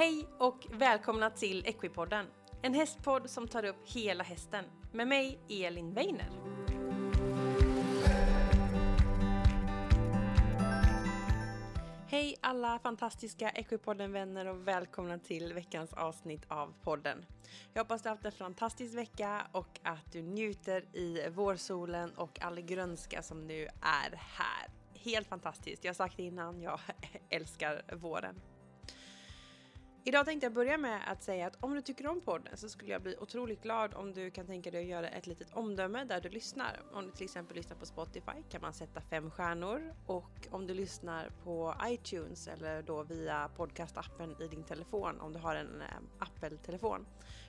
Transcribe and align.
Hej 0.00 0.26
och 0.38 0.66
välkomna 0.70 1.30
till 1.30 1.66
Equipodden. 1.66 2.26
En 2.62 2.74
hästpodd 2.74 3.30
som 3.30 3.48
tar 3.48 3.64
upp 3.64 3.76
hela 3.84 4.24
hästen. 4.24 4.64
Med 4.92 5.08
mig, 5.08 5.38
Elin 5.48 5.94
Weiner. 5.94 6.30
Hej 12.06 12.36
alla 12.40 12.78
fantastiska 12.78 13.50
Equipodden-vänner 13.50 14.46
och 14.46 14.68
välkomna 14.68 15.18
till 15.18 15.52
veckans 15.52 15.92
avsnitt 15.92 16.44
av 16.48 16.74
podden. 16.82 17.26
Jag 17.72 17.82
hoppas 17.82 18.02
du 18.02 18.08
har 18.08 18.16
haft 18.16 18.24
en 18.24 18.32
fantastisk 18.32 18.94
vecka 18.94 19.46
och 19.52 19.80
att 19.82 20.12
du 20.12 20.22
njuter 20.22 20.96
i 20.96 21.28
vårsolen 21.30 22.10
och 22.10 22.40
all 22.42 22.60
grönska 22.60 23.22
som 23.22 23.46
nu 23.46 23.62
är 23.82 24.16
här. 24.16 24.68
Helt 24.94 25.28
fantastiskt. 25.28 25.84
Jag 25.84 25.88
har 25.88 25.94
sagt 25.94 26.16
det 26.16 26.22
innan, 26.22 26.62
jag 26.62 26.80
älskar 27.28 27.82
våren. 27.96 28.40
Idag 30.04 30.26
tänkte 30.26 30.46
jag 30.46 30.52
börja 30.52 30.78
med 30.78 31.00
att 31.06 31.22
säga 31.22 31.46
att 31.46 31.56
om 31.60 31.74
du 31.74 31.80
tycker 31.80 32.06
om 32.06 32.20
podden 32.20 32.56
så 32.56 32.68
skulle 32.68 32.92
jag 32.92 33.02
bli 33.02 33.16
otroligt 33.20 33.62
glad 33.62 33.94
om 33.94 34.12
du 34.12 34.30
kan 34.30 34.46
tänka 34.46 34.70
dig 34.70 34.80
att 34.80 34.88
göra 34.88 35.08
ett 35.08 35.26
litet 35.26 35.52
omdöme 35.52 36.04
där 36.04 36.20
du 36.20 36.28
lyssnar. 36.28 36.80
Om 36.92 37.06
du 37.06 37.12
till 37.12 37.24
exempel 37.24 37.56
lyssnar 37.56 37.76
på 37.76 37.86
Spotify 37.86 38.42
kan 38.50 38.60
man 38.60 38.72
sätta 38.72 39.00
fem 39.00 39.30
stjärnor 39.30 39.94
och 40.06 40.48
om 40.50 40.66
du 40.66 40.74
lyssnar 40.74 41.30
på 41.44 41.74
iTunes 41.84 42.48
eller 42.48 42.82
då 42.82 43.02
via 43.02 43.50
podcastappen 43.56 44.36
i 44.42 44.48
din 44.48 44.64
telefon 44.64 45.20
om 45.20 45.32
du 45.32 45.38
har 45.38 45.54
en 45.54 45.80
eh, 45.80 45.86
Apple-telefon. 46.18 47.06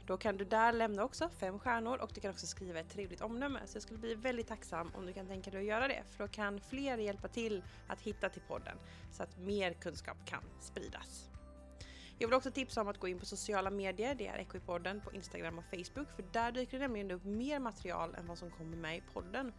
Då 0.07 0.17
kan 0.17 0.37
du 0.37 0.45
där 0.45 0.73
lämna 0.73 1.03
också 1.03 1.29
fem 1.29 1.59
stjärnor 1.59 1.97
och 1.97 2.11
du 2.13 2.21
kan 2.21 2.31
också 2.31 2.47
skriva 2.47 2.79
ett 2.79 2.89
trevligt 2.89 3.21
omdöme. 3.21 3.59
Så 3.65 3.75
jag 3.75 3.83
skulle 3.83 3.99
bli 3.99 4.15
väldigt 4.15 4.47
tacksam 4.47 4.91
om 4.95 5.05
du 5.05 5.13
kan 5.13 5.27
tänka 5.27 5.51
dig 5.51 5.59
att 5.59 5.65
göra 5.65 5.87
det 5.87 6.03
för 6.09 6.23
då 6.23 6.27
kan 6.27 6.59
fler 6.59 6.97
hjälpa 6.97 7.27
till 7.27 7.63
att 7.87 8.01
hitta 8.01 8.29
till 8.29 8.41
podden 8.47 8.77
så 9.11 9.23
att 9.23 9.37
mer 9.37 9.73
kunskap 9.73 10.17
kan 10.25 10.43
spridas. 10.59 11.30
Jag 12.21 12.27
vill 12.27 12.35
också 12.35 12.51
tipsa 12.51 12.81
om 12.81 12.87
att 12.87 12.97
gå 12.97 13.07
in 13.07 13.19
på 13.19 13.25
sociala 13.25 13.69
medier, 13.69 14.15
det 14.15 14.27
är 14.27 14.37
Equipodden 14.37 15.01
på 15.01 15.13
Instagram 15.13 15.57
och 15.57 15.63
Facebook, 15.65 16.15
för 16.15 16.23
där 16.31 16.51
dyker 16.51 16.79
det 16.79 16.87
nämligen 16.87 17.11
upp 17.11 17.23
mer 17.23 17.59
material 17.59 18.15
än 18.15 18.27
vad 18.27 18.37
som 18.37 18.51
kommer 18.51 18.77
med 18.77 18.97
i 18.97 19.01
podden. 19.13 19.53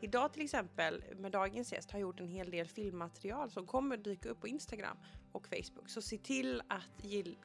Idag 0.00 0.32
till 0.32 0.44
exempel, 0.44 1.04
med 1.16 1.32
dagens 1.32 1.72
gäst, 1.72 1.90
har 1.90 1.98
jag 1.98 2.02
gjort 2.06 2.20
en 2.20 2.28
hel 2.28 2.50
del 2.50 2.68
filmmaterial 2.68 3.50
som 3.50 3.66
kommer 3.66 3.96
dyka 3.96 4.28
upp 4.28 4.40
på 4.40 4.48
Instagram 4.48 4.96
och 5.32 5.46
Facebook. 5.46 5.88
Så 5.88 6.02
se 6.02 6.18
till 6.18 6.62
att 6.68 7.04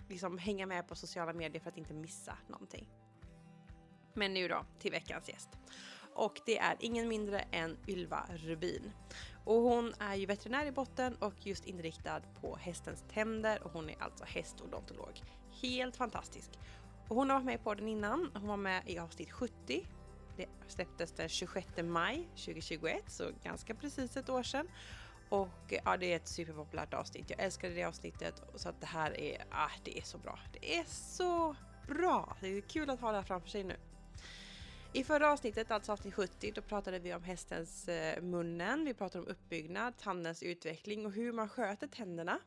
liksom, 0.10 0.38
hänga 0.38 0.66
med 0.66 0.88
på 0.88 0.96
sociala 0.96 1.34
medier 1.34 1.62
för 1.62 1.70
att 1.70 1.78
inte 1.78 1.94
missa 1.94 2.38
någonting. 2.48 2.88
Men 4.14 4.34
nu 4.34 4.48
då, 4.48 4.66
till 4.80 4.92
veckans 4.92 5.30
gäst 5.30 5.50
och 6.14 6.42
det 6.46 6.58
är 6.58 6.76
ingen 6.80 7.08
mindre 7.08 7.40
än 7.40 7.78
Ylva 7.88 8.26
Rubin. 8.36 8.92
Och 9.44 9.62
hon 9.62 9.94
är 10.00 10.16
ju 10.16 10.26
veterinär 10.26 10.66
i 10.66 10.72
botten 10.72 11.16
och 11.16 11.34
just 11.48 11.66
inriktad 11.66 12.22
på 12.42 12.56
hästens 12.56 13.04
tänder 13.14 13.64
och 13.64 13.72
hon 13.72 13.90
är 13.90 14.04
alltså 14.04 14.26
hästodontolog. 14.26 15.22
Helt 15.62 15.96
fantastisk. 15.96 16.50
Och 17.08 17.16
hon 17.16 17.30
har 17.30 17.38
varit 17.38 17.46
med 17.46 17.64
på 17.64 17.74
den 17.74 17.88
innan. 17.88 18.32
Hon 18.34 18.48
var 18.48 18.58
med 18.58 18.84
i 18.86 19.00
avsnitt 19.00 19.32
70. 19.32 19.88
Det 20.38 20.46
släpptes 20.68 21.12
den 21.12 21.30
26 21.30 21.68
maj 21.84 22.28
2021, 22.36 23.04
så 23.08 23.32
ganska 23.44 23.76
precis 23.76 24.18
ett 24.18 24.30
år 24.30 24.44
sedan. 24.44 24.68
Och 25.30 25.74
ja, 25.86 25.98
det 25.98 26.12
är 26.12 26.16
ett 26.16 26.28
superpopulärt 26.28 26.94
avsnitt. 26.94 27.30
Jag 27.30 27.40
älskade 27.40 27.74
det 27.74 27.84
avsnittet 27.84 28.44
så 28.56 28.70
att 28.70 28.82
det 28.82 28.88
här 28.88 29.20
är, 29.20 29.46
ah, 29.52 29.70
det 29.84 29.98
är 29.98 30.02
så 30.02 30.18
bra. 30.18 30.40
Det 30.54 30.78
är 30.78 30.84
så 30.88 31.56
bra! 31.88 32.38
Det 32.42 32.48
är 32.48 32.62
kul 32.62 32.90
att 32.90 33.02
ha 33.02 33.12
det 33.12 33.18
här 33.18 33.24
framför 33.24 33.50
sig 33.50 33.64
nu. 33.64 33.76
I 34.94 35.04
förra 35.04 35.32
avsnittet, 35.32 35.72
alltså 35.72 35.92
avsnitt 35.92 36.14
70, 36.14 36.52
då 36.56 36.62
pratade 36.62 37.00
vi 37.00 37.14
om 37.14 37.24
hästens 37.24 37.88
eh, 37.88 38.22
munnen, 38.22 38.86
vi 38.86 38.94
pratade 38.94 39.24
om 39.24 39.32
uppbyggnad, 39.32 39.98
tandens 39.98 40.44
utveckling 40.44 41.06
och 41.06 41.12
hur 41.12 41.32
man 41.32 41.50
sköter 41.50 41.88
tänderna. 41.88 42.40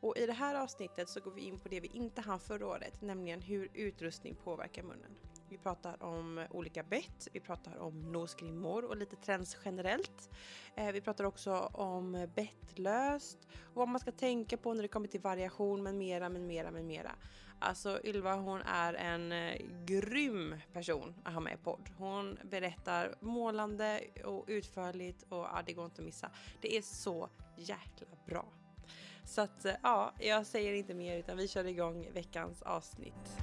Och 0.00 0.16
i 0.16 0.26
det 0.26 0.32
här 0.32 0.54
avsnittet 0.54 1.08
så 1.08 1.20
går 1.20 1.30
vi 1.30 1.40
in 1.40 1.58
på 1.58 1.68
det 1.68 1.80
vi 1.80 1.88
inte 1.88 2.20
hann 2.20 2.40
förra 2.40 2.66
året, 2.66 3.02
nämligen 3.02 3.42
hur 3.42 3.68
utrustning 3.74 4.34
påverkar 4.34 4.82
munnen. 4.82 5.16
Vi 5.50 5.58
pratar 5.58 6.02
om 6.02 6.46
olika 6.50 6.82
bett, 6.82 7.28
vi 7.32 7.40
pratar 7.40 7.78
om 7.78 8.12
nosgrimmor 8.12 8.84
och 8.84 8.96
lite 8.96 9.16
trends 9.16 9.56
generellt. 9.64 10.30
Eh, 10.74 10.92
vi 10.92 11.00
pratar 11.00 11.24
också 11.24 11.54
om 11.72 12.28
bettlöst 12.34 13.38
och 13.62 13.74
vad 13.74 13.88
man 13.88 14.00
ska 14.00 14.12
tänka 14.12 14.56
på 14.56 14.74
när 14.74 14.82
det 14.82 14.88
kommer 14.88 15.08
till 15.08 15.20
variation 15.20 15.82
med 15.82 15.94
mera, 15.94 16.28
med 16.28 16.42
mera, 16.42 16.70
med 16.70 16.84
mera. 16.84 17.10
Alltså 17.58 18.00
Ylva 18.04 18.34
hon 18.34 18.62
är 18.62 18.94
en 18.94 19.32
eh, 19.32 19.56
grym 19.84 20.54
person 20.72 21.14
att 21.24 21.34
ha 21.34 21.40
med 21.40 21.54
i 21.54 21.56
podd. 21.56 21.90
Hon 21.96 22.38
berättar 22.42 23.14
målande 23.20 24.00
och 24.24 24.44
utförligt 24.46 25.22
och 25.22 25.38
ja, 25.38 25.62
det 25.66 25.72
går 25.72 25.84
inte 25.84 26.02
att 26.02 26.06
missa. 26.06 26.30
Det 26.60 26.76
är 26.76 26.82
så 26.82 27.28
jäkla 27.56 28.06
bra. 28.26 28.46
Så 29.24 29.40
att 29.40 29.64
eh, 29.64 29.74
ja, 29.82 30.12
jag 30.18 30.46
säger 30.46 30.72
inte 30.72 30.94
mer 30.94 31.18
utan 31.18 31.36
vi 31.36 31.48
kör 31.48 31.64
igång 31.64 32.08
veckans 32.12 32.62
avsnitt. 32.62 33.38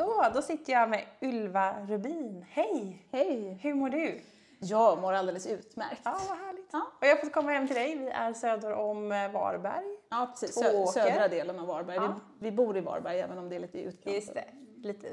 Så, 0.00 0.26
då 0.34 0.42
sitter 0.42 0.72
jag 0.72 0.90
med 0.90 1.04
Ylva 1.20 1.86
Rubin. 1.86 2.46
Hej! 2.50 3.06
Hej! 3.12 3.58
Hur 3.62 3.74
mår 3.74 3.88
du? 3.88 4.20
Jag 4.58 4.98
mår 4.98 5.12
alldeles 5.12 5.46
utmärkt. 5.46 6.00
Ja, 6.04 6.20
vad 6.28 6.38
härligt. 6.38 6.68
Ja. 6.72 6.86
Och 7.00 7.06
jag 7.06 7.16
har 7.16 7.16
fått 7.16 7.32
komma 7.32 7.50
hem 7.50 7.66
till 7.66 7.76
dig. 7.76 7.96
Vi 7.96 8.08
är 8.08 8.32
söder 8.32 8.72
om 8.72 9.12
eh, 9.12 9.32
Varberg. 9.32 9.84
Ja, 10.10 10.26
precis. 10.30 10.54
Sö 10.54 10.86
södra 10.86 11.28
delen 11.28 11.58
av 11.58 11.66
Varberg. 11.66 11.96
Ja. 11.96 12.20
Vi, 12.38 12.50
vi, 12.50 12.56
bor 12.56 12.76
i 12.76 12.80
Varberg 12.80 13.20
även 13.20 13.38
om 13.38 13.48
det 13.48 13.56
är 13.56 13.60
lite 13.60 13.78
i 13.78 13.82
utkanten. 13.82 14.14
Just 14.14 14.34
det. 14.34 14.44
Lite, 14.76 15.08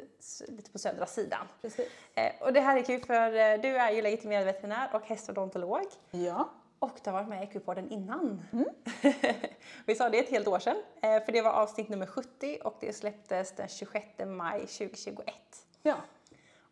lite 0.47 0.71
på 0.71 0.79
södra 0.79 1.05
sidan. 1.05 1.47
Precis. 1.61 1.87
Eh, 2.15 2.31
och 2.41 2.53
det 2.53 2.59
här 2.59 2.77
är 2.77 2.83
kul 2.83 3.01
för 3.05 3.25
eh, 3.25 3.61
du 3.61 3.77
är 3.77 3.91
ju 3.91 4.01
legitimerad 4.01 4.45
veterinär 4.45 4.89
och 4.93 5.01
hästodontolog. 5.01 5.85
Ja. 6.11 6.49
Och 6.79 6.99
du 7.03 7.09
har 7.09 7.17
varit 7.17 7.29
med 7.29 7.41
i 7.41 7.43
Equipodden 7.43 7.89
innan. 7.89 8.41
Mm. 8.53 8.65
vi 9.85 9.95
sa 9.95 10.09
det 10.09 10.19
ett 10.19 10.29
helt 10.29 10.47
år 10.47 10.59
sedan, 10.59 10.83
eh, 11.01 11.23
för 11.23 11.31
det 11.31 11.41
var 11.41 11.51
avsnitt 11.51 11.89
nummer 11.89 12.05
70 12.05 12.59
och 12.63 12.77
det 12.79 12.93
släpptes 12.93 13.55
den 13.55 13.67
26 13.67 14.05
maj 14.25 14.59
2021. 14.59 15.35
Ja. 15.81 15.95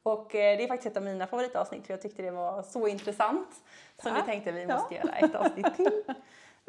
Och 0.04 0.36
eh, 0.36 0.58
det 0.58 0.64
är 0.64 0.68
faktiskt 0.68 0.92
ett 0.92 0.98
av 0.98 1.04
mina 1.04 1.28
favoritavsnitt 1.28 1.86
för 1.86 1.94
jag 1.94 2.02
tyckte 2.02 2.22
det 2.22 2.32
var 2.32 2.64
så 2.64 2.88
intressant. 2.88 3.50
Så 4.04 4.14
vi 4.14 4.22
tänkte 4.22 4.52
vi 4.52 4.68
måste 4.68 4.96
ja. 4.96 5.02
göra 5.04 5.16
ett 5.16 5.36
avsnitt 5.36 5.76
till. 5.76 6.04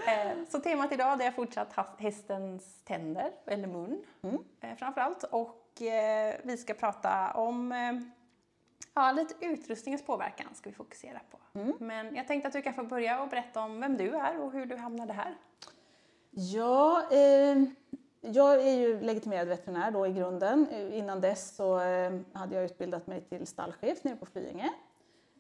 Eh, 0.08 0.32
så 0.48 0.58
temat 0.58 0.92
idag 0.92 1.22
är 1.22 1.30
fortsatt 1.30 1.74
hästens 1.98 2.82
tänder, 2.84 3.30
eller 3.47 3.68
mun 3.68 4.04
mm. 4.22 4.76
Framförallt. 4.78 5.22
Och 5.22 5.62
vi 6.42 6.56
ska 6.58 6.74
prata 6.74 7.32
om 7.32 7.74
ja, 8.94 9.12
lite 9.12 9.34
utrustningens 9.47 10.06
påverkan 10.06 10.54
ska 10.54 10.70
vi 10.70 10.76
fokusera 10.76 11.20
på. 11.31 11.59
Mm. 11.59 11.72
Men 11.81 12.16
jag 12.16 12.26
tänkte 12.26 12.47
att 12.47 12.53
du 12.53 12.62
kan 12.62 12.75
få 12.75 12.82
börja 12.82 13.22
och 13.22 13.28
berätta 13.28 13.60
om 13.60 13.81
vem 13.81 13.97
du 13.97 14.16
är 14.16 14.41
och 14.41 14.53
hur 14.53 14.66
du 14.66 14.76
hamnade 14.76 15.12
här. 15.12 15.34
Ja, 16.31 17.03
eh, 17.10 17.56
jag 18.20 18.66
är 18.69 18.75
ju 18.75 19.00
legitimerad 19.00 19.48
veterinär 19.48 19.91
då 19.91 20.06
i 20.06 20.12
grunden. 20.12 20.70
Innan 20.92 21.20
dess 21.20 21.56
så 21.56 21.81
eh, 21.81 22.20
hade 22.32 22.54
jag 22.54 22.65
utbildat 22.65 23.06
mig 23.06 23.20
till 23.20 23.47
stallchef 23.47 24.04
nere 24.04 24.16
på 24.16 24.26
Flyinge 24.26 24.72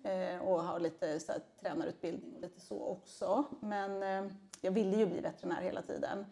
eh, 0.04 0.38
och 0.38 0.62
har 0.62 0.80
lite 0.80 1.20
så 1.20 1.32
här, 1.32 1.40
tränarutbildning 1.60 2.34
och 2.34 2.40
lite 2.40 2.60
så 2.60 2.86
också. 2.86 3.44
Men 3.60 4.02
eh, 4.02 4.32
jag 4.60 4.72
ville 4.72 4.96
ju 4.96 5.06
bli 5.06 5.20
veterinär 5.20 5.60
hela 5.60 5.82
tiden. 5.82 6.26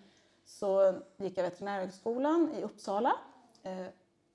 Så 0.44 0.94
gick 1.16 1.38
jag 1.38 1.42
veterinärhögskolan 1.42 2.50
i 2.58 2.62
Uppsala 2.62 3.12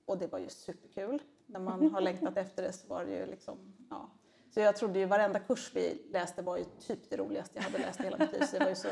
och 0.06 0.18
det 0.18 0.26
var 0.26 0.38
ju 0.38 0.48
superkul. 0.48 1.22
När 1.52 1.60
man 1.60 1.90
har 1.90 2.00
längtat 2.00 2.36
efter 2.36 2.62
det 2.62 2.72
så 2.72 2.86
var 2.86 3.04
det 3.04 3.10
ju 3.10 3.26
liksom, 3.26 3.58
ja. 3.90 4.10
Så 4.54 4.60
jag 4.60 4.76
trodde 4.76 4.98
ju 4.98 5.06
varenda 5.06 5.38
kurs 5.38 5.70
vi 5.74 6.02
läste 6.10 6.42
var 6.42 6.56
ju 6.56 6.64
typ 6.64 7.10
det 7.10 7.16
roligaste 7.16 7.52
jag 7.54 7.62
hade 7.62 7.78
läst 7.78 8.00
i 8.00 8.02
hela 8.02 8.18
mitt 8.18 8.32
liv. 8.32 8.40
Så 8.40 8.58
det 8.58 8.64
var 8.64 8.70
ju 8.70 8.76
så 8.76 8.88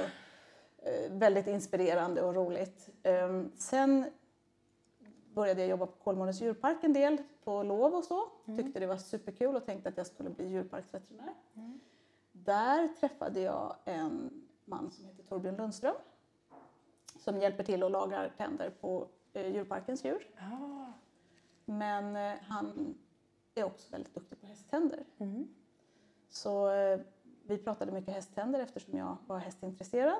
Eh, 0.82 1.12
väldigt 1.12 1.46
inspirerande 1.46 2.22
och 2.22 2.34
roligt. 2.34 2.90
Ehm, 3.02 3.52
sen 3.56 4.10
började 5.34 5.60
jag 5.60 5.70
jobba 5.70 5.86
på 5.86 5.92
Kolmårdens 5.92 6.40
djurpark 6.40 6.84
en 6.84 6.92
del 6.92 7.16
på 7.44 7.62
lov 7.62 7.94
och 7.94 8.04
så. 8.04 8.28
Mm. 8.46 8.58
Tyckte 8.58 8.80
det 8.80 8.86
var 8.86 8.96
superkul 8.96 9.56
och 9.56 9.66
tänkte 9.66 9.88
att 9.88 9.96
jag 9.96 10.06
skulle 10.06 10.30
bli 10.30 10.48
djurparksveterinär. 10.48 11.34
Mm. 11.54 11.80
Där 12.32 12.88
träffade 12.88 13.40
jag 13.40 13.76
en 13.84 14.30
man 14.64 14.90
som 14.90 15.04
heter 15.04 15.22
Torbjörn 15.22 15.56
Lundström 15.56 15.94
som 17.18 17.40
hjälper 17.40 17.64
till 17.64 17.82
och 17.82 17.90
lagar 17.90 18.32
tänder 18.36 18.70
på 18.70 19.08
eh, 19.32 19.54
djurparkens 19.54 20.04
djur. 20.04 20.28
Ah. 20.36 20.92
Men 21.68 22.16
eh, 22.16 22.38
han 22.42 22.94
är 23.54 23.64
också 23.64 23.90
väldigt 23.90 24.14
duktig 24.14 24.40
på 24.40 24.46
hästtänder. 24.46 25.04
Mm. 25.18 25.48
Så 26.28 26.70
vi 27.42 27.58
pratade 27.58 27.92
mycket 27.92 28.14
hästtänder 28.14 28.60
eftersom 28.60 28.98
jag 28.98 29.16
var 29.26 29.38
hästintresserad. 29.38 30.18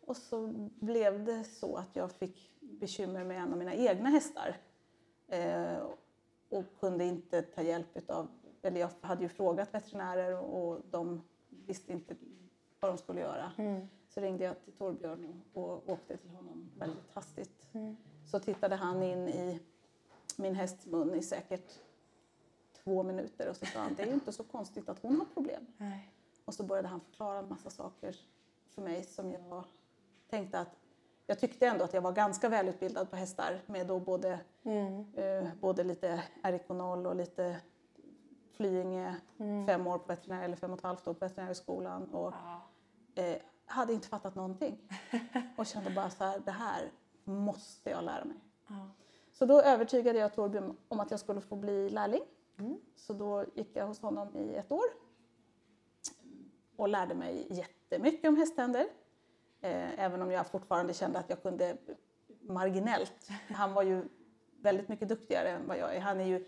Och 0.00 0.16
så 0.16 0.46
blev 0.80 1.24
det 1.24 1.44
så 1.44 1.76
att 1.76 1.96
jag 1.96 2.12
fick 2.12 2.52
bekymmer 2.60 3.24
med 3.24 3.42
en 3.42 3.52
av 3.52 3.58
mina 3.58 3.74
egna 3.74 4.08
hästar. 4.08 4.56
Eh, 5.28 5.78
och 6.48 6.64
kunde 6.80 7.04
inte 7.04 7.42
ta 7.42 7.62
hjälp 7.62 8.10
av, 8.10 8.28
eller 8.62 8.80
jag 8.80 8.90
hade 9.00 9.22
ju 9.22 9.28
frågat 9.28 9.74
veterinärer 9.74 10.38
och 10.38 10.80
de 10.90 11.22
visste 11.48 11.92
inte 11.92 12.16
vad 12.80 12.90
de 12.90 12.98
skulle 12.98 13.20
göra. 13.20 13.52
Mm. 13.58 13.88
Så 14.08 14.20
ringde 14.20 14.44
jag 14.44 14.64
till 14.64 14.72
Torbjörn 14.72 15.42
och 15.52 15.88
åkte 15.88 16.16
till 16.16 16.30
honom 16.30 16.70
väldigt 16.78 17.10
hastigt. 17.14 17.68
Mm. 17.72 17.96
Så 18.24 18.38
tittade 18.38 18.76
han 18.76 19.02
in 19.02 19.28
i 19.28 19.60
min 20.36 20.54
hästs 20.54 20.86
mun 20.86 21.14
i 21.14 21.22
säkert 21.22 21.72
två 22.84 23.02
minuter 23.02 23.50
och 23.50 23.56
så 23.56 23.66
sa 23.66 23.78
han 23.80 23.94
det 23.94 24.02
är 24.02 24.06
ju 24.06 24.12
inte 24.14 24.32
så 24.32 24.44
konstigt 24.44 24.88
att 24.88 24.98
hon 25.02 25.16
har 25.18 25.24
problem. 25.26 25.66
Nej. 25.76 26.12
Och 26.44 26.54
så 26.54 26.62
började 26.62 26.88
han 26.88 27.00
förklara 27.00 27.38
en 27.38 27.48
massa 27.48 27.70
saker 27.70 28.16
för 28.70 28.82
mig 28.82 29.04
som 29.04 29.32
jag 29.32 29.64
tänkte 30.30 30.60
att 30.60 30.76
jag 31.26 31.38
tyckte 31.38 31.66
ändå 31.66 31.84
att 31.84 31.94
jag 31.94 32.02
var 32.02 32.12
ganska 32.12 32.48
välutbildad 32.48 33.10
på 33.10 33.16
hästar 33.16 33.60
med 33.66 33.86
då 33.86 34.00
både, 34.00 34.40
eh, 35.14 35.48
både 35.60 35.84
lite 35.84 36.22
Erikonol 36.42 37.06
och 37.06 37.16
lite 37.16 37.60
Flyinge, 38.52 39.16
fem 39.66 39.86
år 39.86 39.98
på 39.98 40.04
veterinär, 40.06 40.44
eller 40.44 40.56
fem 40.56 40.72
och 40.72 40.78
ett 40.78 40.84
halvt 40.84 41.08
år 41.08 41.14
på 41.14 41.18
veterinärhögskolan. 41.20 42.14
Och, 42.14 42.32
Ja. 43.14 43.22
eh, 43.22 43.36
hade 43.66 43.92
inte 43.92 44.08
fattat 44.08 44.34
någonting. 44.34 44.78
Och 45.56 45.66
kände 45.66 45.90
bara 45.90 46.10
så 46.10 46.24
här, 46.24 46.38
det 46.44 46.50
här 46.50 46.90
måste 47.24 47.90
jag 47.90 48.04
lära 48.04 48.24
mig. 48.24 48.36
Ja. 48.68 48.88
Så 49.38 49.44
då 49.46 49.60
övertygade 49.60 50.18
jag 50.18 50.34
Torbjörn 50.34 50.76
om 50.88 51.00
att 51.00 51.10
jag 51.10 51.20
skulle 51.20 51.40
få 51.40 51.56
bli 51.56 51.90
lärling. 51.90 52.22
Så 52.94 53.12
då 53.12 53.44
gick 53.54 53.76
jag 53.76 53.86
hos 53.86 54.00
honom 54.00 54.36
i 54.36 54.54
ett 54.54 54.72
år 54.72 54.84
och 56.76 56.88
lärde 56.88 57.14
mig 57.14 57.46
jättemycket 57.50 58.28
om 58.28 58.36
hästtänder. 58.36 58.86
Eh, 59.60 60.00
även 60.00 60.22
om 60.22 60.30
jag 60.30 60.46
fortfarande 60.46 60.94
kände 60.94 61.18
att 61.18 61.30
jag 61.30 61.42
kunde 61.42 61.76
marginellt. 62.40 63.28
Han 63.50 63.72
var 63.74 63.82
ju 63.82 64.02
väldigt 64.60 64.88
mycket 64.88 65.08
duktigare 65.08 65.48
än 65.48 65.68
vad 65.68 65.78
jag 65.78 65.96
är. 65.96 66.00
Han 66.00 66.20
är 66.20 66.24
ju 66.24 66.46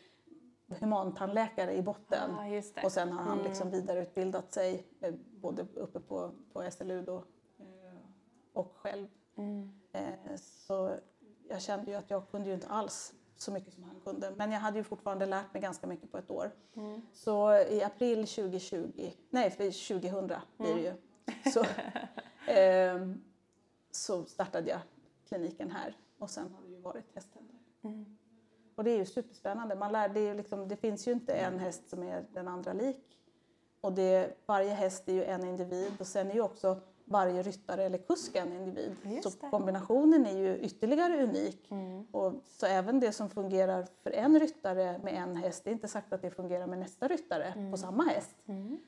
humantandläkare 0.81 1.75
i 1.76 1.82
botten. 1.82 2.31
Det. 2.75 2.85
Och 2.85 2.93
sen 2.93 3.12
har 3.12 3.23
han 3.23 3.38
liksom 3.38 3.70
vidareutbildat 3.70 4.52
sig 4.52 4.87
eh, 5.00 5.14
både 5.40 5.62
uppe 5.75 6.00
på, 6.00 6.32
på 6.52 6.70
SLU 6.70 7.02
då, 7.02 7.17
eh, 7.58 7.96
och 8.52 8.73
själv. 8.76 9.06
Eh, 9.93 10.37
Så 10.37 10.94
jag 11.49 11.62
kände 11.62 11.91
ju 11.91 11.97
att 11.97 12.11
jag 12.11 12.31
kunde 12.31 12.49
ju 12.49 12.55
inte 12.55 12.67
alls 12.69 13.12
så 13.37 13.53
mycket 13.53 13.75
som 13.75 13.83
han 13.83 14.00
kunde. 14.05 14.33
Men 14.37 14.53
jag 14.53 14.61
hade 14.61 14.79
ju 14.79 14.85
fortfarande 14.85 15.27
lärt 15.27 15.53
mig 15.53 15.62
ganska 15.62 15.87
mycket 15.87 16.12
på 16.12 16.19
ett 16.19 16.31
år. 16.31 16.50
Så 17.12 17.55
i 17.55 17.83
april 17.83 18.27
2020, 18.27 19.11
nej 19.31 19.50
för 19.50 19.89
2000 20.00 20.27
blir 20.56 20.75
det 20.75 20.81
ju, 20.81 20.93
så, 21.53 21.65
ehm, 22.47 23.23
så 23.91 24.25
startade 24.25 24.71
jag 24.71 24.81
kliniken 25.29 25.71
här. 25.71 25.97
Och 26.19 26.31
sen 26.31 26.55
har 26.55 26.62
det 26.62 26.69
ju 26.69 26.81
varit 26.81 27.15
hästtänder. 27.15 27.56
Och 28.75 28.85
det 28.85 28.91
är 28.91 28.97
ju 28.97 29.06
superspännande. 29.06 29.75
Man 29.75 29.93
lär, 29.93 30.09
det, 30.09 30.35
liksom, 30.35 30.69
det 30.69 30.77
finns 30.77 31.09
ju 31.09 31.12
inte 31.12 31.33
en 31.33 31.59
häst 31.59 31.89
som 31.89 32.03
är 32.03 32.25
den 32.33 32.49
andra 32.49 32.73
lik. 32.73 33.19
Och 33.81 33.93
det, 33.93 34.37
varje 34.47 34.71
häst 34.71 35.09
är 35.09 35.12
ju 35.12 35.25
en 35.25 35.45
individ 35.45 35.93
och 36.00 36.06
sen 36.06 36.31
är 36.31 36.35
ju 36.35 36.41
också 36.41 36.81
varje 37.08 37.43
ryttare 37.43 37.84
eller 37.84 37.99
kusk 37.99 38.37
en 38.37 38.52
individ. 38.52 38.96
Just 39.02 39.22
så 39.22 39.28
det. 39.31 39.37
Mm. 39.40 39.50
kombinationen 39.50 40.26
är 40.26 40.38
ju 40.38 40.58
ytterligare 40.58 41.25
unik. 41.25 41.69
Och 42.12 42.32
så 42.46 42.66
även 42.66 43.00
det 43.00 43.12
som 43.12 43.31
fungerar 43.31 43.87
för 44.02 44.10
en 44.10 44.40
ryttare 44.40 45.00
med 45.02 45.14
en 45.14 45.37
häst, 45.37 45.64
det 45.64 45.70
är 45.70 45.72
inte 45.72 45.88
sagt 45.88 46.12
att 46.12 46.22
det 46.22 46.31
fungerar 46.31 46.66
med 46.66 46.78
nästa 46.78 47.08
ryttare 47.08 47.44
Mm. 47.44 47.70
på 47.70 47.76
samma 47.76 48.05
häst. 48.05 48.37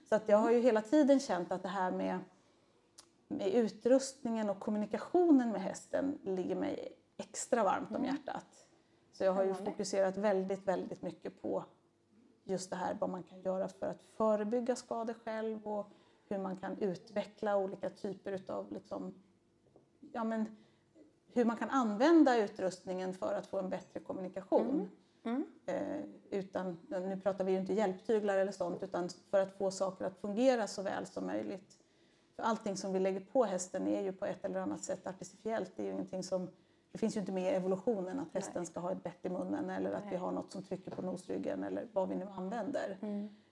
Så 0.09 0.15
att 0.15 0.29
jag 0.29 0.39
har 0.39 0.51
ju 0.51 0.61
hela 0.61 0.83
tiden 0.83 1.21
känt 1.21 1.53
att 1.53 1.63
det 1.63 1.69
här 1.69 1.91
med, 1.91 2.19
med 3.29 3.55
utrustningen 3.55 4.51
och 4.51 4.61
kommunikationen 4.61 5.53
med 5.53 5.61
hästen 5.63 6.19
ligger 6.23 6.57
mig 6.57 6.93
extra 7.17 7.63
varmt 7.63 7.97
om 7.97 8.05
hjärtat. 8.05 8.67
Så 9.13 9.25
jag 9.25 9.33
har 9.33 9.45
ju 9.45 9.55
fokuserat 9.55 10.17
väldigt, 10.17 10.69
väldigt 10.69 11.03
mycket 11.03 11.43
på 11.43 11.65
just 12.45 12.71
det 12.71 12.77
här 12.77 12.97
vad 13.01 13.11
man 13.11 13.23
kan 13.23 13.41
göra 13.41 13.69
för 13.69 13.87
att 13.87 14.03
förebygga 14.17 14.77
skador 14.77 15.15
själv 15.25 15.67
och 15.67 15.87
hur 16.31 16.39
man 16.39 16.57
kan 16.57 16.79
utveckla 16.79 17.57
olika 17.57 17.91
typer 17.91 18.33
utav 18.33 18.73
liksom, 18.73 19.15
ja 20.13 20.25
men 20.25 20.57
hur 21.33 21.45
man 21.45 21.57
kan 21.57 21.71
använda 21.71 22.39
utrustningen 22.39 23.15
för 23.15 23.35
att 23.35 23.47
få 23.47 23.59
en 23.59 23.71
bättre 23.71 24.01
kommunikation. 24.01 24.91
Eh, 25.67 26.05
utan, 26.31 26.79
nu 26.89 27.21
pratar 27.23 27.45
vi 27.45 27.53
ju 27.53 27.59
inte 27.59 27.75
hjälptyglar 27.75 28.39
eller 28.39 28.53
sånt, 28.53 28.83
utan 28.83 29.09
för 29.31 29.41
att 29.41 29.59
få 29.59 29.71
saker 29.71 30.05
att 30.05 30.17
fungera 30.17 30.67
så 30.67 30.83
väl 30.83 31.07
som 31.07 31.27
möjligt. 31.27 31.79
För 32.37 32.43
allting 32.43 32.77
som 32.77 32.93
vi 32.93 33.01
lägger 33.01 33.21
på 33.21 33.45
hästen 33.45 33.87
är 33.87 34.03
ju 34.03 34.13
på 34.13 34.27
ett 34.27 34.45
eller 34.45 34.61
annat 34.61 34.85
sätt 34.85 35.07
artificiellt. 35.07 35.73
Det, 35.77 35.83
är 35.83 35.87
ju 35.87 35.93
ingenting 35.93 36.23
som, 36.23 36.49
det 36.93 36.99
finns 36.99 37.17
ju 37.17 37.21
inte 37.21 37.33
med 37.33 37.53
i 37.53 37.57
evolutionen 37.57 38.21
att 38.21 38.35
hästen 38.35 38.67
ska 38.67 38.81
ha 38.81 38.93
ett 38.93 39.03
bett 39.03 39.27
i 39.27 39.29
munnen 39.29 39.71
eller 39.71 39.93
att 39.93 40.05
vi 40.11 40.17
har 40.17 40.33
något 40.33 40.53
som 40.53 40.63
trycker 40.63 40.91
på 40.91 41.03
nosryggen 41.03 41.65
eller 41.65 41.87
vad 41.93 42.09
vi 42.09 42.15
nu 42.15 42.27
använder. 42.37 42.99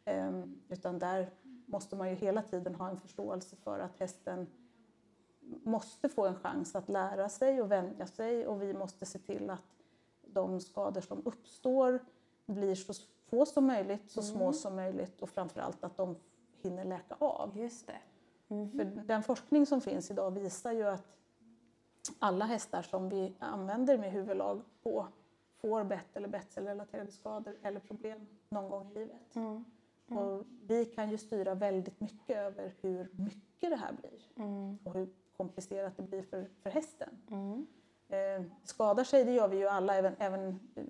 Ehm, 0.04 0.60
utan 0.68 0.98
där 0.98 1.30
måste 1.68 1.96
man 1.96 2.08
ju 2.08 2.14
hela 2.14 2.42
tiden 2.42 2.74
ha 2.74 2.90
en 2.90 3.00
förståelse 3.00 3.56
för 3.56 3.78
att 3.78 3.98
hästen 3.98 4.46
måste 5.64 6.08
få 6.08 6.26
en 6.26 6.34
chans 6.34 6.74
att 6.74 6.88
lära 6.88 7.28
sig 7.28 7.62
och 7.62 7.70
vänja 7.70 8.06
sig 8.06 8.46
och 8.46 8.62
vi 8.62 8.74
måste 8.74 9.06
se 9.06 9.18
till 9.18 9.50
att 9.50 9.64
de 10.26 10.60
skador 10.60 11.00
som 11.00 11.22
uppstår 11.24 11.98
blir 12.46 12.74
så 12.74 12.92
få 13.26 13.46
som 13.46 13.66
möjligt, 13.66 14.10
så 14.10 14.22
små 14.22 14.52
som 14.52 14.76
möjligt 14.76 15.20
och 15.20 15.30
framförallt 15.30 15.84
att 15.84 15.96
de 15.96 16.16
hinner 16.62 16.84
läka 16.84 17.16
av. 17.18 17.58
Just 17.58 17.86
det. 17.86 17.98
För 18.48 18.84
den 18.84 19.22
forskning 19.22 19.66
som 19.66 19.80
finns 19.80 20.10
idag 20.10 20.30
visar 20.30 20.72
ju 20.72 20.88
att 20.88 21.16
alla 22.18 22.44
hästar 22.44 22.82
som 22.82 23.08
vi 23.08 23.34
använder 23.38 23.98
med 23.98 24.12
huvudlag 24.12 24.62
på 24.82 25.06
får 25.56 25.84
bett 25.84 26.16
eller 26.16 26.28
betselrelaterade 26.28 27.12
skador 27.12 27.56
eller 27.62 27.80
problem 27.80 28.26
någon 28.48 28.70
gång 28.70 28.90
i 28.90 28.94
livet. 28.94 29.34
Och 30.08 30.44
vi 30.66 30.84
kan 30.84 31.10
ju 31.10 31.18
styra 31.18 31.54
väldigt 31.54 32.00
mycket 32.00 32.36
över 32.36 32.74
hur 32.80 33.08
mycket 33.12 33.70
det 33.70 33.76
här 33.76 33.92
blir 33.92 34.20
och 34.84 34.94
hur 34.94 35.08
komplicerat 35.36 35.96
det 35.96 36.02
blir 36.02 36.22
för, 36.22 36.48
för 36.62 36.70
hästen. 36.70 37.08
Eh, 38.08 38.42
skadar 38.64 39.04
sig, 39.04 39.24
det 39.24 39.32
gör 39.32 39.48
vi 39.48 39.56
ju 39.56 39.66
alla, 39.68 39.94
även, 39.94 40.14
även 40.18 40.48
eh, 40.74 40.84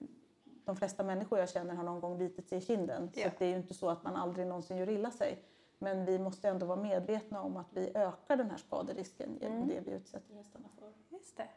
de 0.65 0.77
flesta 0.77 1.03
människor 1.05 1.39
jag 1.39 1.49
känner 1.49 1.75
har 1.75 1.85
någon 1.85 2.01
gång 2.01 2.19
bitit 2.19 2.49
sig 2.49 2.59
i 2.59 2.61
kinden. 2.61 3.11
Så 3.15 3.21
Ja. 3.21 3.27
att 3.27 3.39
det 3.39 3.45
är 3.45 3.49
ju 3.51 3.57
inte 3.57 3.75
så 3.75 3.89
att 3.89 4.05
man 4.05 4.17
aldrig 4.17 4.47
någonsin 4.47 4.77
gör 4.77 4.89
illa 4.91 5.11
sig. 5.11 5.43
Men 5.79 6.05
vi 6.05 6.19
måste 6.19 6.49
ändå 6.49 6.67
vara 6.67 6.81
medvetna 6.83 7.43
om 7.43 7.57
att 7.57 7.67
vi 7.73 7.91
ökar 7.95 8.37
den 8.37 8.51
här 8.51 8.57
skaderisken 8.59 9.39
genom 9.41 9.69
det 9.69 9.81
vi 9.81 9.91
utsätter 9.91 10.35
hästarna 10.35 10.69
för. 10.79 10.93
Just 11.17 11.37
det. 11.37 11.49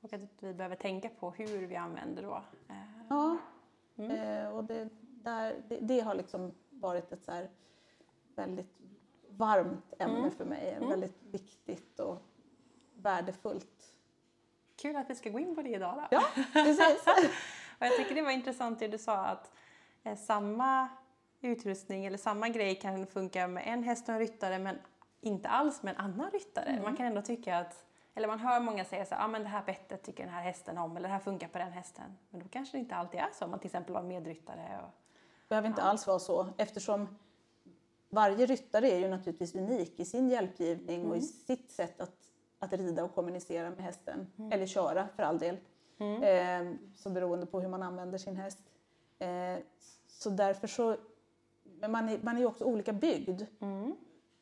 Och 0.00 0.12
att 0.12 0.20
vi 0.40 0.54
behöver 0.54 0.76
tänka 0.76 1.08
på 1.08 1.30
hur 1.30 1.66
vi 1.66 1.76
använder 1.76 2.22
då. 2.22 2.42
eh, 2.68 2.76
Ja, 3.08 3.36
eh, 3.96 4.48
och 4.48 4.64
det, 4.64 4.88
där, 5.02 5.54
det, 5.68 5.78
det 5.80 6.00
har 6.00 6.14
liksom 6.14 6.52
varit 6.80 7.12
ett 7.12 7.24
så 7.24 7.46
väldigt 8.34 8.76
varmt 9.28 9.94
ämne 9.98 10.30
för 10.30 10.44
mig. 10.44 10.78
Väldigt 10.80 11.22
viktigt 11.22 12.00
och 12.00 12.22
värdefullt. 12.94 13.94
Kul 14.76 14.96
att 14.96 15.10
vi 15.10 15.14
ska 15.14 15.30
gå 15.30 15.38
in 15.38 15.54
på 15.54 15.62
det 15.62 15.68
idag 15.68 15.94
då. 15.96 16.06
Ja, 16.10 16.22
precis. 16.52 17.06
Och 17.78 17.86
jag 17.86 17.96
tycker 17.96 18.14
det 18.14 18.22
var 18.22 18.30
intressant 18.30 18.78
det 18.78 18.88
du 18.88 18.98
sa 18.98 19.16
att 19.16 19.52
eh, 20.02 20.16
samma 20.16 20.88
utrustning 21.40 22.06
eller 22.06 22.18
samma 22.18 22.48
grej 22.48 22.74
kan 22.74 23.06
funka 23.06 23.48
med 23.48 23.64
en 23.66 23.82
häst 23.82 24.08
och 24.08 24.14
en 24.14 24.20
ryttare 24.20 24.58
men 24.58 24.78
inte 25.20 25.48
alls 25.48 25.82
med 25.82 25.94
en 25.94 26.00
annan 26.00 26.30
ryttare. 26.30 26.80
Man 26.82 26.96
kan 26.96 27.06
ändå 27.06 27.22
tycka 27.22 27.58
att, 27.58 27.84
eller 28.14 28.28
man 28.28 28.38
hör 28.38 28.60
många 28.60 28.84
säga 28.84 29.04
så 29.04 29.14
här, 29.14 29.24
ah, 29.24 29.28
men 29.28 29.42
det 29.42 29.48
här 29.48 29.62
bettet 29.62 30.02
tycker 30.02 30.24
den 30.24 30.32
här 30.32 30.42
hästen 30.42 30.78
om 30.78 30.96
eller 30.96 31.08
det 31.08 31.12
här 31.12 31.20
funkar 31.20 31.48
på 31.48 31.58
den 31.58 31.72
hästen. 31.72 32.16
Men 32.30 32.40
då 32.40 32.48
kanske 32.48 32.76
det 32.76 32.80
inte 32.80 32.94
alltid 32.94 33.20
är 33.20 33.30
så 33.32 33.44
om 33.44 33.50
man 33.50 33.60
till 33.60 33.68
exempel 33.68 33.94
har 33.94 34.02
medryttare. 34.02 34.80
Och, 34.82 35.05
behöver 35.48 35.68
inte 35.68 35.82
alls 35.82 36.06
vara 36.06 36.18
så 36.18 36.46
eftersom 36.56 37.08
varje 38.08 38.46
ryttare 38.46 38.90
är 38.90 38.98
ju 38.98 39.08
naturligtvis 39.08 39.54
unik 39.54 40.00
i 40.00 40.04
sin 40.04 40.28
hjälpgivning 40.28 41.10
och 41.10 41.16
i 41.16 41.20
sitt 41.20 41.70
sätt 41.70 42.00
att, 42.00 42.16
att 42.58 42.72
rida 42.72 43.04
och 43.04 43.14
kommunicera 43.14 43.70
med 43.70 43.80
hästen. 43.80 44.26
Eller 44.52 44.66
köra 44.66 45.08
för 45.16 45.22
all 45.22 45.38
del. 45.38 45.56
Eh, 46.22 46.72
så 46.96 47.10
beroende 47.10 47.46
på 47.46 47.60
hur 47.60 47.68
man 47.68 47.82
använder 47.82 48.18
sin 48.18 48.36
häst. 48.36 48.58
Eh, 49.18 49.58
så 50.06 50.30
därför 50.30 50.66
så, 50.66 50.96
men 51.80 51.92
man 51.92 52.08
är, 52.08 52.18
man 52.22 52.36
är 52.36 52.40
ju 52.40 52.46
också 52.46 52.64
olika 52.64 52.92
byggd. 52.92 53.42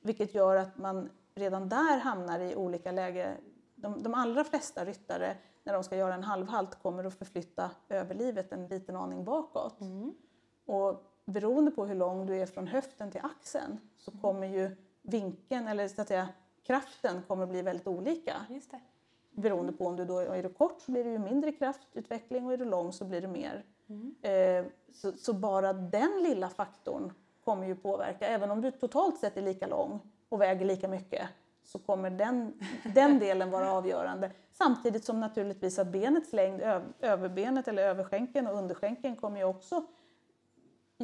Vilket 0.00 0.34
gör 0.34 0.56
att 0.56 0.78
man 0.78 1.10
redan 1.34 1.68
där 1.68 1.98
hamnar 1.98 2.40
i 2.40 2.56
olika 2.56 2.92
läge. 2.92 3.36
De, 3.74 4.02
de 4.02 4.14
allra 4.14 4.44
flesta 4.44 4.84
ryttare 4.84 5.36
när 5.64 5.72
de 5.72 5.84
ska 5.84 5.96
göra 5.96 6.14
en 6.14 6.22
halvhalt 6.24 6.82
kommer 6.82 7.04
att 7.04 7.14
förflytta 7.14 7.70
överlivet 7.88 8.52
en 8.52 8.66
liten 8.68 8.96
aning 8.96 9.24
bakåt. 9.24 9.80
Och 10.66 11.02
beroende 11.24 11.70
på 11.70 11.86
hur 11.86 11.94
lång 11.94 12.26
du 12.26 12.36
är 12.36 12.46
från 12.46 12.66
höften 12.66 13.10
till 13.10 13.20
axeln 13.24 13.78
så 13.96 14.10
kommer 14.10 14.46
ju 14.46 14.76
vinkeln, 15.02 15.68
eller 15.68 15.88
så 15.88 16.02
att 16.02 16.08
säga 16.08 16.28
kraften, 16.62 17.22
kommer 17.28 17.46
bli 17.46 17.62
väldigt 17.62 17.86
olika. 17.86 18.34
just 18.48 18.70
det. 18.70 18.80
Beroende 19.30 19.72
på 19.72 19.86
om 19.86 19.96
du 19.96 20.04
då 20.04 20.18
är 20.18 20.42
du 20.42 20.48
kort 20.48 20.80
så 20.80 20.92
blir 20.92 21.04
det 21.04 21.10
ju 21.10 21.18
mindre 21.18 21.52
kraftutveckling 21.52 22.46
och 22.46 22.52
är 22.52 22.56
du 22.56 22.64
lång 22.64 22.92
så 22.92 23.04
blir 23.04 23.20
det 23.20 23.28
mer. 23.28 23.64
Eh, 24.22 24.64
så, 24.92 25.12
så 25.12 25.32
bara 25.32 25.72
den 25.72 26.22
lilla 26.22 26.48
faktorn 26.48 27.12
kommer 27.44 27.66
ju 27.66 27.76
påverka. 27.76 28.26
Även 28.26 28.50
om 28.50 28.60
du 28.60 28.70
totalt 28.70 29.18
sett 29.18 29.36
är 29.36 29.42
lika 29.42 29.66
lång 29.66 30.00
och 30.28 30.40
väger 30.40 30.66
lika 30.66 30.88
mycket 30.88 31.28
så 31.64 31.78
kommer 31.78 32.10
den, 32.10 32.60
den 32.94 33.18
delen 33.18 33.50
vara 33.50 33.72
avgörande. 33.72 34.30
Samtidigt 34.52 35.04
som 35.04 35.20
naturligtvis 35.20 35.78
att 35.78 35.92
benets 35.92 36.32
längd, 36.32 36.60
öv, 36.60 36.82
överbenet 37.00 37.68
eller 37.68 37.82
överskänken 37.82 38.46
och 38.46 38.54
underskänken 38.54 39.16
kommer 39.16 39.38
ju 39.38 39.44
också 39.44 39.86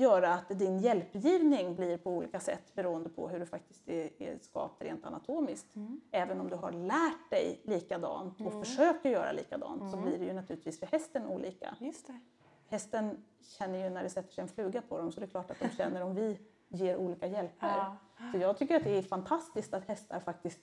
göra 0.01 0.35
att 0.35 0.49
din 0.49 0.79
hjälpgivning 0.79 1.77
blir 1.77 1.99
på 1.99 2.11
olika 2.11 2.41
sätt 2.41 2.75
beroende 2.75 3.09
på 3.09 3.29
hur 3.29 3.39
du 3.39 3.47
faktiskt 3.47 3.89
är, 3.89 4.11
är 4.19 4.39
skapt 4.39 4.83
rent 4.83 5.05
anatomiskt. 5.05 5.75
Även 6.11 6.41
om 6.41 6.49
du 6.49 6.57
har 6.57 6.73
lärt 6.73 7.31
dig 7.31 7.61
likadant 7.65 8.41
och 8.41 8.53
försöker 8.53 9.11
göra 9.11 9.33
likadant 9.33 9.91
så 9.91 9.97
blir 9.97 10.19
det 10.19 10.25
ju 10.25 10.33
naturligtvis 10.33 10.79
för 10.79 10.87
hästen 10.87 11.27
olika. 11.27 11.75
Just 11.79 12.07
det. 12.07 12.21
hästen 12.69 13.25
känner 13.59 13.85
ju 13.85 13.91
när 13.91 14.03
det 14.03 14.11
sätter 14.11 14.33
sig 14.33 14.43
en 14.43 14.49
fluga 14.49 14.83
på 14.83 14.99
dem 14.99 15.13
så 15.13 15.21
det 15.21 15.27
är 15.27 15.31
klart 15.31 15.51
att 15.51 15.61
de 15.61 15.69
känner 15.69 16.03
om 16.03 16.15
vi 16.15 16.39
ger 16.69 16.97
olika 16.97 17.27
hjälper. 17.27 17.69
Ja. 17.69 17.97
Så 18.33 18.39
jag 18.39 18.59
tycker 18.59 18.77
att 18.77 18.85
det 18.85 18.99
är 18.99 19.03
fantastiskt 19.03 19.75
att 19.75 19.89
hästar 19.89 20.21
faktiskt 20.21 20.61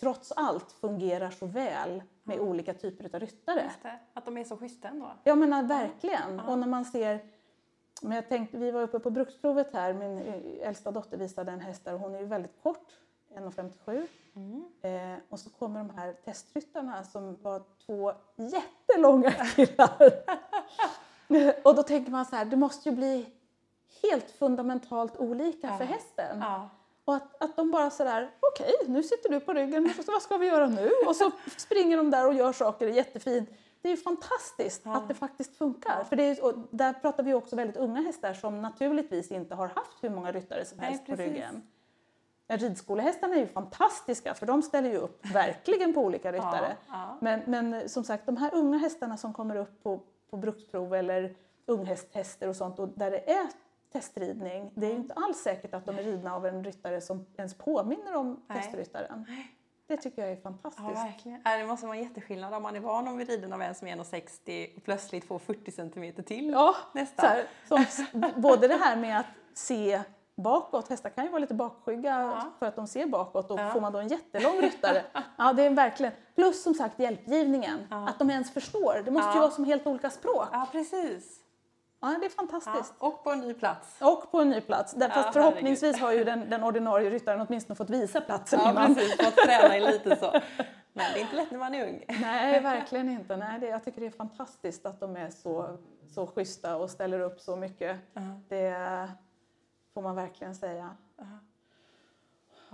trots 0.00 0.32
allt 0.32 0.72
fungerar 0.72 1.30
så 1.30 1.46
väl 1.46 2.02
med 2.22 2.40
olika 2.40 2.74
typer 2.74 3.14
av 3.14 3.20
ryttare. 3.20 3.62
Just 3.64 3.82
det. 3.82 3.98
Att 4.14 4.24
de 4.24 4.36
är 4.36 4.44
så 4.44 4.56
schyssta 4.56 4.88
ändå. 4.88 5.12
Jag 5.24 5.38
menar 5.38 5.62
verkligen. 5.62 6.36
Ja. 6.36 6.42
Och 6.52 6.58
när 6.58 6.66
man 6.66 6.84
ser 6.84 7.20
men 8.02 8.12
jag 8.12 8.28
tänkte, 8.28 8.56
vi 8.58 8.70
var 8.70 8.82
uppe 8.82 8.98
på 8.98 9.10
bruksprovet 9.10 9.72
här, 9.72 9.92
min 9.92 10.18
eh, 10.18 10.68
äldsta 10.68 10.90
dotter 10.90 11.16
visade 11.16 11.52
en 11.52 11.60
häst 11.60 11.84
där, 11.84 11.92
hon 11.92 12.14
är 12.14 12.20
ju 12.20 12.26
väldigt 12.26 12.62
kort, 12.62 12.86
1,57. 13.36 14.06
Mm. 14.36 14.64
Eh, 14.82 15.18
och 15.28 15.40
så 15.40 15.50
kommer 15.50 15.78
de 15.78 15.90
här 15.90 16.12
testryttarna 16.24 17.04
som 17.04 17.42
var 17.42 17.62
två 17.86 18.12
jättelånga 18.36 19.30
killar. 19.56 20.10
och 21.64 21.74
då 21.74 21.82
tänker 21.82 22.12
man 22.12 22.24
så 22.26 22.36
här, 22.36 22.44
det 22.44 22.56
måste 22.56 22.88
ju 22.88 22.94
bli 22.94 23.26
helt 24.02 24.30
fundamentalt 24.30 25.16
olika 25.16 25.66
Ja. 25.66 25.76
för 25.78 25.84
hästen. 25.84 26.38
Ja. 26.40 26.70
Och 27.04 27.14
att, 27.14 27.42
att 27.42 27.56
de 27.56 27.70
bara 27.70 27.90
sådär, 27.90 28.30
okej 28.40 28.72
nu 28.86 29.02
sitter 29.02 29.28
du 29.28 29.40
på 29.40 29.52
ryggen, 29.52 29.92
vad 30.06 30.22
ska 30.22 30.36
vi 30.36 30.46
göra 30.46 30.66
nu? 30.66 30.90
Och 31.06 31.16
så 31.16 31.30
springer 31.56 31.96
de 31.96 32.10
där 32.10 32.26
och 32.26 32.34
gör 32.34 32.52
saker, 32.52 32.86
jättefint. 32.86 33.50
Det 33.84 33.88
är 33.88 33.90
ju 33.90 34.02
fantastiskt 34.02 34.82
Ja. 34.84 34.96
att 34.96 35.08
det 35.08 35.14
faktiskt 35.14 35.56
funkar. 35.56 35.98
Ja. 35.98 36.04
För 36.04 36.16
det 36.16 36.22
är, 36.22 36.44
och 36.44 36.54
där 36.70 36.92
pratar 36.92 37.22
vi 37.22 37.34
också 37.34 37.56
väldigt 37.56 37.76
unga 37.76 38.00
hästar 38.02 38.34
som 38.34 38.62
naturligtvis 38.62 39.30
inte 39.30 39.54
har 39.54 39.66
haft 39.68 40.04
hur 40.04 40.10
många 40.10 40.32
ryttare 40.32 40.64
som 40.64 40.78
Nej, 40.78 40.86
helst 40.86 41.06
på 41.06 41.10
precis. 41.12 41.26
ryggen. 41.26 41.62
Ja, 42.46 42.56
Ridskolehästarna 42.56 43.34
är 43.34 43.38
ju 43.38 43.46
fantastiska 43.46 44.34
för 44.34 44.46
de 44.46 44.62
ställer 44.62 44.90
ju 44.90 44.96
upp 44.96 45.26
verkligen 45.32 45.94
på 45.94 46.00
olika 46.00 46.32
ryttare. 46.32 46.76
Ja. 46.88 47.18
Men, 47.20 47.40
men 47.46 47.88
som 47.88 48.04
sagt, 48.04 48.26
de 48.26 48.36
här 48.36 48.54
unga 48.54 48.78
hästarna 48.78 49.16
som 49.16 49.32
kommer 49.32 49.56
upp 49.56 49.82
på, 49.82 50.00
på 50.30 50.36
bruksprov 50.36 50.94
eller 50.94 51.34
unghästtester 51.66 52.48
och 52.48 52.56
sånt 52.56 52.78
och 52.78 52.88
där 52.88 53.10
det 53.10 53.30
är 53.32 53.46
testridning, 53.92 54.70
det 54.74 54.86
är 54.86 54.90
ju 54.90 54.96
inte 54.96 55.14
alls 55.14 55.38
säkert 55.38 55.74
att 55.74 55.86
de 55.86 55.98
är 55.98 56.02
ridna 56.02 56.34
av 56.34 56.46
en 56.46 56.64
ryttare 56.64 57.00
som 57.00 57.26
ens 57.36 57.54
påminner 57.54 58.14
om 58.16 58.40
Nej. 58.46 58.62
testryttaren. 58.62 59.26
Det 59.86 59.96
tycker 59.96 60.22
jag 60.22 60.30
är 60.30 60.34
Ja, 60.36 60.40
fantastiskt. 60.42 60.88
verkligen. 60.88 61.40
Ja, 61.44 61.56
Det 61.56 61.66
måste 61.66 61.86
vara 61.86 61.96
en 61.96 62.02
jätteskillnad 62.02 62.54
om 62.54 62.62
man 62.62 62.76
är 62.76 62.80
van 62.80 63.16
bli 63.16 63.24
riden 63.24 63.52
av 63.52 63.62
en 63.62 63.74
som 63.74 63.88
är 63.88 63.96
1,60 63.96 64.76
och 64.76 64.84
plötsligt 64.84 65.24
får 65.24 65.38
40 65.38 65.72
centimeter 65.72 66.22
till. 66.22 66.50
Ja, 66.50 66.74
Nästa. 66.94 67.22
så 67.68 67.76
här, 67.76 67.84
som, 67.84 68.32
både 68.42 68.68
det 68.68 68.74
här 68.76 68.96
med 68.96 69.18
att 69.20 69.26
se 69.54 70.00
bakåt, 70.36 70.88
hästar 70.88 71.10
kan 71.10 71.24
ju 71.24 71.30
vara 71.30 71.38
lite 71.40 71.54
bakskygga 71.54 72.20
Ja. 72.20 72.42
för 72.58 72.66
att 72.66 72.76
de 72.76 72.86
ser 72.86 73.06
bakåt 73.06 73.50
och 73.50 73.60
Ja. 73.60 73.70
får 73.70 73.80
man 73.80 73.92
då 73.92 73.98
en 73.98 74.08
jättelång 74.08 74.60
ryttare, 74.60 75.02
ja 75.38 75.52
det 75.52 75.62
är 75.62 75.70
verkligen, 75.70 76.12
plus 76.34 76.62
som 76.62 76.74
sagt 76.74 76.98
hjälpgivningen, 76.98 77.86
Ja. 77.90 78.08
att 78.08 78.18
de 78.18 78.30
ens 78.30 78.50
förstår, 78.52 79.02
det 79.04 79.10
måste 79.10 79.28
ju 79.30 79.34
Ja. 79.34 79.40
vara 79.40 79.50
som 79.50 79.64
helt 79.64 79.86
olika 79.86 80.10
språk. 80.10 80.48
Ja, 80.52 80.68
precis. 80.72 81.40
Ja, 82.04 82.16
det 82.20 82.26
är 82.26 82.30
Ja. 82.30 82.34
fantastiskt. 82.36 82.94
Och 82.98 83.24
på 83.24 83.30
en 83.32 83.40
ny 83.40 83.54
plats. 83.54 83.96
Och 84.02 84.30
på 84.30 84.40
en 84.40 84.50
ny 84.50 84.60
plats. 84.60 84.92
Där, 84.92 85.08
Ja, 85.08 85.14
fast 85.14 85.32
förhoppningsvis 85.32 86.00
har 86.00 86.12
ju 86.12 86.24
den, 86.24 86.50
den 86.50 86.62
ordinarie 86.64 87.10
ryttaren 87.10 87.40
åtminstone 87.40 87.76
fått 87.76 87.90
visa 87.90 88.20
platsen 88.20 88.60
Ja, 88.62 88.70
innan. 88.70 88.94
precis. 88.94 89.24
Fått 89.24 89.36
träna 89.36 89.76
i 89.76 89.80
lite 89.80 90.16
så. 90.16 90.30
Men 90.92 91.12
det 91.12 91.18
är 91.18 91.22
inte 91.22 91.36
lätt 91.36 91.50
när 91.50 91.58
man 91.58 91.74
är 91.74 91.88
ung. 91.88 92.04
Nej, 92.20 92.60
verkligen 92.60 93.08
inte. 93.08 93.36
Nej, 93.36 93.60
det, 93.60 93.66
jag 93.66 93.84
tycker 93.84 94.00
det 94.00 94.06
är 94.06 94.10
fantastiskt 94.10 94.86
att 94.86 95.00
de 95.00 95.16
är 95.16 95.30
så, 95.30 95.78
så 96.14 96.26
schyssta 96.26 96.76
och 96.76 96.90
ställer 96.90 97.20
upp 97.20 97.40
så 97.40 97.56
mycket. 97.56 97.96
Ja. 98.12 98.20
Det 98.48 99.08
får 99.94 100.02
man 100.02 100.16
verkligen 100.16 100.54
säga. 100.54 100.90
Ja. 101.16 101.24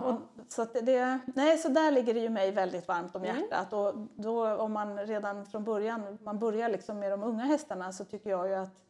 Och, 0.07 0.15
så, 0.49 0.65
det, 0.65 1.19
nej, 1.35 1.59
så 1.59 1.69
där 1.69 1.91
ligger 1.91 2.15
det 2.15 2.21
ju 2.21 2.29
mig 2.31 2.51
väldigt 2.51 2.89
varmt 2.89 3.17
om 3.17 3.25
Mm. 3.25 3.37
hjärtat. 3.37 3.73
Och 3.73 3.95
då, 4.17 4.55
om 4.57 4.73
man 4.73 4.99
redan 4.99 5.47
från 5.47 5.65
början 5.65 6.19
man 6.23 6.39
börjar 6.39 6.69
liksom 6.69 6.99
med 6.99 7.11
de 7.13 7.23
unga 7.23 7.45
hästarna 7.45 7.93
så 7.93 8.05
tycker 8.05 8.31
jag 8.31 8.49
ju 8.49 8.55
att 8.55 8.85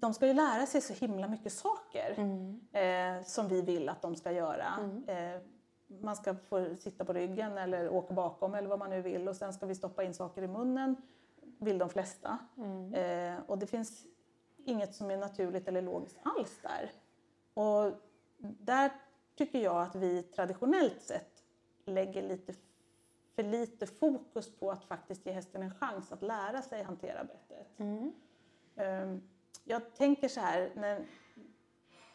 de 0.00 0.14
ska 0.14 0.26
ju 0.26 0.32
lära 0.34 0.66
sig 0.66 0.80
så 0.80 0.92
himla 0.92 1.28
mycket 1.28 1.52
saker 1.52 2.14
Mm. 2.16 2.60
eh, 2.72 3.24
som 3.24 3.48
vi 3.48 3.62
vill 3.62 3.88
att 3.88 4.02
de 4.02 4.16
ska 4.16 4.32
göra. 4.32 4.64
Eh, 5.06 5.40
man 5.88 6.16
ska 6.16 6.34
få 6.34 6.76
sitta 6.76 7.04
på 7.04 7.12
ryggen 7.12 7.58
eller 7.58 7.88
åka 7.88 8.14
bakom 8.14 8.54
eller 8.54 8.68
vad 8.68 8.78
man 8.78 8.90
nu 8.90 9.02
vill 9.02 9.28
och 9.28 9.36
sen 9.36 9.52
ska 9.52 9.66
vi 9.66 9.74
stoppa 9.74 10.02
in 10.04 10.14
saker 10.14 10.42
i 10.42 10.46
munnen, 10.48 10.96
vill 11.58 11.78
de 11.78 11.88
flesta. 11.88 12.38
Mm. 12.56 12.94
Eh, 12.94 13.40
och 13.46 13.58
det 13.58 13.66
finns 13.66 14.04
inget 14.64 14.94
som 14.94 15.10
är 15.10 15.16
naturligt 15.16 15.68
eller 15.68 15.82
logiskt 15.82 16.18
alls 16.22 16.58
där. 16.62 16.90
Och 17.54 17.92
där 18.38 18.90
tycker 19.36 19.58
jag 19.60 19.82
att 19.82 19.94
vi 19.94 20.22
traditionellt 20.22 21.02
sett 21.02 21.42
lägger 21.84 22.22
lite 22.22 22.54
för 23.34 23.42
lite 23.42 23.86
fokus 23.86 24.58
på 24.58 24.70
att 24.70 24.84
faktiskt 24.84 25.26
ge 25.26 25.32
hästen 25.32 25.62
en 25.62 25.74
chans 25.74 26.12
att 26.12 26.22
lära 26.22 26.62
sig 26.62 26.82
hantera 26.82 27.24
bettet. 27.24 27.78
Mm. 27.78 28.12
Jag 29.68 29.94
tänker 29.94 30.28
så 30.28 30.40
här, 30.40 30.70
när, 30.74 31.04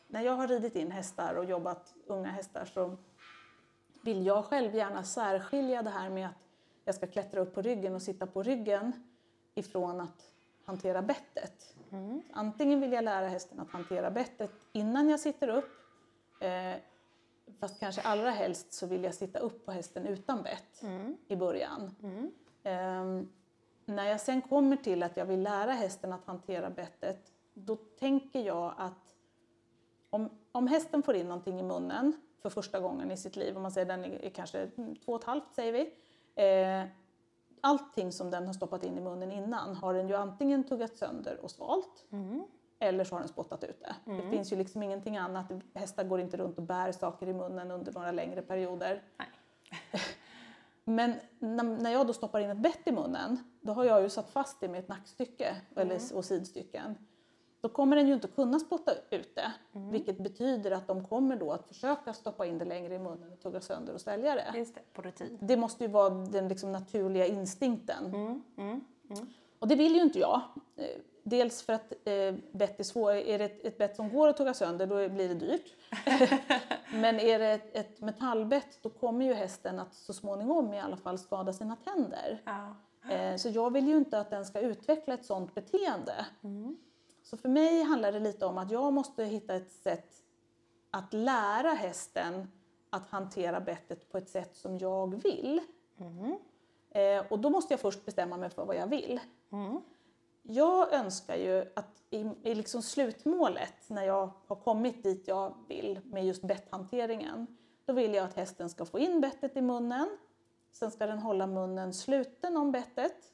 när 0.07 0.21
jag 0.21 0.33
har 0.33 0.47
ridit 0.47 0.75
in 0.75 0.91
hästar 0.91 1.35
och 1.35 1.45
jobbat 1.45 1.93
unga 2.05 2.29
hästar 2.29 2.65
så 2.65 2.97
vill 4.01 4.25
jag 4.25 4.45
själv 4.45 4.75
gärna 4.75 5.03
särskilja 5.03 5.81
det 5.81 5.89
här 5.89 6.09
med 6.09 6.27
att 6.27 6.35
jag 6.85 6.95
ska 6.95 7.07
klättra 7.07 7.41
upp 7.41 7.53
på 7.53 7.61
ryggen 7.61 7.95
och 7.95 8.01
sitta 8.01 8.27
på 8.27 8.43
ryggen 8.43 8.91
ifrån 9.55 10.01
att 10.01 10.33
hantera 10.65 11.01
bettet. 11.01 11.75
Mm. 11.91 12.21
Antingen 12.33 12.81
vill 12.81 12.91
jag 12.91 13.03
lära 13.03 13.27
hästen 13.27 13.59
att 13.59 13.69
hantera 13.71 14.11
bettet 14.11 14.51
innan 14.71 15.09
jag 15.09 15.19
sitter 15.19 15.47
upp 15.47 15.69
eh, 16.39 16.75
fast 17.59 17.79
kanske 17.79 18.01
allra 18.01 18.29
helst 18.31 18.73
så 18.73 18.87
vill 18.87 19.03
jag 19.03 19.13
sitta 19.15 19.39
upp 19.39 19.65
på 19.65 19.71
hästen 19.71 20.07
utan 20.07 20.43
bett 20.43 20.81
Mm. 20.83 21.17
i 21.27 21.35
början. 21.35 21.95
Mm. 22.03 22.31
Ehm, 22.63 23.29
när 23.85 24.05
jag 24.05 24.21
sen 24.21 24.41
kommer 24.41 24.77
till 24.77 25.03
att 25.03 25.17
jag 25.17 25.25
vill 25.25 25.41
lära 25.43 25.71
hästen 25.71 26.13
att 26.13 26.25
hantera 26.25 26.69
bettet, 26.69 27.31
då 27.65 27.75
tänker 27.75 28.39
jag 28.39 28.73
att 28.77 29.15
om, 30.09 30.29
om 30.51 30.67
hästen 30.67 31.03
får 31.03 31.15
in 31.15 31.27
någonting 31.27 31.59
i 31.59 31.63
munnen 31.63 32.13
för 32.41 32.49
första 32.49 32.79
gången 32.79 33.11
i 33.11 33.17
sitt 33.17 33.35
liv, 33.35 33.55
om 33.55 33.61
man 33.61 33.71
säger 33.71 33.87
den 33.87 34.05
är, 34.05 34.29
kanske 34.29 34.69
mm, 34.77 34.95
två 34.95 35.11
och 35.11 35.19
ett 35.19 35.25
halvt 35.25 35.55
säger 35.55 35.73
vi, 35.73 35.93
eh, 36.35 36.87
allting 37.61 38.11
som 38.11 38.31
den 38.31 38.45
har 38.47 38.53
stoppat 38.53 38.83
in 38.83 38.97
i 38.97 39.01
munnen 39.01 39.31
innan 39.31 39.75
har 39.75 39.93
den 39.93 40.07
ju 40.09 40.15
antingen 40.15 40.63
tuggat 40.63 40.95
sönder 40.97 41.39
och 41.43 41.51
svalt 41.51 42.05
Mm. 42.11 42.43
eller 42.79 43.03
så 43.03 43.15
har 43.15 43.19
den 43.19 43.29
spottat 43.29 43.63
ut 43.63 43.79
det. 43.79 43.95
Det 44.11 44.29
finns 44.29 44.53
ju 44.53 44.55
liksom 44.55 44.83
ingenting 44.83 45.17
annat. 45.17 45.45
Hästar 45.73 46.03
går 46.03 46.19
inte 46.19 46.37
runt 46.37 46.57
och 46.57 46.63
bär 46.63 46.91
saker 46.91 47.27
i 47.27 47.33
munnen 47.33 47.71
under 47.71 47.93
några 47.93 48.11
längre 48.11 48.41
perioder. 48.41 49.03
Nej. 49.17 49.27
Men 50.83 51.15
när, 51.39 51.91
jag 51.91 52.07
då 52.07 52.13
stoppar 52.13 52.39
in 52.39 52.49
ett 52.49 52.57
bett 52.57 52.87
i 52.87 52.91
munnen, 52.91 53.37
då 53.61 53.73
har 53.73 53.83
jag 53.83 54.01
ju 54.01 54.09
satt 54.09 54.29
fast 54.29 54.59
det 54.59 54.67
med 54.67 54.79
ett 54.79 54.87
nackstycke 54.87 55.55
eller, 55.75 55.99
och 56.15 56.25
sidstycken. 56.25 56.95
Då 57.61 57.69
kommer 57.69 57.95
den 57.95 58.07
ju 58.07 58.13
inte 58.13 58.27
kunna 58.27 58.59
spotta 58.59 58.91
ut 59.09 59.35
det, 59.35 59.51
vilket 59.71 60.17
betyder 60.17 60.71
att 60.71 60.87
de 60.87 61.05
kommer 61.07 61.35
då 61.35 61.51
att 61.51 61.67
försöka 61.67 62.13
stoppa 62.13 62.45
in 62.45 62.57
det 62.57 62.65
längre 62.65 62.95
i 62.95 62.99
munnen 62.99 63.33
och 63.33 63.39
tugga 63.39 63.61
sönder 63.61 63.93
och 63.93 64.01
svälja 64.01 64.35
det. 64.35 64.57
Just 64.57 64.75
det, 64.75 64.81
på 64.93 65.01
rutin. 65.01 65.37
Det 65.41 65.57
måste 65.57 65.83
ju 65.83 65.89
vara 65.89 66.09
den 66.09 66.47
liksom 66.47 66.71
naturliga 66.71 67.25
instinkten. 67.25 68.05
Mm. 68.05 68.43
Mm. 68.57 68.85
Mm. 69.09 69.27
Och 69.59 69.67
det 69.67 69.75
vill 69.75 69.95
ju 69.95 70.01
inte 70.01 70.19
jag. 70.19 70.41
Eh, 70.75 70.85
Dels 71.23 71.61
för 71.61 71.73
att 71.73 71.93
eh, 72.03 72.35
bett 72.51 72.79
är 72.79 72.83
svår. 72.83 73.11
Är 73.11 73.39
det 73.39 73.45
ett, 73.45 73.65
ett 73.65 73.77
bett 73.77 73.95
som 73.95 74.09
går 74.09 74.27
att 74.27 74.37
tugga 74.37 74.53
sönder 74.53 74.87
då 74.87 75.09
blir 75.09 75.27
det 75.27 75.33
dyrt. 75.33 75.75
Men 76.93 77.19
är 77.19 77.39
det 77.39 77.47
ett, 77.47 77.75
ett 77.75 78.01
metallbett 78.01 78.79
då 78.81 78.89
kommer 78.89 79.25
ju 79.25 79.33
hästen 79.33 79.79
att 79.79 79.93
så 79.93 80.13
småningom 80.13 80.73
i 80.73 80.79
alla 80.79 80.97
fall 80.97 81.17
skada 81.17 81.53
sina 81.53 81.75
tänder. 81.75 82.41
Ja. 82.45 82.75
Eh, 83.11 83.35
så 83.35 83.49
jag 83.49 83.73
vill 83.73 83.87
ju 83.87 83.97
inte 83.97 84.19
att 84.19 84.29
den 84.29 84.45
ska 84.45 84.59
utveckla 84.59 85.13
ett 85.13 85.25
sådant 85.25 85.55
beteende. 85.55 86.25
Mm. 86.43 86.77
Så 87.31 87.37
för 87.37 87.49
mig 87.49 87.83
handlar 87.83 88.11
det 88.11 88.19
lite 88.19 88.45
om 88.45 88.57
att 88.57 88.71
jag 88.71 88.93
måste 88.93 89.23
hitta 89.23 89.55
ett 89.55 89.71
sätt 89.71 90.23
att 90.89 91.13
lära 91.13 91.69
hästen 91.69 92.51
att 92.89 93.09
hantera 93.09 93.59
bettet 93.59 94.11
på 94.11 94.17
ett 94.17 94.29
sätt 94.29 94.55
som 94.55 94.77
jag 94.77 95.23
vill. 95.23 95.61
Mm. 95.97 96.37
Eh, 96.89 97.31
och 97.31 97.39
då 97.39 97.49
måste 97.49 97.73
jag 97.73 97.79
först 97.79 98.05
bestämma 98.05 98.37
mig 98.37 98.49
för 98.49 98.65
vad 98.65 98.75
jag 98.75 98.87
vill. 98.87 99.19
Mm. 99.51 99.81
Jag 100.41 100.93
önskar 100.93 101.35
ju 101.35 101.71
att 101.75 102.03
i, 102.09 102.29
i 102.43 102.55
liksom 102.55 102.81
slutmålet, 102.81 103.89
när 103.89 104.03
jag 104.03 104.31
har 104.47 104.55
kommit 104.55 105.03
dit 105.03 105.27
jag 105.27 105.53
vill 105.67 105.99
med 106.03 106.25
just 106.25 106.41
betthanteringen, 106.41 107.47
då 107.85 107.93
vill 107.93 108.13
jag 108.13 108.25
att 108.25 108.35
hästen 108.35 108.69
ska 108.69 108.85
få 108.85 108.99
in 108.99 109.21
bettet 109.21 109.57
i 109.57 109.61
munnen. 109.61 110.17
Sen 110.71 110.91
ska 110.91 111.05
den 111.05 111.19
hålla 111.19 111.47
munnen 111.47 111.93
sluten 111.93 112.57
om 112.57 112.71
bettet 112.71 113.31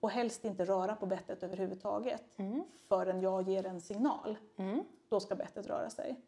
och 0.00 0.10
helst 0.10 0.44
inte 0.44 0.64
röra 0.64 0.96
på 0.96 1.06
bettet 1.06 1.42
överhuvudtaget 1.42 2.22
Mm. 2.36 2.62
förrän 2.88 3.20
jag 3.20 3.48
ger 3.48 3.66
en 3.66 3.80
signal. 3.80 4.38
Mm. 4.56 4.84
Då 5.08 5.20
ska 5.20 5.34
bettet 5.34 5.66
röra 5.66 5.90
sig. 5.90 6.20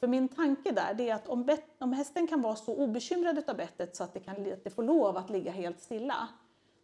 För 0.00 0.06
min 0.06 0.28
tanke 0.28 0.70
där 0.72 1.00
är 1.00 1.14
att 1.14 1.28
om, 1.28 1.44
bet, 1.44 1.64
om 1.78 1.92
hästen 1.92 2.26
kan 2.26 2.42
vara 2.42 2.56
så 2.56 2.76
obekymrad 2.76 3.44
av 3.50 3.56
bettet 3.56 3.96
så 3.96 4.04
att 4.04 4.12
det, 4.12 4.20
kan, 4.20 4.52
att 4.52 4.64
det 4.64 4.70
får 4.70 4.82
lov 4.82 5.16
att 5.16 5.30
ligga 5.30 5.50
helt 5.52 5.80
stilla, 5.80 6.28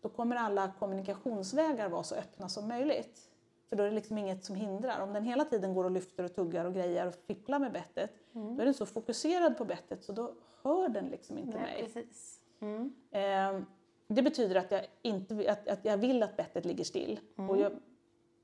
då 0.02 0.08
kommer 0.08 0.36
alla 0.36 0.72
kommunikationsvägar 0.78 1.88
vara 1.88 2.02
så 2.02 2.14
öppna 2.14 2.48
som 2.48 2.68
möjligt. 2.68 3.20
För 3.68 3.76
då 3.76 3.82
är 3.82 3.88
det 3.88 3.94
liksom 3.94 4.18
inget 4.18 4.44
som 4.44 4.56
hindrar. 4.56 5.00
Om 5.00 5.12
den 5.12 5.24
hela 5.24 5.44
tiden 5.44 5.74
går 5.74 5.84
och 5.84 5.90
lyfter 5.90 6.24
och 6.24 6.34
tuggar 6.34 6.64
och 6.64 6.74
grejer 6.74 7.06
och 7.06 7.14
fipplar 7.14 7.58
med 7.58 7.72
bettet, 7.72 8.10
då 8.32 8.60
är 8.60 8.64
den 8.64 8.74
så 8.74 8.86
fokuserad 8.86 9.58
på 9.58 9.64
bettet 9.64 10.04
så 10.04 10.12
då 10.12 10.32
hör 10.62 10.88
den 10.88 11.06
liksom 11.06 11.38
inte 11.38 11.58
Nej, 11.58 11.82
mig. 11.82 11.82
precis. 11.82 12.40
Mm. 12.60 12.94
Ehm, 13.10 13.66
Det 14.14 14.22
betyder 14.22 14.56
att 14.56 14.70
jag, 14.70 14.86
inte, 15.02 15.52
att, 15.52 15.68
att 15.68 15.84
jag 15.84 15.96
vill 15.96 16.22
att 16.22 16.36
bettet 16.36 16.64
ligger 16.64 16.84
still. 16.84 17.20
Och 17.48 17.58
jag, 17.58 17.72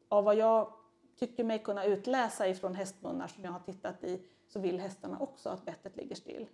av 0.08 0.24
vad 0.24 0.36
jag 0.36 0.72
tycker 1.18 1.44
mig 1.44 1.58
kunna 1.58 1.84
utläsa 1.84 2.48
ifrån 2.48 2.74
hästmunnar 2.74 3.28
som 3.28 3.44
jag 3.44 3.52
har 3.52 3.60
tittat 3.60 4.04
i 4.04 4.22
så 4.48 4.60
vill 4.60 4.80
hästarna 4.80 5.18
också 5.20 5.48
att 5.48 5.64
bettet 5.64 5.96
ligger 5.96 6.14
still. 6.14 6.46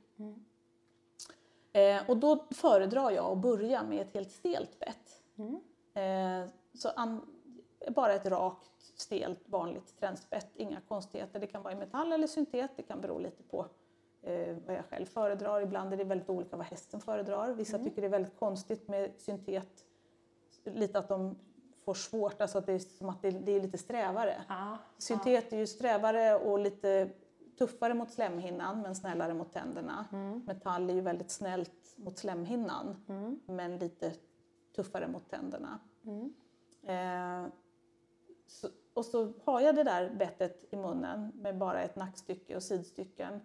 Eh, 1.72 2.10
och 2.10 2.16
då 2.16 2.44
föredrar 2.50 3.10
jag 3.10 3.32
att 3.32 3.38
börja 3.38 3.82
med 3.82 4.02
ett 4.02 4.14
helt 4.14 4.30
stelt 4.32 4.78
bett. 4.78 5.22
Eh, 5.94 6.50
så 6.74 6.88
an, 6.88 7.20
bara 7.88 8.12
ett 8.12 8.26
rakt, 8.26 8.82
stelt, 8.96 9.48
vanligt 9.48 9.98
tränsbett, 10.00 10.48
inga 10.54 10.80
konstigheter. 10.80 11.40
Det 11.40 11.46
kan 11.46 11.62
vara 11.62 11.72
i 11.72 11.76
metall 11.76 12.12
eller 12.12 12.26
syntet, 12.26 12.70
det 12.76 12.82
kan 12.82 13.00
bero 13.00 13.18
lite 13.18 13.42
på 13.42 13.66
eh, 14.22 14.56
vad 14.66 14.76
jag 14.76 14.84
själv 14.84 15.06
föredrar. 15.06 15.60
Ibland 15.60 15.92
är 15.92 15.96
det 15.96 16.04
väldigt 16.04 16.28
olika 16.28 16.56
vad 16.56 16.66
hästen 16.66 17.00
föredrar. 17.00 17.52
Vissa 17.52 17.78
tycker 17.78 18.02
det 18.02 18.08
är 18.08 18.10
väldigt 18.10 18.38
konstigt 18.38 18.88
med 18.88 19.10
syntet, 19.18 19.84
lite 20.64 20.98
att 20.98 21.08
de 21.08 21.36
får 21.84 21.94
svårt, 21.94 22.40
alltså 22.40 22.58
att 22.58 22.66
det 22.66 22.72
är 22.72 22.78
som 22.78 23.08
att 23.08 23.22
det, 23.22 23.30
det 23.30 23.52
är 23.52 23.60
lite 23.60 23.78
strävare. 23.78 24.34
Ja. 24.48 24.78
Syntet 24.98 25.52
är 25.52 25.56
ju 25.56 25.66
strävare 25.66 26.34
och 26.34 26.58
lite 26.58 27.10
tuffare 27.58 27.94
mot 27.94 28.10
slemhinnan 28.10 28.82
men 28.82 28.96
snällare 28.96 29.34
mot 29.34 29.52
tänderna. 29.52 30.06
Metall 30.46 30.90
är 30.90 30.94
ju 30.94 31.00
väldigt 31.00 31.30
snällt 31.30 31.94
mot 31.96 32.18
slemhinnan 32.18 32.96
men 33.46 33.78
lite 33.78 34.12
tuffare 34.76 35.08
mot 35.08 35.30
tänderna. 35.30 35.78
Eh, 36.82 37.52
så, 38.46 38.68
och 38.94 39.04
så 39.04 39.32
har 39.44 39.60
jag 39.60 39.74
det 39.74 39.84
där 39.84 40.10
bettet 40.10 40.64
i 40.70 40.76
munnen 40.76 41.32
med 41.34 41.58
bara 41.58 41.82
ett 41.82 41.96
nackstycke 41.96 42.56
och 42.56 42.62
sidstycken 42.62 43.40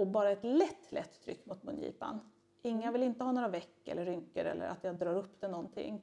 och 0.00 0.06
bara 0.06 0.30
ett 0.30 0.44
lätt, 0.44 0.92
lätt 0.92 1.20
tryck 1.24 1.46
mot 1.46 1.62
mungipan. 1.62 2.20
Inga 2.62 2.92
vill 2.92 3.02
inte 3.02 3.24
ha 3.24 3.32
några 3.32 3.48
veck 3.48 3.88
eller 3.88 4.04
rynkor 4.04 4.44
eller 4.44 4.66
att 4.66 4.84
jag 4.84 4.96
drar 4.96 5.14
upp 5.14 5.40
det 5.40 5.48
någonting. 5.48 6.00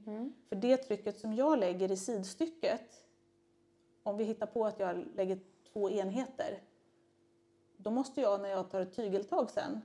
För 0.49 0.55
det 0.55 0.77
trycket 0.77 1.19
som 1.19 1.33
jag 1.33 1.59
lägger 1.59 1.91
i 1.91 1.97
sidstycket, 1.97 3.05
om 4.03 4.17
vi 4.17 4.23
hittar 4.23 4.45
på 4.45 4.65
att 4.65 4.79
jag 4.79 5.05
lägger 5.15 5.39
två 5.73 5.89
enheter, 5.89 6.59
då 7.77 7.91
måste 7.91 8.21
jag 8.21 8.41
när 8.41 8.49
jag 8.49 8.69
tar 8.71 8.81
ett 8.81 8.95
tygeltag 8.95 9.49
sen, 9.49 9.81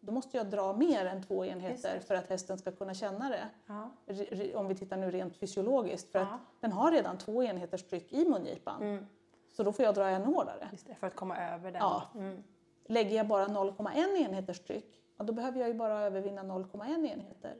då 0.00 0.12
måste 0.12 0.36
jag 0.36 0.50
dra 0.50 0.72
mer 0.76 1.06
än 1.06 1.22
två 1.22 1.44
enheter 1.44 2.00
för 2.00 2.14
att 2.14 2.26
hästen 2.28 2.58
ska 2.58 2.72
kunna 2.72 2.94
känna 2.94 3.28
det. 3.28 3.48
Ja. 3.66 3.90
Om 4.54 4.68
vi 4.68 4.74
tittar 4.74 4.96
nu 4.96 5.10
rent 5.10 5.36
fysiologiskt, 5.36 6.12
för 6.12 6.18
Ja. 6.18 6.24
att 6.24 6.40
den 6.60 6.72
har 6.72 6.92
redan 6.92 7.18
två 7.18 7.42
enheters 7.42 7.82
tryck 7.82 8.12
i 8.12 8.28
mungipan. 8.28 9.06
Så 9.52 9.62
då 9.62 9.72
får 9.72 9.84
jag 9.84 9.94
dra 9.94 10.08
ännu 10.08 10.24
hårdare. 10.26 10.68
Just 10.72 10.86
det, 10.86 10.94
för 10.94 11.06
att 11.06 11.16
komma 11.16 11.36
över 11.36 11.72
den. 11.72 11.80
Ja. 11.80 12.02
Lägger 12.84 13.16
jag 13.16 13.28
bara 13.28 13.46
0,1 13.46 14.16
enheters 14.16 14.60
tryck, 14.60 15.02
ja, 15.16 15.24
då 15.24 15.32
behöver 15.32 15.60
jag 15.60 15.68
ju 15.68 15.74
bara 15.74 16.00
övervinna 16.00 16.42
0,1 16.42 17.06
enheter. 17.06 17.56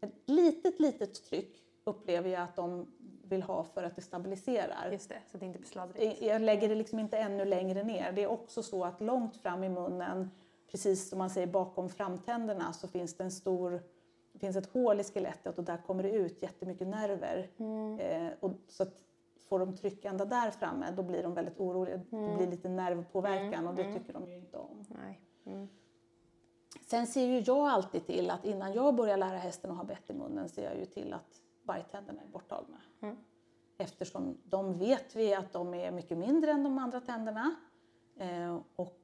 Ett 0.00 0.14
litet, 0.26 0.80
litet 0.80 1.24
tryck 1.24 1.62
upplever 1.84 2.30
jag 2.30 2.42
att 2.42 2.56
de 2.56 2.86
vill 3.24 3.42
ha 3.42 3.64
för 3.64 3.82
att 3.82 3.96
det 3.96 4.02
stabiliserar. 4.02 4.90
Just 4.92 5.08
det, 5.08 5.18
så 5.30 5.38
det 5.38 5.46
inte 5.46 5.58
blir 5.58 5.68
sladdrigt. 5.68 6.22
Jag 6.22 6.42
lägger 6.42 6.68
det 6.68 6.74
liksom 6.74 6.98
inte 6.98 7.18
ännu 7.18 7.44
längre 7.44 7.82
ner. 7.82 8.12
Det 8.12 8.22
är 8.22 8.26
också 8.26 8.62
så 8.62 8.84
att 8.84 9.00
långt 9.00 9.36
fram 9.36 9.64
i 9.64 9.68
munnen, 9.68 10.30
precis 10.70 11.08
som 11.08 11.18
man 11.18 11.30
säger 11.30 11.46
bakom 11.46 11.88
framtänderna, 11.88 12.72
så 12.72 12.88
finns 12.88 13.14
det 13.16 13.24
en 13.24 13.30
stor 13.30 13.82
det 14.34 14.38
finns 14.38 14.56
ett 14.56 14.72
hål 14.72 15.00
i 15.00 15.04
skelettet 15.04 15.58
och 15.58 15.64
där 15.64 15.76
kommer 15.76 16.02
det 16.02 16.10
ut 16.10 16.42
jättemycket 16.42 16.88
nerver. 16.88 17.48
Eh, 18.00 18.32
och 18.40 18.52
så 18.68 18.82
att 18.82 19.02
får 19.48 19.58
de 19.58 19.76
tryck 19.76 20.04
ända 20.04 20.24
där 20.24 20.50
framme, 20.50 20.90
då 20.96 21.02
blir 21.02 21.22
de 21.22 21.34
väldigt 21.34 21.60
oroliga. 21.60 21.96
Det 21.96 22.36
blir 22.36 22.46
lite 22.46 22.68
nervpåverkan 22.68 23.66
och 23.66 23.74
det 23.74 23.92
tycker 23.92 24.12
de 24.12 24.28
ju 24.28 24.36
inte 24.36 24.56
om. 24.56 24.84
Mm. 25.44 25.68
Sen 26.86 27.06
ser 27.06 27.26
ju 27.26 27.38
jag 27.38 27.68
alltid 27.68 28.06
till 28.06 28.30
att 28.30 28.44
innan 28.44 28.72
jag 28.72 28.94
börjar 28.94 29.16
lära 29.16 29.36
hästen 29.36 29.70
att 29.70 29.76
ha 29.76 29.84
bett 29.84 30.10
i 30.10 30.12
munnen 30.12 30.48
ser 30.48 30.64
jag 30.64 30.78
ju 30.78 30.84
till 30.84 31.12
att 31.12 31.40
bajtänderna 31.62 32.22
är 32.22 32.26
borttagna. 32.32 32.78
Eftersom 33.78 34.38
de 34.44 34.78
vet 34.78 35.16
vi 35.16 35.34
att 35.34 35.52
de 35.52 35.74
är 35.74 35.90
mycket 35.90 36.18
mindre 36.18 36.50
än 36.50 36.64
de 36.64 36.78
andra 36.78 37.00
tänderna. 37.00 37.54
Eh, 38.16 38.60
och 38.76 39.00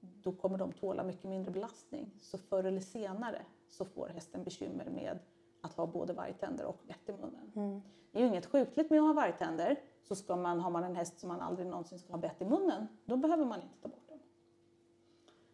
då 0.00 0.32
kommer 0.32 0.58
de 0.58 0.72
tåla 0.72 1.02
mycket 1.02 1.24
mindre 1.24 1.52
belastning. 1.52 2.10
Så 2.20 2.38
förr 2.38 2.64
eller 2.64 2.80
senare 2.80 3.42
så 3.68 3.84
får 3.84 4.08
hästen 4.08 4.44
bekymmer 4.44 4.84
med 4.90 5.18
att 5.64 5.74
ha 5.74 5.86
både 5.86 6.12
vargtänder 6.12 6.64
och 6.64 6.78
bett 6.86 7.08
i 7.08 7.12
munnen. 7.12 7.82
Det 8.12 8.18
är 8.18 8.22
ju 8.22 8.28
inget 8.28 8.46
sjukligt 8.46 8.90
med 8.90 9.00
att 9.00 9.06
ha 9.06 9.12
vargtänder. 9.12 9.80
Så 10.02 10.14
ska 10.14 10.36
man, 10.36 10.60
har 10.60 10.70
man 10.70 10.84
en 10.84 10.96
häst 10.96 11.20
som 11.20 11.28
man 11.28 11.40
aldrig 11.40 11.66
någonsin 11.66 11.98
ska 11.98 12.12
ha 12.12 12.18
bett 12.18 12.42
i 12.42 12.44
munnen, 12.44 12.86
då 13.04 13.16
behöver 13.16 13.44
man 13.44 13.62
inte 13.62 13.76
ta 13.80 13.88
bort 13.88 14.08
dem. 14.08 14.18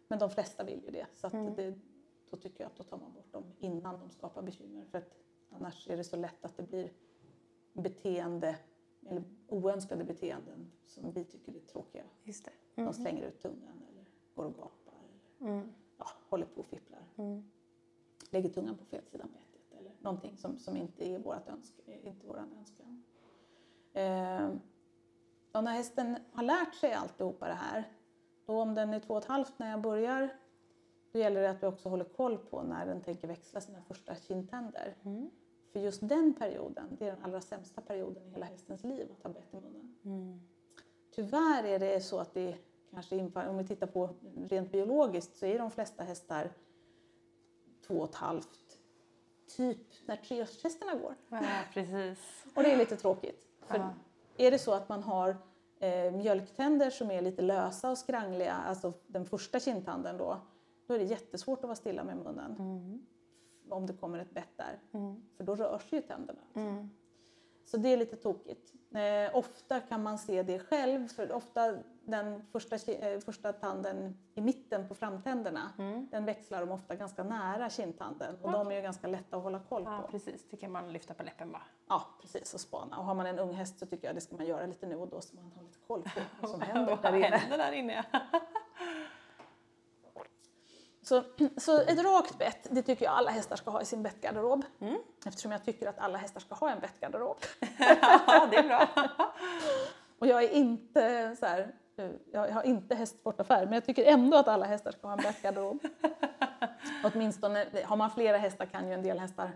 Men 0.08 0.18
de 0.18 0.30
flesta 0.30 0.64
vill 0.64 0.84
ju 0.84 0.90
det. 0.90 1.06
Så 1.12 1.26
att 1.26 1.32
det, 1.32 1.74
då 2.30 2.36
tycker 2.36 2.64
jag 2.64 2.70
att 2.70 2.76
då 2.76 2.82
tar 2.84 2.98
man 2.98 3.12
bort 3.12 3.32
dem 3.32 3.44
innan 3.58 4.00
de 4.00 4.10
skapar 4.10 4.42
bekymmer. 4.42 4.84
För 4.84 4.98
att 4.98 5.16
annars 5.50 5.88
är 5.88 5.96
det 5.96 6.04
så 6.04 6.16
lätt 6.16 6.44
att 6.44 6.56
det 6.56 6.62
blir 6.62 6.92
beteende, 7.72 8.58
eller 9.06 9.24
oönskade 9.48 10.04
beteenden 10.04 10.72
som 10.86 11.12
vi 11.12 11.24
tycker 11.24 11.56
är 11.56 11.60
tråkiga. 11.60 12.04
Just 12.24 12.44
det. 12.44 12.82
De 12.82 12.92
slänger 12.92 13.22
ut 13.22 13.40
tungan 13.40 13.82
eller 13.90 14.04
går 14.34 14.44
och 14.44 14.54
gapar 14.54 14.94
eller 15.40 15.62
ja, 15.98 16.06
håller 16.28 16.46
på 16.46 16.60
och 16.60 16.66
fipplar. 16.66 17.04
Lägger 18.30 18.48
tungan 18.48 18.76
på 18.76 18.84
fel 18.84 19.04
sida 19.04 19.24
eller 19.24 19.49
någonting 20.00 20.36
som, 20.36 20.58
som 20.58 20.76
inte 20.76 21.08
är 21.08 21.18
vårat 21.18 21.48
önsk, 21.48 21.74
inte 21.86 22.26
våran 22.26 22.52
önskan. 22.58 23.04
Eh, 23.92 24.48
och 25.52 25.64
när 25.64 25.72
hästen 25.72 26.16
har 26.32 26.42
lärt 26.42 26.74
sig 26.74 26.92
alltihopa 26.92 27.48
det 27.48 27.54
här, 27.54 27.84
då 28.46 28.60
om 28.60 28.74
den 28.74 28.94
är 28.94 29.00
två 29.00 29.14
och 29.14 29.22
ett 29.22 29.28
halvt 29.28 29.58
när 29.58 29.70
jag 29.70 29.80
börjar, 29.80 30.28
då 31.12 31.18
gäller 31.18 31.42
det 31.42 31.50
att 31.50 31.62
vi 31.62 31.66
också 31.66 31.88
håller 31.88 32.04
koll 32.04 32.38
på 32.38 32.62
när 32.62 32.86
den 32.86 33.00
tänker 33.00 33.28
växla 33.28 33.60
sina 33.60 33.82
första 33.82 34.14
kindtänder. 34.14 34.94
För 35.72 35.80
just 35.80 36.08
den 36.08 36.34
perioden, 36.34 36.96
det 36.98 37.08
är 37.08 37.12
den 37.12 37.24
allra 37.24 37.40
sämsta 37.40 37.80
perioden 37.80 38.26
i 38.26 38.30
hela 38.30 38.46
hästens 38.46 38.84
liv 38.84 39.08
att 39.12 39.22
ha 39.22 39.30
bett 39.30 39.54
i 39.54 39.56
munnen. 39.56 40.40
Tyvärr 41.10 41.64
är 41.64 41.78
det 41.78 42.00
så 42.00 42.18
att 42.18 42.34
det 42.34 42.56
kanske 42.90 43.30
om 43.34 43.58
vi 43.58 43.66
tittar 43.66 43.86
på 43.86 44.10
rent 44.36 44.72
biologiskt 44.72 45.36
så 45.36 45.46
är 45.46 45.58
de 45.58 45.70
flesta 45.70 46.04
hästar 46.04 46.50
två 47.86 47.94
och 47.94 48.08
ett 48.08 48.14
halvt, 48.14 48.69
typ 49.56 49.78
när 50.06 50.16
treårstesterna 50.16 50.94
går. 50.94 51.14
Ja, 51.28 51.40
precis. 51.72 52.44
Och 52.54 52.62
det 52.62 52.72
är 52.72 52.76
lite 52.76 52.96
tråkigt. 52.96 53.46
För 53.66 53.78
Ja. 53.78 53.94
är 54.36 54.50
det 54.50 54.58
så 54.58 54.72
att 54.72 54.88
man 54.88 55.02
har 55.02 55.36
eh, 55.80 56.12
mjölktänder 56.12 56.90
som 56.90 57.10
är 57.10 57.22
lite 57.22 57.42
lösa 57.42 57.90
och 57.90 57.98
skrangliga, 57.98 58.52
alltså 58.52 58.92
den 59.06 59.24
första 59.26 59.60
kindtanden 59.60 60.16
då, 60.16 60.40
då 60.86 60.94
är 60.94 60.98
det 60.98 61.04
jättesvårt 61.04 61.58
att 61.58 61.64
vara 61.64 61.74
stilla 61.76 62.04
med 62.04 62.16
munnen. 62.16 62.56
Om 63.68 63.86
det 63.86 63.92
kommer 63.92 64.18
ett 64.18 64.30
bett 64.30 64.56
där. 64.56 64.78
För 65.36 65.44
då 65.44 65.54
rör 65.54 65.78
sig 65.78 65.98
ju 65.98 66.02
tänderna. 66.02 66.40
Så 67.64 67.76
det 67.76 67.88
är 67.88 67.96
lite 67.96 68.16
tokigt. 68.16 68.72
Eh, 68.94 69.36
ofta 69.36 69.80
kan 69.80 70.02
man 70.02 70.18
se 70.18 70.42
det 70.42 70.58
själv, 70.58 71.08
för 71.08 71.32
ofta 71.32 71.78
den 72.04 72.46
första, 72.52 72.92
eh, 72.92 73.20
första 73.20 73.52
tanden 73.52 74.18
i 74.34 74.40
mitten 74.40 74.88
på 74.88 74.94
framtänderna, 74.94 75.72
den 76.10 76.24
växlar 76.24 76.60
de 76.60 76.70
ofta 76.70 76.94
ganska 76.94 77.22
nära 77.22 77.70
kindtanden. 77.70 78.36
Och 78.42 78.52
de 78.52 78.70
är 78.70 78.74
ju 78.74 78.82
ganska 78.82 79.06
lätta 79.06 79.36
att 79.36 79.42
hålla 79.42 79.60
koll 79.68 79.84
på. 79.84 79.90
Ja, 79.90 80.08
precis. 80.10 80.48
Tycker 80.48 80.68
man 80.68 80.92
lyfta 80.92 81.14
på 81.14 81.22
läppen 81.22 81.52
bara. 81.52 81.62
Ja, 81.88 82.04
precis. 82.20 82.54
Och 82.54 82.60
spana. 82.60 82.98
Och 82.98 83.04
har 83.04 83.14
man 83.14 83.26
en 83.26 83.38
ung 83.38 83.54
häst 83.54 83.78
så 83.78 83.86
tycker 83.86 84.06
jag 84.06 84.16
det 84.16 84.20
ska 84.20 84.36
man 84.36 84.46
göra 84.46 84.66
lite 84.66 84.86
nu 84.86 84.96
och 84.96 85.08
då 85.08 85.20
så 85.20 85.36
man 85.36 85.52
har 85.56 85.62
lite 85.62 85.78
koll 85.86 86.02
på 86.02 86.20
vad 86.40 86.50
som 86.50 86.60
händer 86.60 86.98
där 87.02 87.16
inne. 87.16 87.36
händer 87.36 87.58
där 87.58 87.72
inne? 87.72 88.04
Så, 91.02 91.22
så 91.56 91.80
ett 91.80 92.04
rakt 92.04 92.38
bett, 92.38 92.66
det 92.70 92.82
tycker 92.82 93.04
jag 93.04 93.14
alla 93.14 93.30
hästar 93.30 93.56
ska 93.56 93.70
ha 93.70 93.82
i 93.82 93.84
sin 93.84 94.02
bettgarderob. 94.02 94.64
Eftersom 95.26 95.52
jag 95.52 95.64
tycker 95.64 95.86
att 95.86 95.98
alla 95.98 96.18
hästar 96.18 96.40
ska 96.40 96.54
ha 96.54 96.70
en 96.70 96.80
bettgarderob. 96.80 97.36
ja, 98.26 98.48
det 98.50 98.56
är 98.56 98.62
bra. 98.62 98.88
Och 100.18 100.26
jag 100.26 100.44
är 100.44 100.50
inte 100.50 101.36
så 101.40 101.46
här, 101.46 101.74
jag 102.32 102.52
har 102.52 102.62
inte 102.62 102.94
hästsportaffär, 102.94 103.64
men 103.64 103.72
jag 103.72 103.84
tycker 103.84 104.04
ändå 104.04 104.36
att 104.36 104.48
alla 104.48 104.66
hästar 104.66 104.90
ska 104.90 105.06
ha 105.06 105.12
en 105.12 105.22
bettgarderob. 105.22 105.78
Åtminstone, 107.04 107.66
har 107.84 107.96
man 107.96 108.10
flera 108.10 108.36
hästar 108.36 108.66
kan 108.66 108.88
ju 108.88 108.94
en 108.94 109.02
del 109.02 109.18
hästar 109.18 109.50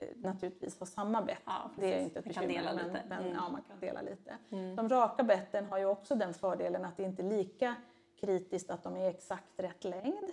eh, 0.00 0.08
naturligtvis 0.16 0.78
ha 0.78 0.86
samma 0.86 1.22
bett. 1.22 1.38
Ja, 1.44 1.70
det 1.76 1.94
är 1.94 2.00
inte 2.02 2.18
ett 2.18 2.24
Man 2.24 2.34
kan 2.34 2.46
bekymmer, 2.46 2.62
dela 2.70 2.76
men, 2.82 2.86
lite. 2.92 3.04
men 3.08 3.18
Mm. 3.24 3.34
ja, 3.34 3.48
man 3.48 3.62
kan 3.62 3.80
dela 3.80 4.02
lite. 4.02 4.36
De 4.76 4.88
raka 4.88 5.22
betten 5.22 5.66
har 5.66 5.78
ju 5.78 5.84
också 5.86 6.14
den 6.14 6.34
fördelen 6.34 6.84
att 6.84 6.96
det 6.96 7.02
inte 7.02 7.22
är 7.22 7.28
lika 7.28 7.74
kritiskt 8.20 8.70
att 8.70 8.82
de 8.82 8.96
är 8.96 9.08
exakt 9.10 9.52
rätt 9.56 9.84
längd. 9.84 10.30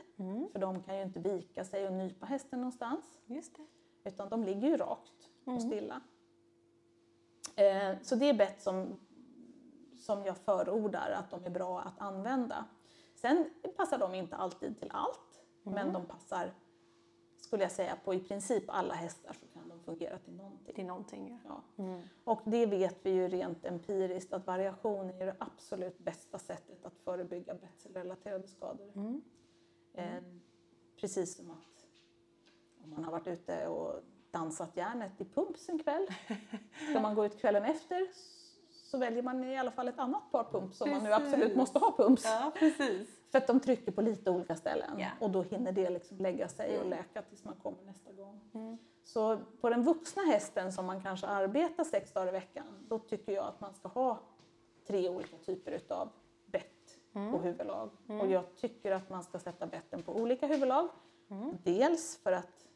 För 0.52 0.60
de 0.60 0.84
kan 0.84 0.96
ju 0.98 1.02
inte 1.02 1.20
vika 1.20 1.64
sig 1.64 1.88
och 1.88 1.94
nypa 1.94 2.26
hästen 2.26 2.60
någonstans. 2.60 3.06
Just 3.26 3.56
det. 3.58 4.10
Utan 4.10 4.30
de 4.30 4.44
ligger 4.44 4.68
ju 4.68 4.78
rakt 4.78 5.30
och 5.46 5.62
stilla. 5.62 6.02
Eh, 7.56 7.96
så 8.02 8.16
det 8.16 8.30
är 8.30 8.34
bett 8.34 8.62
som, 8.62 9.00
som 10.08 10.26
jag 10.26 10.38
förordar 10.38 11.12
att 11.12 11.32
de 11.32 11.46
är 11.46 11.50
bra 11.50 11.80
att 11.80 12.00
använda. 12.02 12.66
Sen 13.16 13.50
passar 13.78 13.98
de 13.98 14.16
inte 14.16 14.36
alltid 14.36 14.80
till 14.80 14.90
allt, 14.94 15.42
men 15.64 15.94
de 15.94 16.06
passar, 16.06 16.54
skulle 17.38 17.64
jag 17.64 17.72
säga, 17.72 17.98
på 18.06 18.14
i 18.14 18.20
princip 18.20 18.64
alla 18.68 18.94
hästar 18.94 19.34
så 19.34 19.46
kan 19.54 19.70
de 19.70 19.80
fungera 19.80 20.18
till 20.18 20.34
någonting. 20.34 20.76
Är 20.80 20.88
någonting. 20.88 21.40
Ja. 21.48 21.62
Ja. 21.76 22.00
Och 22.24 22.42
det 22.46 22.66
vet 22.66 22.98
vi 23.04 23.10
ju 23.10 23.28
rent 23.28 23.66
empiriskt 23.66 24.34
att 24.34 24.48
variation 24.48 25.10
är 25.10 25.26
det 25.26 25.36
absolut 25.40 25.98
bästa 25.98 26.40
sättet 26.40 26.86
att 26.86 26.98
förebygga 27.04 27.54
betselrelaterade 27.54 28.48
skador. 28.48 29.22
Eh, 29.94 30.24
precis 30.96 31.36
som 31.36 31.52
att 31.52 31.88
om 32.84 32.90
man 32.90 33.04
har 33.04 33.12
varit 33.12 33.28
ute 33.28 33.68
och 33.68 34.02
dansat 34.32 34.78
järnet 34.78 35.22
i 35.22 35.26
pumps 35.26 35.70
en 35.70 35.80
kväll. 35.80 36.08
Ska 36.90 37.00
man 37.00 37.16
gå 37.16 37.26
ut 37.26 37.40
kvällen 37.40 37.64
efter 37.64 38.08
så 38.88 38.98
väljer 38.98 39.24
man 39.24 39.44
i 39.44 39.58
alla 39.58 39.72
fall 39.72 39.88
ett 39.88 40.00
annat 40.00 40.32
par 40.32 40.44
pumps 40.44 40.82
om 40.82 40.90
man 40.90 41.04
nu 41.04 41.14
absolut 41.14 41.56
måste 41.56 41.80
ha 41.80 41.92
pumps. 41.98 42.26
Ja, 42.26 42.52
precis. 42.60 43.10
För 43.32 43.38
att 43.38 43.48
de 43.48 43.60
trycker 43.60 43.92
på 43.92 44.02
lite 44.02 44.32
olika 44.32 44.56
ställen 44.56 45.00
Ja. 45.00 45.08
och 45.20 45.30
då 45.30 45.42
hinner 45.42 45.72
det 45.72 45.90
liksom 45.90 46.18
lägga 46.18 46.48
sig 46.48 46.70
och 46.80 46.86
Mm. 46.86 46.90
läka 46.90 47.22
tills 47.22 47.44
man 47.46 47.56
kommer 47.56 47.84
nästa 47.84 48.12
gång. 48.12 48.42
Så 49.04 49.38
på 49.62 49.70
den 49.70 49.84
vuxna 49.84 50.22
hästen 50.24 50.72
som 50.74 50.86
man 50.86 51.02
kanske 51.02 51.28
arbetar 51.28 51.84
sex 51.84 52.14
dagar 52.14 52.28
i 52.28 52.32
veckan, 52.32 52.66
då 52.90 53.00
tycker 53.00 53.32
jag 53.32 53.46
att 53.46 53.62
man 53.62 53.74
ska 53.74 53.88
ha 53.88 54.20
tre 54.88 55.10
olika 55.10 55.38
typer 55.38 55.72
utav 55.72 56.10
bett 56.46 56.98
Mm. 57.16 57.34
och 57.34 57.42
huvudlag. 57.42 57.90
Och 58.22 58.28
jag 58.28 58.56
tycker 58.56 58.92
att 58.92 59.10
man 59.10 59.24
ska 59.24 59.40
sätta 59.40 59.66
betten 59.68 60.04
på 60.04 60.16
olika 60.16 60.48
huvudlag. 60.48 60.88
Mm. 61.30 61.58
Dels 61.64 62.18
för 62.18 62.32
att 62.32 62.67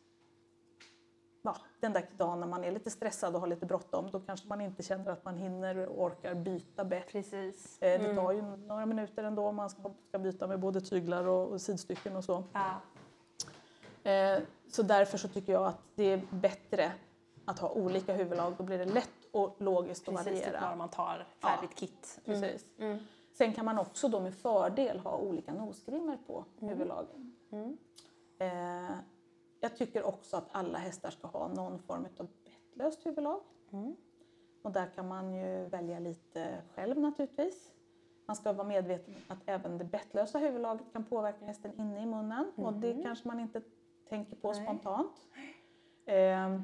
ja, 1.42 1.56
den 1.80 1.94
där 1.94 2.06
dagen 2.18 2.40
när 2.40 2.48
man 2.48 2.64
är 2.64 2.72
lite 2.72 2.90
stressad 2.92 3.36
och 3.36 3.40
har 3.42 3.48
lite 3.48 3.66
bråttom, 3.66 4.12
då 4.12 4.20
kanske 4.20 4.48
man 4.48 4.62
inte 4.62 4.84
känner 4.84 5.12
att 5.12 5.26
man 5.26 5.38
hinner 5.38 5.78
och 5.90 6.04
orkar 6.04 6.36
byta 6.36 6.86
bett. 6.86 7.08
Precis. 7.12 7.82
Eh, 7.82 8.02
Det 8.02 8.16
tar 8.16 8.32
ju 8.32 8.42
några 8.42 8.86
minuter 8.86 9.24
ändå 9.24 9.46
om 9.48 9.56
man 9.56 9.70
ska, 9.70 9.92
ska 10.10 10.20
byta 10.20 10.48
med 10.48 10.60
både 10.60 10.82
tyglar 10.82 11.28
och, 11.28 11.48
och 11.52 11.62
sidstycken 11.62 12.16
och 12.16 12.24
så. 12.24 12.44
Ja. 12.54 12.82
Eh, 14.12 14.40
Så 14.68 14.84
därför 14.84 15.18
så 15.18 15.28
tycker 15.28 15.54
jag 15.54 15.66
att 15.66 15.82
det 15.96 16.04
är 16.04 16.22
bättre 16.30 16.92
att 17.46 17.60
ha 17.60 17.70
olika 17.70 18.14
huvudlag. 18.14 18.54
Då 18.58 18.64
blir 18.64 18.78
det 18.78 18.86
lätt 18.86 19.10
och 19.32 19.56
logiskt 19.58 20.08
att 20.08 20.16
Precis, 20.16 20.42
är 20.48 20.52
bara 20.52 20.60
variera. 20.62 20.76
man 20.76 20.90
tar 20.90 21.28
färdigt 21.40 21.76
kit. 21.76 22.20
Precis. 22.26 22.66
Mm. 22.80 22.98
Sen 23.34 23.54
kan 23.54 23.66
man 23.66 23.80
också 23.80 24.08
då 24.08 24.20
med 24.20 24.34
fördel 24.36 25.00
ha 25.00 25.18
olika 25.18 25.54
nosgrimmor 25.54 26.18
på 26.28 26.46
Mm. 26.60 26.70
huvudlagen. 26.70 27.36
Eh, 28.40 28.96
Jag 29.63 29.76
tycker 29.78 30.04
också 30.04 30.38
att 30.38 30.47
alla 30.52 30.78
hästar 30.78 31.10
ska 31.10 31.28
ha 31.28 31.47
någon 31.47 31.80
form 31.80 32.06
av 32.17 32.28
bettlöst 32.43 33.06
huvudlag. 33.06 33.41
Mm. 33.71 33.95
Och 34.62 34.71
där 34.71 34.86
kan 34.95 35.08
man 35.08 35.34
ju 35.34 35.65
välja 35.65 36.00
lite 36.00 36.62
själv 36.76 37.00
naturligtvis. 37.00 37.71
Man 38.26 38.36
ska 38.36 38.54
vara 38.54 38.67
medveten 38.67 39.13
om 39.15 39.21
att 39.28 39.41
även 39.45 39.78
det 39.78 39.84
bettlösa 39.84 40.38
huvudlaget 40.39 40.93
kan 40.93 41.04
påverka 41.04 41.45
hästen 41.45 41.71
inne 41.80 42.04
i 42.04 42.06
munnen 42.06 42.52
och 42.56 42.74
det 42.74 43.04
kanske 43.04 43.28
man 43.28 43.39
inte 43.39 43.62
tänker 44.10 44.36
på 44.36 44.52
Mm. 44.52 44.63
Nej. 44.63 44.65
spontant. 44.65 45.28
Eh, 46.06 46.62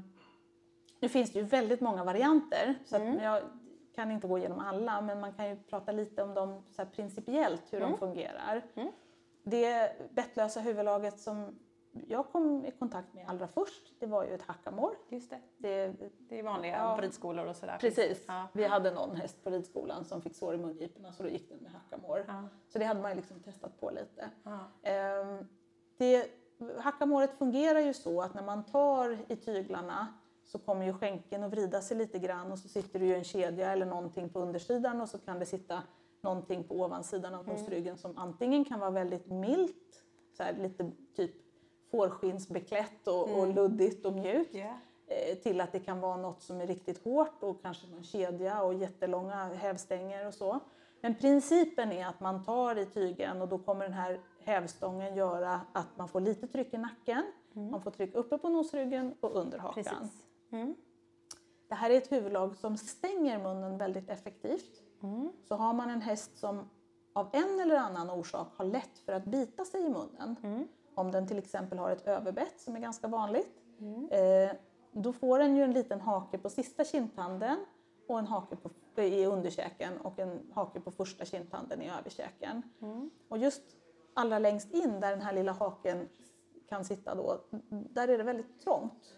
nu 0.99 1.10
finns 1.10 1.31
det 1.33 1.39
ju 1.39 1.45
väldigt 1.45 1.81
många 1.81 2.03
varianter 2.03 2.75
så 2.86 2.95
Mm. 2.95 3.19
jag 3.23 3.41
kan 3.95 4.12
inte 4.12 4.27
gå 4.27 4.38
igenom 4.38 4.60
alla 4.60 5.01
men 5.01 5.19
man 5.19 5.33
kan 5.33 5.49
ju 5.49 5.55
prata 5.55 5.91
lite 5.91 6.23
om 6.23 6.33
dem 6.33 6.63
så 6.71 6.86
principiellt 6.86 7.73
hur 7.73 7.79
de 7.79 7.97
fungerar. 7.97 8.62
Mm. 8.75 8.91
Det 9.43 9.91
bettlösa 10.12 10.60
huvudlaget 10.60 11.19
som 11.19 11.60
jag 12.07 12.31
kom 12.31 12.65
i 12.65 12.71
kontakt 12.71 13.13
med 13.13 13.29
allra 13.29 13.47
först 13.47 13.93
det 13.99 14.05
var 14.05 14.23
ju 14.23 14.33
ett 14.33 14.41
hackamore. 14.41 14.95
Just 15.10 15.29
det. 15.29 15.39
Det, 15.57 15.93
Det 16.29 16.39
är 16.39 16.43
vanliga 16.43 16.77
Ja. 16.77 16.95
på 16.95 17.01
ridskolor 17.01 17.45
och 17.45 17.55
sådär. 17.55 17.77
Precis. 17.79 18.23
Ja. 18.27 18.47
Vi 18.53 18.65
hade 18.67 18.91
någon 18.91 19.15
häst 19.15 19.43
på 19.43 19.49
ridskolan 19.49 20.05
som 20.05 20.21
fick 20.21 20.36
sår 20.36 20.53
i 20.55 20.57
mungiporna 20.57 21.12
så 21.13 21.23
då 21.23 21.29
gick 21.29 21.49
den 21.49 21.57
med 21.57 21.71
hackamore. 21.71 22.23
Ja. 22.27 22.43
Så 22.67 22.79
det 22.79 22.86
hade 22.86 23.01
man 23.01 23.12
ju 23.12 23.15
liksom 23.15 23.39
testat 23.39 23.79
på 23.79 23.89
lite. 23.91 24.29
Ehm, 24.83 25.45
det, 25.97 26.27
hackamåret 26.79 27.38
fungerar 27.38 27.79
ju 27.79 27.93
så 27.93 28.21
att 28.21 28.33
när 28.33 28.43
man 28.43 28.63
tar 28.63 29.17
i 29.27 29.36
tyglarna 29.36 30.07
så 30.43 30.60
kommer 30.60 30.86
ju 30.86 30.93
skänken 30.93 31.43
att 31.43 31.51
vrida 31.51 31.81
sig 31.81 31.97
lite 31.97 32.19
grann 32.19 32.51
och 32.51 32.60
så 32.60 32.67
sitter 32.67 32.99
det 32.99 33.05
ju 33.05 33.15
en 33.15 33.23
kedja 33.23 33.71
eller 33.71 33.86
någonting 33.86 34.29
på 34.29 34.39
undersidan 34.39 35.01
och 35.01 35.10
så 35.10 35.17
kan 35.17 35.39
det 35.39 35.45
sitta 35.45 35.83
någonting 36.21 36.63
på 36.63 36.75
ovansidan 36.81 37.36
av 37.36 37.45
bröstryggen 37.45 37.97
som 37.97 38.17
antingen 38.17 38.65
kan 38.65 38.79
vara 38.79 38.89
väldigt 38.91 39.25
milt, 39.27 40.03
så 40.38 40.43
här 40.43 40.53
lite 40.53 40.91
typ 41.15 41.31
fårskinnsbeklätt 41.91 43.08
och, 43.08 43.39
och 43.39 43.54
luddigt 43.54 44.06
och 44.06 44.13
mjukt 44.13 44.56
eh, 45.08 45.38
till 45.43 45.62
att 45.62 45.71
det 45.71 45.80
kan 45.80 46.00
vara 46.00 46.17
något 46.17 46.41
som 46.41 46.62
är 46.62 46.67
riktigt 46.67 47.04
hårt 47.04 47.43
och 47.43 47.62
kanske 47.62 47.88
någon 47.88 48.04
kedja 48.04 48.62
och 48.62 48.73
jättelånga 48.73 49.45
hävstänger 49.45 50.28
och 50.28 50.34
så. 50.34 50.60
Men 51.02 51.15
principen 51.15 51.91
är 51.91 52.08
att 52.08 52.19
man 52.19 52.43
tar 52.43 52.76
i 52.78 52.86
tygen 52.86 53.41
och 53.41 53.47
då 53.47 53.58
kommer 53.58 53.84
den 53.84 53.93
här 53.93 54.19
hävstången 54.43 55.15
göra 55.15 55.62
att 55.73 55.97
man 55.97 56.08
får 56.08 56.19
lite 56.21 56.47
tryck 56.47 56.73
i 56.73 56.78
nacken, 56.78 57.23
man 57.54 57.82
får 57.82 57.91
tryck 57.91 58.15
uppe 58.15 58.38
på 58.38 58.50
nosryggen 58.50 59.15
och 59.19 59.36
under 59.36 59.58
hakan. 59.58 60.10
Mm. 60.52 60.76
Det 61.67 61.76
här 61.76 61.89
är 61.89 61.97
ett 61.97 62.12
huvudlag 62.12 62.56
som 62.56 62.78
stänger 62.78 63.43
munnen 63.43 63.78
väldigt 63.78 64.10
effektivt. 64.10 64.82
Så 65.47 65.56
har 65.56 65.73
man 65.73 65.89
en 65.89 66.02
häst 66.02 66.38
som 66.38 66.69
av 67.13 67.30
en 67.34 67.60
eller 67.60 67.76
annan 67.76 68.10
orsak 68.10 68.47
har 68.56 68.65
lätt 68.65 69.00
för 69.06 69.13
att 69.13 69.26
bita 69.26 69.65
sig 69.65 69.82
i 69.82 69.89
munnen, 69.89 70.36
om 70.97 71.12
den 71.12 71.27
till 71.27 71.38
exempel 71.38 71.77
har 71.77 71.91
ett 71.91 72.07
överbett 72.07 72.60
som 72.60 72.75
är 72.75 72.79
ganska 72.79 73.07
vanligt, 73.07 73.62
eh, 74.12 74.57
då 74.91 75.13
får 75.13 75.39
den 75.39 75.55
ju 75.55 75.63
en 75.63 75.71
liten 75.73 76.01
hake 76.01 76.38
på 76.38 76.49
sista 76.49 76.83
kindtanden 76.83 77.65
och 78.07 78.19
en 78.19 78.27
hake 78.27 78.55
på, 78.55 79.01
i 79.01 79.25
underkäken 79.25 79.97
och 79.97 80.19
en 80.19 80.39
hake 80.53 80.79
på 80.79 80.91
första 80.91 81.25
kindtanden 81.25 81.81
i 81.81 81.89
överkäken. 81.99 82.63
Och 83.27 83.38
just 83.38 83.62
allra 84.13 84.39
längst 84.39 84.73
in 84.73 84.99
där 84.99 85.12
den 85.12 85.21
här 85.21 85.33
lilla 85.33 85.51
haken 85.51 86.10
kan 86.69 86.86
sitta 86.86 87.15
då, 87.15 87.41
där 87.69 88.07
är 88.07 88.17
det 88.17 88.23
väldigt 88.23 88.62
trångt. 88.62 89.17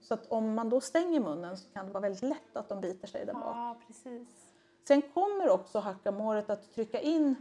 Så 0.00 0.14
att 0.14 0.26
om 0.26 0.54
man 0.54 0.68
då 0.68 0.80
stänger 0.80 1.20
munnen 1.20 1.56
så 1.56 1.70
kan 1.72 1.86
det 1.86 1.92
vara 1.92 2.02
väldigt 2.02 2.22
lätt 2.22 2.56
att 2.56 2.68
de 2.68 2.80
biter 2.80 3.06
sig 3.08 3.26
där 3.26 3.32
bak. 3.34 3.56
Ja, 3.56 3.76
precis. 3.86 4.52
Sen 4.88 5.02
kommer 5.02 5.50
också 5.50 5.78
hackamåret 5.78 6.50
att 6.50 6.72
trycka 6.72 7.00
in 7.00 7.34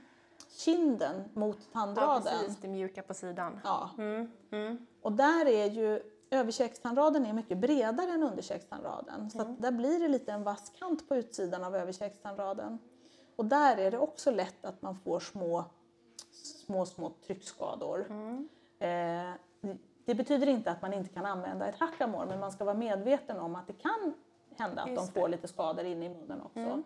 kinden 0.50 1.24
mot 1.34 1.58
Ja, 1.60 1.66
tandraden. 1.74 2.24
precis. 2.24 2.58
Det 2.62 2.68
mjuka 2.68 3.02
på 3.02 3.14
sidan. 3.14 3.60
Ja. 3.64 3.90
Mm. 3.98 4.32
Mm. 4.52 4.86
Och 5.02 5.12
där 5.12 5.46
är 5.46 5.66
ju 5.66 6.02
överkäkstandraden 6.30 7.26
är 7.26 7.34
mycket 7.34 7.58
bredare 7.58 8.12
än 8.12 8.24
underkäkstandraden. 8.24 9.30
Så 9.30 9.42
att 9.42 9.62
där 9.62 9.72
blir 9.72 10.00
det 10.00 10.08
lite 10.08 10.32
en 10.32 10.44
vass 10.44 10.72
kant 10.80 11.08
på 11.10 11.16
utsidan 11.16 11.64
av 11.64 11.76
överkäkstandraden. 11.76 12.80
Och 13.36 13.46
där 13.46 13.78
är 13.78 13.92
det 13.92 13.98
också 13.98 14.32
lätt 14.32 14.66
att 14.66 14.82
man 14.82 14.96
får 14.96 15.20
små, 15.20 15.66
små, 16.32 16.86
små 16.86 17.12
tryckskador. 17.28 18.00
Eh, 18.80 19.32
det 20.06 20.16
betyder 20.16 20.48
inte 20.48 20.72
att 20.72 20.82
man 20.82 20.94
inte 20.94 21.10
kan 21.14 21.26
använda 21.26 21.68
ett 21.68 21.80
hackamore 21.80 22.26
men 22.26 22.40
man 22.40 22.52
ska 22.52 22.64
vara 22.66 22.76
medveten 22.76 23.40
om 23.40 23.56
att 23.56 23.68
det 23.68 23.74
kan 23.74 24.14
hända 24.58 24.82
att 24.82 24.90
Just 24.90 25.14
de 25.14 25.20
får 25.20 25.30
lite 25.30 25.48
skador 25.48 25.86
inne 25.86 26.06
i 26.06 26.10
munnen 26.10 26.42
också. 26.42 26.84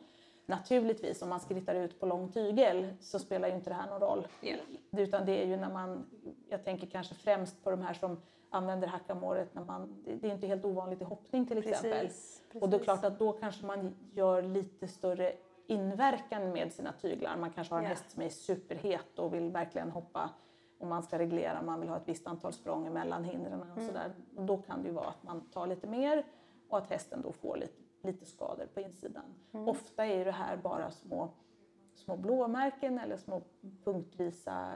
Naturligtvis 0.50 1.22
om 1.22 1.30
man 1.30 1.40
skrittar 1.40 1.76
ut 1.76 2.00
på 2.00 2.06
lång 2.06 2.32
tygel 2.32 2.94
så 3.00 3.20
spelar 3.20 3.48
ju 3.48 3.56
inte 3.56 3.70
det 3.70 3.74
här 3.74 3.90
någon 3.90 4.00
roll. 4.02 4.28
Ja. 4.42 4.56
Utan 4.92 5.26
det 5.26 5.44
är 5.44 5.48
ju 5.48 5.58
när 5.58 5.70
man, 5.70 6.06
jag 6.50 6.64
tänker 6.66 6.88
kanske 6.88 7.16
främst 7.16 7.64
på 7.64 7.72
de 7.72 7.82
här 7.82 7.94
som 7.94 8.18
använder 8.50 8.88
hackamåret 8.88 9.54
när 9.56 9.64
man, 9.64 10.04
det 10.22 10.28
är 10.28 10.32
inte 10.34 10.48
helt 10.48 10.66
ovanligt 10.66 11.02
i 11.02 11.04
hoppning 11.04 11.46
till 11.46 11.58
exempel. 11.58 11.92
Precis. 12.00 12.42
Och 12.54 12.70
det 12.70 12.76
är 12.76 12.80
precis. 12.80 12.84
klart 12.84 13.04
att 13.04 13.20
då 13.20 13.32
kanske 13.32 13.66
man 13.66 13.96
gör 14.14 14.42
lite 14.42 14.88
större 14.88 15.34
inverkan 15.68 16.52
med 16.52 16.74
sina 16.74 16.92
tyglar. 16.92 17.38
Man 17.38 17.50
kanske 17.52 17.74
har 17.74 17.80
en 17.80 17.84
Ja. 17.84 17.90
häst 17.90 18.12
som 18.12 18.24
är 18.24 18.30
superhet 18.30 19.20
och 19.20 19.34
vill 19.34 19.52
verkligen 19.52 19.92
hoppa 19.92 20.30
och 20.80 20.88
man 20.88 21.04
ska 21.04 21.20
reglera, 21.20 21.62
man 21.62 21.80
vill 21.80 21.90
ha 21.90 21.98
ett 21.98 22.08
visst 22.08 22.28
antal 22.28 22.54
språng 22.54 22.88
emellan 22.88 23.24
hindren 23.24 23.62
och 23.62 23.82
sådär. 23.82 24.12
Och 24.36 24.44
då 24.44 24.58
kan 24.58 24.82
det 24.82 24.88
ju 24.88 24.94
vara 24.94 25.08
att 25.08 25.24
man 25.24 25.42
tar 25.42 25.68
lite 25.68 25.88
mer 25.88 26.24
och 26.70 26.78
att 26.78 26.90
hästen 26.90 27.22
då 27.22 27.32
får 27.32 27.58
lite, 27.58 27.79
lite 28.02 28.26
skador 28.26 28.66
på 28.74 28.80
insidan. 28.82 29.24
Ofta 29.52 30.06
är 30.06 30.26
det 30.26 30.32
här 30.32 30.58
bara 30.58 30.92
små, 30.92 31.30
små 31.96 32.18
blåmärken 32.18 33.00
eller 33.00 33.18
små 33.18 33.42
punktvisa 33.84 34.74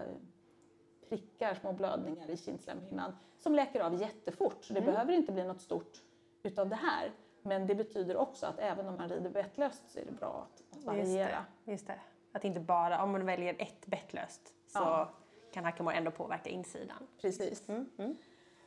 prickar, 1.10 1.54
små 1.56 1.74
blödningar 1.74 2.30
i 2.30 2.38
kindslemhinnan 2.38 3.16
som 3.40 3.56
läker 3.56 3.80
av 3.80 4.02
jättefort. 4.02 4.64
Så 4.64 4.74
det 4.74 4.82
behöver 4.82 5.14
inte 5.14 5.32
bli 5.32 5.44
något 5.44 5.62
stort 5.62 6.02
utav 6.44 6.70
det 6.70 6.76
här. 6.76 7.12
Men 7.42 7.68
det 7.68 7.76
betyder 7.76 8.18
också 8.18 8.46
att 8.46 8.60
även 8.60 8.88
om 8.88 8.96
man 8.96 9.10
rider 9.10 9.30
bettlöst 9.30 9.84
så 9.92 10.00
är 10.00 10.06
det 10.06 10.12
bra 10.12 10.48
att, 10.52 10.62
att 10.70 10.76
Just 10.76 10.88
variera. 10.88 11.46
det. 11.66 11.72
Just 11.72 11.88
det. 11.88 12.00
Att 12.32 12.46
inte 12.46 12.60
bara, 12.60 13.04
om 13.04 13.12
man 13.12 13.26
väljer 13.26 13.56
ett 13.60 13.86
bettlöst 13.88 14.54
så 14.68 14.80
Ja. 14.80 15.10
kan 15.52 15.64
hackamore 15.66 15.96
ändå 15.96 16.12
påverka 16.12 16.50
insidan. 16.50 17.08
Precis. 17.22 17.70
Mm. 17.70 17.90
Mm. 17.98 18.16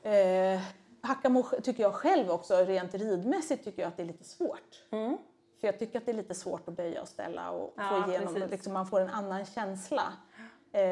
Eh, 0.02 0.62
Hackamo 1.06 1.42
tycker 1.42 1.82
jag 1.82 1.94
själv 1.94 2.30
också, 2.30 2.54
rent 2.56 2.94
ridmässigt 2.94 3.64
tycker 3.64 3.82
jag 3.82 3.88
att 3.88 3.96
det 3.96 4.02
är 4.02 4.06
lite 4.06 4.24
svårt. 4.24 4.84
Mm. 4.90 5.16
För 5.60 5.68
jag 5.68 5.78
tycker 5.78 5.98
att 5.98 6.06
det 6.06 6.12
är 6.12 6.16
lite 6.16 6.34
svårt 6.34 6.68
att 6.68 6.76
böja 6.76 7.02
och 7.02 7.08
ställa 7.08 7.50
och 7.50 7.74
Ja, 7.76 8.02
få 8.04 8.10
igenom, 8.10 8.34
liksom, 8.50 8.72
man 8.72 8.86
får 8.86 9.00
en 9.00 9.10
annan 9.10 9.44
känsla. 9.44 10.02
Eh, 10.72 10.82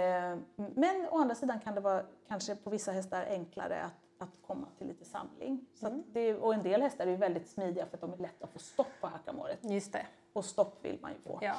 men 0.56 1.08
å 1.10 1.18
andra 1.18 1.34
sidan 1.34 1.60
kan 1.60 1.74
det 1.74 1.80
vara 1.80 2.02
kanske 2.28 2.56
på 2.56 2.70
vissa 2.70 2.92
hästar 2.92 3.26
enklare 3.30 3.82
att, 3.82 4.28
att 4.28 4.34
komma 4.46 4.66
till 4.78 4.86
lite 4.86 5.04
samling. 5.04 5.66
Så 5.74 5.86
Mm. 5.86 6.02
det, 6.12 6.34
och 6.34 6.54
en 6.54 6.62
del 6.62 6.82
hästar 6.82 7.06
är 7.06 7.10
ju 7.10 7.16
väldigt 7.16 7.48
smidiga 7.48 7.86
för 7.86 7.96
att 7.96 8.00
de 8.00 8.12
är 8.12 8.16
lätta 8.16 8.44
att 8.44 8.52
få 8.52 8.58
stopp 8.58 8.86
på 9.00 9.06
hackamåret. 9.06 9.58
Just 9.60 9.92
det. 9.92 10.06
Och 10.32 10.44
stopp 10.44 10.78
vill 10.84 10.98
man 11.02 11.10
ju 11.12 11.18
få. 11.18 11.38
Ja. 11.42 11.54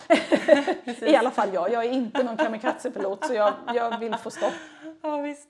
I 1.08 1.16
alla 1.16 1.32
fall 1.32 1.54
jag, 1.54 1.72
jag 1.72 1.86
är 1.86 1.90
inte 1.92 2.24
någon 2.24 2.38
kamikazepilot 2.38 3.26
så 3.26 3.34
jag, 3.34 3.54
jag 3.76 4.00
vill 4.00 4.16
få 4.16 4.30
stopp. 4.32 4.54
ja, 5.02 5.18
visst. 5.18 5.48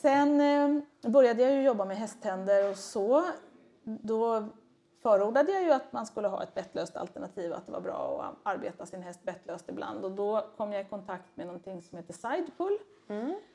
Sen 0.00 0.40
eh, 0.40 1.10
började 1.10 1.42
jag 1.42 1.52
ju 1.52 1.62
jobba 1.62 1.84
med 1.84 1.96
hästtänder 1.96 2.70
och 2.70 2.76
så. 2.76 3.24
Då 3.84 4.44
förordade 5.02 5.52
jag 5.52 5.62
ju 5.62 5.72
att 5.72 5.92
man 5.92 6.06
skulle 6.06 6.28
ha 6.28 6.42
ett 6.42 6.54
bettlöst 6.54 6.96
alternativ, 6.96 7.52
att 7.52 7.66
det 7.66 7.72
var 7.72 7.80
bra 7.80 8.22
att 8.22 8.54
arbeta 8.54 8.86
sin 8.86 9.02
häst 9.02 9.22
bettlöst 9.22 9.68
ibland. 9.68 10.04
Och 10.04 10.10
då 10.10 10.44
kom 10.56 10.72
jag 10.72 10.82
i 10.82 10.88
kontakt 10.88 11.36
med 11.36 11.46
någonting 11.46 11.82
som 11.82 11.98
heter 11.98 12.12
sidepull. 12.12 12.78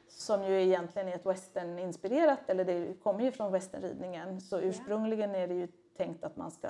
Som 0.08 0.43
ju 0.43 0.62
egentligen 0.62 1.08
är 1.08 1.15
ett 1.15 1.25
western-inspirerat, 1.25 2.39
eller 2.47 2.65
det 2.65 3.03
kommer 3.03 3.23
ju 3.23 3.31
från 3.31 3.51
westernridningen. 3.51 4.41
Så 4.41 4.60
ursprungligen 4.60 5.36
är 5.36 5.47
det 5.47 5.53
ju 5.53 5.67
tänkt 5.97 6.23
att 6.23 6.38
man 6.38 6.51
ska 6.51 6.67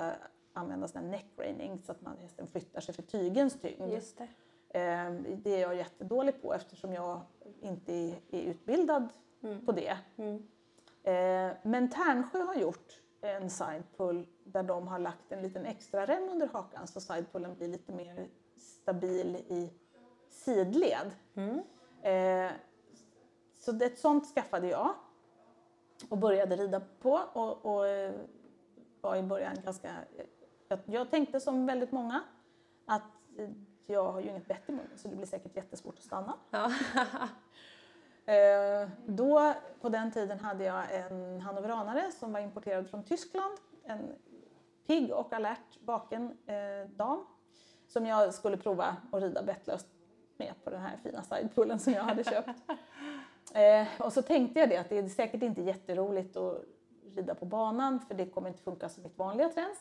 använda 0.54 0.88
sån 0.88 1.02
här 1.02 1.10
neck 1.10 1.26
reining 1.38 1.80
så 1.80 1.92
att 1.92 2.02
man, 2.02 2.18
hästen 2.18 2.48
flyttar 2.48 2.82
sig 2.82 2.96
för 2.96 3.02
tygens 3.02 3.60
tyngd. 3.62 3.94
Just 3.94 4.18
det. 4.18 4.28
Eh, 4.80 5.12
Det 5.44 5.56
är 5.56 5.62
jag 5.62 5.76
jättedålig 5.76 6.42
på 6.42 6.54
eftersom 6.54 6.94
jag 6.94 7.22
inte 7.62 7.94
är 7.94 8.16
är 8.32 8.54
utbildad 9.46 9.66
på 9.66 9.72
det. 9.72 9.98
Eh, 11.12 11.58
Men 11.64 11.90
Tärnsjö 11.90 12.44
har 12.44 12.56
gjort 12.56 13.02
en 13.22 13.50
sidepull 13.50 14.28
där 14.44 14.64
de 14.64 14.88
har 14.88 15.00
lagt 15.00 15.32
en 15.32 15.42
liten 15.42 15.66
extra 15.66 16.06
rem 16.06 16.30
under 16.30 16.48
hakan 16.48 16.88
så 16.88 17.02
sidepullen 17.02 17.56
blir 17.56 17.68
lite 17.68 17.92
mer 17.92 18.28
stabil 18.58 19.36
i 19.36 19.70
sidled. 20.30 21.12
Eh, 22.02 22.52
Så 23.58 23.84
ett 23.84 24.00
sånt 24.00 24.34
skaffade 24.34 24.68
jag 24.68 24.94
och 26.10 26.18
började 26.18 26.56
rida 26.56 26.82
på 27.00 27.12
och, 27.34 27.66
och 27.66 27.88
eh, 27.88 28.14
var 29.02 29.16
i 29.16 29.24
början 29.24 29.56
ganska... 29.64 29.92
Jag, 30.68 30.80
jag 30.86 31.12
tänkte 31.12 31.40
som 31.40 31.66
väldigt 31.66 31.92
många 31.92 32.24
att 32.86 33.04
jag 33.86 34.12
har 34.12 34.20
ju 34.22 34.30
inget 34.30 34.48
bett 34.48 34.70
i 34.70 34.72
munnen 34.72 34.98
så 34.98 35.08
det 35.08 35.16
blir 35.16 35.26
säkert 35.28 35.56
jättesvårt 35.56 35.98
att 35.98 36.04
stanna. 36.04 36.34
Ja. 36.52 36.72
Eh, 38.26 38.90
då, 39.06 39.54
på 39.82 39.90
den 39.90 40.12
tiden 40.12 40.40
hade 40.40 40.64
jag 40.64 40.84
en 40.96 41.42
hannoveranare 41.42 42.12
som 42.12 42.34
var 42.34 42.40
importerad 42.40 42.90
från 42.90 43.04
Tyskland. 43.04 43.58
En 43.84 44.16
pigg 44.88 45.12
och 45.12 45.34
alert 45.34 45.80
vaken 45.86 46.38
eh, 46.46 46.90
dam 46.90 47.26
som 47.88 48.06
jag 48.06 48.34
skulle 48.34 48.58
prova 48.58 48.98
att 49.12 49.22
rida 49.22 49.44
bettlöst 49.44 49.88
med 50.38 50.54
på 50.64 50.70
den 50.70 50.82
här 50.82 50.98
fina 51.04 51.24
sidepullen 51.24 51.80
som 51.80 51.94
jag 51.94 52.04
hade 52.04 52.24
köpt. 52.24 52.50
Eh, 53.54 53.88
och 54.00 54.14
så 54.14 54.22
tänkte 54.22 54.60
jag 54.60 54.70
det 54.70 54.78
att 54.78 54.90
det 54.90 54.98
är 54.98 55.10
säkert 55.10 55.44
inte 55.44 55.62
jätteroligt 55.62 56.38
att 56.38 56.64
rida 57.16 57.36
på 57.36 57.46
banan 57.46 58.00
för 58.00 58.16
det 58.16 58.26
kommer 58.26 58.48
inte 58.48 58.62
funka 58.62 58.90
som 58.90 59.04
mitt 59.04 59.18
vanliga 59.18 59.50
träns. 59.50 59.78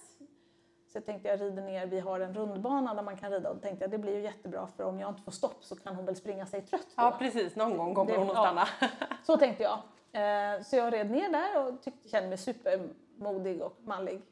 Så 0.94 0.98
jag 0.98 1.06
tänkte 1.06 1.28
jag 1.28 1.40
rider 1.40 1.62
ner, 1.62 1.86
vi 1.86 2.00
har 2.00 2.20
en 2.20 2.34
rundbana 2.34 2.94
där 2.94 3.02
man 3.02 3.16
kan 3.16 3.30
rida 3.30 3.48
och 3.50 3.54
då 3.56 3.60
tänkte 3.62 3.84
jag 3.84 3.90
det 3.90 3.98
blir 3.98 4.14
ju 4.16 4.20
jättebra 4.22 4.66
för 4.66 4.84
om 4.84 5.00
jag 5.00 5.08
inte 5.10 5.22
får 5.22 5.32
stopp 5.32 5.64
så 5.64 5.76
kan 5.76 5.94
hon 5.96 6.06
väl 6.06 6.16
springa 6.16 6.46
sig 6.46 6.62
trött 6.62 6.86
då. 6.86 6.92
ja, 7.02 7.16
precis. 7.18 7.56
Någon 7.56 7.76
gång 7.76 7.94
kommer 7.94 8.12
Det- 8.12 8.18
hon 8.18 8.30
att 8.30 8.34
ja. 8.36 8.42
stanna. 8.42 8.90
Så 9.22 9.36
tänkte 9.36 9.62
jag. 9.62 9.78
Eh, 10.12 10.62
så 10.62 10.76
jag 10.76 10.92
red 10.92 11.10
ner 11.10 11.28
där 11.32 11.66
och 11.66 11.82
tyckte, 11.82 12.08
kände 12.08 12.28
mig 12.28 12.38
supermodig 12.38 13.62
och 13.62 13.76
mallig. 13.84 14.22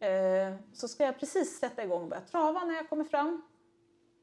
Eh, 0.00 0.54
så 0.72 0.88
ska 0.88 1.04
jag 1.04 1.18
precis 1.20 1.58
sätta 1.58 1.84
igång 1.84 2.02
och 2.02 2.08
börja 2.08 2.22
trava 2.22 2.64
när 2.64 2.74
jag 2.74 2.88
kommer 2.88 3.04
fram. 3.04 3.42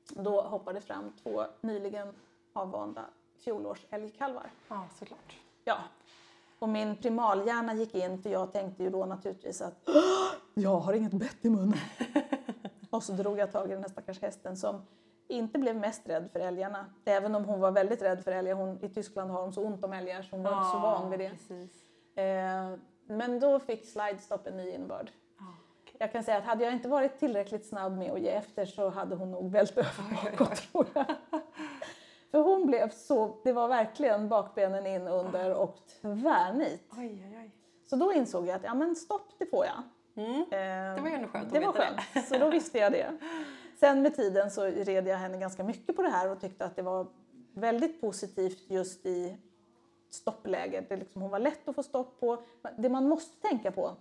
Då 0.09 0.41
hoppade 0.41 0.81
fram 0.81 1.13
två 1.23 1.43
nyligen 1.61 2.13
avvanda 2.53 3.05
fjolårsälgkalvar. 3.39 4.49
Ja, 4.67 4.85
såklart. 4.99 5.35
Ja. 5.63 5.77
Och 6.59 6.69
min 6.69 6.95
primalhjärna 6.95 7.73
gick 7.73 7.95
in 7.95 8.21
för 8.21 8.29
jag 8.29 8.53
tänkte 8.53 8.83
ju 8.83 8.89
då 8.89 9.05
naturligtvis 9.05 9.61
att 9.61 9.89
jag 10.53 10.79
har 10.79 10.93
inget 10.93 11.13
bett 11.13 11.45
i 11.45 11.49
munnen. 11.49 11.79
och 12.89 13.03
så 13.03 13.13
drog 13.13 13.39
jag 13.39 13.51
tag 13.51 13.67
i 13.67 13.73
den 13.73 13.81
här 13.81 13.89
stackars 13.89 14.21
hästen 14.21 14.57
som 14.57 14.81
inte 15.27 15.59
blev 15.59 15.75
mest 15.75 16.09
rädd 16.09 16.29
för 16.31 16.39
älgarna. 16.39 16.85
Även 17.05 17.35
om 17.35 17.45
hon 17.45 17.59
var 17.59 17.71
väldigt 17.71 18.01
rädd 18.01 18.23
för 18.23 18.31
älgar. 18.31 18.53
Hon, 18.53 18.83
I 18.83 18.89
Tyskland 18.89 19.31
har 19.31 19.41
de 19.41 19.53
så 19.53 19.63
ont 19.63 19.83
om 19.83 19.93
älgar 19.93 20.21
så 20.21 20.35
hon 20.35 20.43
var 20.43 20.51
inte 20.51 20.71
så 20.71 20.79
van 20.79 21.09
vid 21.09 21.19
det. 21.19 22.21
Eh, 22.21 22.77
men 23.07 23.39
då 23.39 23.59
fick 23.59 23.85
slidestop 23.85 24.47
en 24.47 24.57
ny 24.57 24.69
innebörd. 24.69 25.11
Okej. 25.81 25.95
Jag 25.99 26.11
kan 26.11 26.23
säga 26.23 26.37
att 26.37 26.43
hade 26.43 26.63
jag 26.63 26.73
inte 26.73 26.89
varit 26.89 27.19
tillräckligt 27.19 27.65
snabb 27.65 27.97
med 27.97 28.11
att 28.11 28.19
ge 28.19 28.29
efter 28.29 28.65
så 28.65 28.89
hade 28.89 29.15
hon 29.15 29.31
nog 29.31 29.51
vält 29.51 29.77
över 29.77 30.31
bakåt 30.31 30.71
tror 30.71 30.85
jag. 30.93 31.05
För 32.31 32.39
hon 32.39 32.65
blev 32.65 32.89
så, 32.89 33.37
det 33.43 33.53
var 33.53 33.67
verkligen 33.67 34.29
bakbenen 34.29 34.85
in 34.87 35.07
under 35.07 35.53
och 35.55 35.75
tvärnit. 36.01 36.83
Oj, 36.97 37.23
oj, 37.27 37.37
oj. 37.43 37.51
Så 37.85 37.95
då 37.95 38.13
insåg 38.13 38.47
jag 38.47 38.55
att 38.55 38.63
ja 38.63 38.73
men 38.73 38.95
stopp 38.95 39.31
det 39.37 39.45
får 39.45 39.65
jag. 39.65 39.83
Mm. 40.25 40.41
Eh, 40.41 40.95
Det 40.95 41.01
var 41.01 41.09
ju 41.09 41.15
ändå 41.15 41.27
skönt 41.27 41.45
att 41.47 41.53
Det 41.53 41.59
var 41.59 41.73
veta 41.73 41.85
det. 41.95 42.01
skönt, 42.13 42.27
så 42.27 42.37
då 42.37 42.49
visste 42.49 42.77
jag 42.77 42.91
det. 42.91 43.17
Sen 43.79 44.01
med 44.01 44.15
tiden 44.15 44.51
så 44.51 44.63
red 44.65 45.07
jag 45.07 45.17
henne 45.17 45.37
ganska 45.37 45.63
mycket 45.63 45.95
på 45.95 46.01
det 46.01 46.09
här 46.09 46.31
och 46.31 46.41
tyckte 46.41 46.65
att 46.65 46.75
det 46.75 46.81
var 46.81 47.07
väldigt 47.53 48.01
positivt 48.01 48.69
just 48.69 49.05
i 49.05 49.37
stoppläget. 50.09 50.89
Det 50.89 50.95
liksom, 50.97 51.21
hon 51.21 51.31
var 51.31 51.39
lätt 51.39 51.67
att 51.67 51.75
få 51.75 51.83
stopp 51.83 52.19
på. 52.19 52.37
Det 52.77 52.89
man 52.89 53.07
måste 53.07 53.47
tänka 53.47 53.71
på 53.71 53.91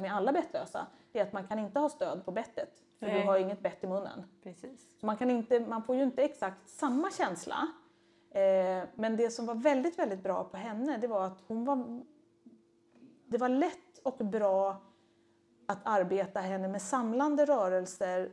med 0.00 0.12
alla 0.16 0.32
bettlösa 0.32 0.86
är 1.12 1.22
att 1.22 1.32
man 1.32 1.46
kan 1.46 1.58
inte 1.58 1.78
ha 1.80 1.88
stöd 1.88 2.24
på 2.24 2.30
bettet. 2.30 2.70
För 3.02 3.08
Nej. 3.08 3.20
du 3.20 3.26
har 3.26 3.38
inget 3.38 3.60
bett 3.60 3.84
i 3.84 3.86
munnen. 3.86 4.24
Precis. 4.42 5.00
Så 5.00 5.06
man, 5.06 5.16
kan 5.16 5.30
inte, 5.30 5.60
man 5.60 5.82
får 5.82 5.96
ju 5.96 6.02
inte 6.02 6.22
exakt 6.22 6.68
samma 6.68 7.10
känsla. 7.10 7.68
Eh, 8.30 8.84
men 8.94 9.16
det 9.16 9.30
som 9.30 9.46
var 9.46 9.54
väldigt, 9.54 9.98
väldigt 9.98 10.22
bra 10.22 10.44
på 10.44 10.56
henne 10.56 10.98
det 10.98 11.06
var 11.06 11.26
att 11.26 11.38
hon 11.46 11.64
var... 11.64 12.02
Det 13.26 13.38
var 13.38 13.48
lätt 13.48 13.98
och 14.02 14.26
bra 14.26 14.82
att 15.66 15.78
arbeta 15.84 16.40
henne 16.40 16.68
med 16.68 16.82
samlande 16.82 17.44
rörelser 17.44 18.32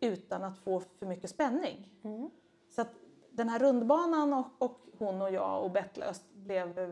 utan 0.00 0.44
att 0.44 0.58
få 0.58 0.80
för 0.80 1.06
mycket 1.06 1.30
spänning. 1.30 1.88
Så 2.70 2.80
att 2.80 2.94
den 3.30 3.48
här 3.48 3.58
rundbanan 3.58 4.32
och, 4.32 4.46
och 4.58 4.80
hon 4.98 5.22
och 5.22 5.32
jag 5.32 5.64
och 5.64 5.70
bettlöst 5.70 6.32
blev 6.32 6.78
eh, 6.78 6.90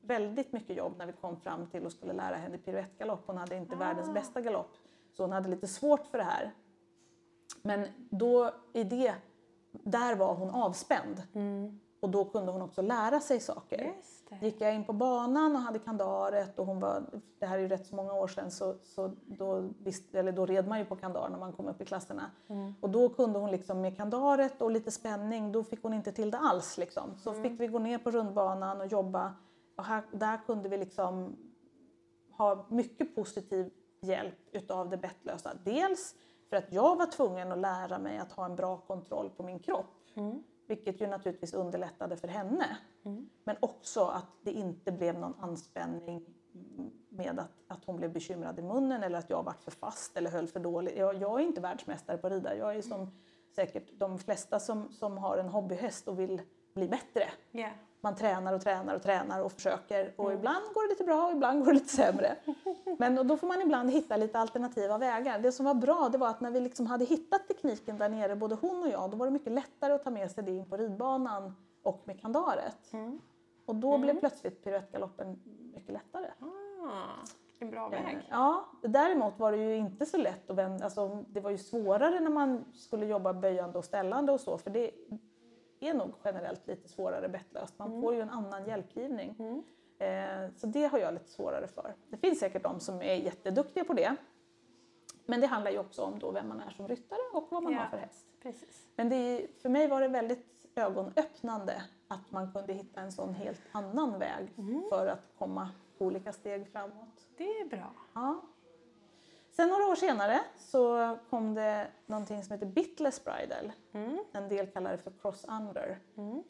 väldigt 0.00 0.52
mycket 0.52 0.76
jobb 0.76 0.94
när 0.98 1.06
vi 1.06 1.12
kom 1.12 1.40
fram 1.40 1.66
till 1.66 1.84
och 1.84 1.92
skulle 1.92 2.12
lära 2.12 2.36
henne 2.36 2.58
piruettgalopp. 2.58 3.22
Hon 3.26 3.36
hade 3.36 3.56
inte 3.56 3.76
världens 3.76 4.14
bästa 4.14 4.40
galopp 4.40 4.76
så 5.16 5.22
hon 5.22 5.32
hade 5.32 5.48
lite 5.48 5.66
svårt 5.66 6.06
för 6.06 6.18
det 6.18 6.24
här. 6.24 6.54
Men 7.62 7.86
då 8.10 8.50
i 8.72 8.84
det, 8.84 9.14
där 9.72 10.16
var 10.16 10.34
hon 10.34 10.50
avspänd. 10.50 11.22
Och 12.00 12.10
då 12.10 12.24
kunde 12.24 12.52
hon 12.52 12.62
också 12.62 12.82
lära 12.82 13.20
sig 13.20 13.40
saker. 13.40 13.78
Gick 14.40 14.60
jag 14.60 14.74
in 14.74 14.84
på 14.84 14.92
banan 14.92 15.56
och 15.56 15.62
hade 15.62 15.78
kandaret 15.78 16.58
och 16.58 16.66
hon 16.66 16.80
var, 16.80 17.02
det 17.38 17.46
här 17.46 17.58
är 17.58 17.62
ju 17.62 17.68
rätt 17.68 17.86
så 17.86 17.94
många 17.96 18.12
år 18.12 18.28
sedan 18.28 18.50
så, 18.50 18.74
så 18.82 19.12
då, 19.26 19.68
eller 20.12 20.32
då 20.32 20.46
red 20.46 20.68
man 20.68 20.78
ju 20.78 20.84
på 20.84 20.96
kandar 20.96 21.28
när 21.28 21.38
man 21.38 21.52
kom 21.52 21.68
upp 21.68 21.80
i 21.80 21.84
klasserna. 21.84 22.30
Och 22.80 22.90
då 22.90 23.08
kunde 23.08 23.38
hon 23.38 23.50
liksom 23.50 23.80
med 23.80 23.96
kandaret 23.96 24.62
och 24.62 24.70
lite 24.70 24.90
spänning, 24.90 25.52
då 25.52 25.64
fick 25.64 25.82
hon 25.82 25.94
inte 25.94 26.12
till 26.12 26.30
det 26.30 26.38
alls 26.38 26.78
liksom. 26.78 27.16
Så 27.18 27.32
fick 27.32 27.60
vi 27.60 27.66
gå 27.66 27.78
ner 27.78 27.98
på 27.98 28.10
rundbanan 28.10 28.80
och 28.80 28.86
jobba 28.86 29.34
och 29.76 29.84
här, 29.84 30.02
där 30.12 30.40
kunde 30.46 30.68
vi 30.68 30.76
liksom 30.76 31.36
ha 32.30 32.66
mycket 32.68 33.14
positiv 33.14 33.70
hjälp 34.00 34.38
utav 34.52 34.90
det 34.90 34.96
bettlösa. 34.96 35.52
Dels 35.64 36.14
för 36.48 36.56
att 36.56 36.72
jag 36.72 36.96
var 36.96 37.06
tvungen 37.06 37.52
att 37.52 37.58
lära 37.58 37.98
mig 37.98 38.18
att 38.18 38.32
ha 38.32 38.44
en 38.44 38.56
bra 38.56 38.76
kontroll 38.76 39.30
på 39.30 39.42
min 39.42 39.58
kropp. 39.58 39.86
Vilket 40.66 41.00
ju 41.00 41.06
naturligtvis 41.06 41.54
underlättade 41.54 42.16
för 42.16 42.28
henne. 42.28 42.76
Men 43.44 43.56
också 43.60 44.04
att 44.04 44.26
det 44.42 44.52
inte 44.52 44.92
blev 44.92 45.18
någon 45.18 45.34
anspänning 45.40 46.26
med 47.08 47.38
att, 47.38 47.52
att 47.68 47.84
hon 47.84 47.96
blev 47.96 48.12
bekymrad 48.12 48.58
i 48.58 48.62
munnen 48.62 49.02
eller 49.02 49.18
att 49.18 49.30
jag 49.30 49.42
var 49.42 49.52
för 49.52 49.70
fast 49.70 50.16
eller 50.16 50.30
höll 50.30 50.48
för 50.48 50.60
dåligt. 50.60 50.96
Jag, 50.96 51.14
jag 51.14 51.40
är 51.40 51.44
inte 51.44 51.60
världsmästare 51.60 52.18
på 52.18 52.26
att 52.26 52.32
rida. 52.32 52.56
Jag 52.56 52.76
är 52.76 52.82
som 52.82 53.10
säkert 53.54 53.98
de 53.98 54.18
flesta 54.18 54.60
som, 54.60 54.92
som 54.92 55.18
har 55.18 55.38
en 55.38 55.48
hobbyhäst 55.48 56.08
och 56.08 56.20
vill 56.20 56.42
bli 56.76 56.88
bättre. 56.88 57.28
Ja. 57.52 57.68
Man 58.00 58.14
tränar 58.14 58.52
och 58.54 58.60
tränar 58.60 58.94
och 58.94 59.02
tränar 59.02 59.42
och 59.42 59.52
försöker 59.52 60.12
och 60.16 60.32
ibland 60.32 60.64
går 60.74 60.82
det 60.82 60.88
lite 60.88 61.04
bra 61.04 61.26
och 61.26 61.32
ibland 61.32 61.64
går 61.64 61.72
det 61.72 61.78
lite 61.78 61.88
sämre. 61.96 62.36
Men 62.98 63.28
då 63.28 63.36
får 63.36 63.46
man 63.46 63.60
ibland 63.62 63.90
hitta 63.90 64.16
lite 64.16 64.38
alternativa 64.38 64.98
vägar. 64.98 65.38
Det 65.38 65.52
som 65.52 65.66
var 65.66 65.74
bra 65.74 66.08
det 66.12 66.18
var 66.18 66.28
att 66.28 66.40
när 66.40 66.50
vi 66.50 66.60
liksom 66.60 66.86
hade 66.86 67.04
hittat 67.04 67.48
tekniken 67.48 67.98
där 67.98 68.08
nere, 68.08 68.36
både 68.36 68.54
hon 68.54 68.82
och 68.82 68.88
jag, 68.88 69.10
då 69.10 69.16
var 69.16 69.26
det 69.26 69.32
mycket 69.32 69.52
lättare 69.52 69.92
att 69.92 70.04
ta 70.04 70.10
med 70.10 70.30
sig 70.30 70.44
det 70.44 70.50
in 70.50 70.70
på 70.70 70.76
ridbanan 70.76 71.56
och 71.82 72.02
med 72.04 72.20
kandaret. 72.20 72.92
Och 73.66 73.74
då 73.74 73.98
blev 73.98 74.20
plötsligt 74.20 74.64
piruettgaloppen 74.64 75.40
mycket 75.74 75.92
lättare. 75.92 76.26
Ah, 76.40 77.24
en 77.58 77.70
bra 77.70 77.84
Eh, 77.84 77.90
väg. 77.90 78.26
Ja, 78.30 78.64
däremot 78.82 79.38
var 79.38 79.52
det 79.52 79.58
ju 79.58 79.76
inte 79.76 80.06
så 80.06 80.16
lätt 80.16 80.50
att 80.50 80.56
vända, 80.56 80.84
alltså, 80.84 81.24
det 81.28 81.40
var 81.40 81.50
ju 81.50 81.58
svårare 81.58 82.20
när 82.20 82.30
man 82.30 82.64
skulle 82.74 83.06
jobba 83.06 83.32
böjande 83.32 83.78
och 83.78 83.84
ställande 83.84 84.32
och 84.32 84.40
så 84.40 84.58
för 84.58 84.70
det 84.70 84.90
är 85.88 85.94
nog 85.94 86.12
generellt 86.24 86.66
lite 86.66 86.88
svårare 86.88 87.28
bettlöst. 87.28 87.78
Man 87.78 88.02
får 88.02 88.14
ju 88.14 88.20
en 88.20 88.30
annan 88.30 88.66
hjälpgivning. 88.66 89.34
Eh, 89.98 90.50
så 90.56 90.66
det 90.66 90.84
har 90.86 90.98
jag 90.98 91.14
lite 91.14 91.28
svårare 91.30 91.66
för. 91.68 91.94
Det 92.08 92.16
finns 92.16 92.38
säkert 92.38 92.62
de 92.62 92.80
som 92.80 93.02
är 93.02 93.14
jätteduktiga 93.14 93.84
på 93.84 93.92
det. 93.92 94.16
Men 95.26 95.40
det 95.40 95.46
handlar 95.46 95.70
ju 95.70 95.78
också 95.78 96.02
om 96.02 96.18
då 96.18 96.30
vem 96.30 96.48
man 96.48 96.60
är 96.60 96.70
som 96.70 96.88
ryttare 96.88 97.18
och 97.32 97.46
vad 97.50 97.62
man 97.62 97.72
Ja. 97.72 97.78
har 97.78 97.86
för 97.88 97.96
häst. 97.96 98.26
Precis. 98.42 98.86
Men 98.96 99.08
det, 99.08 99.46
för 99.62 99.68
mig 99.68 99.88
var 99.88 100.00
det 100.00 100.08
väldigt 100.08 100.66
ögonöppnande 100.74 101.82
att 102.08 102.30
man 102.30 102.52
kunde 102.52 102.72
hitta 102.72 103.00
en 103.00 103.12
sån 103.12 103.34
helt 103.34 103.60
annan 103.72 104.18
väg 104.18 104.48
för 104.90 105.06
att 105.06 105.32
komma 105.38 105.68
olika 105.98 106.32
steg 106.32 106.68
framåt. 106.72 107.26
Det 107.36 107.44
är 107.60 107.68
bra. 107.68 107.92
Ja. 108.14 108.40
Sen 109.56 109.68
några 109.68 109.86
år 109.86 109.94
senare 109.94 110.40
så 110.58 111.16
kom 111.30 111.54
det 111.54 111.86
någonting 112.06 112.44
som 112.44 112.52
heter 112.52 112.66
Bitless 112.66 113.24
Bridle. 113.24 113.72
En 114.32 114.48
del 114.48 114.66
kallar 114.66 114.92
det 114.92 114.98
för 114.98 115.12
cross-under. 115.22 115.98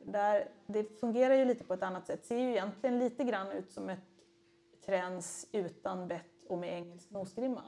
Där 0.04 0.48
det 0.66 1.00
fungerar 1.00 1.34
ju 1.34 1.44
lite 1.44 1.64
på 1.64 1.74
ett 1.74 1.82
annat 1.82 2.06
sätt. 2.06 2.24
ser 2.24 2.36
ju 2.38 2.50
egentligen 2.50 2.98
lite 2.98 3.24
grann 3.24 3.52
ut 3.52 3.70
som 3.70 3.88
ett 3.88 3.98
träns 4.86 5.46
utan 5.52 6.08
bett 6.08 6.42
och 6.48 6.58
med 6.58 6.72
engelsk 6.78 7.10
nosgrimma. 7.10 7.62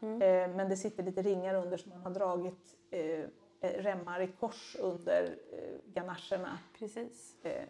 Eh, 0.00 0.48
men 0.54 0.68
det 0.68 0.76
sitter 0.76 1.02
lite 1.02 1.22
ringar 1.22 1.54
under 1.54 1.76
så 1.76 1.88
man 1.88 2.00
har 2.00 2.10
dragit 2.10 2.74
eh, 2.90 3.24
remmar 3.60 4.20
i 4.20 4.26
kors 4.26 4.76
under 4.80 5.38
eh, 5.52 5.92
ganacherna. 5.94 6.58
Precis. 6.78 7.36
Eh, 7.44 7.64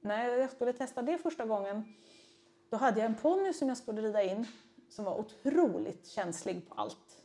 När 0.00 0.24
jag 0.28 0.50
skulle 0.50 0.72
testa 0.72 1.02
det 1.02 1.18
första 1.18 1.44
gången 1.46 1.84
då 2.70 2.76
hade 2.76 3.00
jag 3.00 3.06
en 3.06 3.14
ponny 3.14 3.52
som 3.52 3.68
jag 3.68 3.76
skulle 3.76 4.02
rida 4.02 4.22
in 4.22 4.46
som 4.92 5.04
var 5.04 5.18
otroligt 5.18 6.06
känslig 6.06 6.68
på 6.68 6.74
allt. 6.74 7.22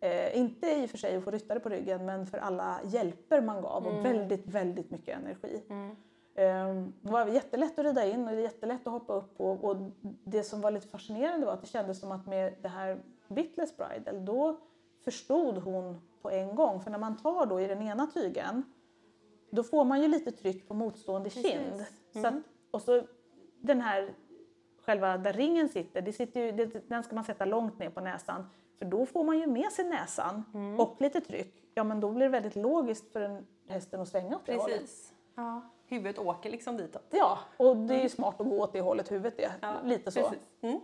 Eh, 0.00 0.38
inte 0.38 0.66
i 0.66 0.86
och 0.86 0.90
för 0.90 0.98
sig 0.98 1.16
att 1.16 1.24
få 1.24 1.30
ryttare 1.30 1.60
på 1.60 1.68
ryggen 1.68 2.06
men 2.06 2.26
för 2.26 2.38
alla 2.38 2.80
hjälper 2.84 3.40
man 3.40 3.62
gav 3.62 3.86
och 3.86 4.04
väldigt, 4.04 4.46
väldigt 4.46 4.90
mycket 4.90 5.18
energi. 5.18 5.62
Eh, 6.34 6.74
det 7.00 7.10
var 7.10 7.26
jättelätt 7.26 7.78
att 7.78 7.84
rida 7.84 8.06
in 8.06 8.28
och 8.28 8.34
jättelätt 8.34 8.86
att 8.86 8.92
hoppa 8.92 9.14
upp 9.14 9.36
på. 9.36 9.50
Och 9.50 9.76
det 10.24 10.44
som 10.44 10.60
var 10.60 10.70
lite 10.70 10.88
fascinerande 10.88 11.46
var 11.46 11.52
att 11.52 11.60
det 11.60 11.66
kändes 11.66 12.00
som 12.00 12.12
att 12.12 12.26
med 12.26 12.54
det 12.62 12.68
här 12.68 13.02
Bitless 13.28 13.76
Bridal 13.76 14.24
då 14.24 14.60
förstod 15.04 15.58
hon 15.58 16.00
på 16.22 16.30
en 16.30 16.54
gång. 16.54 16.80
För 16.80 16.90
när 16.90 16.98
man 16.98 17.16
tar 17.16 17.46
då 17.46 17.60
i 17.60 17.66
den 17.66 17.82
ena 17.82 18.06
tygen 18.06 18.62
då 19.50 19.62
får 19.62 19.84
man 19.84 20.02
ju 20.02 20.08
lite 20.08 20.30
tryck 20.30 20.68
på 20.68 20.74
motstående 20.74 21.30
kind. 21.30 21.84
Så 22.12 22.26
att, 22.26 22.34
och 22.70 22.82
så 22.82 23.02
den 23.60 23.80
här 23.80 24.14
själva 24.82 25.18
där 25.18 25.32
ringen 25.32 25.68
sitter, 25.68 26.02
det 26.02 26.12
sitter 26.12 26.40
ju, 26.40 26.52
det, 26.52 26.88
den 26.88 27.02
ska 27.02 27.14
man 27.14 27.24
sätta 27.24 27.44
långt 27.44 27.78
ner 27.78 27.90
på 27.90 28.00
näsan. 28.00 28.46
För 28.78 28.84
då 28.84 29.06
får 29.06 29.24
man 29.24 29.38
ju 29.38 29.46
med 29.46 29.72
sig 29.72 29.84
näsan 29.84 30.44
och 30.78 30.96
lite 31.00 31.20
tryck. 31.20 31.64
Ja 31.74 31.84
men 31.84 32.00
då 32.00 32.10
blir 32.10 32.26
det 32.26 32.32
väldigt 32.32 32.56
logiskt 32.56 33.12
för 33.12 33.20
en 33.20 33.46
hästen 33.68 34.00
att 34.00 34.08
svänga 34.08 34.36
åt 34.36 34.46
det. 34.46 34.58
Precis. 34.58 35.12
Ja. 35.34 35.60
Huvudet 35.86 36.18
åker 36.18 36.50
liksom 36.50 36.76
ditåt. 36.76 37.06
Ja, 37.10 37.38
och 37.56 37.76
det 37.76 37.94
är 37.94 38.02
ju 38.02 38.08
smart 38.08 38.40
att 38.40 38.46
gå 38.46 38.62
åt 38.62 38.72
det 38.72 38.80
hållet 38.80 39.12
huvudet 39.12 39.38
är. 39.38 39.84
lite 39.84 40.10
så. 40.10 40.20
Precis. 40.20 40.48
Mm. 40.60 40.80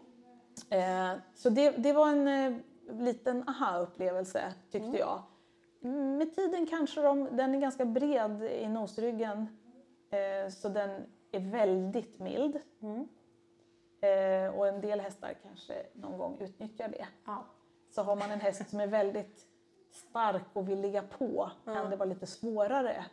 Eh, 0.70 1.18
så 1.34 1.50
det, 1.50 1.70
det 1.70 1.92
var 1.92 2.08
en 2.08 2.28
eh, 2.28 2.58
liten 2.98 3.48
aha-upplevelse 3.48 4.54
tyckte 4.70 4.98
jag. 4.98 5.22
Mm, 5.84 6.16
Med 6.16 6.34
tiden 6.34 6.66
kanske 6.66 7.00
de, 7.02 7.28
den 7.36 7.54
är 7.54 7.58
ganska 7.60 7.84
bred 7.84 8.42
i 8.42 8.68
nosryggen 8.68 9.58
eh, 10.10 10.50
så 10.50 10.68
den 10.68 11.02
är 11.32 11.40
väldigt 11.40 12.18
mild. 12.18 12.60
Eh, 14.06 14.58
och 14.58 14.68
en 14.68 14.80
del 14.80 15.00
hästar 15.00 15.34
kanske 15.42 15.86
någon 15.92 16.18
gång 16.18 16.38
utnyttjar 16.40 16.88
det. 16.88 17.06
Ja. 17.26 17.44
Så 17.90 18.02
har 18.02 18.16
man 18.16 18.30
en 18.30 18.40
häst 18.40 18.70
som 18.70 18.80
är 18.80 18.86
väldigt 18.86 19.46
stark 19.90 20.44
och 20.52 20.68
vill 20.68 20.80
ligga 20.80 21.02
på 21.02 21.50
kan 21.64 21.90
det 21.90 21.96
vara 21.96 22.08
lite 22.08 22.26
svårare. 22.26 23.04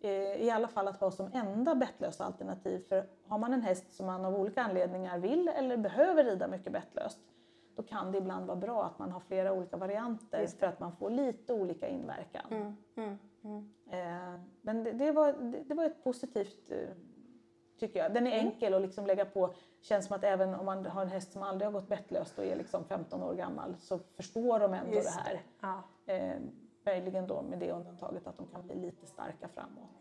Eh, 0.00 0.10
I 0.10 0.50
alla 0.50 0.68
fall 0.68 0.88
att 0.88 1.00
ha 1.00 1.10
som 1.10 1.30
enda 1.32 1.74
bettlösa 1.74 2.24
alternativ. 2.24 2.84
För 2.88 3.06
har 3.26 3.38
man 3.38 3.52
en 3.52 3.62
häst 3.62 3.92
som 3.92 4.06
man 4.06 4.24
av 4.24 4.34
olika 4.34 4.62
anledningar 4.62 5.18
vill 5.18 5.48
eller 5.48 5.76
behöver 5.76 6.24
rida 6.24 6.48
mycket 6.48 6.72
bettlöst 6.72 7.18
då 7.76 7.82
kan 7.82 8.12
det 8.12 8.18
ibland 8.18 8.46
vara 8.46 8.56
bra 8.56 8.84
att 8.84 8.98
man 8.98 9.12
har 9.12 9.20
flera 9.20 9.52
olika 9.52 9.76
varianter 9.76 10.46
för 10.46 10.66
att 10.66 10.80
man 10.80 10.96
får 10.96 11.10
lite 11.10 11.52
olika 11.54 11.88
inverkan. 11.88 12.76
Eh, 13.90 14.40
Men 14.60 14.84
det, 14.84 14.92
det, 14.92 15.12
var, 15.12 15.32
det, 15.32 15.62
det 15.62 15.74
var 15.74 15.84
ett 15.84 16.04
positivt 16.04 16.70
eh, 16.70 16.78
tycker 17.78 17.98
jag. 17.98 18.14
Den 18.14 18.26
är 18.26 18.30
enkel 18.30 18.74
att 18.74 18.82
liksom 18.82 19.06
lägga 19.06 19.24
på. 19.24 19.54
Känns 19.80 20.06
som 20.06 20.16
att 20.16 20.24
även 20.24 20.54
om 20.54 20.66
man 20.66 20.86
har 20.86 21.02
en 21.02 21.08
häst 21.08 21.32
som 21.32 21.42
aldrig 21.42 21.66
har 21.66 21.72
gått 21.72 21.88
bettlöst 21.88 22.38
och 22.38 22.44
är 22.44 22.56
liksom 22.56 22.84
15 22.84 23.22
år 23.22 23.34
gammal 23.34 23.76
så 23.78 23.98
förstår 23.98 24.58
de 24.58 24.74
ändå 24.74 24.94
Just 24.94 25.14
det 25.16 25.22
här. 25.22 25.42
Ja. 25.60 25.82
Eh, 26.14 26.36
möjligen 26.86 27.26
då 27.26 27.42
med 27.42 27.58
det 27.58 27.72
undantaget 27.72 28.26
att 28.26 28.36
de 28.36 28.46
kan 28.46 28.66
bli 28.66 28.76
lite 28.76 29.06
starka 29.06 29.48
framåt. 29.48 30.00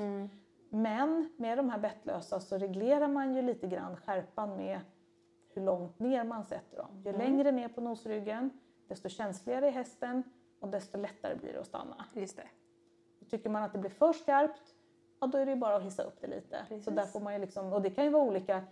Men 0.69 1.29
med 1.37 1.57
de 1.57 1.69
här 1.69 1.79
bettlösa 1.79 2.39
så 2.39 2.57
reglerar 2.57 3.07
man 3.07 3.35
ju 3.35 3.41
lite 3.41 3.67
grann 3.67 3.97
skärpan 3.97 4.57
med 4.57 4.79
hur 5.53 5.61
långt 5.61 5.99
ner 5.99 6.23
man 6.23 6.45
sätter 6.45 6.77
dem. 6.77 7.03
Ju 7.05 7.11
längre 7.11 7.51
ner 7.51 7.67
på 7.67 7.81
nosryggen 7.81 8.49
desto 8.87 9.09
känsligare 9.09 9.67
är 9.67 9.71
hästen 9.71 10.23
och 10.59 10.69
desto 10.69 10.97
lättare 10.97 11.35
blir 11.35 11.53
det 11.53 11.59
att 11.59 11.67
stanna. 11.67 12.05
Just 12.13 12.37
det. 12.37 12.47
Tycker 13.29 13.49
man 13.49 13.63
att 13.63 13.73
det 13.73 13.79
blir 13.79 13.91
för 13.91 14.13
skarpt, 14.13 14.74
ja 15.19 15.27
då 15.27 15.37
är 15.37 15.45
det 15.45 15.51
ju 15.51 15.57
bara 15.57 15.75
att 15.75 15.83
hissa 15.83 16.03
upp 16.03 16.21
det 16.21 16.27
lite. 16.27 16.65
Precis. 16.67 16.85
Så 16.85 16.91
där 16.91 17.05
får 17.05 17.19
man 17.19 17.33
ju 17.33 17.39
liksom, 17.39 17.73
och 17.73 17.81
det 17.81 17.89
kan 17.89 18.03
ju 18.03 18.09
vara 18.09 18.23
olika. 18.23 18.63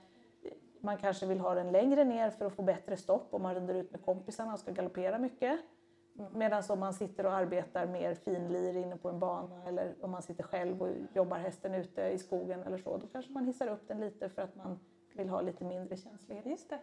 Man 0.80 0.98
kanske 0.98 1.26
vill 1.26 1.40
ha 1.40 1.56
den 1.56 1.72
längre 1.72 2.04
ner 2.04 2.30
för 2.30 2.46
att 2.46 2.54
få 2.54 2.62
bättre 2.62 2.98
stopp 2.98 3.28
om 3.34 3.42
man 3.42 3.56
rider 3.56 3.74
ut 3.74 3.92
med 3.92 4.06
kompisarna 4.06 4.54
och 4.54 4.60
ska 4.60 4.72
galoppera 4.72 5.20
mycket. 5.20 5.60
Medan 6.32 6.64
om 6.70 6.80
man 6.80 6.94
sitter 6.94 7.26
och 7.26 7.34
arbetar 7.34 7.88
mer 7.88 8.14
finlir 8.14 8.78
inne 8.78 8.98
på 8.98 9.10
en 9.10 9.20
bana 9.20 9.64
eller 9.68 9.96
om 10.02 10.12
man 10.12 10.22
sitter 10.22 10.44
själv 10.44 10.82
och 10.82 10.90
jobbar 11.14 11.38
hästen 11.38 11.74
ute 11.74 12.02
i 12.02 12.18
skogen 12.18 12.64
eller 12.64 12.78
så, 12.78 12.98
då 12.98 13.08
kanske 13.08 13.32
man 13.32 13.46
hissar 13.46 13.68
upp 13.68 13.88
den 13.88 14.00
lite 14.00 14.30
för 14.30 14.42
att 14.42 14.56
man 14.56 14.80
vill 15.14 15.30
ha 15.30 15.42
lite 15.42 15.64
mindre 15.64 15.98
känslighet. 15.98 16.46
Just 16.46 16.70
det. 16.70 16.80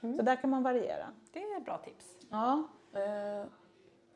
Så 0.00 0.22
där 0.22 0.36
kan 0.36 0.50
man 0.50 0.62
variera. 0.62 1.12
Det 1.32 1.42
är 1.42 1.56
ett 1.56 1.64
bra 1.64 1.78
tips. 1.78 2.16
Ja, 2.30 2.68
eh, 2.92 3.46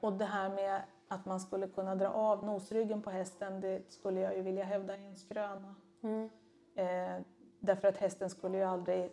och 0.01 0.13
det 0.13 0.25
här 0.25 0.49
med 0.49 0.83
att 1.09 1.27
man 1.27 1.41
skulle 1.41 1.69
kunna 1.69 1.95
dra 1.95 2.09
av 2.09 2.45
nosryggen 2.45 3.03
på 3.03 3.11
hästen, 3.11 3.61
det 3.61 3.93
skulle 3.93 4.21
jag 4.21 4.37
ju 4.37 4.43
vilja 4.43 4.65
hävda 4.65 4.97
är 4.97 5.07
en 5.07 5.17
skröna. 5.17 5.75
Eh, 6.75 7.23
därför 7.61 7.89
att 7.89 7.97
hästen 7.97 8.31
skulle 8.31 8.59
ju 8.59 8.65
aldrig, 8.65 9.13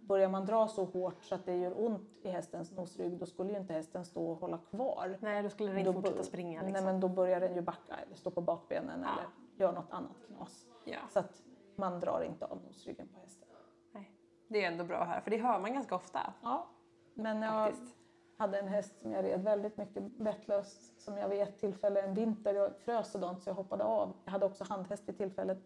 börjar 0.00 0.28
man 0.28 0.46
dra 0.46 0.68
så 0.68 0.84
hårt 0.84 1.24
så 1.24 1.34
att 1.34 1.46
det 1.46 1.56
gör 1.56 1.84
ont 1.86 2.10
i 2.22 2.30
hästens 2.30 2.72
nosrygg, 2.72 3.18
då 3.18 3.26
skulle 3.26 3.52
ju 3.52 3.58
inte 3.58 3.72
hästen 3.72 4.04
stå 4.04 4.30
och 4.30 4.38
hålla 4.38 4.58
kvar. 4.58 5.18
Nej, 5.20 5.42
då 5.42 5.48
skulle 5.48 5.70
den 5.70 5.78
inte 5.78 5.92
fortsätta 5.92 6.22
springa. 6.22 6.62
Nej, 6.62 6.70
Liksom. 6.70 6.84
men 6.86 7.00
då 7.00 7.08
börjar 7.08 7.40
den 7.40 7.54
ju 7.54 7.60
backa 7.60 7.94
eller 8.06 8.16
stå 8.16 8.30
på 8.30 8.40
bakbenen 8.40 9.00
eller 9.00 9.26
gör 9.56 9.72
något 9.72 9.90
annat 9.90 10.16
knas. 10.26 10.66
Ja. 10.84 10.98
Så 11.10 11.18
att 11.18 11.42
man 11.76 12.00
drar 12.00 12.22
inte 12.22 12.46
av 12.46 12.58
nosryggen 12.66 13.08
på 13.08 13.20
hästen. 13.20 13.48
Nej. 13.92 14.12
Det 14.48 14.64
är 14.64 14.72
ändå 14.72 14.84
bra 14.84 14.96
att 14.98 15.08
höra, 15.08 15.20
för 15.20 15.30
det 15.30 15.36
hör 15.36 15.60
man 15.60 15.72
ganska 15.72 15.94
ofta. 15.94 16.32
Ja, 16.42 16.66
men 17.14 17.42
jag 17.42 17.66
Faktiskt. 17.70 17.96
Hade 18.42 18.58
en 18.58 18.68
häst 18.68 19.00
som 19.00 19.12
jag 19.12 19.24
red 19.24 19.42
väldigt 19.42 19.76
mycket 19.76 20.02
bettlöst 20.18 21.00
som 21.00 21.16
jag 21.18 21.28
vid 21.28 21.40
ett 21.40 21.58
tillfälle 21.58 22.02
en 22.02 22.14
vinter, 22.14 22.54
jag 22.54 22.76
frös 22.84 23.10
sådant 23.12 23.42
så 23.42 23.50
jag 23.50 23.54
hoppade 23.54 23.84
av. 23.84 24.12
Jag 24.24 24.32
hade 24.32 24.46
också 24.46 24.64
handhäst 24.64 25.08
vid 25.08 25.16
tillfället 25.16 25.58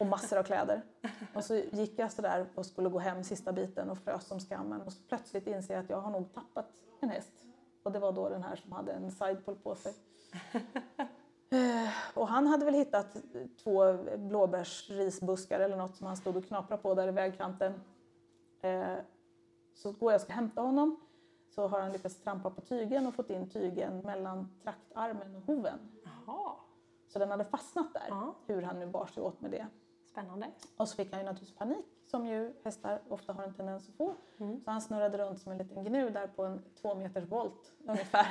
och 0.00 0.06
massor 0.06 0.38
av 0.38 0.42
kläder. 0.42 0.82
Och 1.34 1.44
så 1.44 1.54
gick 1.54 1.98
jag 1.98 2.12
sådär 2.12 2.46
och 2.54 2.66
skulle 2.66 2.88
gå 2.88 2.98
hem 2.98 3.24
sista 3.24 3.52
biten 3.52 3.90
och 3.90 3.98
frös 3.98 4.26
som 4.26 4.40
skammen 4.40 4.80
och 4.82 4.92
så 4.92 5.02
plötsligt 5.08 5.46
inser 5.46 5.74
jag 5.74 5.84
att 5.84 5.90
jag 5.90 6.00
har 6.00 6.10
nog 6.10 6.34
tappat 6.34 6.66
en 7.00 7.08
häst. 7.08 7.32
Och 7.82 7.92
det 7.92 7.98
var 7.98 8.12
då 8.12 8.28
den 8.28 8.42
här 8.42 8.56
som 8.56 8.72
hade 8.72 8.92
en 8.92 9.10
sidepull 9.10 9.56
på 9.56 9.74
sig. 9.74 9.94
Eh, 11.52 11.90
Och 12.14 12.28
han 12.28 12.46
hade 12.46 12.64
väl 12.64 12.74
hittat 12.74 13.16
två 13.64 13.98
blåbärsrisbuskar 14.16 15.60
eller 15.60 15.76
något 15.76 15.96
som 15.96 16.06
han 16.06 16.16
stod 16.16 16.36
och 16.36 16.44
knaprade 16.44 16.82
på 16.82 16.94
där 16.94 17.08
i 17.08 17.10
vägkanten. 17.10 17.72
Eh, 18.62 18.94
Så 19.74 19.92
går 19.92 20.12
jag 20.12 20.18
och 20.18 20.22
ska 20.22 20.32
hämta 20.32 20.60
honom 20.60 20.96
så 21.54 21.68
har 21.68 21.80
han 21.80 21.92
lyckats 21.92 22.20
trampa 22.20 22.50
på 22.50 22.60
tygen 22.60 23.06
och 23.06 23.14
fått 23.14 23.30
in 23.30 23.48
tygen 23.50 23.98
mellan 23.98 24.48
traktarmen 24.62 25.36
och 25.36 25.42
hoven. 25.42 25.78
Jaha, 26.26 26.52
Så 27.08 27.18
den 27.18 27.30
hade 27.30 27.44
fastnat 27.44 27.92
där, 27.94 28.06
Ja. 28.08 28.34
hur 28.46 28.62
han 28.62 28.78
nu 28.78 28.86
bar 28.86 29.06
sig 29.06 29.22
åt 29.22 29.40
med 29.40 29.50
det. 29.50 29.66
spännande. 30.06 30.50
Och 30.76 30.88
så 30.88 30.96
fick 30.96 31.10
han 31.12 31.20
ju 31.20 31.26
naturligtvis 31.26 31.58
panik, 31.58 31.86
som 32.04 32.26
ju 32.26 32.54
hästar 32.64 33.00
ofta 33.08 33.32
har 33.32 33.42
en 33.44 33.54
tendens 33.54 33.88
att 33.88 33.94
få. 33.94 34.14
Så 34.38 34.70
han 34.70 34.80
snurrade 34.80 35.18
runt 35.18 35.40
som 35.40 35.52
en 35.52 35.58
liten 35.58 35.84
gnu 35.84 36.10
där 36.10 36.26
på 36.26 36.44
en 36.44 36.62
två 36.80 36.94
meters 36.94 37.24
volt 37.24 37.72
ungefär. 37.86 38.26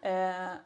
eh, 0.02 0.56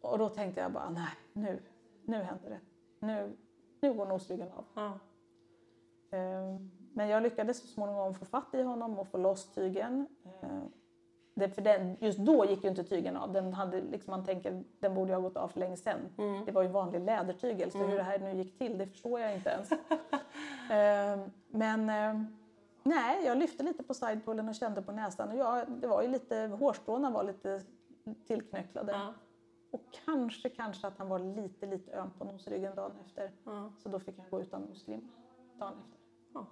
och 0.00 0.18
då 0.18 0.28
tänkte 0.28 0.60
jag 0.60 0.72
bara, 0.72 0.90
nej, 0.90 1.08
nu, 1.32 1.62
nu 2.04 2.16
händer 2.22 2.50
det. 2.50 2.60
Nu, 3.06 3.36
nu 3.80 3.94
går 3.94 4.06
nosryggen 4.06 4.48
av. 4.52 4.64
Ja. 4.74 4.98
Eh, 6.18 6.56
Men 6.92 7.08
jag 7.08 7.22
lyckades 7.22 7.60
så 7.60 7.66
småningom 7.66 8.14
få 8.14 8.24
fatt 8.24 8.54
i 8.54 8.62
honom 8.62 8.98
och 8.98 9.08
få 9.08 9.18
loss 9.18 9.52
tygen. 9.54 10.06
Eh, 10.42 10.48
Det, 11.34 11.48
för 11.50 11.62
den, 11.62 11.96
just 12.00 12.18
då 12.18 12.44
gick 12.44 12.64
ju 12.64 12.70
inte 12.70 12.84
tygen 12.84 13.16
av. 13.16 13.32
Den, 13.32 13.52
hade, 13.54 13.80
liksom, 13.80 14.10
man 14.10 14.24
tänker 14.24 14.64
den 14.80 14.94
borde 14.94 15.14
ha 15.14 15.20
gått 15.20 15.36
av 15.36 15.48
för 15.48 15.60
länge 15.60 15.76
sedan. 15.76 16.00
Det 16.46 16.52
var 16.52 16.62
ju 16.62 16.68
vanlig 16.68 17.00
lädertygel 17.00 17.70
så 17.70 17.78
hur 17.78 17.96
det 17.96 18.02
här 18.02 18.18
nu 18.18 18.32
gick 18.32 18.58
till 18.58 18.78
det 18.78 18.86
förstår 18.86 19.20
jag 19.20 19.34
inte 19.34 19.50
ens. 19.50 19.70
Eh, 20.70 21.18
Men 21.48 21.90
eh, 21.90 22.22
nej, 22.82 23.26
jag 23.26 23.38
lyfte 23.38 23.62
lite 23.62 23.82
på 23.82 23.94
sidepullen 23.94 24.48
och 24.48 24.54
kände 24.54 24.82
på 24.82 24.92
näsan. 24.92 25.28
Och 25.28 25.36
ja, 25.36 25.64
det 25.68 25.86
var 25.86 26.02
ju 26.02 26.08
lite, 26.08 26.36
hårstråna 26.58 27.10
var 27.10 27.24
lite 27.24 27.60
tillknöcklade. 28.26 28.92
Ja. 28.92 29.14
Och 29.70 29.82
kanske, 30.04 30.48
kanske 30.48 30.86
att 30.86 30.98
han 30.98 31.08
var 31.08 31.18
lite, 31.18 31.66
lite 31.66 31.92
öm 31.92 32.10
på 32.18 32.24
nosryggen 32.24 32.74
dagen 32.74 32.92
efter. 33.06 33.30
Ja. 33.44 33.72
Så 33.78 33.88
då 33.88 33.98
fick 33.98 34.18
han 34.18 34.26
gå 34.30 34.40
utan 34.40 34.62
nosgrimma 34.62 35.08
dagen 35.58 35.74
efter. 35.84 35.98
Ja. 36.34 36.46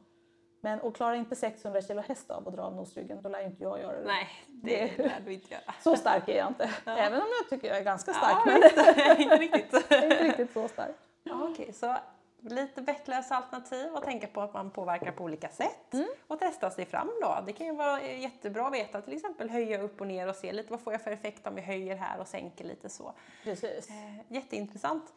Men 0.60 0.80
och 0.80 0.96
klarar 0.96 1.14
inte 1.14 1.36
600 1.36 1.82
kilo 1.82 2.02
häst 2.02 2.30
av 2.30 2.48
att 2.48 2.54
dra 2.54 2.62
av 2.62 2.74
nosryggen, 2.76 3.22
då 3.22 3.28
lär 3.28 3.40
ju 3.40 3.46
inte 3.46 3.62
jag 3.62 3.80
göra 3.80 3.98
det. 4.00 4.04
Nej, 4.06 4.28
det 4.46 4.92
Det- 4.96 5.02
lär 5.06 5.20
du 5.24 5.32
inte 5.32 5.54
göra. 5.54 5.74
Så 5.82 5.96
stark 5.96 6.28
är 6.28 6.36
jag 6.38 6.48
inte. 6.48 6.70
Även 6.86 7.22
om 7.22 7.28
jag 7.40 7.50
tycker 7.50 7.68
jag 7.68 7.76
är 7.78 7.84
ganska 7.84 8.12
stark. 8.14 8.36
Ja, 8.46 8.52
men 9.08 9.20
inte 9.20 9.36
riktigt. 9.36 9.74
inte 9.92 10.24
riktigt 10.24 10.52
så 10.52 10.68
stark. 10.68 10.96
Ja, 11.22 11.48
Okej, 11.52 11.72
så 11.72 11.96
lite 12.40 12.82
bettlösa 12.82 13.36
alternativ 13.36 13.92
och 13.92 14.02
tänka 14.02 14.26
på 14.26 14.40
att 14.40 14.54
man 14.54 14.70
påverkar 14.70 15.12
på 15.12 15.24
olika 15.24 15.48
sätt 15.48 15.94
och 16.26 16.38
testa 16.38 16.70
sig 16.70 16.86
fram 16.86 17.10
då. 17.22 17.38
Det 17.46 17.52
kan 17.52 17.66
ju 17.66 17.74
vara 17.74 18.02
jättebra 18.02 18.66
att 18.66 18.72
veta 18.72 19.02
till 19.02 19.12
exempel 19.12 19.50
höja 19.50 19.82
upp 19.82 20.00
och 20.00 20.06
ner 20.06 20.28
och 20.28 20.36
se 20.36 20.52
lite 20.52 20.70
vad 20.70 20.80
får 20.80 20.92
jag 20.92 21.02
för 21.02 21.10
effekt 21.10 21.46
om 21.46 21.56
jag 21.56 21.64
höjer 21.64 21.96
här 21.96 22.20
och 22.20 22.26
sänker 22.26 22.64
lite 22.64 22.88
så. 22.88 23.12
Precis. 23.44 23.90
Eh, 23.90 24.32
jätteintressant. 24.34 25.14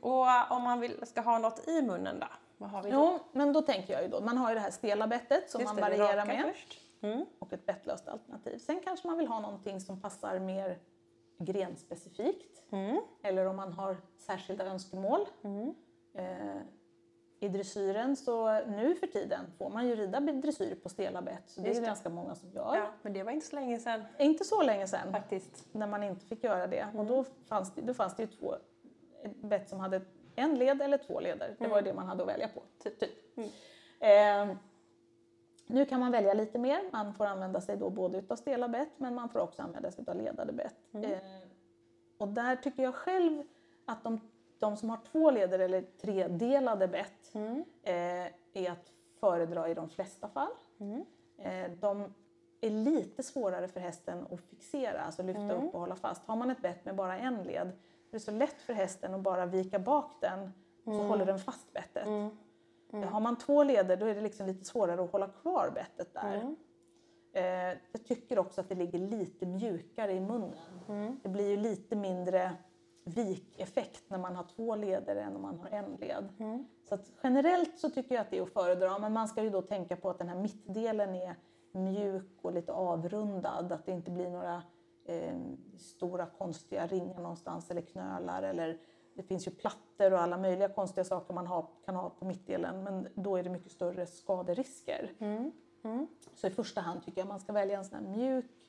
Och 0.00 0.50
om 0.50 0.62
man 0.62 0.80
vill, 0.80 1.06
ska 1.06 1.20
ha 1.20 1.38
något 1.38 1.68
i 1.68 1.82
munnen 1.82 2.20
då? 2.20 2.26
Vad 2.56 2.70
har 2.70 2.82
vi 2.82 2.90
då? 2.90 2.96
Jo, 2.96 3.18
men 3.32 3.52
då 3.52 3.62
tänker 3.62 3.92
jag 3.92 4.02
ju 4.02 4.08
då, 4.08 4.20
man 4.20 4.38
har 4.38 4.48
ju 4.48 4.54
det 4.54 4.60
här 4.60 4.70
stela 4.70 5.06
bettet 5.06 5.50
som 5.50 5.60
Just 5.60 5.74
man 5.74 5.90
det, 5.90 5.98
varierar 5.98 6.26
med. 6.26 6.52
först. 6.54 6.80
mm. 7.00 7.24
och 7.38 7.52
ett 7.52 7.66
bettlöst 7.66 8.08
alternativ. 8.08 8.58
Sen 8.58 8.80
kanske 8.84 9.06
man 9.06 9.18
vill 9.18 9.26
ha 9.28 9.40
någonting 9.40 9.80
som 9.80 10.00
passar 10.00 10.38
mer 10.38 10.78
grenspecifikt 11.38 12.72
mm. 12.72 13.00
eller 13.22 13.46
om 13.46 13.56
man 13.56 13.72
har 13.72 13.96
särskilda 14.16 14.64
önskemål. 14.64 15.26
Mm. 16.14 16.48
Eh, 16.48 16.62
I 17.40 17.48
dressyren 17.48 18.16
så 18.16 18.60
nu 18.66 18.94
för 18.94 19.06
tiden 19.06 19.46
får 19.58 19.70
man 19.70 19.86
ju 19.86 19.96
rida 19.96 20.20
dressyr 20.20 20.74
på 20.74 20.88
stela 20.88 21.22
bett 21.22 21.42
så 21.46 21.60
det 21.60 21.70
är 21.70 21.74
det. 21.74 21.86
ganska 21.86 22.08
många 22.08 22.34
som 22.34 22.50
gör. 22.50 22.76
Ja, 22.76 22.90
men 23.02 23.12
det 23.12 23.22
var 23.22 23.32
inte 23.32 23.46
så 23.46 23.56
länge 23.56 23.78
sedan. 23.78 24.02
Inte 24.18 24.44
så 24.44 24.62
länge 24.62 24.86
sedan 24.86 25.12
faktiskt. 25.12 25.66
När 25.72 25.86
man 25.86 26.02
inte 26.02 26.26
fick 26.26 26.44
göra 26.44 26.66
det. 26.66 26.86
Och 26.94 27.04
då 27.04 27.24
fanns 27.48 27.74
det, 27.74 27.82
då 27.82 27.94
fanns 27.94 28.16
det 28.16 28.22
ju 28.22 28.28
två 28.28 28.54
bett 29.42 29.68
som 29.68 29.80
hade 29.80 30.00
en 30.36 30.54
led 30.54 30.82
eller 30.82 30.98
två 30.98 31.20
leder. 31.20 31.56
Det 31.58 31.68
var 31.68 31.76
ju 31.76 31.82
det 31.82 31.94
man 31.94 32.06
hade 32.06 32.22
att 32.22 32.28
välja 32.28 32.48
på. 32.48 32.62
Typ. 32.82 33.00
typ. 33.00 33.10
Eh, 34.00 34.56
nu 35.66 35.84
kan 35.84 36.00
man 36.00 36.12
välja 36.12 36.34
lite 36.34 36.58
mer. 36.58 36.80
Man 36.92 37.14
får 37.14 37.26
använda 37.26 37.60
sig 37.60 37.76
då 37.76 37.90
både 37.90 38.18
utav 38.18 38.36
stela 38.36 38.68
bett 38.68 38.90
men 38.96 39.14
man 39.14 39.28
får 39.28 39.38
också 39.38 39.62
använda 39.62 39.90
sig 39.90 40.04
av 40.06 40.16
ledade 40.16 40.52
bett. 40.52 40.76
Mm. 40.92 41.12
Eh, 41.12 41.18
och 42.18 42.28
där 42.28 42.56
tycker 42.56 42.82
jag 42.82 42.94
själv 42.94 43.42
att 43.84 44.04
de, 44.04 44.20
de 44.58 44.76
som 44.76 44.90
har 44.90 44.98
två 45.12 45.30
leder 45.30 45.58
eller 45.58 45.82
tredelade 45.82 46.88
bett 46.88 47.34
mm. 47.34 47.64
eh, 47.82 48.62
är 48.64 48.70
att 48.70 48.92
föredra 49.20 49.68
i 49.68 49.74
de 49.74 49.88
flesta 49.88 50.28
fall. 50.28 50.52
Mm. 50.80 51.04
Eh, 51.38 51.70
de 51.80 52.14
är 52.60 52.70
lite 52.70 53.22
svårare 53.22 53.68
för 53.68 53.80
hästen 53.80 54.26
att 54.30 54.40
fixera, 54.40 55.00
alltså 55.00 55.22
lyfta 55.22 55.42
mm. 55.42 55.56
upp 55.56 55.74
och 55.74 55.80
hålla 55.80 55.96
fast. 55.96 56.26
Har 56.26 56.36
man 56.36 56.50
ett 56.50 56.62
bett 56.62 56.84
med 56.84 56.94
bara 56.94 57.18
en 57.18 57.42
led 57.42 57.72
det 58.14 58.18
är 58.18 58.20
så 58.20 58.30
lätt 58.30 58.62
för 58.62 58.72
hästen 58.72 59.14
att 59.14 59.20
bara 59.20 59.46
vika 59.46 59.78
bak 59.78 60.16
den 60.20 60.52
så 60.84 60.90
mm. 60.90 61.06
håller 61.06 61.26
den 61.26 61.38
fast 61.38 61.72
bettet. 61.72 62.06
Mm. 62.06 62.30
Mm. 62.92 63.08
Har 63.08 63.20
man 63.20 63.38
två 63.38 63.64
leder 63.64 63.96
då 63.96 64.06
är 64.06 64.14
det 64.14 64.20
liksom 64.20 64.46
lite 64.46 64.64
svårare 64.64 65.02
att 65.02 65.12
hålla 65.12 65.28
kvar 65.28 65.70
bettet 65.74 66.14
där. 66.14 66.56
Eh, 67.32 67.78
jag 67.92 68.04
tycker 68.04 68.38
också 68.38 68.60
att 68.60 68.68
det 68.68 68.74
ligger 68.74 68.98
lite 68.98 69.46
mjukare 69.46 70.12
i 70.12 70.20
munnen. 70.20 71.18
Det 71.22 71.28
blir 71.28 71.50
ju 71.50 71.56
lite 71.56 71.96
mindre 71.96 72.52
vikeffekt 73.04 74.10
när 74.10 74.18
man 74.18 74.36
har 74.36 74.44
två 74.56 74.76
leder 74.76 75.16
än 75.16 75.36
om 75.36 75.42
man 75.42 75.58
har 75.58 75.68
en 75.68 75.96
led. 76.00 76.28
Mm. 76.38 76.66
Så 76.88 76.98
generellt 77.22 77.78
så 77.78 77.90
tycker 77.90 78.14
jag 78.14 78.22
att 78.22 78.30
det 78.30 78.38
är 78.38 78.42
att 78.42 78.52
föredra 78.52 78.98
men 78.98 79.12
man 79.12 79.28
ska 79.28 79.42
ju 79.42 79.50
då 79.50 79.62
tänka 79.62 79.96
på 79.96 80.10
att 80.10 80.18
den 80.18 80.28
här 80.28 80.36
mittdelen 80.36 81.14
är 81.14 81.36
mjuk 81.72 82.38
och 82.42 82.52
lite 82.52 82.72
avrundad. 82.72 83.72
Att 83.72 83.86
det 83.86 83.92
inte 83.92 84.10
blir 84.10 84.30
några 84.30 84.62
eh, 85.04 85.34
stora 85.78 86.26
konstiga 86.26 86.86
ringar 86.86 87.20
någonstans 87.20 87.70
eller 87.70 87.82
knölar 87.82 88.42
eller 88.42 88.78
det 89.14 89.22
finns 89.22 89.46
ju 89.46 89.50
plattor 89.50 90.12
och 90.12 90.20
alla 90.20 90.38
möjliga 90.38 90.68
konstiga 90.68 91.04
saker 91.04 91.34
man 91.34 91.46
har, 91.46 91.66
kan 91.84 91.96
ha 91.96 92.10
på 92.10 92.24
mittdelen 92.24 92.84
men 92.84 93.08
då 93.14 93.36
är 93.36 93.42
det 93.42 93.50
mycket 93.50 93.72
större 93.72 94.06
skaderisker. 94.06 95.12
Mm. 95.18 95.52
Mm. 95.84 96.06
Så 96.34 96.46
i 96.46 96.50
första 96.50 96.80
hand 96.80 97.04
tycker 97.04 97.20
jag 97.20 97.28
man 97.28 97.40
ska 97.40 97.52
välja 97.52 97.78
en 97.78 97.84
sån 97.84 97.98
här 97.98 98.16
mjuk 98.16 98.63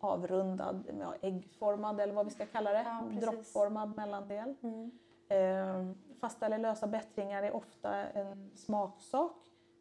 avrundad, 0.00 0.84
ja, 1.00 1.14
äggformad 1.20 2.00
eller 2.00 2.14
vad 2.14 2.24
vi 2.24 2.30
ska 2.30 2.46
kalla 2.46 2.72
det, 2.72 2.82
ja, 2.82 3.20
droppformad 3.20 3.96
mellandel. 3.96 4.54
Mm. 4.62 4.90
Eh, 5.28 5.96
fasta 6.20 6.46
eller 6.46 6.58
lösa 6.58 6.86
bättringar 6.86 7.42
är 7.42 7.52
ofta 7.52 7.94
en 7.94 8.50
smaksak. 8.54 9.36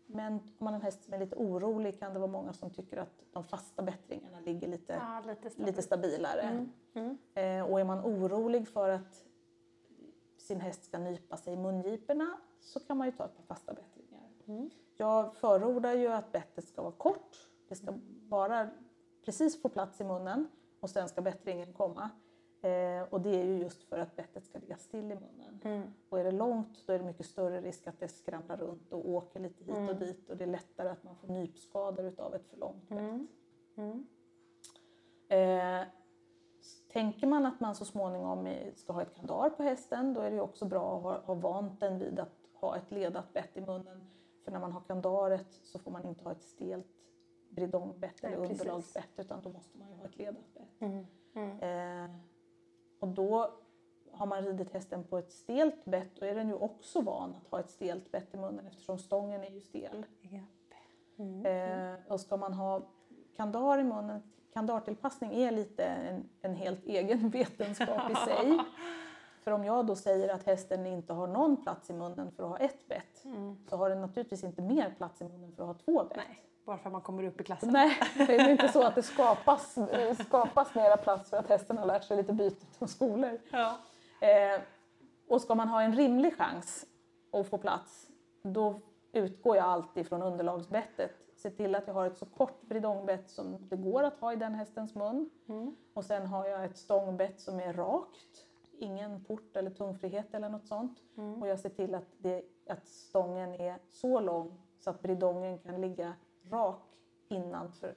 Men 0.05 0.33
om 0.33 0.41
man 0.57 0.73
har 0.73 0.79
en 0.79 0.81
häst 0.81 1.03
som 1.03 1.13
är 1.13 1.19
lite 1.19 1.35
orolig 1.35 1.99
kan 1.99 2.13
det 2.13 2.19
vara 2.19 2.31
många 2.31 2.53
som 2.53 2.69
tycker 2.69 2.97
att 2.97 3.25
de 3.31 3.43
fasta 3.43 3.83
bättringarna 3.83 4.39
ligger 4.39 4.67
lite, 4.67 4.93
ja, 4.93 5.21
lite, 5.27 5.49
stabil. 5.49 5.65
lite, 5.65 5.81
stabilare. 5.81 6.41
Mm. 6.41 6.71
Mm. 6.93 7.17
Eh, 7.33 7.71
och 7.71 7.79
är 7.79 7.83
man 7.83 7.99
orolig 7.99 8.67
för 8.67 8.89
att 8.89 9.25
sin 10.37 10.61
häst 10.61 10.83
ska 10.83 10.97
nypa 10.97 11.37
sig 11.37 11.53
i 11.53 11.57
mungiporna 11.57 12.37
så 12.59 12.79
kan 12.79 12.97
man 12.97 13.07
ju 13.07 13.11
ta 13.11 13.25
ett 13.25 13.37
par 13.37 13.43
fasta 13.43 13.73
bättringar. 13.73 14.23
Mm. 14.47 14.69
Jag 14.97 15.35
förordar 15.35 15.93
ju 15.93 16.07
att 16.07 16.31
bettet 16.31 16.67
ska 16.67 16.81
vara 16.81 16.91
kort. 16.91 17.37
Det 17.67 17.75
ska 17.75 17.93
bara 18.27 18.69
precis 19.29 19.61
få 19.61 19.69
plats 19.69 20.01
i 20.01 20.03
munnen 20.03 20.47
och 20.79 20.89
sen 20.89 21.09
ska 21.09 21.21
bättringen 21.21 21.73
komma. 21.73 22.09
Eh, 22.61 23.01
och 23.09 23.21
det 23.21 23.41
är 23.41 23.43
ju 23.43 23.57
just 23.57 23.83
för 23.83 23.97
att 23.97 24.15
bettet 24.15 24.45
ska 24.45 24.59
ligga 24.59 24.77
still 24.77 25.11
i 25.11 25.15
munnen. 25.15 25.59
Mm. 25.63 25.93
Och 26.09 26.19
är 26.19 26.23
det 26.23 26.31
långt 26.31 26.87
då 26.87 26.93
är 26.93 26.99
det 26.99 27.05
mycket 27.05 27.25
större 27.25 27.61
risk 27.61 27.87
att 27.87 27.99
det 27.99 28.07
skramlar 28.07 28.57
runt 28.57 28.93
och 28.93 29.09
åker 29.09 29.39
lite 29.39 29.63
hit 29.63 29.77
mm. 29.77 29.89
och 29.89 29.95
dit 29.95 30.29
och 30.29 30.37
det 30.37 30.43
är 30.43 30.47
lättare 30.47 30.89
att 30.89 31.03
man 31.03 31.15
får 31.15 31.27
nypskador 31.27 32.05
utav 32.05 32.35
ett 32.35 32.47
för 32.47 32.57
långt 32.57 32.89
bett. 32.89 32.99
Mm. 32.99 33.27
mm. 33.75 34.07
Eh, 35.29 35.87
tänker 36.91 37.27
man 37.27 37.45
att 37.45 37.59
man 37.59 37.75
så 37.75 37.85
småningom 37.85 38.55
ska 38.75 38.93
ha 38.93 39.01
ett 39.01 39.15
kandar 39.15 39.49
på 39.49 39.63
hästen 39.63 40.13
då 40.13 40.21
är 40.21 40.31
det 40.31 40.41
också 40.41 40.65
bra 40.65 40.97
att 40.97 41.03
ha, 41.03 41.19
ha 41.19 41.33
vant 41.33 41.79
den 41.79 41.99
vid 41.99 42.19
att 42.19 42.49
ha 42.53 42.77
ett 42.77 42.91
ledat 42.91 43.33
bett 43.33 43.57
i 43.57 43.61
munnen. 43.61 44.09
För 44.43 44.51
när 44.51 44.59
man 44.59 44.71
har 44.71 44.81
kandaret 44.81 45.59
så 45.63 45.79
får 45.79 45.91
man 45.91 46.05
inte 46.05 46.23
ha 46.23 46.31
ett 46.31 46.43
stelt 46.43 46.98
bridongbett 47.49 48.23
eller 48.23 48.37
underlagsbett 48.37 49.09
utan 49.17 49.41
då 49.41 49.49
måste 49.49 49.77
man 49.77 49.89
ju 49.89 49.95
ha 49.95 50.05
ett 50.05 50.17
ledat 50.17 50.53
bett. 50.53 50.81
Mm. 50.81 51.05
Mm. 51.33 51.59
Eh, 51.59 52.15
och 52.99 53.07
då 53.07 53.53
har 54.11 54.25
man 54.25 54.45
ridit 54.45 54.73
hästen 54.73 55.03
på 55.03 55.17
ett 55.17 55.31
stelt 55.31 55.85
bett 55.85 56.15
då 56.15 56.25
är 56.25 56.35
den 56.35 56.47
ju 56.47 56.53
också 56.53 57.01
van 57.01 57.35
att 57.35 57.47
ha 57.47 57.59
ett 57.59 57.69
stelt 57.69 58.11
bett 58.11 58.33
i 58.33 58.37
munnen 58.37 58.67
eftersom 58.67 58.97
stången 58.97 59.43
är 59.43 59.49
ju 59.49 59.61
stel. 59.61 60.05
Mm. 61.17 61.45
Eh, 61.45 61.99
och 62.07 62.19
ska 62.19 62.37
man 62.37 62.53
ha 62.53 62.81
kandar 63.35 63.79
i 63.79 63.83
munnen, 63.83 64.23
kandartillpassning 64.53 65.33
är 65.33 65.51
lite 65.51 65.83
en, 65.83 66.29
en 66.41 66.55
helt 66.55 66.85
egen 66.85 67.29
vetenskap 67.33 68.11
i 68.11 68.15
sig. 68.15 68.59
För 69.41 69.51
om 69.51 69.63
jag 69.63 69.85
då 69.85 69.95
säger 69.95 70.29
att 70.29 70.43
hästen 70.43 70.85
inte 70.85 71.13
har 71.13 71.27
någon 71.27 71.63
plats 71.63 71.89
i 71.89 71.93
munnen 71.93 72.31
för 72.31 72.43
att 72.43 72.49
ha 72.49 72.57
ett 72.57 72.87
bett 72.87 73.25
mm. 73.25 73.57
så 73.69 73.77
har 73.77 73.89
den 73.89 74.01
naturligtvis 74.01 74.43
inte 74.43 74.61
mer 74.61 74.93
plats 74.97 75.21
i 75.21 75.23
munnen 75.23 75.51
för 75.51 75.63
att 75.63 75.67
ha 75.67 75.73
två 75.73 76.03
bett. 76.03 76.17
Nej. 76.17 76.48
Bara 76.69 76.77
för 76.77 76.89
att 76.89 76.93
man 76.93 77.01
kommer 77.01 77.23
upp 77.23 77.41
i 77.41 77.43
klassen? 77.43 77.69
Nej, 77.71 77.97
det 78.17 78.35
är 78.35 78.49
inte 78.49 78.67
så 78.67 78.83
att 78.83 78.95
det 78.95 79.03
skapas, 79.13 79.77
skapas 80.25 80.75
mera 80.75 80.97
plats 80.97 81.29
för 81.29 81.37
att 81.37 81.47
hästen 81.47 81.77
har 81.77 81.85
lärt 81.85 82.03
sig 82.03 82.17
lite 82.17 82.33
byte 82.33 82.65
från 82.77 82.87
skolor. 82.87 83.39
Ja. 83.51 83.77
Eh, 84.21 84.61
och 85.27 85.41
ska 85.41 85.55
man 85.55 85.67
ha 85.67 85.81
en 85.81 85.95
rimlig 85.95 86.37
chans 86.37 86.85
att 87.31 87.47
få 87.47 87.57
plats, 87.57 88.07
då 88.41 88.81
utgår 89.11 89.55
jag 89.55 89.65
alltid 89.65 90.07
från 90.07 90.21
underlagsbettet. 90.21 91.11
Se 91.35 91.49
till 91.49 91.75
att 91.75 91.87
jag 91.87 91.93
har 91.93 92.05
ett 92.05 92.17
så 92.17 92.25
kort 92.25 92.61
bridongbett 92.61 93.29
som 93.29 93.69
det 93.69 93.75
går 93.75 94.03
att 94.03 94.19
ha 94.19 94.33
i 94.33 94.35
den 94.35 94.55
hästens 94.55 94.95
mun. 94.95 95.29
Mm. 95.47 95.75
Och 95.93 96.05
sen 96.05 96.27
har 96.27 96.45
jag 96.47 96.65
ett 96.65 96.77
stångbett 96.77 97.39
som 97.39 97.59
är 97.59 97.73
rakt, 97.73 98.45
ingen 98.79 99.23
port 99.23 99.55
eller 99.55 99.71
tungfrihet 99.71 100.33
eller 100.33 100.49
något 100.49 100.67
sånt. 100.67 100.99
Mm. 101.17 101.41
Och 101.41 101.47
jag 101.47 101.59
ser 101.59 101.69
till 101.69 101.95
att, 101.95 102.07
det, 102.17 102.43
att 102.67 102.87
stången 102.87 103.53
är 103.53 103.77
så 103.87 104.19
lång 104.19 104.61
så 104.79 104.89
att 104.89 105.01
bridongen 105.01 105.59
kan 105.59 105.81
ligga 105.81 106.13
rak 106.49 106.81
innanför 107.27 107.95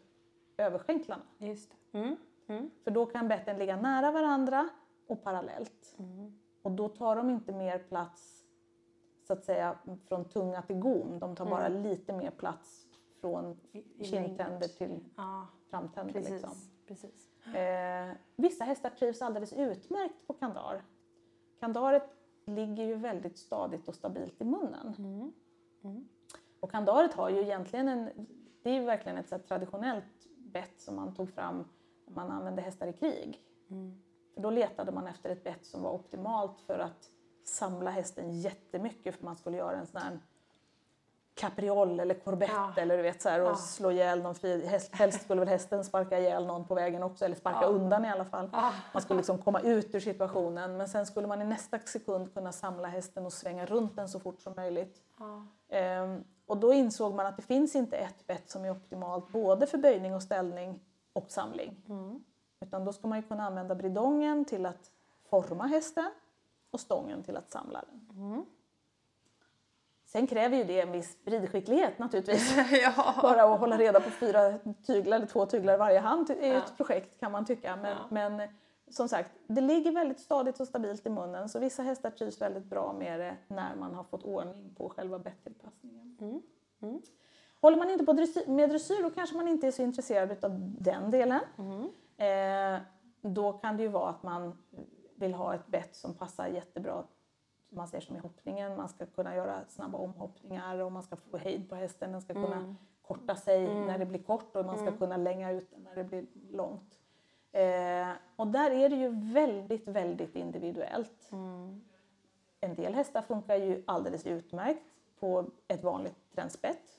överskänklarna. 0.57 1.23
Just 1.39 1.77
mm. 1.93 2.17
Mm. 2.47 2.71
För 2.85 2.91
då 2.91 3.07
kan 3.07 3.29
betten 3.29 3.59
ligga 3.59 3.77
nära 3.77 4.11
varandra 4.11 4.69
och 5.07 5.25
parallellt. 5.25 5.95
Mm. 5.99 6.39
Och 6.63 6.71
då 6.71 6.89
tar 6.89 7.17
de 7.17 7.31
inte 7.31 7.53
mer 7.53 7.79
plats 7.79 8.45
så 9.27 9.33
att 9.33 9.45
säga 9.45 9.79
från 10.09 10.25
tunga 10.25 10.63
till 10.63 10.77
gom. 10.77 11.19
De 11.19 11.37
tar 11.37 11.47
bara 11.47 11.67
mm. 11.67 11.83
lite 11.83 12.13
mer 12.13 12.31
plats 12.31 12.89
från 13.21 13.61
kindtänder 14.01 14.69
till 14.69 15.05
ja, 15.17 15.47
framtänder. 15.71 16.13
Precis, 16.13 16.31
liksom. 16.31 16.51
precis. 16.87 17.31
Eh, 17.55 18.15
vissa 18.37 18.65
hästar 18.65 18.91
trivs 18.91 19.23
alldeles 19.23 19.53
utmärkt 19.53 20.27
på 20.27 20.33
kandar. 20.33 20.83
Kandaret 21.61 22.17
ligger 22.45 22.85
ju 22.85 22.95
väldigt 22.95 23.39
stadigt 23.39 23.89
och 23.89 23.95
stabilt 23.95 24.41
i 24.41 24.45
munnen. 24.45 24.95
Mm. 24.99 25.33
Mm. 25.83 26.09
Och 26.61 26.71
kandaret 26.71 27.15
har 27.15 27.31
ju 27.31 27.41
egentligen 27.41 27.89
en 27.89 28.27
det 28.63 28.71
är 28.71 28.75
ju 28.75 28.85
verkligen 28.85 29.19
ett 29.19 29.29
så 29.29 29.39
traditionellt 29.39 30.05
bett 30.39 30.81
som 30.81 30.97
man 30.97 31.15
tog 31.15 31.35
fram 31.35 31.65
när 32.07 32.15
man 32.15 32.31
använde 32.31 32.63
hästar 32.63 32.87
i 32.87 32.93
krig. 32.93 33.41
Mm. 33.71 34.03
För 34.35 34.41
då 34.41 34.51
letade 34.51 34.93
man 34.93 35.07
efter 35.07 35.31
ett 35.31 35.45
bett 35.45 35.67
som 35.67 35.83
var 35.83 35.93
optimalt 35.93 36.61
för 36.61 36.79
att 36.79 37.11
samla 37.45 37.91
hästen 37.91 38.41
jättemycket 38.41 39.17
för 39.17 39.25
man 39.25 39.37
skulle 39.37 39.57
göra 39.57 39.77
en 39.77 39.87
sån 39.87 40.01
här 40.01 40.19
capriol 41.35 42.01
eller 42.01 42.15
corbett 42.15 42.51
ja. 42.53 42.75
eller 42.77 42.97
du 42.97 43.03
vet 43.03 43.23
så 43.23 43.29
här, 43.29 43.41
och 43.41 43.51
ja. 43.51 43.57
slå 43.57 43.91
ihjäl 43.91 44.23
någon. 44.23 44.35
Helst 44.93 45.23
skulle 45.23 45.41
väl 45.41 45.49
hästen 45.49 45.85
sparka 45.85 46.19
ihjäl 46.19 46.47
någon 46.47 46.65
på 46.65 46.75
vägen 46.75 47.03
också 47.03 47.25
eller 47.25 47.37
sparka 47.37 47.59
ja. 47.63 47.67
undan 47.67 48.05
i 48.05 48.11
alla 48.11 48.25
fall. 48.25 48.51
Man 48.93 49.03
skulle 49.03 49.17
liksom 49.17 49.39
komma 49.39 49.61
ut 49.61 49.95
ur 49.95 50.01
situationen 50.01 50.77
men 50.77 50.89
sen 50.89 51.07
skulle 51.07 51.27
man 51.27 51.43
i 51.43 51.45
nästa 51.45 51.79
sekund 51.79 52.35
kunna 52.35 52.53
samla 52.53 52.89
hästen 52.89 53.27
och 53.27 53.33
svänga 53.33 53.67
runt 53.67 53.97
den 53.97 54.09
så 54.09 54.21
fort 54.21 54.41
som 54.41 54.53
möjligt. 54.57 55.03
Um, 55.23 56.25
och 56.47 56.57
då 56.57 56.73
insåg 56.73 57.15
man 57.15 57.27
att 57.27 57.37
det 57.37 57.43
finns 57.43 57.77
inte 57.77 57.97
ett 57.97 58.27
bett 58.27 58.51
som 58.51 58.65
är 58.65 58.71
optimalt 58.71 59.33
både 59.33 59.67
för 59.67 59.79
böjning 59.79 60.15
och 60.15 60.23
ställning 60.23 60.81
och 61.13 61.31
samling. 61.31 61.85
Mm. 61.89 62.25
Utan 62.61 62.85
då 62.85 62.93
ska 62.93 63.09
man 63.09 63.19
ju 63.19 63.23
kunna 63.23 63.47
använda 63.47 63.75
bridongen 63.75 64.45
till 64.45 64.67
att 64.67 64.91
forma 65.31 65.67
hästen 65.67 66.11
och 66.71 66.81
stången 66.81 67.23
till 67.23 67.37
att 67.37 67.51
samla 67.51 67.85
den. 67.91 68.25
Mm. 68.25 68.45
Sen 70.05 70.27
kräver 70.27 70.57
ju 70.57 70.65
det 70.65 70.81
en 70.81 70.93
viss 70.93 71.17
ridskicklighet 71.25 71.99
naturligtvis. 71.99 72.57
ja. 72.83 73.15
Bara 73.23 73.43
att 73.43 73.61
hålla 73.61 73.79
reda 73.79 74.01
på 74.01 74.11
fyra 74.11 74.59
tyglar 74.87 75.17
eller 75.17 75.27
två 75.27 75.47
tyglar 75.47 75.75
i 75.75 75.77
varje 75.77 75.99
hand 75.99 76.31
är 76.31 76.53
ja. 76.53 76.59
ett 76.59 76.77
projekt 76.77 77.21
kan 77.21 77.33
man 77.33 77.47
tycka. 77.47 77.77
Men, 77.77 77.91
ja. 77.91 78.07
men 78.11 78.49
som 78.93 79.09
sagt, 79.09 79.31
det 79.47 79.61
ligger 79.61 79.93
väldigt 79.93 80.21
stadigt 80.21 80.61
och 80.61 80.69
stabilt 80.69 81.07
i 81.07 81.11
munnen 81.11 81.49
så 81.49 81.59
vissa 81.59 81.83
hästar 81.83 82.11
trivs 82.11 82.41
väldigt 82.41 82.65
bra 82.65 82.93
med 82.93 83.21
det 83.21 83.37
när 83.49 83.77
man 83.77 83.95
har 83.95 84.05
fått 84.05 84.23
ordning 84.23 84.75
på 84.75 84.89
själva 84.89 85.19
bettillpassningen. 85.19 86.17
Mm. 86.21 86.43
Mm. 86.83 87.03
Håller 87.61 87.77
man 87.77 87.91
inte 87.91 88.05
på 88.05 88.13
med 88.47 88.71
dressyr 88.71 89.03
då 89.03 89.11
kanske 89.11 89.37
man 89.37 89.49
inte 89.49 89.67
är 89.67 89.71
så 89.71 89.83
intresserad 89.83 90.45
av 90.45 90.59
den 90.81 91.11
delen. 91.11 91.41
Eh, 92.17 92.81
då 93.21 93.53
kan 93.53 93.77
det 93.77 93.83
ju 93.83 93.89
vara 93.89 94.11
att 94.11 94.23
man 94.23 94.59
vill 95.15 95.35
ha 95.35 95.55
ett 95.55 95.67
bett 95.67 95.97
som 95.97 96.15
passar 96.15 96.47
jättebra 96.47 97.05
man 97.73 97.89
ser 97.89 98.01
som 98.01 98.17
i 98.17 98.19
hoppningen. 98.19 98.77
Man 98.77 98.89
ska 98.89 99.07
kunna 99.07 99.37
göra 99.37 99.65
snabba 99.69 99.99
omhoppningar 99.99 100.79
och 100.79 100.93
man 100.93 101.03
ska 101.03 101.17
få 101.17 101.37
hejd 101.37 101.69
på 101.69 101.75
hästen. 101.75 102.13
Den 102.13 102.21
ska 102.21 102.35
kunna 102.35 102.75
korta 103.03 103.35
sig 103.37 103.75
när 103.75 103.99
det 103.99 104.07
blir 104.07 104.23
kort 104.23 104.57
och 104.57 104.67
man 104.67 104.79
ska 104.79 104.93
kunna 104.93 105.17
länga 105.17 105.51
ut 105.51 105.71
den 105.71 105.83
när 105.83 105.95
det 105.95 106.05
blir 106.05 106.27
långt. 106.51 106.95
Eh, 107.53 108.09
och 108.37 108.47
där 108.47 108.71
är 108.71 108.89
det 108.89 108.97
ju 108.97 109.09
väldigt, 109.33 109.89
väldigt 109.89 110.37
individuellt. 110.37 111.31
En 112.61 112.75
del 112.75 112.95
hästar 112.95 113.23
funkar 113.23 113.57
ju 113.57 113.83
alldeles 113.87 114.27
utmärkt 114.27 114.83
på 115.21 115.45
ett 115.69 115.83
vanligt 115.85 116.17
tränspett 116.35 116.99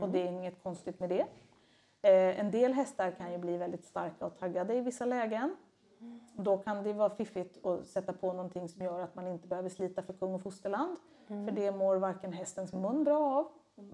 och 0.00 0.08
det 0.08 0.22
är 0.22 0.26
inget 0.32 0.62
konstigt 0.62 1.00
med 1.00 1.08
det. 1.08 1.20
Eh, 2.02 2.40
en 2.40 2.50
del 2.50 2.72
hästar 2.72 3.10
kan 3.10 3.32
ju 3.32 3.38
bli 3.38 3.56
väldigt 3.56 3.84
starka 3.84 4.26
och 4.26 4.38
taggade 4.38 4.74
i 4.74 4.80
vissa 4.80 5.04
lägen. 5.04 5.56
Då 6.36 6.58
kan 6.58 6.82
det 6.82 6.92
vara 6.92 7.10
fiffigt 7.10 7.66
att 7.66 7.86
sätta 7.86 8.12
på 8.12 8.32
någonting 8.32 8.68
som 8.68 8.82
gör 8.84 9.00
att 9.00 9.14
man 9.14 9.26
inte 9.26 9.48
behöver 9.48 9.68
slita 9.68 10.02
för 10.02 10.12
kung 10.12 10.34
och 10.34 10.42
fosterland. 10.42 10.96
För 11.26 11.50
det 11.50 11.72
mår 11.72 11.96
varken 11.96 12.32
hästens 12.32 12.72
mun 12.72 13.04
bra 13.04 13.18
av. 13.38 13.48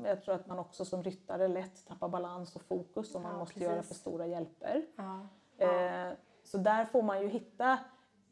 Jag 0.04 0.22
tror 0.22 0.34
att 0.34 0.46
man 0.46 0.58
också 0.58 0.84
som 0.84 1.02
ryttare 1.02 1.48
lätt 1.48 1.86
tappar 1.86 2.08
balans 2.08 2.56
och 2.56 2.62
fokus 2.62 3.14
om 3.14 3.22
man 3.22 3.32
Ja, 3.32 3.38
måste 3.38 3.60
göra 3.60 3.74
precis. 3.76 3.88
för 3.88 3.94
stora 3.94 4.26
hjälper. 4.26 4.86
Ja. 4.96 5.26
Eh, 5.58 6.12
så 6.44 6.58
där 6.58 6.84
får 6.84 7.02
man 7.02 7.22
ju 7.22 7.28
hitta 7.28 7.72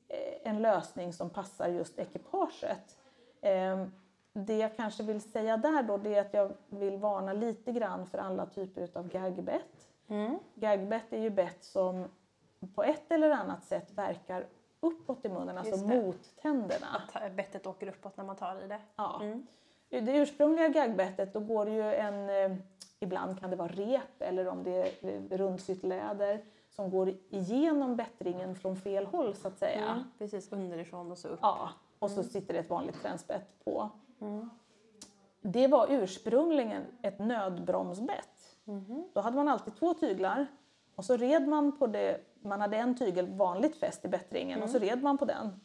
eh, 0.08 0.50
en 0.50 0.62
lösning 0.62 1.12
som 1.12 1.30
passar 1.30 1.68
just 1.68 1.98
ekipaget. 1.98 2.96
Eh, 3.40 3.86
det 4.32 4.56
jag 4.56 4.76
kanske 4.76 5.02
vill 5.02 5.20
säga 5.20 5.56
där 5.56 5.82
då 5.82 5.96
det 5.96 6.14
är 6.14 6.20
att 6.20 6.34
jag 6.34 6.52
vill 6.68 6.96
varna 6.96 7.32
lite 7.32 7.72
grann 7.72 8.06
för 8.06 8.18
alla 8.18 8.46
typer 8.46 8.98
av 8.98 9.08
gagbett. 9.08 9.88
Mm. 10.08 10.38
Gagbett 10.54 11.12
är 11.12 11.18
ju 11.18 11.30
bett 11.30 11.64
som 11.64 12.08
på 12.74 12.82
ett 12.82 13.12
eller 13.12 13.30
annat 13.30 13.64
sätt 13.64 13.92
verkar 13.92 14.46
uppåt 14.80 15.24
i 15.24 15.28
munnen, 15.28 15.58
alltså 15.58 15.76
det. 15.76 16.02
mot 16.02 16.36
tänderna. 16.42 17.02
Att 17.12 17.32
bettet 17.32 17.66
åker 17.66 17.88
uppåt 17.88 18.16
när 18.16 18.24
man 18.24 18.36
tar 18.36 18.64
i 18.64 18.68
det. 18.68 18.80
Ja. 18.96 19.20
Mm. 19.22 19.46
Det 19.88 20.16
ursprungliga 20.16 20.68
gagbettet 20.68 21.32
då 21.32 21.40
går 21.40 21.64
det 21.64 21.70
ju 21.70 21.94
en, 21.94 22.30
eh, 22.30 22.56
ibland 23.00 23.40
kan 23.40 23.50
det 23.50 23.56
vara 23.56 23.68
rep 23.68 24.22
eller 24.22 24.48
om 24.48 24.62
det 24.62 24.70
är 24.70 25.38
rundsytt 25.38 25.82
läder 25.82 26.44
som 26.76 26.90
går 26.90 27.14
igenom 27.30 27.96
bättringen 27.96 28.54
från 28.54 28.76
fel 28.76 29.06
håll 29.06 29.34
så 29.34 29.48
att 29.48 29.58
säga. 29.58 29.84
Mm. 29.84 30.04
Precis, 30.18 30.52
underifrån 30.52 31.10
och 31.10 31.18
så 31.18 31.28
upp. 31.28 31.38
Ja, 31.42 31.68
och 31.98 32.10
så 32.10 32.22
sitter 32.22 32.54
det 32.54 32.60
ett 32.60 32.70
vanligt 32.70 33.02
tränspett 33.02 33.64
på. 33.64 33.90
Det 35.40 35.66
var 35.66 35.86
ursprungligen 35.90 36.82
ett 37.02 37.18
nödbromsbett. 37.18 38.56
Då 39.14 39.20
hade 39.20 39.36
man 39.36 39.48
alltid 39.48 39.76
två 39.76 39.94
tyglar 39.94 40.46
och 40.94 41.04
så 41.04 41.16
red 41.16 41.48
man 41.48 41.78
på 41.78 41.86
det, 41.86 42.20
man 42.42 42.60
hade 42.60 42.76
en 42.76 42.96
tygel 42.96 43.26
vanligt 43.26 43.76
fäst 43.76 44.04
i 44.04 44.08
bättringen 44.08 44.62
och 44.62 44.70
så 44.70 44.78
red 44.78 45.02
man 45.02 45.18
på 45.18 45.24
den 45.24 45.60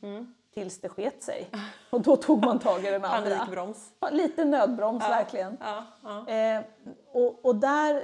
tills 0.53 0.81
det 0.81 0.89
sket 0.89 1.23
sig. 1.23 1.49
Och 1.89 2.01
då 2.01 2.15
tog 2.15 2.45
man 2.45 2.59
tag 2.59 2.85
i 2.85 2.91
den 2.91 3.05
andra. 3.05 3.37
Panikbroms. 3.37 3.93
Ja, 3.99 4.09
Lite 4.09 4.45
nödbroms 4.45 5.03
verkligen. 5.03 5.57
Ja, 5.59 5.83
ja. 6.03 6.33
Eh, 6.33 6.61
och, 7.11 7.45
och 7.45 7.55
där, 7.55 8.03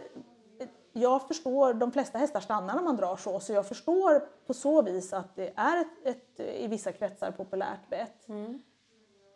jag 1.01 1.27
förstår, 1.27 1.73
de 1.73 1.91
flesta 1.91 2.17
hästar 2.17 2.39
stannar 2.39 2.75
när 2.75 2.83
man 2.83 2.95
drar 2.95 3.15
så, 3.15 3.39
så 3.39 3.53
jag 3.53 3.67
förstår 3.67 4.19
på 4.47 4.53
så 4.53 4.81
vis 4.81 5.13
att 5.13 5.35
det 5.35 5.53
är 5.55 5.81
ett, 5.81 6.05
ett 6.05 6.39
i 6.39 6.67
vissa 6.67 6.91
kretsar 6.91 7.31
populärt 7.31 7.89
bett. 7.89 8.27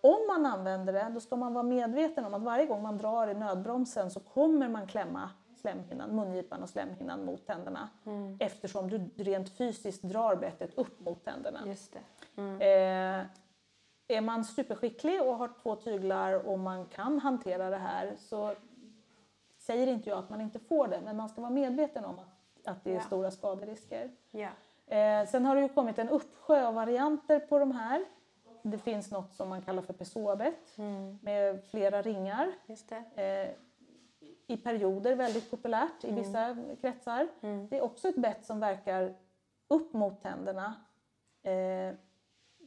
Om 0.04 0.28
man 0.28 0.46
använder 0.46 0.94
det, 0.94 1.12
då 1.14 1.20
ska 1.20 1.36
man 1.36 1.54
vara 1.54 1.64
medveten 1.64 2.26
om 2.26 2.34
att 2.34 2.42
varje 2.42 2.66
gång 2.66 2.82
man 2.82 2.98
drar 2.98 3.28
i 3.28 3.34
nödbromsen 3.34 4.12
så 4.12 4.20
kommer 4.20 4.70
man 4.70 4.88
klämma 4.88 5.30
slemhinnan, 5.62 6.16
mungipan 6.16 6.64
och 6.64 6.70
slemhinnan 6.70 7.26
mot 7.26 7.48
tänderna. 7.48 7.90
Eftersom 8.40 8.90
du 8.90 9.10
rent 9.24 9.58
fysiskt 9.58 10.04
drar 10.04 10.36
bettet 10.36 10.78
upp 10.78 11.00
mot 11.00 11.26
tänderna. 11.26 11.60
Just 11.66 11.94
det. 11.94 12.00
Eh, 12.42 13.26
är 14.18 14.22
man 14.22 14.46
superskicklig 14.46 15.22
och 15.22 15.36
har 15.36 15.52
två 15.64 15.76
tyglar 15.76 16.48
och 16.48 16.60
man 16.60 16.86
kan 16.86 17.20
hantera 17.20 17.70
det 17.70 17.78
här 17.78 18.16
så 18.20 18.54
säger 19.62 19.88
inte 19.88 20.10
jag 20.10 20.20
att 20.20 20.30
man 20.30 20.42
inte 20.42 20.60
får 20.60 20.88
det, 20.88 21.02
men 21.02 21.18
man 21.18 21.30
ska 21.30 21.42
vara 21.42 21.52
medveten 21.52 22.06
om 22.06 22.20
att, 22.20 22.68
att 22.68 22.84
det 22.84 22.90
är 22.92 22.96
Ja. 22.96 23.02
stora 23.02 23.32
skaderisker. 23.32 24.12
Ja. 24.32 24.50
Eh, 24.96 25.28
sen 25.28 25.46
har 25.46 25.56
det 25.56 25.62
ju 25.62 25.70
kommit 25.70 25.98
en 26.00 26.10
uppsjö 26.10 26.68
av 26.68 26.74
varianter 26.74 27.40
på 27.40 27.60
de 27.60 27.72
här. 27.72 28.06
Det 28.64 28.78
finns 28.78 29.12
något 29.12 29.34
som 29.34 29.50
man 29.50 29.62
kallar 29.62 29.82
för 29.82 29.94
pessoabett 29.94 30.78
med 31.22 31.64
flera 31.72 32.02
ringar. 32.02 32.52
Eh, 33.16 33.50
I 34.48 34.58
perioder 34.64 35.16
väldigt 35.16 35.52
populärt 35.52 36.04
i 36.04 36.12
vissa 36.12 36.58
kretsar. 36.82 37.28
Det 37.70 37.78
är 37.78 37.82
också 37.82 38.08
ett 38.08 38.16
bett 38.16 38.46
som 38.46 38.60
verkar 38.60 39.16
upp 39.68 39.94
mot 39.94 40.22
tänderna. 40.22 40.74
Eh, 41.44 41.96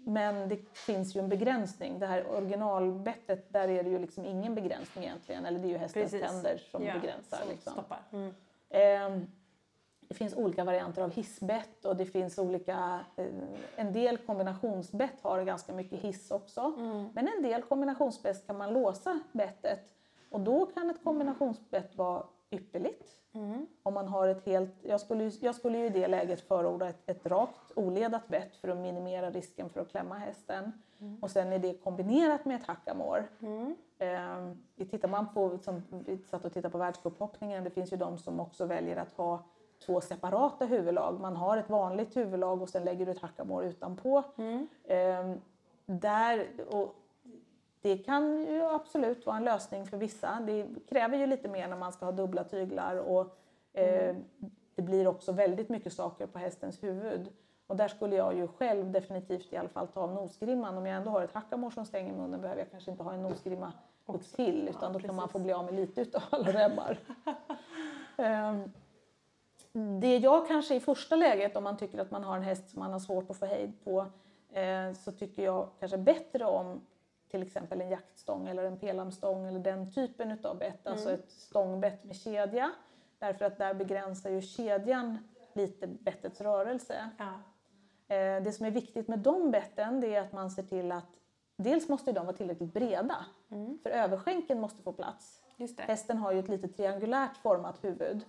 men 0.05 0.49
det 0.49 0.57
finns 0.73 1.17
ju 1.17 1.21
en 1.21 1.29
begränsning. 1.29 1.99
Det 1.99 2.07
här 2.07 2.27
originalbettet, 2.37 3.53
där 3.53 3.69
är 3.69 3.83
det 3.83 3.91
ju 3.91 3.99
liksom 3.99 4.25
ingen 4.25 4.55
begränsning 4.55 5.05
egentligen. 5.05 5.45
Eller 5.47 5.59
det 5.59 5.67
är 5.69 5.71
ju 5.71 5.77
hästens 5.79 6.11
Precis. 6.13 6.31
tänder 6.31 6.59
som 6.71 6.85
Ja, 6.85 6.95
begränsar. 6.95 7.37
som 7.39 7.49
liksom. 7.49 7.73
stoppar. 7.73 7.99
Mm. 8.13 8.35
Ehm, 8.71 9.27
Det 10.09 10.15
finns 10.15 10.35
olika 10.37 10.65
varianter 10.65 11.03
av 11.03 11.11
hissbett 11.11 11.85
och 11.85 11.97
det 11.97 12.07
finns 12.07 12.39
olika, 12.39 13.01
eh, 13.17 13.27
en 13.77 13.93
del 13.93 14.19
kombinationsbett 14.19 15.21
har 15.23 15.45
ganska 15.45 15.73
mycket 15.73 15.99
hiss 16.01 16.31
också. 16.31 16.61
Mm. 16.79 17.09
Men 17.15 17.29
en 17.37 17.43
del 17.43 17.63
kombinationsbett 17.63 18.47
kan 18.47 18.59
man 18.59 18.73
låsa 18.73 19.21
bettet 19.33 19.95
och 20.31 20.41
då 20.41 20.67
kan 20.67 20.91
ett 20.91 21.05
kombinationsbett 21.05 21.97
vara 21.97 22.23
ypperligt. 22.55 23.19
Mm. 23.33 23.67
Om 23.83 23.95
man 23.95 24.09
har 24.09 24.29
ett 24.29 24.47
helt, 24.47 24.75
jag, 24.83 25.01
skulle, 25.01 25.31
jag 25.41 25.55
skulle 25.55 25.79
ju 25.79 25.87
i 25.87 25.91
det 25.91 26.09
läget 26.09 26.41
förorda 26.41 26.89
ett, 26.89 27.03
ett 27.07 27.27
rakt 27.27 27.73
oledat 27.77 28.29
bett 28.29 28.57
för 28.57 28.69
att 28.69 28.79
minimera 28.79 29.31
risken 29.31 29.71
för 29.71 29.81
att 29.81 29.91
klämma 29.91 30.15
hästen. 30.15 30.73
Och 31.21 31.31
sen 31.31 31.53
är 31.53 31.59
det 31.59 31.75
kombinerat 31.75 32.45
med 32.45 32.57
ett 32.57 32.67
hackamår. 32.67 33.29
Mm. 33.41 33.77
Eh, 33.99 34.87
tittar 34.87 35.09
man 35.09 35.35
på, 35.35 35.59
som 35.59 35.83
vi 36.07 36.19
satt 36.19 36.45
och 36.45 36.53
tittade 36.53 36.73
på 36.73 36.79
världscuphoppningen, 36.79 37.65
det 37.65 37.71
finns 37.71 37.93
ju 37.93 37.97
de 37.97 38.19
som 38.19 38.41
också 38.41 38.67
väljer 38.67 38.97
att 38.97 39.13
ha 39.13 39.43
två 39.87 40.01
separata 40.01 40.65
huvudlag. 40.65 41.21
Man 41.21 41.37
har 41.37 41.57
ett 41.57 41.71
vanligt 41.71 42.17
huvudlag 42.17 42.63
och 42.63 42.69
sen 42.69 42.85
lägger 42.85 43.07
du 43.07 43.13
ett 43.13 43.23
hackamår 43.23 43.65
utanpå. 43.65 44.23
Mm. 44.37 44.69
Eh, 44.85 45.37
där, 45.87 46.47
och 46.71 46.95
det 47.85 47.99
kan 47.99 48.43
ju 48.47 48.63
absolut 48.63 49.27
vara 49.27 49.37
en 49.37 49.45
lösning 49.45 49.87
för 49.87 49.97
vissa. 49.97 50.41
Det 50.47 50.67
kräver 50.89 51.19
ju 51.19 51.27
lite 51.27 51.49
mer 51.49 51.69
när 51.69 51.77
man 51.77 51.93
ska 51.93 52.05
ha 52.05 52.13
dubbla 52.13 52.45
tyglar 52.45 52.97
och 52.97 53.37
eh, 53.73 54.17
det 54.75 54.83
blir 54.83 55.07
också 55.07 55.33
väldigt 55.33 55.69
mycket 55.69 55.93
saker 55.93 56.27
på 56.27 56.39
hästens 56.39 56.83
huvud. 56.83 57.29
Och 57.67 57.77
där 57.77 57.89
skulle 57.89 58.17
jag 58.17 58.37
ju 58.37 58.49
själv 58.49 58.93
definitivt 58.93 59.53
i 59.53 59.57
alla 59.57 59.69
fall 59.69 59.87
ta 59.87 60.01
av 60.01 60.15
nosgrimman. 60.15 60.79
Om 60.79 60.87
jag 60.87 60.97
ändå 60.97 61.11
har 61.11 61.23
ett 61.23 61.33
hackamår 61.33 61.71
som 61.71 61.87
stänger 61.87 62.13
munnen 62.13 62.41
behöver 62.41 62.61
jag 62.61 62.71
kanske 62.71 62.91
inte 62.91 63.03
ha 63.03 63.13
en 63.13 63.23
nosgrimma 63.23 63.73
upp 64.07 64.33
till 64.33 64.69
utan 64.69 64.93
då 64.93 64.99
kan 64.99 65.15
man 65.15 65.29
få 65.29 65.39
bli 65.39 65.53
av 65.53 65.65
med 65.65 65.75
lite 65.75 66.01
utav 66.01 66.23
alla 66.31 66.53
remmar. 66.53 66.99
Ehm, 68.17 68.71
det 70.01 70.17
jag 70.17 70.49
kanske 70.49 70.75
i 70.75 70.81
första 70.81 71.17
läget, 71.17 71.57
om 71.57 71.65
man 71.65 71.77
tycker 71.77 71.99
att 71.99 72.11
man 72.11 72.25
har 72.25 72.37
en 72.37 72.43
häst 72.43 72.71
som 72.71 72.81
man 72.81 72.93
har 72.93 73.01
svårt 73.01 73.31
att 73.31 73.37
få 73.37 73.47
hejd 73.47 73.73
på, 73.85 74.07
eh, 74.53 74.93
så 74.93 75.13
tycker 75.13 75.45
jag 75.45 75.69
kanske 75.81 75.99
bättre 75.99 76.45
om 76.45 76.81
till 77.35 77.43
exempel 77.43 77.81
en 77.81 77.91
jaktstång 77.91 78.49
eller 78.49 78.65
en 78.65 78.79
pelamstång 78.79 79.47
eller 79.47 79.61
den 79.61 79.93
typen 79.93 80.31
utav 80.31 80.59
bett, 80.59 80.87
alltså 80.87 81.11
ett 81.11 81.31
stångbett 81.31 82.05
med 82.05 82.17
kedja. 82.17 82.71
Därför 83.19 83.45
att 83.45 83.59
där 83.59 83.75
begränsar 83.75 84.31
ju 84.31 84.43
kedjan 84.43 85.19
lite 85.53 85.87
bettets 85.87 86.41
rörelse. 86.41 87.11
Ja. 87.19 87.33
Eh, 88.15 88.43
det 88.43 88.53
som 88.53 88.67
är 88.67 88.71
viktigt 88.71 89.09
med 89.09 89.19
de 89.19 89.51
betten 89.51 90.01
det 90.01 90.15
är 90.15 90.21
att 90.21 90.33
man 90.33 90.51
ser 90.51 90.63
till 90.63 90.93
att 90.93 91.21
dels 91.57 91.89
måste 91.89 92.13
de 92.13 92.27
vara 92.27 92.37
tillräckligt 92.37 92.75
breda, 92.75 93.27
för 93.83 93.91
överskänken 93.91 94.61
måste 94.61 94.83
få 94.83 94.93
plats. 94.93 95.44
Just 95.57 95.77
det. 95.77 95.83
Hästen 95.83 96.19
har 96.19 96.33
ju 96.33 96.39
ett 96.39 96.49
lite 96.49 96.69
triangulärt 96.69 97.37
format 97.37 97.85
huvud. 97.85 98.25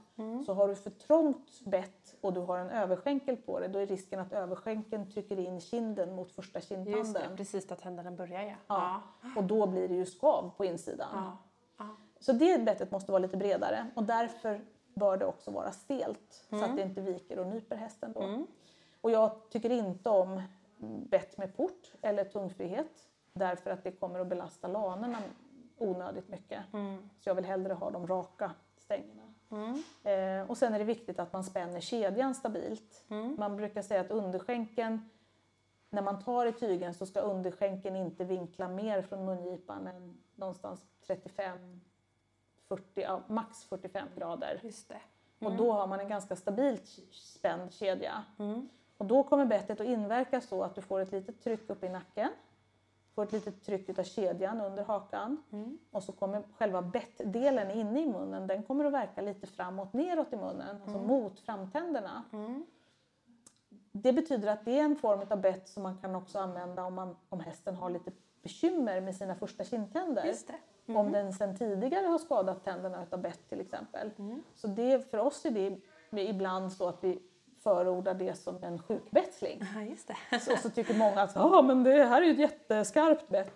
Så 0.46 0.54
har 0.54 0.68
du 0.68 0.76
för 0.76 0.90
trångt 0.90 1.62
bett 1.66 2.16
och 2.22 2.34
du 2.34 2.40
har 2.40 2.58
en 2.58 2.70
överskänkel 2.70 3.38
på 3.38 3.60
det, 3.60 3.68
då 3.68 3.80
är 3.80 3.86
risken 3.86 4.20
att 4.20 4.34
överskänkeln 4.34 5.12
trycker 5.12 5.40
in 5.40 5.62
kinden 5.62 6.16
mot 6.16 6.32
första 6.32 6.60
Just 6.60 6.70
det, 6.70 6.76
kindtanden. 6.76 7.38
precis 7.38 7.68
där 7.68 7.76
tänderna 7.76 8.12
börjar 8.12 8.42
ja. 8.42 8.56
Ja. 8.68 9.02
Och 9.36 9.44
då 9.44 9.68
blir 9.68 9.88
det 9.88 9.96
ju 9.96 10.06
skav 10.06 10.52
på 10.58 10.66
insidan. 10.66 11.08
Ja. 11.14 11.38
Ja. 11.78 11.96
Så 12.20 12.34
det 12.34 12.66
bettet 12.66 12.92
måste 12.92 13.12
vara 13.12 13.20
lite 13.20 13.38
bredare 13.38 13.88
och 13.96 14.04
därför 14.04 14.62
bör 14.94 15.18
det 15.18 15.26
också 15.26 15.52
vara 15.52 15.72
stelt 15.72 16.46
så 16.50 16.64
att 16.64 16.76
det 16.76 16.82
inte 16.82 17.02
viker 17.02 17.40
och 17.40 17.48
nyper 17.48 17.76
hästen 17.76 18.14
då. 18.14 18.46
Och 19.02 19.12
jag 19.12 19.32
tycker 19.50 19.70
inte 19.70 20.10
om 20.10 20.42
bett 21.10 21.38
med 21.38 21.58
port 21.58 21.92
eller 22.02 22.24
tungfrihet 22.24 23.08
därför 23.34 23.70
att 23.72 23.84
det 23.84 23.92
kommer 23.92 24.20
att 24.20 24.28
belasta 24.28 24.68
lanerna 24.68 25.18
onödigt 25.78 26.30
mycket. 26.30 26.64
Så 27.20 27.30
jag 27.30 27.36
vill 27.36 27.46
hellre 27.46 27.74
ha 27.74 27.92
de 27.92 28.08
raka 28.08 28.52
stängerna. 28.78 29.22
Eh, 30.04 30.50
och 30.50 30.58
sen 30.58 30.74
är 30.74 30.80
det 30.80 30.86
viktigt 30.86 31.20
att 31.20 31.34
man 31.34 31.44
spänner 31.44 31.80
kedjan 31.80 32.36
stabilt. 32.36 33.04
Man 33.38 33.56
brukar 33.56 33.82
säga 33.82 34.02
att 34.02 34.12
underskänken, 34.12 35.10
när 35.90 36.02
man 36.02 36.24
tar 36.24 36.46
i 36.46 36.52
tygen 36.52 36.94
så 36.94 37.06
ska 37.06 37.20
underskänken 37.20 37.96
inte 37.96 38.24
vinkla 38.24 38.68
mer 38.68 39.02
från 39.02 39.26
mungipan 39.26 39.88
än 39.88 40.18
någonstans 40.36 40.86
35 41.08 41.82
40, 42.68 43.02
ja, 43.02 43.22
max 43.28 43.64
45 43.64 44.08
grader. 44.16 44.60
Just. 44.64 44.92
Och 45.40 45.52
då 45.52 45.72
har 45.72 45.88
man 45.88 46.00
en 46.00 46.08
ganska 46.08 46.36
stabilt 46.36 46.86
spänd 47.12 47.74
kedja. 47.74 48.24
Mm. 48.40 48.70
Och 48.98 49.06
då 49.06 49.24
kommer 49.24 49.46
bettet 49.46 49.82
att 49.82 49.88
inverka 49.88 50.42
så 50.42 50.64
att 50.64 50.76
du 50.76 50.82
får 50.82 51.00
ett 51.00 51.12
litet 51.12 51.44
tryck 51.44 51.70
upp 51.70 51.84
i 51.84 51.90
nacken, 51.90 52.30
får 53.16 53.24
ett 53.24 53.32
litet 53.32 53.64
tryck 53.64 53.90
utav 53.90 54.04
kedjan 54.04 54.62
under 54.62 54.84
hakan 54.84 55.44
Mm. 55.52 55.78
och 55.92 56.04
så 56.04 56.12
kommer 56.12 56.44
själva 56.58 56.82
bettdelen 56.82 57.72
inne 57.72 58.02
i 58.02 58.08
munnen, 58.08 58.48
den 58.48 58.64
kommer 58.64 58.86
att 58.86 58.94
verka 58.94 59.22
lite 59.22 59.48
framåt 59.48 59.94
neråt 59.94 60.34
i 60.34 60.38
munnen, 60.38 60.78
alltså 60.84 61.00
mot 61.00 61.40
framtänderna. 61.40 62.24
Mm. 62.34 62.66
Det 63.92 64.14
betyder 64.14 64.48
att 64.48 64.66
det 64.66 64.80
är 64.80 64.84
en 64.84 64.96
form 64.96 65.22
av 65.30 65.42
bett 65.42 65.68
som 65.68 65.84
man 65.84 65.98
kan 65.98 66.16
också 66.16 66.40
använda 66.40 66.84
om, 66.84 66.94
man, 66.94 67.16
om 67.30 67.40
hästen 67.40 67.76
har 67.76 67.90
lite 67.90 68.12
bekymmer 68.44 69.02
med 69.02 69.16
sina 69.16 69.36
första 69.36 69.64
kindtänder. 69.64 70.34
Det. 70.86 70.96
Om 70.96 71.12
den 71.12 71.34
sedan 71.34 71.58
tidigare 71.58 72.08
har 72.08 72.18
skadat 72.18 72.64
tänderna 72.64 73.04
utav 73.04 73.22
bett 73.22 73.50
till 73.50 73.62
exempel. 73.62 74.12
Mm. 74.18 74.44
Så 74.56 74.68
det, 74.68 75.12
för 75.12 75.18
oss 75.18 75.46
är 75.46 75.52
det 75.52 76.30
ibland 76.30 76.74
så 76.74 76.88
att 76.88 77.04
vi 77.04 77.20
förordar 77.66 78.14
det 78.14 78.36
som 78.36 78.64
en 78.64 78.80
sjukbetsling. 78.80 79.64
Ja, 79.76 79.82
just 79.82 80.08
det. 80.30 80.40
Så, 80.40 80.58
så 80.58 80.70
tycker 80.70 80.94
många 80.94 81.22
att 81.22 81.38
ah, 81.38 81.62
men 81.62 81.84
det 81.84 82.04
här 82.04 82.22
är 82.22 82.26
ju 82.26 82.32
ett 82.32 82.40
jätteskarpt 82.40 83.30
bett. 83.30 83.54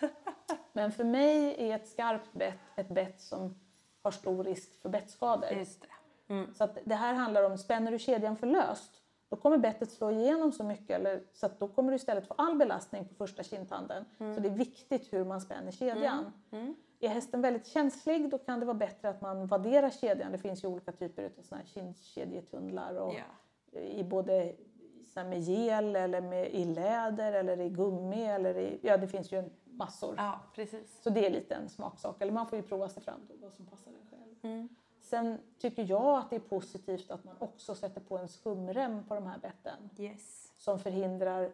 Men 0.72 0.92
för 0.92 1.04
mig 1.04 1.54
är 1.58 1.76
ett 1.76 1.88
skarpt 1.88 2.32
bett 2.32 2.58
ett 2.76 2.88
bett 2.88 3.20
som 3.20 3.54
har 4.02 4.10
stor 4.10 4.44
risk 4.44 4.82
för 4.82 4.88
bettskador. 4.88 5.50
Just 5.50 5.82
det. 5.82 6.34
Mm. 6.34 6.54
Så 6.54 6.64
att 6.64 6.78
det 6.84 6.94
här 6.94 7.14
handlar 7.14 7.42
om, 7.42 7.58
spänner 7.58 7.90
du 7.90 7.98
kedjan 7.98 8.36
för 8.36 8.46
löst, 8.46 9.02
då 9.28 9.36
kommer 9.36 9.58
bettet 9.58 9.90
slå 9.90 10.10
igenom 10.10 10.52
så 10.52 10.64
mycket 10.64 10.90
eller, 10.90 11.22
så 11.32 11.46
att 11.46 11.60
då 11.60 11.68
kommer 11.68 11.90
du 11.90 11.96
istället 11.96 12.28
få 12.28 12.34
all 12.38 12.56
belastning 12.56 13.08
på 13.08 13.14
första 13.14 13.42
kindtanden. 13.42 14.04
Så 14.18 14.40
det 14.40 14.48
är 14.48 14.54
viktigt 14.54 15.12
hur 15.12 15.24
man 15.24 15.40
spänner 15.40 15.70
kedjan. 15.72 16.32
Mm. 16.50 16.74
Är 17.00 17.08
hästen 17.08 17.40
väldigt 17.40 17.66
känslig 17.66 18.30
då 18.30 18.38
kan 18.38 18.60
det 18.60 18.66
vara 18.66 18.76
bättre 18.76 19.08
att 19.08 19.20
man 19.20 19.46
vadderar 19.46 19.90
kedjan. 19.90 20.32
Det 20.32 20.38
finns 20.38 20.64
ju 20.64 20.68
olika 20.68 20.92
typer 20.92 21.24
av 21.24 21.42
såna 21.42 21.60
här 21.60 21.66
kindkedjetunnlar 21.66 22.94
och 22.94 23.14
Ja. 23.14 23.24
I 23.74 24.04
både 24.04 24.52
med 25.14 25.40
gel 25.40 25.96
eller 25.96 26.20
med, 26.20 26.50
i 26.50 26.64
läder 26.64 27.32
eller 27.32 27.60
i 27.60 27.68
gummi 27.68 28.24
eller 28.24 28.58
i, 28.58 28.78
ja 28.82 28.96
det 28.96 29.08
finns 29.08 29.32
ju 29.32 29.44
massor. 29.64 30.14
ja, 30.16 30.40
precis. 30.54 31.02
Så 31.02 31.10
det 31.10 31.26
är 31.26 31.30
lite 31.30 31.54
en 31.54 31.68
smaksak. 31.68 32.22
Eller 32.22 32.32
man 32.32 32.46
får 32.46 32.56
ju 32.56 32.62
prova 32.62 32.88
sig 32.88 33.02
fram 33.02 33.26
till 33.26 33.36
vad 33.42 33.52
som 33.52 33.66
passar 33.66 33.90
en 33.90 34.10
själv. 34.10 34.34
Mm. 34.54 34.68
Sen 35.00 35.38
tycker 35.58 35.84
jag 35.84 36.18
att 36.18 36.30
det 36.30 36.36
är 36.36 36.40
positivt 36.40 37.10
att 37.10 37.24
man 37.24 37.34
också 37.38 37.74
sätter 37.74 38.00
på 38.00 38.18
en 38.18 38.28
skumrem 38.28 39.04
på 39.08 39.14
de 39.14 39.26
här 39.26 39.38
betten 39.38 39.90
Yes. 39.98 40.52
som 40.56 40.78
förhindrar 40.78 41.50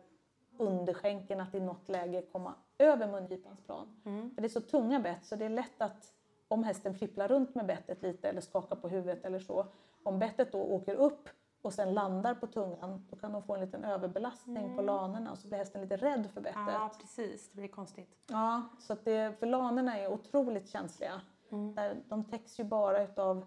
underskänken 0.59 1.41
att 1.41 1.55
i 1.55 1.61
något 1.61 1.89
läge 1.89 2.23
komma 2.33 2.55
över 2.79 3.07
mungipans 3.09 3.61
plan. 3.61 3.87
Mm. 4.05 4.35
För 4.35 4.43
det 4.43 4.47
är 4.47 4.49
så 4.49 4.61
tunga 4.61 5.01
bett 5.01 5.25
så 5.25 5.37
det 5.37 5.45
är 5.45 5.49
lätt 5.51 5.83
att 5.83 6.13
om 6.49 6.65
hästen 6.65 6.95
fipplar 6.95 7.29
runt 7.29 7.55
med 7.55 7.67
bettet 7.67 8.03
lite 8.03 8.29
eller 8.29 8.41
skakar 8.41 8.77
på 8.77 8.89
huvudet 8.89 9.25
eller 9.25 9.39
så, 9.39 9.67
om 10.03 10.19
bettet 10.19 10.53
då 10.53 10.59
åker 10.63 10.95
upp 10.95 11.29
och 11.63 11.73
sen 11.73 11.95
landar 11.95 12.35
på 12.35 12.47
tungan, 12.47 13.07
då 13.11 13.17
kan 13.17 13.33
de 13.33 13.43
få 13.43 13.55
en 13.55 13.61
liten 13.61 13.85
överbelastning 13.85 14.77
på 14.77 14.83
lanerna 14.83 15.33
och 15.33 15.39
så 15.39 15.49
blir 15.49 15.59
hästen 15.59 15.81
lite 15.81 15.97
rädd 15.97 16.31
för 16.35 16.41
bettet. 16.41 16.59
Ja, 16.67 16.91
precis. 17.01 17.51
Det 17.51 17.57
blir 17.57 17.69
konstigt. 17.69 18.17
Ja, 18.27 18.63
så 18.79 18.93
att 18.93 19.05
det, 19.05 19.39
för 19.39 19.47
lanerna 19.47 19.99
är 19.99 20.13
otroligt 20.13 20.69
känsliga. 20.69 21.21
Mm. 21.51 21.75
Där, 21.75 22.03
de 22.09 22.25
täcks 22.25 22.61
ju 22.61 22.65
bara 22.65 23.03
utav 23.03 23.47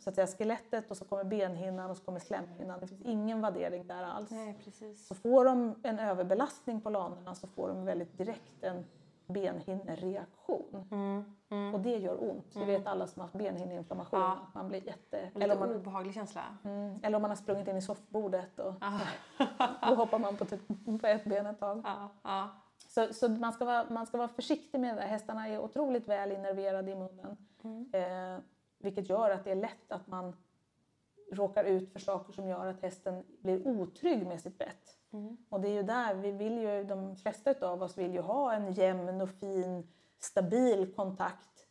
så 0.00 0.10
att 0.10 0.14
säga, 0.14 0.26
skelettet 0.26 0.90
och 0.90 0.96
så 0.96 1.04
kommer 1.04 1.24
benhinnan 1.24 1.90
och 1.90 1.96
så 1.96 2.04
kommer 2.04 2.20
slemhinnan. 2.20 2.80
Det 2.80 2.86
finns 2.86 3.02
ingen 3.02 3.40
vaddering 3.40 3.86
där 3.86 4.02
alls. 4.02 4.30
Nej, 4.30 4.58
precis. 4.64 5.06
Så 5.06 5.14
får 5.14 5.44
de 5.44 5.74
en 5.82 5.98
överbelastning 5.98 6.80
på 6.80 6.90
lanerna 6.90 7.34
så 7.34 7.46
får 7.46 7.68
de 7.68 7.84
väldigt 7.84 8.18
direkt 8.18 8.62
en 8.62 8.84
benhinnereaktion. 9.26 10.88
Mm. 10.90 11.24
Mm. 11.50 11.74
Och 11.74 11.80
det 11.80 11.96
gör 11.96 12.30
ont. 12.30 12.54
Det 12.54 12.64
vet 12.64 12.86
alla 12.86 13.06
som 13.06 13.20
har 13.20 13.24
haft 13.26 13.34
benhinneinflammation. 13.38 14.20
Ja. 14.20 14.38
Att 14.48 14.54
man 14.54 14.68
blir 14.68 14.86
jätte... 14.86 15.24
Lite 15.24 15.44
Eller 15.44 15.54
om, 15.54 15.60
man, 15.60 15.74
obehaglig 15.76 16.14
känsla. 16.14 16.42
mm, 16.64 17.00
eller 17.02 17.16
om 17.16 17.22
man 17.22 17.30
har 17.30 17.36
sprungit 17.36 17.68
in 17.68 17.76
i 17.76 17.82
soffbordet 17.82 18.58
och 18.58 18.74
då 19.88 19.94
hoppar 19.94 20.18
man 20.18 20.36
på, 20.36 20.44
typ- 20.44 21.00
på 21.00 21.06
ett 21.06 21.24
ben 21.24 21.46
ett 21.46 21.60
tag. 21.60 21.82
Ja, 21.84 22.08
ja. 22.22 22.48
Så, 22.88 23.12
så 23.14 23.28
man, 23.28 23.52
ska 23.52 23.64
vara, 23.64 23.86
man 23.90 24.06
ska 24.06 24.18
vara 24.18 24.28
försiktig 24.28 24.80
med 24.80 24.96
det 24.96 25.00
där. 25.00 25.08
Hästarna 25.08 25.48
är 25.48 25.58
otroligt 25.58 26.08
väl 26.08 26.32
innerverade 26.32 26.90
i 26.90 26.94
munnen. 26.94 27.36
Mm. 27.64 27.90
Eh, 27.92 28.40
vilket 28.78 29.08
gör 29.08 29.30
att 29.30 29.44
det 29.44 29.50
är 29.50 29.54
lätt 29.56 29.92
att 29.92 30.06
man 30.06 30.36
råkar 31.32 31.64
ut 31.64 31.92
för 31.92 31.98
saker 32.00 32.32
som 32.32 32.48
gör 32.48 32.66
att 32.66 32.82
hästen 32.82 33.24
blir 33.42 33.66
otrygg 33.66 34.26
med 34.26 34.40
sitt 34.40 34.58
bett. 34.58 34.98
Mm. 35.12 35.36
Och 35.48 35.60
det 35.60 35.68
är 35.68 35.72
ju 35.72 35.82
där 35.82 36.14
vi 36.14 36.30
vill 36.32 36.58
ju, 36.58 36.84
de 36.84 37.16
flesta 37.16 37.54
av 37.68 37.82
oss 37.82 37.98
vill 37.98 38.12
ju 38.14 38.20
ha 38.20 38.52
en 38.52 38.72
jämn 38.72 39.20
och 39.20 39.30
fin, 39.30 39.88
stabil 40.18 40.94
kontakt. 40.94 41.66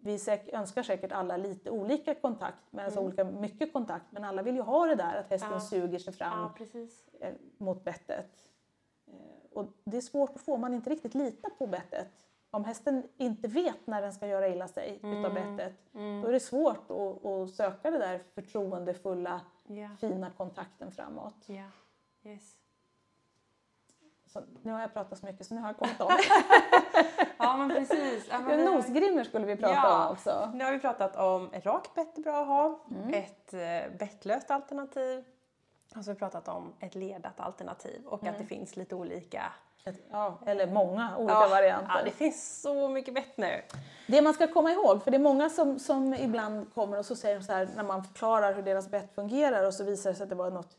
Vi 0.00 0.18
säk, 0.18 0.48
önskar 0.52 0.82
säkert 0.82 1.12
alla 1.12 1.36
lite 1.36 1.70
olika 1.70 2.14
kontakt, 2.14 2.62
men 2.70 2.84
alltså 2.84 3.00
olika 3.00 3.24
mycket 3.24 3.72
kontakt, 3.72 4.06
men 4.10 4.24
alla 4.24 4.42
vill 4.42 4.54
ju 4.54 4.62
ha 4.62 4.86
det 4.86 4.94
där 4.94 5.20
att 5.20 5.30
hästen 5.30 5.50
Ja. 5.52 5.60
suger 5.60 5.98
sig 5.98 6.12
fram 6.12 6.50
ja, 6.58 6.86
eh, 7.20 7.34
mot 7.58 7.84
bettet. 7.84 8.30
Eh, 9.06 9.14
Och 9.52 9.66
det 9.84 9.96
är 9.96 10.00
svårt 10.00 10.30
att 10.34 10.40
få 10.40 10.56
man 10.56 10.74
inte 10.74 10.90
riktigt 10.90 11.14
litar 11.14 11.50
på 11.50 11.66
bettet. 11.66 12.25
Om 12.56 12.64
hästen 12.64 13.08
inte 13.16 13.48
vet 13.48 13.86
när 13.86 14.02
den 14.02 14.12
ska 14.12 14.26
göra 14.26 14.48
illa 14.48 14.68
sig 14.68 15.00
utav 15.02 15.34
bettet, 15.34 15.74
Mm. 15.94 16.22
då 16.22 16.28
är 16.28 16.32
det 16.32 16.40
svårt 16.40 16.90
att, 16.90 17.24
att 17.26 17.50
söka 17.50 17.90
det 17.90 17.98
där 17.98 18.20
förtroendefulla, 18.34 19.40
Ja, 19.66 19.88
fina 20.00 20.30
kontakten 20.30 20.90
framåt. 20.92 21.34
ja. 21.46 21.64
Yes. 22.30 22.56
Så 24.26 24.42
nu 24.62 24.72
har 24.72 24.80
jag 24.80 24.92
pratat 24.92 25.18
så 25.18 25.26
mycket 25.26 25.46
så 25.46 25.54
nu 25.54 25.60
har 25.60 25.68
jag 25.68 25.76
kommit 25.76 26.00
om. 26.00 26.08
Ja, 27.38 27.56
men 27.56 27.68
precis. 27.70 28.28
Ja, 28.30 28.38
men 28.40 28.64
Nosgrimmer 28.64 29.24
skulle 29.24 29.46
vi 29.46 29.56
prata 29.56 29.74
Ja. 29.74 30.06
om 30.06 30.12
också. 30.12 30.50
Nu 30.54 30.64
har 30.64 30.72
vi 30.72 30.78
pratat 30.78 31.16
om 31.16 31.52
ett 31.52 31.66
rakt 31.66 31.94
bett 31.94 32.18
är 32.18 32.22
bra 32.22 32.40
att 32.40 32.46
ha, 32.46 32.80
Mm. 32.90 33.14
ett 33.14 33.54
eh, 33.54 33.98
bettlöst 33.98 34.50
alternativ 34.50 35.24
och 35.96 36.04
så 36.04 36.10
har 36.10 36.14
vi 36.14 36.18
pratat 36.18 36.48
om 36.48 36.72
ett 36.80 36.94
ledat 36.94 37.40
alternativ 37.40 38.02
och 38.06 38.26
att 38.26 38.38
det 38.38 38.44
finns 38.44 38.76
lite 38.76 38.94
olika 38.94 39.52
Ja, 40.10 40.38
eller 40.46 40.66
många 40.66 41.16
olika 41.16 41.34
Ja, 41.34 41.48
varianter. 41.48 41.92
Ja, 41.98 42.04
det 42.04 42.10
finns 42.10 42.60
så 42.62 42.88
mycket 42.88 43.14
bett 43.14 43.36
nu. 43.36 43.62
Det 44.06 44.22
man 44.22 44.34
ska 44.34 44.46
komma 44.46 44.72
ihåg, 44.72 45.02
för 45.02 45.10
det 45.10 45.16
är 45.16 45.18
många 45.18 45.50
som, 45.50 45.78
som 45.78 46.14
ibland 46.14 46.74
kommer 46.74 46.98
och 46.98 47.06
så 47.06 47.16
säger 47.16 47.38
de 47.38 47.44
så 47.44 47.52
här 47.52 47.68
när 47.76 47.84
man 47.84 48.04
förklarar 48.04 48.54
hur 48.54 48.62
deras 48.62 48.88
bett 48.88 49.14
fungerar 49.14 49.64
och 49.66 49.74
så 49.74 49.84
visar 49.84 50.10
det 50.10 50.16
sig 50.16 50.22
att 50.24 50.28
det 50.30 50.34
var 50.34 50.50
något... 50.50 50.76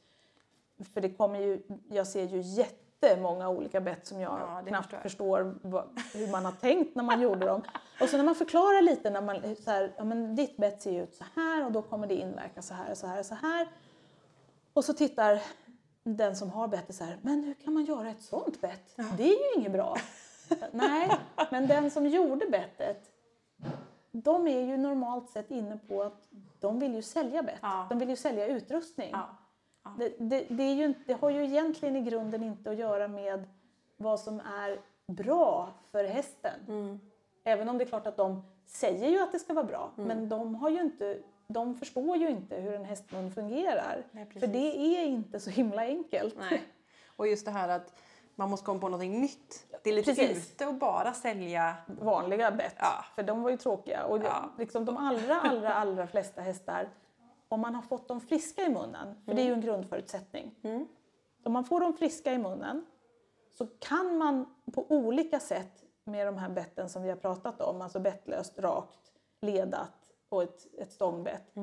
För 0.93 1.01
det 1.01 1.10
kommer 1.10 1.39
ju, 1.39 1.62
jag 1.89 2.08
ser 2.08 2.24
ju 2.24 2.41
jättemånga 2.41 3.49
olika 3.49 3.82
bett 3.82 4.08
som 4.08 4.22
jag 4.22 4.39
Ja, 4.41 4.62
knappt 4.68 4.86
förstår 4.86 5.01
förstår 5.01 5.55
vad, 5.62 5.99
hur 6.14 6.28
man 6.32 6.45
har 6.45 6.51
tänkt 6.51 6.95
när 6.95 7.03
man 7.03 7.22
gjorde 7.22 7.45
dem. 7.45 7.62
Och 8.01 8.10
så 8.10 8.18
när 8.18 8.24
man 8.24 8.36
förklarar 8.36 8.82
lite, 8.82 9.10
när 9.10 9.22
man 9.22 9.55
så 9.55 9.72
här, 9.72 9.93
ja 9.97 10.03
men 10.03 10.36
ditt 10.36 10.58
bett 10.58 10.82
ser 10.82 10.91
ju 10.91 11.03
ut 11.03 11.16
så 11.16 11.24
här 11.36 11.66
och 11.66 11.72
då 11.72 11.82
kommer 11.82 12.08
det 12.08 12.16
inverka 12.16 12.62
så 12.62 12.74
här 12.74 12.91
och 12.91 12.97
så 12.97 13.08
här 13.08 13.20
och 13.20 13.26
så 13.26 13.36
här. 13.36 13.68
Och 14.78 14.86
så 14.86 14.93
tittar 14.93 15.41
den 16.03 16.36
som 16.36 16.49
har 16.49 16.67
bettet 16.67 16.95
så 16.95 17.03
här, 17.03 17.17
men 17.21 17.43
hur 17.43 17.53
kan 17.53 17.73
man 17.73 17.86
göra 17.86 18.09
ett 18.09 18.21
sånt 18.21 18.61
bett? 18.61 18.95
Det 19.17 19.23
är 19.23 19.55
ju 19.55 19.59
inget 19.59 19.71
bra. 19.71 19.95
Nej, 20.71 21.11
men 21.51 21.67
den 21.67 21.91
som 21.91 22.07
gjorde 22.07 22.45
bettet, 22.45 23.11
de 24.11 24.47
är 24.47 24.59
ju 24.61 24.78
normalt 24.78 25.30
sett 25.30 25.51
inne 25.51 25.80
på 25.88 26.03
att 26.03 26.28
de 26.59 26.80
vill 26.80 26.95
ju 26.95 27.01
sälja 27.01 27.43
bett. 27.43 27.59
Ja. 27.61 27.88
De 27.89 27.99
vill 27.99 28.09
ju 28.09 28.15
sälja 28.15 28.47
utrustning. 28.47 29.09
Ja. 29.11 29.30
Det, 29.97 30.15
det, 30.19 30.45
det, 30.49 30.63
är 30.63 30.73
ju, 30.73 30.93
det 31.05 31.13
har 31.13 31.30
ju 31.30 31.43
egentligen 31.43 31.95
i 31.95 32.01
grunden 32.01 32.43
inte 32.43 32.69
att 32.69 32.78
göra 32.78 33.07
med 33.07 33.43
vad 33.97 34.19
som 34.19 34.39
är 34.39 34.80
bra 35.07 35.69
för 35.91 36.03
hästen. 36.03 36.59
Mm. 36.67 36.99
Även 37.43 37.69
om 37.69 37.78
det 37.78 37.84
är 37.84 37.89
klart 37.89 38.07
att 38.07 38.17
de 38.17 38.43
säger 38.65 39.09
ju 39.09 39.19
att 39.19 39.32
det 39.32 39.39
ska 39.39 39.53
vara 39.53 39.65
bra, 39.65 39.91
Mm. 39.97 40.07
men 40.07 40.30
de, 40.30 40.55
har 40.55 40.69
ju 40.69 40.82
inte, 40.82 41.19
de 41.47 41.75
förstår 41.75 42.17
ju 42.17 42.29
inte 42.29 42.55
hur 42.55 42.73
en 42.73 42.85
hästmun 42.85 43.31
fungerar. 43.31 44.03
Nej, 44.11 44.25
för 44.25 44.47
det 44.47 44.97
är 44.97 45.05
inte 45.05 45.39
så 45.39 45.49
himla 45.49 45.81
enkelt. 45.81 46.35
Nej. 46.39 46.63
Och 47.15 47.27
just 47.27 47.45
det 47.45 47.51
här 47.51 47.69
att 47.69 47.93
man 48.35 48.49
måste 48.49 48.65
komma 48.65 48.79
på 48.79 48.87
någonting 48.89 49.21
nytt. 49.21 49.65
Det 49.83 49.89
är 49.89 49.93
lite 49.93 50.15
Precis. 50.15 50.51
ute 50.53 50.65
och 50.65 50.73
bara 50.73 51.13
sälja. 51.13 51.75
vanliga 51.87 52.51
bett. 52.51 52.75
Ja. 52.79 53.05
För 53.15 53.23
de 53.23 53.43
var 53.43 53.49
ju 53.49 53.57
tråkiga. 53.57 54.03
Och 54.05 54.17
Ja. 54.23 54.49
liksom 54.57 54.85
de 54.85 54.97
allra, 54.97 55.39
allra, 55.41 55.73
allra 55.73 56.07
flesta 56.07 56.41
hästar, 56.41 56.89
om 57.49 57.59
man 57.61 57.75
har 57.75 57.81
fått 57.81 58.07
dem 58.07 58.21
friska 58.21 58.61
i 58.61 58.69
munnen, 58.69 59.15
för 59.25 59.33
det 59.33 59.41
är 59.41 59.45
ju 59.45 59.53
en 59.53 59.61
grundförutsättning. 59.61 60.55
Mm. 60.63 60.87
Om 61.43 61.53
man 61.53 61.63
får 61.65 61.79
dem 61.79 61.93
friska 61.97 62.33
i 62.33 62.37
munnen 62.37 62.85
så 63.57 63.67
kan 63.79 64.17
man 64.17 64.45
på 64.73 64.85
olika 64.89 65.39
sätt 65.39 65.83
med 66.03 66.27
de 66.27 66.37
här 66.37 66.49
betten 66.49 66.89
som 66.89 67.03
vi 67.03 67.09
har 67.09 67.15
pratat 67.15 67.61
om, 67.61 67.81
alltså 67.81 67.99
bettlöst, 67.99 68.59
rakt, 68.59 69.11
ledat 69.41 69.91
och 70.30 70.43
ett, 70.43 70.67
ett 70.78 70.91
stångbett. 70.91 71.55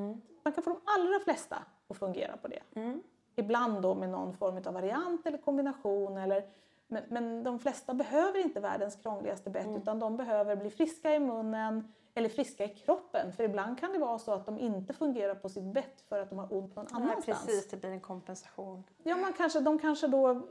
Man 0.43 0.53
kan 0.55 0.63
få 0.63 0.71
de 0.71 0.81
allra 0.85 1.21
flesta 1.21 1.57
att 1.89 1.97
fungera 1.97 2.37
på 2.37 2.49
det. 2.49 2.61
Mm. 2.75 3.03
Ibland 3.37 3.83
då 3.83 3.95
med 3.95 4.09
någon 4.09 4.37
form 4.37 4.57
av 4.67 4.75
variant 4.75 5.27
eller 5.27 5.39
kombination. 5.39 6.17
Eller, 6.17 6.45
men, 6.87 7.03
men 7.09 7.45
de 7.45 7.59
flesta 7.59 7.95
behöver 7.95 8.39
inte 8.39 8.61
världens 8.61 8.97
krångligaste 8.97 9.51
bett 9.51 9.77
utan 9.77 9.99
de 9.99 10.17
behöver 10.17 10.57
bli 10.57 10.71
friska 10.71 11.15
i 11.15 11.19
munnen 11.19 11.93
eller 12.15 12.29
friska 12.29 12.65
i 12.65 12.69
kroppen. 12.69 13.33
För 13.33 13.45
ibland 13.45 13.79
kan 13.79 13.93
det 13.93 13.99
vara 13.99 14.19
så 14.19 14.33
att 14.33 14.47
de 14.47 14.59
inte 14.59 14.93
fungerar 14.93 15.35
på 15.35 15.49
sitt 15.49 15.65
bett 15.65 16.01
för 16.09 16.19
att 16.19 16.31
de 16.31 16.39
har 16.39 16.53
ont 16.53 16.77
någon 16.77 16.87
Ja, 16.91 16.97
annanstans. 16.97 17.47
precis, 17.47 17.69
det 17.71 17.77
blir 17.77 17.91
en 17.91 18.01
kompensation. 18.01 18.85
Ja, 19.03 19.17
man 19.17 19.33
kanske, 19.33 19.61
de 19.61 19.79
kanske 19.79 20.07
då 20.07 20.43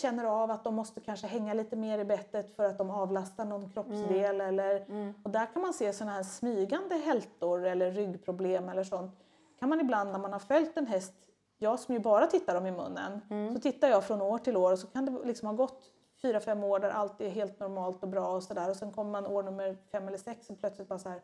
känner 0.00 0.24
av 0.24 0.50
att 0.50 0.64
de 0.64 0.74
måste 0.74 1.00
kanske 1.00 1.26
hänga 1.26 1.54
lite 1.54 1.76
mer 1.76 1.98
i 1.98 2.04
bettet 2.04 2.56
för 2.56 2.64
att 2.64 2.78
de 2.78 2.90
avlastar 2.90 3.44
någon 3.44 3.70
kroppsdel. 3.70 4.40
Eller, 4.40 4.84
Och 5.24 5.30
där 5.30 5.46
kan 5.52 5.62
man 5.62 5.72
se 5.72 5.92
sådana 5.92 6.12
här 6.16 6.22
smygande 6.22 6.94
hältor 6.94 7.66
eller 7.66 7.90
ryggproblem 7.90 8.68
eller 8.68 8.84
sånt. 8.84 9.12
kan 9.58 9.68
man 9.68 9.80
ibland 9.80 10.12
när 10.12 10.18
man 10.18 10.32
har 10.32 10.38
följt 10.40 10.76
en 10.76 10.86
häst, 10.86 11.14
jag 11.58 11.78
som 11.80 11.94
ju 11.94 12.00
bara 12.00 12.26
tittar 12.26 12.54
dem 12.54 12.66
i 12.66 12.70
munnen, 12.70 13.20
så 13.54 13.60
tittar 13.60 13.88
jag 13.88 14.04
från 14.04 14.22
år 14.22 14.38
till 14.38 14.56
år 14.56 14.72
och 14.72 14.78
så 14.78 14.86
kan 14.86 15.06
det 15.06 15.24
liksom 15.24 15.48
ha 15.48 15.54
gått 15.54 15.92
fyra, 16.22 16.40
fem 16.40 16.64
år 16.64 16.78
där 16.78 16.90
allt 16.90 17.20
är 17.20 17.28
helt 17.28 17.60
normalt 17.60 18.02
och 18.02 18.08
bra 18.08 18.28
och 18.28 18.42
sådär 18.42 18.70
och 18.70 18.76
sen 18.76 18.92
kommer 18.92 19.10
man 19.10 19.26
år 19.26 19.42
nummer 19.42 19.76
fem 19.92 20.08
eller 20.08 20.18
sex 20.18 20.50
och 20.50 20.58
plötsligt 20.60 20.88
bara 20.88 20.98
så 20.98 21.08
här, 21.08 21.20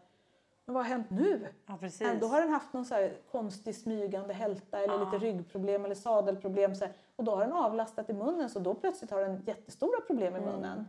men 0.64 0.75
vad 0.75 0.85
har 0.85 0.91
hänt 0.91 1.11
nu? 1.11 1.47
Ja, 1.66 1.77
precis. 1.81 2.01
Nej, 2.01 2.18
Då 2.20 2.27
har 2.27 2.41
den 2.41 2.51
haft 2.51 2.73
någon 2.73 2.85
så 2.85 3.09
konstig 3.31 3.77
smygande 3.77 4.35
hälta 4.35 4.79
eller 4.79 4.95
Ja. 4.95 5.05
lite 5.05 5.18
ryggproblem 5.27 5.85
eller 5.85 5.95
sadelproblem. 5.95 6.75
Så 6.75 6.85
här, 6.85 6.95
och 7.23 7.27
då 7.27 7.35
har 7.35 7.41
den 7.45 7.53
avlastat 7.53 8.11
i 8.11 8.12
munnen 8.12 8.51
så 8.51 8.59
då 8.59 8.75
plötsligt 8.75 9.11
har 9.11 9.20
den 9.20 9.43
jättestora 9.47 10.01
problem 10.07 10.37
i 10.37 10.39
Mm. 10.39 10.51
munnen. 10.55 10.89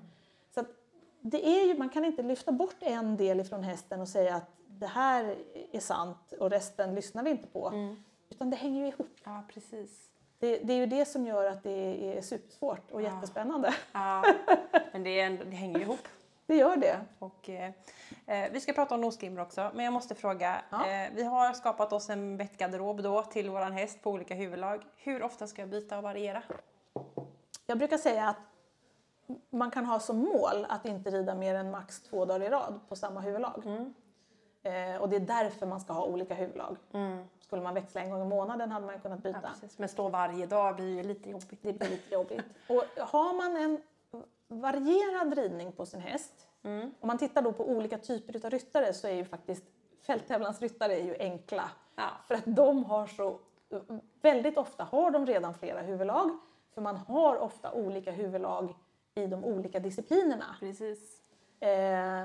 Så 0.53 0.59
att 0.59 0.67
det 1.21 1.47
är 1.47 1.67
ju, 1.67 1.77
man 1.77 1.89
kan 1.89 2.05
inte 2.05 2.23
lyfta 2.23 2.51
bort 2.51 2.75
en 2.79 3.17
del 3.17 3.39
ifrån 3.39 3.63
hästen 3.63 4.01
och 4.01 4.07
säga 4.07 4.35
att 4.35 4.49
det 4.67 4.87
här 4.87 5.35
är 5.71 5.79
sant 5.79 6.33
och 6.39 6.49
resten 6.49 6.95
lyssnar 6.95 7.23
vi 7.23 7.29
inte 7.29 7.47
på. 7.47 7.67
Mm. 7.67 8.03
Utan 8.29 8.49
det 8.49 8.55
hänger 8.55 8.81
ju 8.81 8.87
ihop. 8.87 9.07
Ja, 9.23 9.43
precis. 9.53 10.09
Det, 10.39 10.57
det 10.57 10.73
är 10.73 10.77
ju 10.77 10.85
det 10.85 11.05
som 11.05 11.25
gör 11.27 11.45
att 11.45 11.63
det 11.63 12.17
är 12.17 12.21
supersvårt 12.21 12.91
och 12.91 13.01
jättespännande. 13.01 13.73
Ja, 13.91 14.23
men 14.91 15.03
det, 15.03 15.19
är 15.19 15.25
ändå, 15.25 15.43
det 15.43 15.55
hänger 15.55 15.79
ihop. 15.79 16.07
Det 16.45 16.55
gör 16.55 16.77
det. 16.77 16.99
Och, 17.19 17.49
eh, 17.49 17.71
eh, 18.25 18.51
vi 18.51 18.59
ska 18.59 18.73
prata 18.73 18.95
om 18.95 19.01
nosgrimor 19.01 19.41
också, 19.41 19.71
men 19.73 19.85
jag 19.85 19.93
måste 19.93 20.15
fråga. 20.15 20.61
Ja. 20.69 20.87
Eh, 20.87 21.09
vi 21.15 21.23
har 21.23 21.53
skapat 21.53 21.93
oss 21.93 22.09
en 22.09 22.37
bettgarderob 22.37 23.03
då 23.03 23.23
till 23.23 23.49
våran 23.49 23.71
häst 23.71 24.03
på 24.03 24.11
olika 24.11 24.33
huvudlag. 24.33 24.83
Hur 24.97 25.23
ofta 25.23 25.47
ska 25.47 25.61
jag 25.61 25.69
byta 25.69 25.97
och 25.97 26.03
variera? 26.03 26.43
Jag 27.65 27.77
brukar 27.77 27.97
säga 27.97 28.27
att 28.27 28.37
man 29.49 29.71
kan 29.71 29.85
ha 29.85 29.99
som 29.99 30.17
mål 30.17 30.65
att 30.69 30.85
inte 30.85 31.09
rida 31.09 31.35
mer 31.35 31.55
än 31.55 31.71
max 31.71 32.01
två 32.01 32.25
dagar 32.25 32.45
i 32.45 32.49
rad 32.49 32.79
på 32.89 32.95
samma 32.95 33.19
huvudlag. 33.21 33.63
Eh, 34.63 35.01
och 35.01 35.09
det 35.09 35.15
är 35.15 35.19
därför 35.19 35.65
man 35.65 35.81
ska 35.81 35.93
ha 35.93 36.05
olika 36.05 36.33
huvudlag. 36.33 36.77
Skulle 37.39 37.61
man 37.61 37.73
växla 37.73 38.01
en 38.01 38.09
gång 38.09 38.21
i 38.21 38.25
månaden 38.25 38.71
hade 38.71 38.85
man 38.85 38.99
kunnat 38.99 39.23
byta. 39.23 39.39
Ja. 39.61 39.67
Men 39.77 39.89
stå 39.89 40.09
varje 40.09 40.45
dag 40.45 40.75
blir 40.75 40.95
ju 40.95 41.03
lite 41.03 41.29
jobbigt. 41.29 41.59
Det 41.61 41.73
blir 41.73 41.89
lite 41.89 42.13
jobbigt. 42.13 42.45
Och 42.67 42.83
har 43.07 43.33
man 43.33 43.57
en 43.57 43.81
varierad 44.47 45.37
ridning 45.37 45.71
på 45.71 45.85
sin 45.85 45.99
häst, 45.99 46.47
om 46.99 47.07
man 47.07 47.17
tittar 47.17 47.41
då 47.41 47.53
på 47.53 47.69
olika 47.69 47.97
typer 47.97 48.45
av 48.45 48.51
ryttare 48.51 48.93
så 48.93 49.07
är 49.07 49.13
ju 49.13 49.25
faktiskt 49.25 49.63
fälttävlansryttare 50.01 50.93
är 50.93 51.03
ju 51.03 51.15
enkla. 51.19 51.71
Ja. 51.95 52.09
För 52.27 52.35
att 52.35 52.43
de 52.45 52.83
har 52.83 53.07
så, 53.07 53.39
väldigt 54.21 54.57
ofta 54.57 54.83
har 54.83 55.11
de 55.11 55.25
redan 55.25 55.53
flera 55.53 55.81
huvudlag, 55.81 56.37
för 56.73 56.81
man 56.81 56.97
har 56.97 57.37
ofta 57.37 57.71
olika 57.71 58.11
huvudlag 58.11 58.75
i 59.15 59.27
de 59.27 59.45
olika 59.45 59.79
disciplinerna. 59.79 60.55
Precis. 60.59 61.21
Eh, 61.59 62.23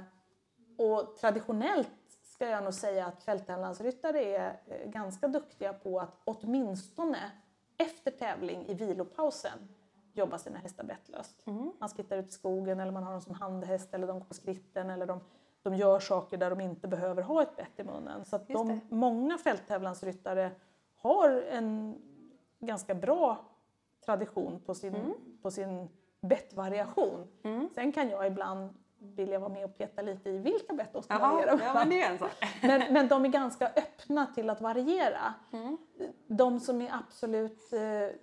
och 0.77 1.17
traditionellt 1.17 1.89
ska 2.23 2.49
jag 2.49 2.65
nog 2.65 2.75
säga 2.75 3.07
att 3.07 3.23
fälttävlansryttare 3.23 4.25
är 4.25 4.61
eh, 4.67 4.91
ganska 4.91 5.29
duktiga 5.29 5.73
på 5.73 6.01
att 6.01 6.21
åtminstone 6.25 7.31
efter 7.77 8.11
tävling 8.11 8.67
i 8.67 8.75
vilopausen 8.75 9.69
jobba 10.13 10.39
sina 10.39 10.59
hästar 10.59 10.85
bettlöst. 10.85 11.43
Man 11.79 11.89
skrittar 11.89 12.17
ut 12.17 12.29
i 12.29 12.33
skogen 12.33 12.81
eller 12.81 12.93
man 12.93 13.03
har 13.03 13.13
dem 13.13 13.21
som 13.21 13.35
handhäst 13.35 13.95
eller 13.95 14.07
de 14.07 14.19
går 14.19 14.27
på 14.27 14.35
skritten 14.35 14.91
eller 14.91 15.07
de, 15.07 15.21
de 15.63 15.75
gör 15.75 16.01
saker 16.01 16.37
där 16.37 16.51
de 16.51 16.61
inte 16.61 16.89
behöver 16.89 17.23
ha 17.23 17.43
ett 17.43 17.57
bett 17.57 17.81
i 17.81 17.85
munnen. 17.85 18.25
Så 18.25 18.37
att 18.37 18.49
de, 18.49 18.81
många 18.89 19.39
fälttävlansryttare 19.39 20.51
har 20.97 21.43
en 21.51 21.99
ganska 22.59 22.95
bra 22.95 23.45
tradition 24.05 24.61
på 24.67 24.75
sin, 24.75 24.95
på 25.43 25.51
sin 25.51 25.89
bettvariation. 26.21 27.27
Sen 27.75 27.93
kan 27.93 28.09
jag 28.11 28.27
ibland 28.27 28.71
vilja 28.99 29.39
vara 29.39 29.49
med 29.49 29.65
och 29.65 29.79
peta 29.79 30.03
lite 30.03 30.31
i 30.31 30.39
vilka 30.39 30.73
bett 30.73 30.93
de 30.93 31.03
ska 31.03 31.19
variera. 31.19 31.51
Jaha, 31.51 31.61
ja, 31.65 31.75
men 31.75 31.89
det 31.89 32.03
är 32.03 32.11
en 32.11 32.19
sak. 32.19 32.31
Men, 32.63 32.93
men 32.93 33.09
de 33.09 33.25
är 33.25 33.29
ganska 33.29 33.67
öppna 33.67 34.27
till 34.27 34.51
att 34.51 34.61
variera. 34.61 35.35
De 36.27 36.61
som 36.61 36.83
är 36.83 36.95
absolut 36.95 37.73
eh, 37.73 37.81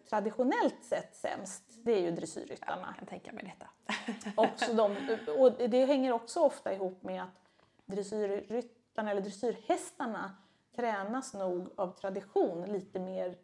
traditionellt 0.09 0.83
sett 0.83 1.15
sämst, 1.15 1.63
det 1.83 1.91
är 1.91 2.01
ju 2.01 2.11
dressyrryttarna. 2.11 2.87
Jag 2.87 2.95
kan 2.95 3.07
tänka 3.07 3.31
mig 3.31 3.55
detta. 3.57 3.69
Också 4.41 4.73
de, 4.73 4.95
och 5.37 5.69
det 5.69 5.85
hänger 5.85 6.11
också 6.11 6.39
ofta 6.39 6.73
ihop 6.73 7.03
med 7.03 7.23
att 7.23 7.29
dressyrryttarna 7.85 9.11
eller 9.11 9.21
dressyrhästarna 9.21 10.35
tränas 10.75 11.33
nog 11.33 11.69
av 11.75 11.91
tradition 11.91 12.65
lite 12.65 12.99
mer 12.99 13.37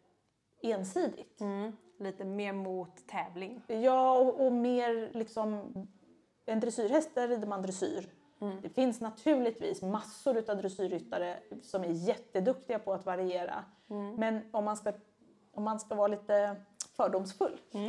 ensidigt. 0.62 1.42
Mm. 1.42 1.78
Lite 2.00 2.26
mer 2.26 2.54
mot 2.54 3.08
tävling. 3.08 3.62
Ja, 3.68 4.12
och, 4.18 4.46
och 4.46 4.52
mer 4.52 5.10
liksom... 5.14 5.74
En 6.46 6.60
dressyrhäst, 6.60 7.16
där 7.16 7.28
rider 7.28 7.48
man 7.48 7.62
dressyr. 7.62 8.10
Det 8.62 8.70
finns 8.70 9.02
naturligtvis 9.02 9.82
massor 9.82 10.38
av 10.50 10.58
dressyrryttare 10.58 11.40
som 11.62 11.84
är 11.84 11.88
jätteduktiga 11.88 12.80
på 12.80 12.94
att 12.94 13.06
variera. 13.06 13.66
Men 14.18 14.42
om 14.52 14.66
man, 14.66 14.78
ska, 14.78 14.94
om 15.52 15.64
man 15.64 15.80
ska 15.80 15.96
vara 15.96 16.08
lite 16.08 16.56
fördomsfull. 16.96 17.60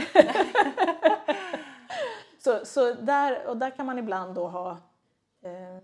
så 2.39 2.65
så 2.65 2.95
där, 2.95 3.47
och 3.47 3.57
där 3.57 3.71
kan 3.71 3.87
man 3.87 3.99
ibland 3.99 4.35
då 4.35 4.49
ha... 4.49 4.71
Eh, 5.43 5.79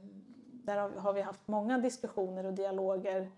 där 0.65 0.99
har, 0.99 1.13
vi 1.13 1.21
haft 1.21 1.49
många 1.49 1.79
diskussioner 1.79 2.47
och 2.47 2.53
dialoger 2.53 3.31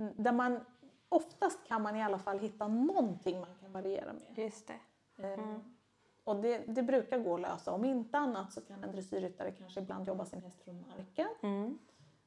mm, 0.00 0.12
där 0.16 0.32
man 0.32 0.60
oftast 1.08 1.64
kan 1.68 1.82
man 1.82 1.96
i 1.96 2.02
alla 2.02 2.18
fall 2.18 2.38
hitta 2.38 2.68
någonting 2.68 3.40
man 3.40 3.54
kan 3.60 3.72
variera 3.72 4.12
med. 4.12 4.44
Just 4.44 4.66
det. 4.66 4.80
Eh, 5.22 5.56
Och 6.26 6.36
det, 6.36 6.58
det 6.66 6.82
brukar 6.82 7.18
gå 7.18 7.34
att 7.34 7.40
lösa. 7.40 7.72
Om 7.72 7.84
inte 7.84 8.18
annat 8.18 8.52
så 8.52 8.60
kan 8.60 8.84
en 8.84 8.92
dressyrryttare 8.92 9.50
kanske 9.50 9.80
ibland 9.80 10.08
jobba 10.08 10.24
sin 10.24 10.42
häst 10.42 10.62
från 10.64 10.84
marken. 10.88 11.28
Mm. 11.42 11.78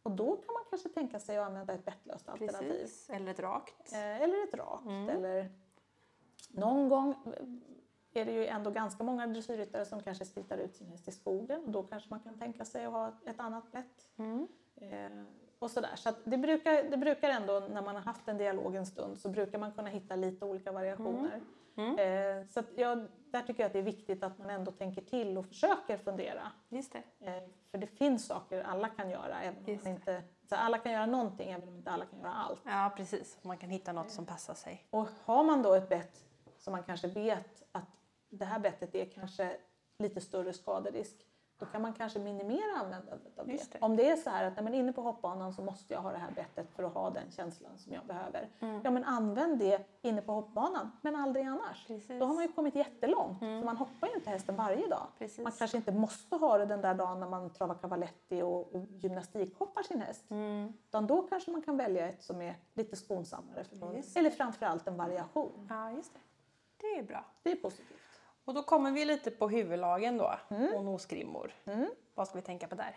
Och 0.04 0.12
då 0.12 0.36
kan 0.36 0.54
man 0.54 0.64
kanske 0.70 0.90
tänka 0.90 1.20
sig 1.20 1.38
att 1.38 1.48
använda 1.48 1.74
ett 1.74 1.86
bettlöst 1.86 2.30
alternativ. 2.30 2.88
Eller 3.10 3.32
ett 3.32 3.40
rakt. 3.40 3.94
Eh, 3.94 4.22
Eller 4.22 4.44
ett 4.44 4.54
rakt. 4.54 4.88
Eller 5.10 5.52
någon 6.50 6.90
gång 6.90 7.16
är 8.14 8.26
det 8.26 8.32
ju 8.32 8.46
ändå 8.46 8.72
ganska 8.72 9.04
många 9.04 9.28
dressyrryttare 9.28 9.86
som 9.86 10.04
kanske 10.04 10.26
skritar 10.26 10.58
ut 10.58 10.76
sin 10.76 10.88
häst 10.88 11.08
i 11.08 11.12
skogen. 11.12 11.64
Och 11.66 11.72
då 11.72 11.84
kanske 11.84 12.10
man 12.10 12.20
kan 12.20 12.40
tänka 12.40 12.66
sig 12.66 12.86
att 12.86 12.92
ha 12.92 13.14
ett 13.26 13.40
annat 13.40 13.72
bett. 13.72 14.10
Mm. 14.18 14.48
Eh, 14.76 15.24
och 15.60 15.72
sådär. 15.72 15.96
Så 15.96 16.10
det, 16.24 16.38
brukar, 16.38 16.84
det 16.84 16.98
brukar 16.98 17.30
ändå, 17.30 17.60
när 17.60 17.82
man 17.82 17.96
har 17.96 18.02
haft 18.02 18.28
en 18.28 18.38
dialog 18.38 18.76
en 18.76 18.86
stund, 18.86 19.20
så 19.20 19.30
brukar 19.30 19.60
man 19.60 19.72
kunna 19.72 19.90
hitta 19.90 20.16
lite 20.16 20.46
olika 20.46 20.72
variationer. 20.72 21.42
Eh, 21.76 22.46
så 22.48 22.64
jag, 22.76 23.08
där 23.32 23.42
tycker 23.42 23.64
jag 23.64 23.68
att 23.68 23.74
det 23.74 23.80
är 23.80 23.84
viktigt 23.84 24.24
att 24.24 24.38
man 24.38 24.50
ändå 24.50 24.72
tänker 24.72 25.02
till 25.02 25.38
och 25.38 25.46
försöker 25.46 25.98
fundera. 25.98 26.52
Just 26.70 26.94
det. 26.94 27.28
Eh, 27.28 27.44
för 27.72 27.78
det 27.78 27.88
finns 27.88 28.26
saker 28.28 28.64
alla 28.64 28.90
kan 28.90 29.10
göra, 29.10 29.42
även 29.42 29.80
om 29.82 29.88
inte, 29.88 30.24
så 30.50 30.56
alla 30.56 30.78
kan 30.78 30.92
göra 30.92 31.06
någonting, 31.06 31.52
även 31.52 31.68
om 31.68 31.76
inte 31.76 31.92
alla 31.92 32.06
kan 32.06 32.20
göra 32.20 32.34
allt. 32.34 32.62
Ja, 32.66 32.94
precis. 32.98 33.38
Man 33.42 33.58
kan 33.58 33.70
hitta 33.70 33.92
något 33.92 34.12
som 34.12 34.26
passar 34.26 34.54
sig. 34.54 34.88
Och 34.90 35.08
har 35.24 35.44
man 35.44 35.64
då 35.64 35.74
ett 35.74 35.90
bett 35.90 36.26
som 36.58 36.72
man 36.72 36.84
kanske 36.84 37.08
vet 37.08 37.64
att 37.72 37.90
det 38.30 38.46
här 38.46 38.60
bettet 38.60 38.96
är 38.96 39.06
kanske 39.06 39.58
lite 40.00 40.22
större 40.22 40.54
skaderisk, 40.54 41.16
då 41.60 41.66
kan 41.66 41.82
man 41.82 41.94
kanske 41.94 42.20
minimera 42.20 42.78
användandet 42.78 43.40
av 43.40 43.48
det. 43.48 43.72
det. 43.72 43.80
Om 43.82 43.96
det 43.96 44.10
är 44.10 44.16
så 44.16 44.30
här 44.30 44.46
att 44.46 44.56
nej, 44.56 44.64
men 44.64 44.74
inne 44.74 44.94
på 44.94 45.02
hoppbanan 45.02 45.54
så 45.54 45.62
måste 45.62 45.94
jag 45.94 46.02
ha 46.02 46.12
det 46.12 46.18
här 46.18 46.32
bettet 46.32 46.72
för 46.76 46.84
att 46.84 46.94
ha 46.94 47.10
den 47.10 47.32
känslan 47.32 47.78
som 47.78 47.94
jag 47.94 48.06
behöver. 48.06 48.50
Ja 48.60 48.92
men 48.92 49.04
använd 49.04 49.60
det 49.60 49.86
inne 50.02 50.22
på 50.22 50.32
hoppbanan, 50.32 50.92
men 51.02 51.16
aldrig 51.16 51.46
annars. 51.46 51.88
Precis. 51.88 52.20
Då 52.20 52.26
har 52.26 52.34
man 52.34 52.44
ju 52.44 52.52
kommit 52.52 52.76
jättelångt, 52.76 53.40
för 53.40 53.64
man 53.66 53.78
hoppar 53.78 54.08
ju 54.08 54.14
inte 54.14 54.30
hästen 54.30 54.56
varje 54.56 54.88
dag. 54.88 55.08
Precis. 55.18 55.44
Man 55.44 55.52
kanske 55.52 55.78
inte 55.78 55.92
måste 55.92 56.36
ha 56.36 56.58
det 56.58 56.66
den 56.66 56.82
där 56.82 56.94
dagen 56.94 57.20
när 57.20 57.30
man 57.30 57.50
travar 57.50 57.76
cavaletti 57.76 58.42
och, 58.42 58.76
och 58.76 58.86
gymnastikhoppar 58.90 59.84
sin 59.84 60.02
häst. 60.02 60.26
Utan 60.88 61.08
då 61.08 61.22
kanske 61.22 61.52
man 61.52 61.62
kan 61.62 61.78
välja 61.78 62.08
ett 62.08 62.24
som 62.24 62.42
är 62.42 62.56
lite 62.74 62.96
skonsammare. 62.96 63.64
För 63.64 64.20
Eller 64.20 64.30
framförallt 64.30 64.88
en 64.88 64.98
variation. 64.98 65.68
Ja, 65.70 65.92
just 65.92 66.14
det. 66.14 66.20
Det 66.78 67.00
är 67.00 67.04
bra. 67.04 67.26
Det 67.44 67.52
är 67.52 67.56
positivt. 67.56 68.09
Och 68.50 68.56
då 68.56 68.64
kommer 68.64 68.92
vi 68.92 69.06
lite 69.06 69.32
på 69.32 69.50
huvudlagen 69.50 70.18
då. 70.18 70.36
Och 70.76 70.86
nosgrimmor. 70.86 71.52
Mm. 71.66 71.90
Vad 72.16 72.28
ska 72.28 72.38
vi 72.38 72.42
tänka 72.42 72.68
på 72.68 72.76
där? 72.76 72.96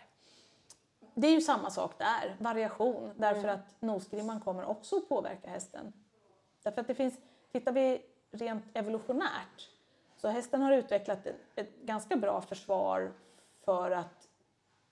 Det 1.13 1.27
är 1.27 1.31
ju 1.31 1.41
samma 1.41 1.69
sak 1.69 1.97
där, 1.97 2.35
variation. 2.39 3.11
Därför 3.15 3.47
att 3.47 3.81
nosgrimman 3.81 4.39
kommer 4.39 4.65
också 4.65 4.97
att 4.97 5.09
påverka 5.09 5.49
hästen. 5.49 5.93
Därför 6.63 6.81
att 6.81 6.87
det 6.87 6.95
finns, 6.95 7.17
tittar 7.51 7.71
vi 7.71 8.01
rent 8.31 8.63
evolutionärt 8.73 9.69
så 10.17 10.27
hästen 10.27 10.61
har 10.61 10.71
utvecklat 10.71 11.27
ett, 11.55 11.75
ganska 11.81 12.15
bra 12.15 12.41
försvar 12.41 13.11
för 13.65 13.91
att 13.91 14.27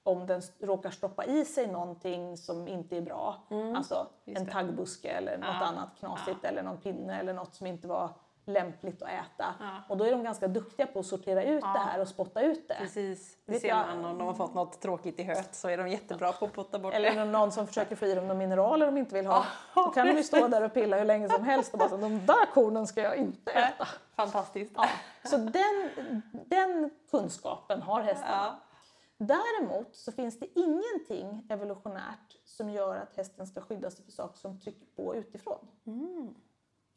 om 0.04 0.28
den 0.28 0.42
råkar 0.60 0.92
stoppa 0.92 1.26
i 1.26 1.46
sig 1.46 1.68
någonting 1.68 2.38
som 2.38 2.68
inte 2.68 2.98
är 2.98 3.02
bra, 3.02 3.42
alltså 3.76 4.08
just 4.26 4.42
en 4.42 4.48
taggbuske 4.48 5.10
eller 5.10 5.38
något 5.38 5.48
Ja, 5.48 5.66
annat 5.66 5.90
knasigt 6.00 6.46
eller 6.46 6.64
någon 6.64 6.78
pinne 6.78 7.20
eller 7.20 7.34
något 7.34 7.56
som 7.56 7.68
inte 7.68 7.88
var 7.88 8.10
lämpligt 8.46 9.02
att 9.02 9.10
äta. 9.10 9.56
Ja. 9.60 9.84
Och 9.90 9.98
då 9.98 10.04
är 10.04 10.12
de 10.12 10.24
ganska 10.24 10.48
duktiga 10.48 10.88
på 10.88 11.00
att 11.00 11.06
sortera 11.06 11.44
ut 11.44 11.62
det 11.62 11.80
här 11.80 12.02
och 12.02 12.08
spotta 12.08 12.42
ut 12.42 12.68
det. 12.68 12.76
Precis, 12.76 13.38
det 13.46 13.60
ser 13.60 13.76
man 13.76 14.06
om 14.06 14.18
de 14.18 14.28
har 14.28 14.34
fått 14.34 14.54
något 14.54 14.82
tråkigt 14.82 15.20
i 15.20 15.24
höet 15.24 15.56
så 15.56 15.70
är 15.70 15.78
de 15.78 15.88
jättebra 15.88 16.32
på 16.32 16.46
att 16.46 16.54
potta 16.54 16.80
bort 16.80 16.94
Eller 16.94 17.12
det. 17.12 17.20
det 17.20 17.26
någon 17.26 17.52
som 17.52 17.68
försöker 17.68 17.96
få 17.96 18.06
i 18.06 18.16
dem 18.16 18.28
de 18.28 18.38
mineraler 18.38 18.86
de 18.86 18.98
inte 18.98 19.16
vill 19.16 19.26
ha. 19.26 19.46
Då 19.76 19.84
kan 19.84 20.08
de 20.08 20.14
ju 20.14 20.24
stå 20.24 20.48
där 20.48 20.64
och 20.64 20.74
pilla 20.74 20.98
hur 20.98 21.06
länge 21.06 21.30
som 21.30 21.44
helst 21.44 21.74
och 21.74 21.80
bara 21.80 21.98
de 21.98 22.26
där 22.26 22.54
kornen 22.54 22.88
ska 22.88 23.02
jag 23.02 23.16
inte 23.16 23.52
äta. 23.52 23.88
Fantastiskt. 24.16 24.76
Så 25.24 25.38
den, 25.38 25.92
den 26.32 26.92
kunskapen 27.12 27.82
har 27.82 28.02
hästarna. 28.02 28.32
Ja. 28.32 28.60
Däremot 29.18 29.96
så 29.96 30.12
finns 30.12 30.40
det 30.40 30.60
ingenting 30.60 31.48
evolutionärt 31.50 32.38
som 32.46 32.70
gör 32.70 32.96
att 32.96 33.18
hästen 33.18 33.48
ska 33.48 33.62
skydda 33.62 33.92
sig 33.92 34.06
för 34.06 34.12
saker 34.12 34.38
som 34.38 34.60
trycker 34.60 34.86
på 34.96 35.16
utifrån. 35.16 35.68
Mm. 35.86 36.36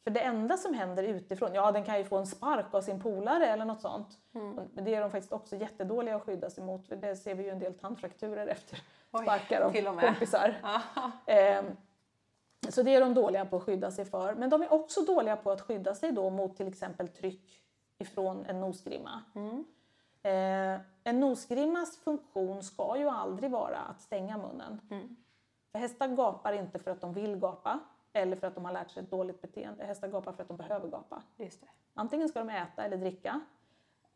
För 0.05 0.11
det 0.11 0.19
enda 0.19 0.57
som 0.57 0.73
händer 0.73 1.03
utifrån, 1.03 1.53
ja 1.53 1.71
den 1.71 1.83
kan 1.83 1.97
ju 1.97 2.03
få 2.03 2.17
en 2.17 2.27
spark 2.27 2.73
av 2.73 2.81
sin 2.81 3.01
polare 3.01 3.47
eller 3.47 3.65
något 3.65 3.81
sånt. 3.81 4.07
Mm. 4.33 4.59
Men 4.73 4.85
det 4.85 4.95
är 4.95 5.01
de 5.01 5.11
faktiskt 5.11 5.33
också 5.33 5.55
jättedåliga 5.55 6.15
att 6.15 6.23
skydda 6.23 6.49
sig 6.49 6.63
mot. 6.63 6.87
För 6.87 6.95
det 6.95 7.15
ser 7.15 7.35
vi 7.35 7.43
ju 7.43 7.49
en 7.49 7.59
del 7.59 7.73
tandfrakturer 7.73 8.47
efter 8.47 8.81
Oj, 9.11 9.23
sparkar 9.23 9.61
av 9.61 9.71
till 9.71 9.87
och 9.87 9.95
med. 9.95 10.05
kompisar. 10.05 10.55
Ehm, 11.25 11.65
så 12.69 12.83
det 12.83 12.95
är 12.95 13.01
de 13.01 13.13
dåliga 13.13 13.45
på 13.45 13.55
att 13.57 13.63
skydda 13.63 13.91
sig 13.91 14.05
för. 14.05 14.35
Men 14.35 14.49
de 14.49 14.61
är 14.61 14.73
också 14.73 15.01
dåliga 15.01 15.35
på 15.35 15.51
att 15.51 15.61
skydda 15.61 15.95
sig 15.95 16.11
då 16.11 16.29
mot 16.29 16.57
till 16.57 16.67
exempel 16.67 17.07
tryck 17.07 17.61
ifrån 17.97 18.45
en 18.45 18.59
nosgrimma. 18.61 19.21
Mm. 19.35 19.65
Eh, 20.23 20.81
en 21.03 21.19
nosgrimmas 21.19 21.97
funktion 21.97 22.63
ska 22.63 22.97
ju 22.97 23.09
aldrig 23.09 23.51
vara 23.51 23.77
att 23.77 24.01
stänga 24.01 24.37
munnen. 24.37 24.81
Mm. 24.91 25.15
För 25.71 25.79
hästar 25.79 26.07
gapar 26.07 26.53
inte 26.53 26.79
för 26.79 26.91
att 26.91 27.01
de 27.01 27.13
vill 27.13 27.35
gapa 27.35 27.79
eller 28.15 28.35
för 28.35 28.47
att 28.47 28.55
de 28.55 28.65
har 28.65 28.71
lärt 28.71 28.91
sig 28.91 29.03
ett 29.03 29.11
dåligt 29.11 29.41
beteende. 29.41 29.85
Hästar 29.85 30.07
gapar 30.07 30.31
för 30.31 30.41
att 30.41 30.47
de 30.47 30.57
behöver 30.57 30.87
gapa. 30.87 31.23
Just 31.37 31.61
det. 31.61 31.67
Antingen 31.93 32.29
ska 32.29 32.39
de 32.39 32.49
äta 32.49 32.83
eller 32.83 32.97
dricka. 32.97 33.41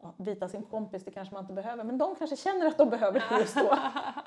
Ja, 0.02 0.14
bita 0.18 0.50
sin 0.50 0.64
kompis, 0.64 1.06
det 1.06 1.12
kanske 1.12 1.34
man 1.34 1.44
inte 1.44 1.54
behöver. 1.54 1.84
Men 1.84 1.98
de 1.98 2.16
kanske 2.16 2.36
känner 2.36 2.68
att 2.68 2.78
de 2.78 2.90
behöver 2.90 3.24
det 3.30 3.40
just 3.40 3.56
då. 3.56 3.78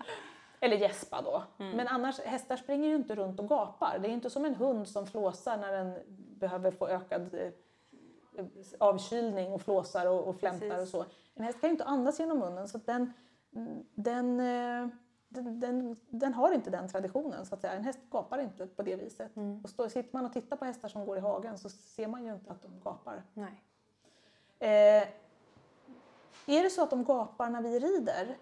Eller 0.60 0.76
gäspa 0.76 1.22
då. 1.22 1.42
Men 1.56 1.88
annars, 1.88 2.20
hästar 2.20 2.56
springer 2.56 2.88
ju 2.88 2.94
inte 2.94 3.14
runt 3.14 3.40
och 3.40 3.48
gapar. 3.48 3.98
Det 3.98 4.08
är 4.08 4.12
inte 4.12 4.30
som 4.30 4.44
en 4.44 4.54
hund 4.54 4.88
som 4.88 5.06
flåsar 5.06 5.56
när 5.56 5.72
den 5.72 5.98
behöver 6.38 6.70
få 6.70 6.88
ökad 6.88 7.34
eh, 7.34 7.52
avkylning 8.78 9.52
och 9.52 9.62
flåsar 9.62 10.06
och, 10.06 10.28
och 10.28 10.36
flämtar 10.36 10.66
och 10.66 10.72
Precis. 10.72 10.90
så. 10.90 11.04
En 11.34 11.44
häst 11.44 11.60
kan 11.60 11.68
ju 11.68 11.72
inte 11.72 11.84
andas 11.84 12.20
genom 12.20 12.38
munnen 12.38 12.68
så 12.68 12.78
den, 12.78 13.12
den, 13.94 14.40
eh, 14.40 14.88
den, 15.32 15.60
den, 15.60 15.96
den 16.10 16.34
har 16.34 16.52
inte 16.52 16.70
den 16.70 16.88
traditionen 16.88 17.46
så 17.46 17.54
att 17.54 17.60
säga. 17.60 17.72
En 17.72 17.84
häst 17.84 18.00
gapar 18.10 18.38
inte 18.38 18.66
på 18.66 18.82
det 18.82 18.96
viset. 18.96 19.32
Och 19.62 19.70
står, 19.70 19.88
sitter 19.88 20.16
man 20.16 20.24
och 20.24 20.32
tittar 20.32 20.56
på 20.56 20.64
hästar 20.64 20.88
som 20.88 21.06
går 21.06 21.16
i 21.16 21.20
hagen 21.20 21.58
så 21.58 21.68
ser 21.68 22.06
man 22.06 22.24
ju 22.24 22.32
inte 22.32 22.50
att 22.50 22.62
de 22.62 22.80
gapar. 22.80 23.22
Nej. 23.34 23.62
Eh, 24.58 25.08
är 26.46 26.62
det 26.62 26.70
så 26.70 26.82
att 26.82 26.90
de 26.90 27.04
gapar 27.04 27.50
när 27.50 27.62
vi 27.62 27.78
rider, 27.78 28.36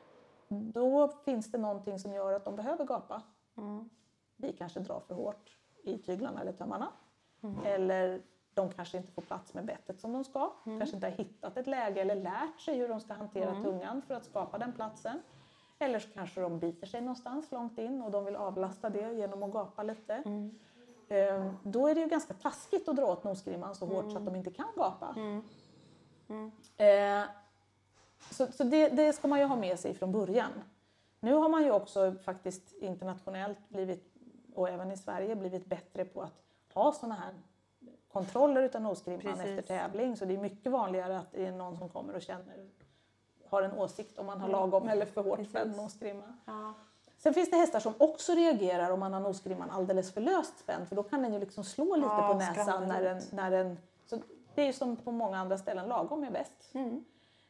då 0.48 1.08
finns 1.08 1.52
det 1.52 1.58
någonting 1.58 1.98
som 1.98 2.12
gör 2.12 2.32
att 2.32 2.44
de 2.44 2.56
behöver 2.56 2.84
gapa. 2.84 3.22
Mm. 3.56 3.90
Vi 4.36 4.52
kanske 4.52 4.80
drar 4.80 5.00
för 5.00 5.14
hårt 5.14 5.56
i 5.82 5.98
tyglarna 5.98 6.40
eller 6.40 6.52
tömmarna. 6.52 6.92
Eller 7.64 8.22
de 8.54 8.70
kanske 8.70 8.98
inte 8.98 9.12
får 9.12 9.22
plats 9.22 9.54
med 9.54 9.64
bettet 9.64 10.00
som 10.00 10.12
de 10.12 10.24
ska. 10.24 10.52
Kanske 10.64 10.96
inte 10.96 11.06
har 11.06 11.14
hittat 11.14 11.56
ett 11.56 11.66
läge 11.66 12.00
eller 12.00 12.14
lärt 12.14 12.60
sig 12.60 12.78
hur 12.78 12.88
de 12.88 13.00
ska 13.00 13.14
hantera 13.14 13.54
tungan 13.62 14.02
för 14.02 14.14
att 14.14 14.24
skapa 14.24 14.58
den 14.58 14.72
platsen. 14.72 15.22
Eller 15.82 15.98
så 15.98 16.08
kanske 16.14 16.40
de 16.40 16.58
biter 16.58 16.86
sig 16.86 17.00
någonstans 17.00 17.52
långt 17.52 17.78
in 17.78 18.02
och 18.02 18.10
de 18.10 18.24
vill 18.24 18.36
avlasta 18.36 18.90
det 18.90 19.12
genom 19.12 19.42
att 19.42 19.52
gapa 19.52 19.82
lite. 19.82 20.22
Eh, 21.08 21.52
Då 21.62 21.86
är 21.88 21.94
det 21.94 22.00
ju 22.00 22.06
ganska 22.06 22.34
taskigt 22.34 22.88
att 22.88 22.96
dra 22.96 23.04
åt 23.06 23.24
nosgrimman 23.24 23.74
så 23.74 23.86
hårt 23.86 24.12
så 24.12 24.18
att 24.18 24.24
de 24.26 24.36
inte 24.36 24.50
kan 24.50 24.66
gapa. 24.76 25.14
Eh, 26.76 27.24
så 28.30 28.46
så 28.52 28.64
det, 28.64 28.88
det 28.88 29.12
ska 29.12 29.28
man 29.28 29.38
ju 29.38 29.44
ha 29.44 29.56
med 29.56 29.78
sig 29.78 29.94
från 29.94 30.12
början. 30.12 30.50
Nu 31.20 31.34
har 31.34 31.48
man 31.48 31.64
ju 31.64 31.70
också 31.70 32.12
faktiskt 32.24 32.72
internationellt 32.72 33.68
blivit, 33.68 34.14
och 34.54 34.68
även 34.68 34.92
i 34.92 34.96
Sverige, 34.96 35.36
blivit 35.36 35.66
bättre 35.66 36.04
på 36.04 36.22
att 36.22 36.42
ha 36.74 36.92
sådana 36.92 37.14
här 37.14 37.34
kontroller 38.12 38.62
utav 38.62 38.82
nosgrimman 38.82 39.40
efter 39.40 39.62
tävling. 39.62 40.16
Så 40.16 40.24
det 40.24 40.34
är 40.34 40.38
mycket 40.38 40.72
vanligare 40.72 41.18
att 41.18 41.32
det 41.32 41.46
är 41.46 41.52
någon 41.52 41.76
som 41.78 41.88
kommer 41.88 42.14
och 42.14 42.22
känner, 42.22 42.68
har 43.50 43.62
en 43.62 43.72
åsikt 43.72 44.18
om 44.18 44.26
man 44.26 44.40
har 44.40 44.48
lagom 44.48 44.88
eller 44.88 45.06
för 45.06 45.22
hårt 45.22 45.36
Precis. 45.36 45.50
spänd 45.52 45.76
nosgrimma. 45.76 46.22
Ja. 46.44 46.74
Sen 47.18 47.34
finns 47.34 47.50
det 47.50 47.56
hästar 47.56 47.80
som 47.80 47.94
också 47.98 48.32
reagerar 48.32 48.90
om 48.90 49.00
man 49.00 49.12
har 49.12 49.20
nosgrimman 49.20 49.70
alldeles 49.70 50.12
för 50.12 50.20
löst 50.20 50.58
spänd 50.58 50.88
för 50.88 50.96
då 50.96 51.02
kan 51.02 51.22
den 51.22 51.32
ju 51.32 51.40
liksom 51.40 51.64
slå 51.64 51.96
lite 51.96 52.08
Ja, 52.08 52.28
på 52.32 52.38
näsan 52.38 52.88
när 52.88 53.02
den, 53.02 53.22
när 53.32 53.50
den... 53.50 53.78
Så 54.06 54.18
det 54.54 54.62
är 54.62 54.66
ju 54.66 54.72
som 54.72 54.96
på 54.96 55.12
många 55.12 55.38
andra 55.38 55.58
ställen, 55.58 55.88
lagom 55.88 56.24
är 56.24 56.30
bäst. 56.30 56.70
Mm. 56.72 57.04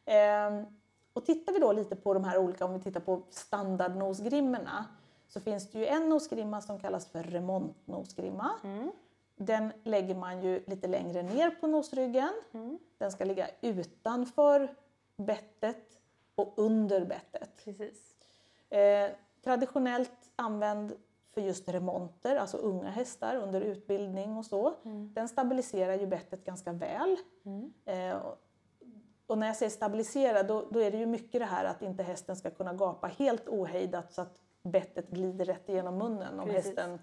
Ehm, 0.05 0.65
och 1.13 1.25
tittar 1.25 1.53
vi 1.53 1.59
då 1.59 1.71
lite 1.71 1.95
på 1.95 2.13
de 2.13 2.23
här 2.23 2.37
olika, 2.37 2.65
om 2.65 2.73
vi 2.73 2.79
tittar 2.79 2.99
på 2.99 3.21
standardnosgrimmorna 3.29 4.85
så 5.27 5.39
finns 5.39 5.71
det 5.71 5.79
ju 5.79 5.85
en 5.85 6.09
nosgrimma 6.09 6.61
som 6.61 6.79
kallas 6.79 7.05
för 7.05 7.23
remontnosgrimma. 7.23 8.51
Mm. 8.63 8.91
Den 9.35 9.71
lägger 9.83 10.15
man 10.15 10.41
ju 10.41 10.63
lite 10.67 10.87
längre 10.87 11.23
ner 11.23 11.49
på 11.49 11.67
nosryggen. 11.67 12.29
Mm. 12.51 12.79
Den 12.97 13.11
ska 13.11 13.25
ligga 13.25 13.47
utanför 13.61 14.75
bettet 15.25 15.99
och 16.35 16.53
under 16.57 17.05
bettet. 17.05 17.49
Precis. 17.65 18.15
Eh, 18.69 19.09
traditionellt 19.43 20.11
använd 20.35 20.93
för 21.33 21.41
just 21.41 21.69
remonter, 21.69 22.35
alltså 22.35 22.57
unga 22.57 22.89
hästar 22.89 23.35
under 23.35 23.61
utbildning 23.61 24.37
och 24.37 24.45
så. 24.45 24.73
Den 25.13 25.29
stabiliserar 25.29 25.93
ju 25.95 26.07
bettet 26.07 26.45
ganska 26.45 26.71
väl. 26.73 27.17
Mm. 27.45 27.73
Eh, 27.85 28.17
och- 29.27 29.37
när 29.37 29.47
jag 29.47 29.55
säger 29.55 29.69
stabilisera 29.69 30.43
då, 30.43 30.65
då 30.69 30.79
är 30.81 30.91
det 30.91 30.97
ju 30.97 31.05
mycket 31.05 31.41
det 31.41 31.45
här 31.45 31.65
att 31.65 31.81
inte 31.81 32.03
hästen 32.03 32.35
ska 32.35 32.51
kunna 32.51 32.73
gapa 32.73 33.07
helt 33.07 33.47
ohejdat 33.49 34.13
så 34.13 34.21
att 34.21 34.37
bettet 34.63 35.09
glider 35.09 35.45
rätt 35.45 35.69
igenom 35.69 35.97
munnen. 35.97 36.39
Om 36.39 36.49
Precis. 36.49 36.65
hästen 36.65 36.99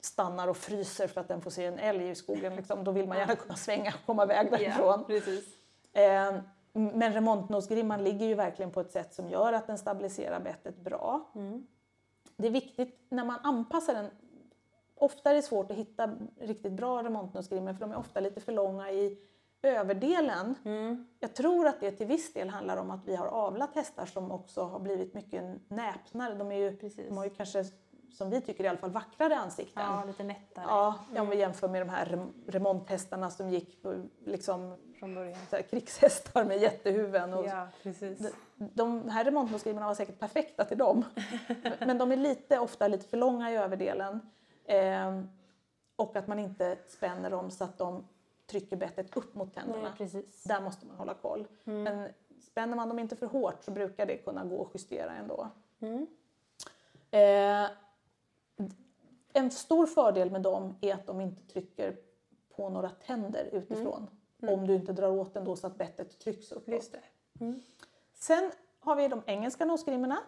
stannar 0.00 0.48
och 0.48 0.56
fryser 0.56 1.06
för 1.08 1.20
att 1.20 1.28
den 1.28 1.40
får 1.40 1.50
se 1.50 1.64
en 1.64 1.78
älg 1.78 2.10
i 2.10 2.14
skogen, 2.14 2.56
liksom, 2.56 2.84
då 2.84 2.90
vill 2.92 3.08
man 3.08 3.18
gärna 3.18 3.36
kunna 3.36 3.56
svänga 3.56 3.90
och 4.00 4.06
komma 4.06 4.22
iväg 4.24 4.50
därifrån. 4.50 5.04
precis. 5.04 5.44
Eh, 5.92 6.34
men 6.74 7.12
remontnosgrimman 7.12 8.04
ligger 8.04 8.26
ju 8.26 8.34
verkligen 8.34 8.70
på 8.70 8.80
ett 8.80 8.92
sätt 8.92 9.14
som 9.14 9.28
gör 9.28 9.52
att 9.52 9.66
den 9.66 9.78
stabiliserar 9.78 10.40
bettet 10.40 10.76
bra. 10.76 11.30
Mm. 11.34 11.66
Det 12.36 12.46
är 12.46 12.50
viktigt 12.50 13.06
när 13.08 13.24
man 13.24 13.40
anpassar 13.42 13.94
den. 13.94 14.10
Ofta 14.94 15.30
är 15.30 15.34
det 15.34 15.42
svårt 15.42 15.70
att 15.70 15.76
hitta 15.76 16.10
riktigt 16.40 16.72
bra 16.72 17.02
remontnosgrimmor 17.02 17.72
för 17.72 17.80
de 17.80 17.92
är 17.92 17.96
ofta 17.96 18.20
lite 18.20 18.40
för 18.40 18.52
långa 18.52 18.90
i 18.90 19.18
överdelen. 19.62 20.54
Mm. 20.64 21.06
Jag 21.20 21.34
tror 21.34 21.66
att 21.66 21.80
det 21.80 21.90
till 21.90 22.06
viss 22.06 22.32
del 22.32 22.48
handlar 22.48 22.76
om 22.76 22.90
att 22.90 23.04
vi 23.06 23.16
har 23.16 23.26
avlat 23.26 23.74
hästar 23.74 24.06
som 24.06 24.32
också 24.32 24.62
har 24.62 24.78
blivit 24.80 25.14
mycket 25.14 25.70
näpnare. 25.70 26.34
De, 26.34 26.52
är 26.52 26.56
ju, 26.56 26.76
Precis. 26.76 27.08
de 27.08 27.16
har 27.16 27.24
ju 27.24 27.30
kanske, 27.30 27.64
som 28.14 28.30
vi 28.30 28.40
tycker 28.40 28.64
i 28.64 28.68
alla 28.68 28.78
fall, 28.78 28.90
vackrare 28.90 29.36
ansikten. 29.36 29.82
Ja, 29.82 30.04
lite 30.06 30.24
nättare 30.24 30.64
Ja, 30.68 30.94
om 31.20 31.30
vi 31.30 31.36
jämför 31.38 31.68
med 31.68 31.82
de 31.82 31.88
här 31.88 32.04
rem- 32.06 32.32
remonthästarna 32.46 33.30
som 33.30 33.48
gick 33.50 33.78
liksom, 34.24 34.76
från 34.98 35.14
början. 35.14 35.38
så 35.50 35.56
här, 35.56 35.62
krigshästar 35.62 36.44
med 36.44 36.58
jättehuvuden. 36.62 37.34
Och 37.34 37.46
Ja, 37.46 37.68
precis. 37.82 38.32
de 38.56 39.08
här 39.08 39.24
remontnosgrimmarna 39.24 39.86
var 39.86 39.94
säkert 39.94 40.18
perfekta 40.20 40.64
till 40.64 40.78
dem. 40.78 41.04
Men 41.78 41.98
de 41.98 42.12
är 42.12 42.16
lite, 42.16 42.58
ofta 42.58 42.88
lite 42.88 43.04
för 43.08 43.16
långa 43.16 43.50
i 43.52 43.56
överdelen. 43.56 44.20
Ehm, 44.66 45.28
och 45.96 46.16
att 46.16 46.26
man 46.26 46.38
inte 46.38 46.76
spänner 46.86 47.30
dem 47.30 47.50
så 47.50 47.64
att 47.64 47.78
de 47.78 48.04
trycker 48.46 48.76
bettet 48.76 49.16
upp 49.16 49.34
mot 49.34 49.54
tänderna. 49.54 49.92
Nej. 49.98 50.24
Där 50.44 50.60
måste 50.60 50.86
man 50.86 50.96
hålla 50.96 51.14
koll. 51.14 51.46
Men 51.64 52.08
spänner 52.42 52.76
man 52.76 52.88
dem 52.88 52.98
inte 52.98 53.16
för 53.16 53.26
hårt 53.26 53.62
så 53.64 53.70
brukar 53.70 54.06
det 54.06 54.16
kunna 54.16 54.44
gå 54.44 54.62
att 54.62 54.70
justera 54.74 55.12
ändå. 55.12 55.48
Mm. 55.80 56.06
Eh, 57.10 57.70
en 59.36 59.50
stor 59.50 59.86
fördel 59.86 60.30
med 60.30 60.42
dem 60.42 60.74
är 60.80 60.94
att 60.94 61.06
de 61.06 61.20
inte 61.20 61.42
trycker 61.52 61.96
på 62.56 62.68
några 62.68 62.90
tänder 62.90 63.48
utifrån. 63.52 64.06
Om 64.48 64.66
du 64.66 64.74
inte 64.74 64.92
drar 64.92 65.08
åt 65.08 65.34
den 65.34 65.44
då 65.44 65.56
så 65.56 65.66
att 65.66 65.78
bettet 65.78 66.18
trycks 66.18 66.52
uppåt. 66.52 66.92
Det. 66.92 67.00
Sen 68.14 68.50
har 68.80 68.96
vi 68.96 69.08
de 69.08 69.22
engelska 69.26 69.64
nosgrimmorna 69.64 70.18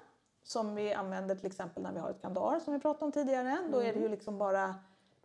som 0.42 0.74
vi 0.74 0.92
använder 0.92 1.34
till 1.34 1.46
exempel 1.46 1.82
när 1.82 1.92
vi 1.92 1.98
har 1.98 2.11
ett 2.11 2.20
kandar 2.20 2.61
som 2.61 2.74
vi 2.74 2.80
pratade 2.80 3.04
om 3.04 3.12
tidigare. 3.12 3.59
Då 3.72 3.78
är 3.78 3.92
det 3.92 4.00
ju 4.00 4.09
liksom 4.09 4.38
bara 4.38 4.74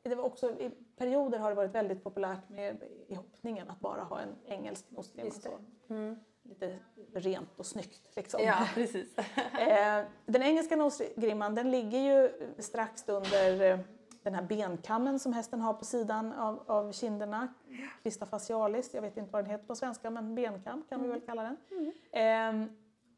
det 0.03 0.15
var 0.15 0.23
också, 0.23 0.49
I 0.59 0.71
perioder 0.97 1.39
har 1.39 1.49
det 1.49 1.55
varit 1.55 1.75
väldigt 1.75 2.03
populärt 2.03 2.49
med 2.49 2.83
i 3.07 3.15
hoppningen 3.15 3.69
att 3.69 3.79
bara 3.79 4.03
ha 4.03 4.19
en 4.19 4.35
engelsk 4.45 4.85
nosgrimma. 4.89 5.27
Lite 6.43 6.79
rent 7.13 7.49
och 7.59 7.65
snyggt. 7.65 8.15
Liksom. 8.15 8.43
Ja, 8.43 8.67
precis. 8.73 9.15
Eh, 9.59 10.03
den 10.25 10.43
engelska 10.43 10.75
nosgrimman 10.75 11.55
den 11.55 11.71
ligger 11.71 11.99
ju 11.99 12.31
strax 12.61 13.03
under 13.09 13.61
eh, 13.71 13.79
den 14.23 14.33
här 14.35 14.41
benkammen 14.43 15.19
som 15.19 15.33
hästen 15.33 15.61
har 15.61 15.73
på 15.73 15.85
sidan 15.85 16.33
av, 16.33 16.63
av 16.67 16.91
kinderna. 16.91 17.47
Crista 18.03 18.25
facialis, 18.25 18.93
jag 18.93 19.01
vet 19.01 19.17
inte 19.17 19.31
vad 19.31 19.43
den 19.43 19.51
heter 19.51 19.65
på 19.65 19.75
svenska 19.75 20.09
men 20.09 20.35
benkam 20.35 20.83
kan 20.89 21.01
vi 21.03 21.07
väl 21.07 21.21
kalla 21.21 21.43
den. 21.43 21.57
Eh, 22.11 22.69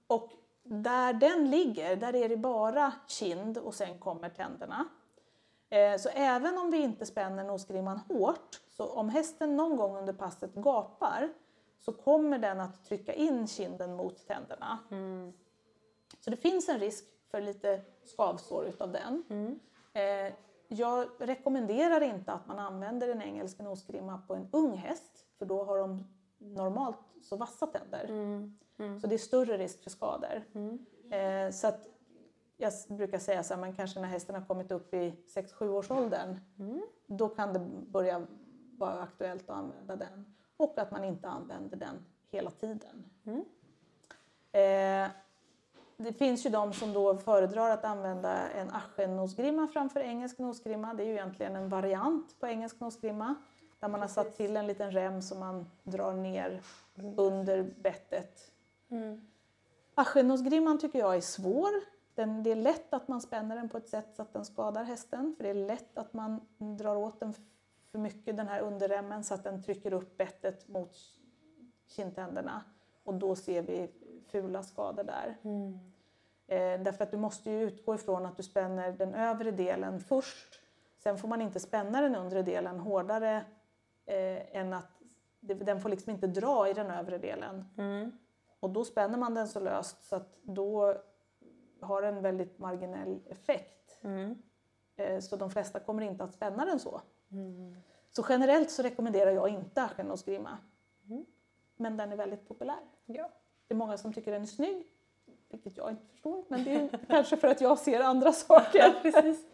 och 0.07 0.32
där 0.63 1.13
den 1.13 1.49
ligger, 1.49 1.95
där 1.95 2.15
är 2.15 2.30
det 2.30 2.38
bara 2.38 2.93
kind 3.07 3.57
och 3.57 3.74
sen 3.74 3.99
kommer 3.99 4.30
tänderna. 4.30 4.86
Eh, 5.69 5.97
Så 5.97 6.09
även 6.09 6.57
om 6.57 6.71
vi 6.71 6.78
inte 6.78 7.05
spänner 7.05 7.43
nosgrimman 7.43 7.97
hårt, 7.97 8.61
så 8.69 8.86
om 8.89 9.09
hästen 9.09 9.55
någon 9.55 9.78
gång 9.78 9.97
under 9.97 10.13
passet 10.13 10.53
gapar 10.55 11.30
så 11.86 11.94
kommer 11.94 12.40
den 12.40 12.60
att 12.60 12.86
trycka 12.86 13.14
in 13.14 13.48
kinden 13.48 13.96
mot 13.96 14.28
tänderna. 14.28 14.80
Så 16.20 16.30
det 16.30 16.38
finns 16.38 16.70
en 16.70 16.80
risk 16.80 17.06
för 17.32 17.42
lite 17.42 17.82
skavsår 18.04 18.66
utav 18.66 18.92
den. 18.92 19.24
Eh, 19.94 20.34
Jag 20.68 21.08
rekommenderar 21.20 22.02
inte 22.02 22.32
att 22.32 22.48
man 22.48 22.60
använder 22.60 23.10
en 23.10 23.22
engelsk 23.22 23.60
nosgrimma 23.60 24.22
på 24.28 24.36
en 24.36 24.48
ung 24.52 24.74
häst 24.78 25.26
för 25.38 25.46
då 25.46 25.64
har 25.64 25.78
de 25.78 26.04
normalt 26.38 26.98
så 27.22 27.36
vassa 27.38 27.68
tänder. 27.68 28.06
Så 29.02 29.08
det 29.08 29.16
är 29.16 29.20
större 29.20 29.58
risk 29.58 29.84
för 29.84 29.90
skador. 29.90 30.44
Eh, 31.12 31.52
Så 31.52 31.68
att 31.68 31.88
jag 32.58 32.74
brukar 32.90 33.20
säga 33.20 33.44
så 33.44 33.54
här, 33.54 33.62
men 33.62 33.76
kanske 33.76 34.00
när 34.00 34.08
hästen 34.08 34.36
har 34.36 34.46
kommit 34.46 34.72
upp 34.72 34.94
i 34.94 35.14
6-7 35.28 35.70
års 35.70 35.92
åldern, 35.92 36.40
då 37.08 37.30
kan 37.30 37.54
det 37.54 37.60
börja 37.88 38.28
vara 38.78 39.02
aktuellt 39.02 39.50
att 39.50 39.58
använda 39.58 39.96
den. 39.96 40.36
Och 40.64 40.78
att 40.78 40.91
man 40.91 41.03
inte 41.03 41.28
använder 41.30 41.78
den 41.78 42.05
hela 42.32 42.51
tiden. 42.51 43.03
Eh, 44.51 45.11
det 45.97 46.14
finns 46.14 46.45
ju 46.45 46.49
de 46.49 46.74
som 46.74 46.93
då 46.93 47.18
föredrar 47.18 47.70
att 47.70 47.86
använda 47.86 48.49
en 48.49 48.70
aschennosgrimma 48.72 49.68
framför 49.68 49.99
engelsk 49.99 50.39
nosgrimma. 50.39 50.93
Det 50.93 51.03
är 51.03 51.07
ju 51.07 51.14
egentligen 51.14 51.55
en 51.55 51.70
variant 51.70 52.39
på 52.39 52.47
engelsk 52.47 52.80
nosgrimma. 52.80 53.36
Där 53.80 53.88
man 53.88 54.01
har 54.01 54.07
satt 54.07 54.38
till 54.38 54.57
en 54.57 54.68
liten 54.68 54.91
rem 54.91 55.22
som 55.22 55.39
man 55.39 55.70
drar 55.84 56.14
ner 56.14 56.61
under 57.18 57.64
bettet. 57.64 58.51
Aschennosgrimman 59.95 60.80
tycker 60.80 60.99
jag 60.99 61.16
är 61.16 61.22
svår. 61.22 61.72
Den, 62.16 62.43
det 62.43 62.51
är 62.51 62.55
lätt 62.55 62.93
att 62.93 63.07
man 63.07 63.22
spänner 63.22 63.55
den 63.55 63.70
på 63.70 63.78
ett 63.78 63.89
sätt 63.89 64.07
så 64.16 64.22
att 64.22 64.34
den 64.34 64.45
skadar 64.45 64.84
hästen. 64.84 65.34
För 65.38 65.43
det 65.43 65.49
är 65.49 65.68
lätt 65.68 65.97
att 65.97 66.14
man 66.14 66.41
drar 66.57 66.95
åt 66.95 67.20
den 67.20 67.34
för 67.94 68.00
mycket, 68.00 68.38
den 68.38 68.48
här 68.48 68.62
underremmen, 68.62 69.24
så 69.24 69.34
att 69.34 69.44
den 69.44 69.64
trycker 69.64 69.94
upp 69.94 70.18
bettet 70.18 70.68
mot 70.68 70.96
kindtänderna. 71.88 72.64
Och 73.04 73.14
då 73.14 73.36
ser 73.36 73.62
vi 73.62 73.91
fula 74.28 74.64
skador 74.64 75.04
där. 75.04 75.38
Eh, 76.48 76.82
därför 76.82 77.04
att 77.04 77.12
du 77.12 77.18
måste 77.18 77.52
ju 77.52 77.64
utgå 77.64 77.96
ifrån 77.96 78.26
att 78.26 78.38
du 78.38 78.44
spänner 78.44 78.91
den 78.91 79.14
övre 79.14 79.52
delen 79.52 80.00
först. 80.00 80.62
Sen 80.98 81.18
får 81.18 81.28
man 81.28 81.41
inte 81.41 81.60
spänna 81.60 82.02
den 82.02 82.16
undre 82.16 82.41
delen 82.41 82.80
hårdare 82.80 83.46
eh, 84.06 84.58
än 84.58 84.74
att 84.74 85.02
det, 85.39 85.54
den 85.54 85.82
får 85.82 85.89
liksom 85.89 86.12
inte 86.12 86.28
dra 86.28 86.70
i 86.70 86.74
den 86.74 86.91
övre 86.91 87.18
delen. 87.18 87.66
Och 88.60 88.70
då 88.70 88.86
spänner 88.86 89.18
man 89.18 89.34
den 89.34 89.48
så 89.48 89.60
löst 89.60 90.04
så 90.04 90.16
att 90.16 90.38
då 90.41 90.96
har 91.82 92.02
den 92.02 92.22
väldigt 92.22 92.60
marginell 92.60 93.20
effekt. 93.30 94.00
Eh, 94.96 95.20
så 95.20 95.36
de 95.36 95.52
flesta 95.52 95.80
kommer 95.80 96.02
inte 96.02 96.24
att 96.24 96.34
spänna 96.34 96.66
den 96.66 96.80
så. 96.80 97.02
Så 98.12 98.26
generellt 98.30 98.72
så 98.72 98.84
rekommenderar 98.84 99.32
jag 99.32 99.50
inte 99.50 99.82
aschennosgrimma. 99.84 100.58
Men 101.76 101.98
den 101.98 102.12
är 102.12 102.16
väldigt 102.16 102.48
populär. 102.48 102.80
Ja. 103.06 103.30
Det 103.68 103.74
är 103.74 103.78
många 103.78 103.98
som 103.98 104.14
tycker 104.14 104.32
den 104.32 104.42
är 104.42 104.46
snygg, 104.46 104.88
vilket 105.50 105.78
jag 105.78 105.90
inte 105.90 106.06
förstår. 106.06 106.44
Men 106.48 106.64
det 106.64 106.76
är 106.76 107.00
kanske 107.08 107.38
för 107.38 107.48
att 107.48 107.62
jag 107.62 107.80
ser 107.80 108.00
andra 108.00 108.32
saker. 108.34 108.94
Precis. 109.02 109.46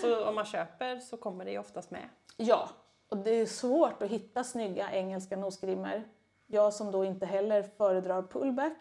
Så 0.00 0.28
om 0.28 0.34
man 0.34 0.44
köper 0.44 0.98
så 0.98 1.16
kommer 1.16 1.44
det 1.44 1.50
ju 1.50 1.58
oftast 1.58 1.90
med. 1.90 2.08
Ja, 2.36 2.68
och 3.08 3.16
det 3.16 3.30
är 3.30 3.46
svårt 3.46 4.02
att 4.02 4.10
hitta 4.10 4.44
snygga 4.44 4.92
engelska 4.92 5.36
nosgrimmor. 5.36 6.02
Jag 6.46 6.74
som 6.74 6.90
då 6.90 7.04
inte 7.04 7.26
heller 7.26 7.62
föredrar 7.62 8.22
pullback. 8.22 8.72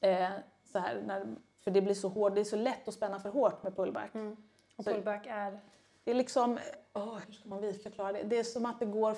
Eh, 0.00 0.28
så 0.64 0.78
här, 0.78 1.02
när, 1.06 1.26
för 1.56 1.70
det 1.70 1.82
blir 1.82 1.94
så 1.94 2.08
hårt, 2.08 2.34
det 2.34 2.40
är 2.40 2.44
så 2.44 2.56
lätt 2.56 2.88
att 2.88 2.94
spänna 2.94 3.18
för 3.20 3.30
hårt 3.30 3.62
med 3.62 3.76
pullback. 3.76 4.10
Och 4.76 4.84
Så- 4.84 4.90
pullback 4.92 5.26
är... 5.30 5.60
Det 6.04 6.10
är 6.10 6.14
liksom, 6.14 6.58
åh, 7.02 7.18
hur 7.26 7.32
ska 7.32 7.48
man 7.48 7.60
förklara 7.82 8.12
det? 8.12 8.22
Det 8.22 8.38
är 8.38 8.44
som 8.44 8.66
att 8.66 8.80
det 8.80 8.86
går 8.86 9.16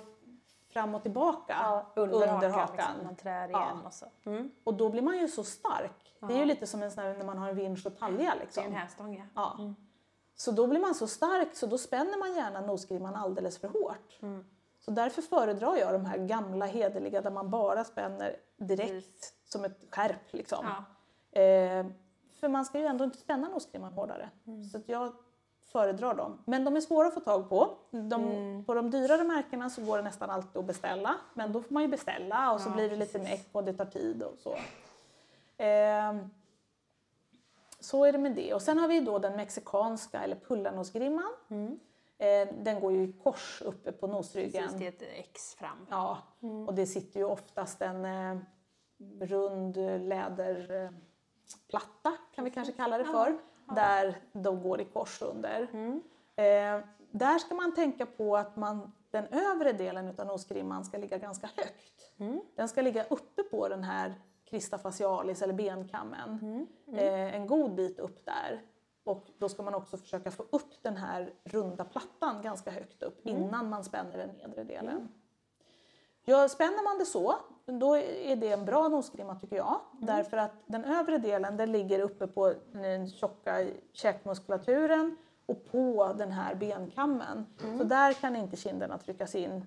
fram 0.73 0.95
och 0.95 1.03
tillbaka 1.03 1.87
under, 1.97 2.49
hakan. 2.51 2.77
Liksom. 2.77 3.05
Man 3.07 3.17
trär 3.17 3.49
igen 3.49 3.61
Ja. 3.83 3.87
och 3.87 3.93
så. 3.93 4.07
Mm. 4.25 4.51
Och 4.65 4.75
då 4.75 4.89
blir 4.89 5.03
man 5.03 5.19
ju 5.19 5.29
så 5.29 5.45
stark. 5.45 6.15
Det 6.21 6.35
är 6.35 6.39
ju 6.39 6.45
lite 6.45 6.67
som 6.67 6.83
en 6.83 6.91
sån 6.91 7.05
här, 7.05 7.15
när 7.17 7.25
man 7.25 7.39
har 7.39 7.49
en 7.49 7.57
vinsch 7.57 7.87
och 7.87 7.99
talja. 7.99 8.19
Det 8.19 8.37
är 8.37 8.41
Liksom. 8.41 8.65
en 8.65 8.73
häststång 8.73 9.17
ja. 9.17 9.25
Ja. 9.35 9.75
Så 10.37 10.51
då 10.53 10.67
blir 10.67 10.81
man 10.81 10.95
så 10.95 11.07
stark 11.07 11.55
så 11.57 11.67
då 11.67 11.79
spänner 11.79 12.19
man 12.19 12.35
gärna 12.35 12.61
nosgrimman 12.61 13.15
alldeles 13.15 13.59
för 13.59 13.69
hårt. 13.69 14.19
Mm. 14.23 14.45
Så 14.81 14.91
därför 14.91 15.23
föredrar 15.23 15.77
jag 15.77 15.93
de 15.93 16.05
här 16.05 16.19
gamla 16.19 16.67
hederliga 16.67 17.21
där 17.23 17.31
man 17.31 17.51
bara 17.51 17.85
spänner 17.85 18.37
direkt 18.57 18.91
Precis. 18.91 19.35
som 19.45 19.65
ett 19.65 19.79
skärp. 19.91 20.33
Liksom. 20.33 20.67
Ja. 21.33 21.41
Eh, 21.41 21.87
för 22.41 22.49
man 22.49 22.65
ska 22.65 22.79
ju 22.79 22.87
ändå 22.87 23.05
inte 23.05 23.19
spänna 23.19 23.49
nosgrimman 23.49 23.93
hårdare. 23.93 24.31
Mm. 24.47 24.65
Så 24.65 24.81
jag 24.87 25.13
föredrar 25.73 26.15
dem. 26.15 26.39
Men 26.45 26.65
de 26.65 26.77
är 26.77 26.81
svåra 26.81 27.09
att 27.09 27.15
få 27.15 27.21
tag 27.21 27.49
på. 27.49 27.71
De, 27.91 28.13
Mm. 28.13 28.65
På 28.65 28.75
de 28.75 28.91
dyrare 28.91 29.25
märkena 29.25 29.71
så 29.71 29.85
går 29.85 29.97
det 29.97 30.03
nästan 30.03 30.31
alltid 30.31 30.57
att 30.57 30.65
beställa. 30.65 31.15
Men 31.35 31.53
då 31.53 31.63
får 31.63 31.75
man 31.75 31.83
ju 31.83 31.89
beställa 31.89 32.53
och 32.53 32.61
så 32.61 32.69
Ja, 32.69 32.75
blir 32.75 32.91
det 32.91 32.97
lite 32.97 33.19
precis. 33.19 33.31
meck 33.31 33.49
och 33.53 33.65
det 33.65 33.73
tar 33.73 33.85
tid 33.85 34.23
och 34.23 34.39
så. 34.39 34.55
Eh, 35.63 36.17
så 37.81 38.05
är 38.05 38.13
det 38.13 38.19
med 38.19 38.33
det. 38.35 38.55
Och 38.55 38.63
sen 38.63 38.79
har 38.79 38.89
vi 38.89 39.01
då 39.01 39.19
den 39.19 39.37
mexikanska 39.37 40.21
eller 40.23 40.37
pullarnosgrimman. 40.37 41.33
Eh, 42.19 42.49
den 42.59 42.81
går 42.81 42.93
ju 42.93 43.03
i 43.03 43.13
kors 43.13 43.63
uppe 43.65 43.93
på 43.93 44.07
nosryggen. 44.07 44.63
Precis, 44.63 44.79
det 44.79 44.85
är 44.87 44.89
ett 44.89 45.03
X 45.27 45.55
fram. 45.55 45.87
Ja, 45.91 46.19
och 46.67 46.75
det 46.75 46.87
sitter 46.87 47.21
ju 47.21 47.27
oftast 47.27 47.83
en 47.83 48.05
eh, 48.05 48.37
rund 49.21 49.77
läderplatta 50.09 50.93
kan 52.35 52.45
vi 52.45 52.51
kanske 52.51 52.73
kalla 52.73 52.99
det 52.99 53.05
för. 53.05 53.39
Där 53.75 54.17
de 54.33 54.63
går 54.63 54.81
i 54.81 54.85
kors 54.85 55.23
under. 55.23 55.63
Eh, 56.37 56.85
där 57.11 57.39
ska 57.39 57.55
man 57.55 57.75
tänka 57.75 58.07
på 58.07 58.37
att 58.37 58.57
man, 58.57 58.93
den 59.11 59.27
övre 59.27 59.73
delen 59.73 60.09
utav 60.09 60.27
nosgrimman 60.27 60.85
ska 60.85 60.99
ligga 60.99 61.19
ganska 61.19 61.47
högt. 61.57 62.13
Den 62.57 62.69
ska 62.69 62.83
ligga 62.83 63.05
uppe 63.05 63.43
på 63.43 63.69
den 63.69 63.85
här 63.85 64.15
crista 64.45 64.79
facialis 64.79 65.43
eller 65.43 65.55
benkammen. 65.55 66.39
Eh, 66.93 67.35
en 67.35 67.47
god 67.47 67.75
bit 67.75 67.99
upp 67.99 68.25
där. 68.25 68.63
Och 69.05 69.27
då 69.39 69.49
ska 69.49 69.63
man 69.63 69.75
också 69.75 69.97
försöka 69.97 70.31
få 70.31 70.43
upp 70.51 70.83
den 70.83 70.97
här 70.97 71.33
runda 71.45 71.85
plattan 71.85 72.43
ganska 72.43 72.71
högt 72.71 73.03
upp 73.03 73.27
innan 73.27 73.69
man 73.69 73.85
spänner 73.85 74.19
den 74.19 74.29
nedre 74.29 74.65
delen. 74.65 75.09
Ja, 76.31 76.49
spänner 76.49 76.85
man 76.85 76.99
det 76.99 77.05
så, 77.05 77.35
då 77.67 77.97
är 77.97 78.37
det 78.37 78.53
en 78.53 78.65
bra 78.65 78.89
nosgrimma 78.89 79.35
tycker 79.35 79.57
jag. 79.57 79.81
Därför 79.99 80.37
att 80.37 80.53
den 80.67 80.85
övre 80.85 81.19
delen 81.19 81.57
den 81.57 81.73
ligger 81.73 82.01
uppe 82.01 82.27
på 82.27 82.55
den 82.73 83.11
tjocka 83.11 83.67
käkmuskulaturen 83.93 85.17
och 85.47 85.65
på 85.73 86.15
den 86.19 86.33
här 86.33 86.55
benkammen. 86.55 87.47
Så 87.79 87.85
där 87.85 88.13
kan 88.13 88.37
inte 88.37 88.57
kinderna 88.57 88.99
tryckas 88.99 89.35
in 89.35 89.67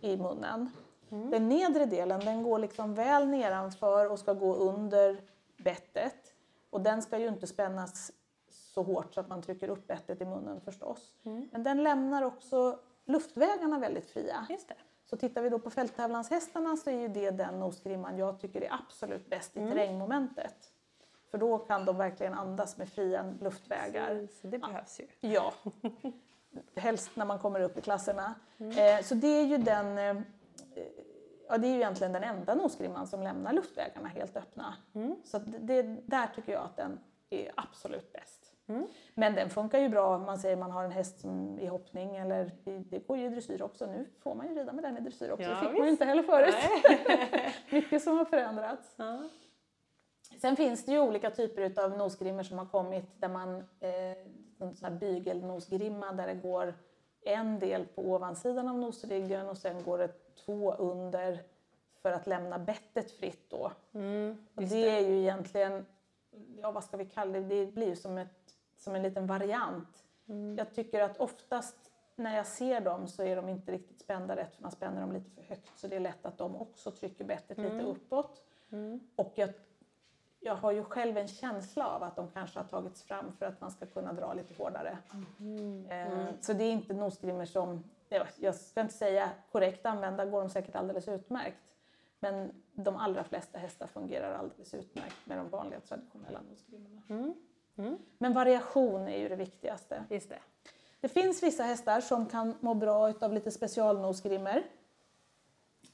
i 0.00 0.16
munnen. 0.16 0.70
Den 1.08 1.48
nedre 1.48 1.86
delen 1.86 2.20
den 2.20 2.42
går 2.42 2.58
liksom 2.58 2.94
väl 2.94 3.28
nedanför 3.28 4.10
och 4.10 4.18
ska 4.18 4.32
gå 4.32 4.54
under 4.54 5.20
bettet. 5.56 6.34
Och 6.70 6.80
den 6.80 7.02
ska 7.02 7.18
ju 7.18 7.28
inte 7.28 7.46
spännas 7.46 8.12
så 8.48 8.82
hårt 8.82 9.14
så 9.14 9.20
att 9.20 9.28
man 9.28 9.42
trycker 9.42 9.68
upp 9.68 9.86
bettet 9.86 10.20
i 10.20 10.24
munnen 10.24 10.60
förstås. 10.60 11.14
Men 11.50 11.62
den 11.62 11.82
lämnar 11.82 12.22
också 12.22 12.78
luftvägarna 13.04 13.78
väldigt 13.78 14.10
fria. 14.10 14.46
Just 14.50 14.68
det. 14.68 14.74
Så 15.10 15.16
tittar 15.16 15.42
vi 15.42 15.48
då 15.48 15.58
på 15.58 15.70
fälttävlanshästarna 15.70 16.76
så 16.76 16.90
är 16.90 17.00
ju 17.00 17.08
det 17.08 17.30
den 17.30 17.60
nosgrimman 17.60 18.18
jag 18.18 18.40
tycker 18.40 18.60
är 18.60 18.72
absolut 18.72 19.30
bäst 19.30 19.56
i 19.56 19.60
terrängmomentet. 19.60 20.72
För 21.30 21.38
då 21.38 21.58
kan 21.58 21.84
de 21.84 21.96
verkligen 21.96 22.34
andas 22.34 22.76
med 22.76 22.88
fria 22.88 23.34
luftvägar. 23.40 24.28
Så 24.40 24.46
det 24.46 24.58
behövs 24.58 25.00
ju. 25.00 25.28
Ja, 25.28 25.52
helst 26.76 27.10
när 27.14 27.24
man 27.24 27.38
kommer 27.38 27.60
upp 27.60 27.78
i 27.78 27.80
klasserna. 27.80 28.34
Eh, 28.58 29.02
så 29.04 29.14
det 29.14 29.26
är 29.26 29.44
ju 29.44 29.58
den, 29.58 29.98
eh, 29.98 30.22
ja 31.48 31.58
det 31.58 31.66
är 31.66 31.70
ju 31.70 31.76
egentligen 31.76 32.12
den 32.12 32.22
enda 32.22 32.54
nosgrimman 32.54 33.06
som 33.06 33.22
lämnar 33.22 33.52
luftvägarna 33.52 34.08
helt 34.08 34.36
öppna. 34.36 34.74
Så 35.24 35.36
att 35.36 35.42
det, 35.46 35.82
där 35.82 36.26
tycker 36.34 36.52
jag 36.52 36.64
att 36.64 36.76
den 36.76 36.98
är 37.30 37.52
absolut 37.54 38.12
bäst. 38.12 38.45
Men 39.14 39.34
den 39.34 39.50
funkar 39.50 39.78
ju 39.78 39.88
bra 39.88 40.16
om 40.16 40.22
man 40.22 40.38
säger 40.38 40.56
man 40.56 40.70
har 40.70 40.84
en 40.84 40.90
häst 40.90 41.20
som 41.20 41.58
i 41.58 41.66
hoppning 41.66 42.16
eller 42.16 42.52
i, 42.64 42.78
det 42.78 42.98
går 42.98 43.18
ju 43.18 43.26
i 43.26 43.28
dressyr 43.28 43.62
också. 43.62 43.86
Nu 43.86 44.06
får 44.22 44.34
man 44.34 44.48
ju 44.48 44.54
rida 44.54 44.72
med 44.72 44.84
den 44.84 44.96
i 44.96 45.00
dressyr 45.00 45.30
också. 45.30 45.42
Ja, 45.42 45.50
det 45.50 45.56
fick 45.56 45.64
man 45.64 45.74
visst. 45.74 45.86
ju 45.86 45.90
inte 45.90 46.04
heller 46.04 46.22
förut. 46.22 46.54
Mycket 47.70 48.02
som 48.02 48.18
har 48.18 48.24
förändrats. 48.24 48.94
Ja. 48.96 49.22
Sen 50.40 50.56
finns 50.56 50.84
det 50.84 50.92
ju 50.92 51.00
olika 51.00 51.30
typer 51.30 51.84
av 51.84 51.98
nosgrimmor 51.98 52.42
som 52.42 52.58
har 52.58 52.66
kommit 52.66 53.20
där 53.20 53.28
man, 53.28 53.56
eh, 53.80 53.90
en 54.58 54.76
sån 54.76 54.92
här 54.92 54.98
bygelnosgrimma 54.98 56.12
där 56.12 56.26
det 56.26 56.34
går 56.34 56.74
en 57.26 57.58
del 57.58 57.86
på 57.86 58.02
ovansidan 58.02 58.68
av 58.68 58.78
nosryggen 58.78 59.48
och 59.48 59.58
sen 59.58 59.82
går 59.82 59.98
det 59.98 60.10
två 60.44 60.72
under 60.72 61.42
för 62.02 62.12
att 62.12 62.26
lämna 62.26 62.58
bettet 62.58 63.10
fritt 63.10 63.50
då. 63.50 63.72
och 64.54 64.62
det, 64.62 64.88
är 64.88 65.00
ju 65.00 65.18
egentligen, 65.18 65.86
ja 66.62 66.70
vad 66.70 66.84
ska 66.84 66.96
vi 66.96 67.04
kalla 67.04 67.32
det, 67.32 67.40
det 67.40 67.66
blir 67.66 67.86
ju 67.86 67.96
som, 67.96 68.18
ett, 68.18 68.28
som 68.76 68.94
en 68.94 69.02
liten 69.02 69.26
variant. 69.26 70.04
Jag 70.58 70.74
tycker 70.74 71.00
att 71.02 71.16
oftast 71.20 71.76
när 72.16 72.36
jag 72.36 72.46
ser 72.46 72.80
dem 72.80 73.08
så 73.08 73.22
är 73.22 73.36
de 73.36 73.48
inte 73.48 73.72
riktigt 73.72 74.00
spända 74.00 74.36
rätt 74.36 74.54
för 74.54 74.62
man 74.62 74.70
spänner 74.72 75.00
dem 75.00 75.12
lite 75.12 75.30
för 75.30 75.42
högt 75.42 75.78
så 75.78 75.86
det 75.88 75.96
är 75.96 76.00
lätt 76.00 76.26
att 76.26 76.38
de 76.38 76.56
också 76.56 76.90
trycker 76.90 77.24
bettet 77.24 77.58
lite 77.58 77.82
uppåt. 77.82 78.42
Och 79.16 79.32
jag 79.34 79.50
jag 80.40 80.54
har 80.56 80.72
ju 80.72 80.84
själv 80.84 81.16
en 81.18 81.28
känsla 81.28 81.86
av 81.88 82.02
att 82.02 82.16
de 82.16 82.30
kanske 82.30 82.58
har 82.58 82.64
tagits 82.66 83.02
fram 83.02 83.32
för 83.32 83.46
att 83.46 83.60
man 83.60 83.70
ska 83.70 83.86
kunna 83.86 84.12
dra 84.12 84.34
lite 84.34 84.54
hårdare. 84.54 84.98
Eh, 85.90 86.28
Så 86.40 86.52
det 86.52 86.64
är 86.64 86.72
inte 86.72 86.94
nosgrimmor 86.94 87.44
som, 87.44 87.84
jag- 88.38 88.54
ska 88.54 88.80
inte 88.80 88.94
säga 88.94 89.30
korrekt 89.52 89.86
använda 89.86 90.24
går 90.24 90.40
de 90.40 90.50
säkert 90.50 90.76
alldeles 90.76 91.08
utmärkt. 91.08 91.58
Men 92.20 92.52
de 92.72 92.96
allra 92.96 93.24
flesta 93.24 93.58
hästar 93.58 93.86
fungerar 93.86 94.32
alldeles 94.34 94.74
utmärkt 94.74 95.16
med 95.26 95.38
de 95.38 95.48
vanliga 95.48 95.80
traditionella 95.80 96.40
nosgrimmorna. 97.76 97.98
Men 98.18 98.32
variation 98.32 99.08
är 99.08 99.18
ju 99.18 99.28
det 99.28 99.36
viktigaste. 99.36 100.04
Just 100.10 100.28
det. 100.28 100.38
Det 101.00 101.08
finns 101.08 101.42
vissa 101.42 101.62
hästar 101.62 102.00
som 102.00 102.26
kan 102.26 102.54
må 102.60 102.74
bra 102.74 103.12
av 103.20 103.32
lite 103.32 103.50
specialnosgrimmor. 103.50 104.62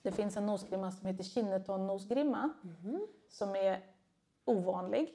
Det 0.02 0.12
finns 0.12 0.36
en 0.36 0.46
nosgrimma 0.46 0.92
som 0.92 1.06
heter 1.06 1.24
Kinneton-nosgrimma 1.24 2.50
som 3.28 3.56
är 3.56 3.80
ovanlig. 4.44 5.14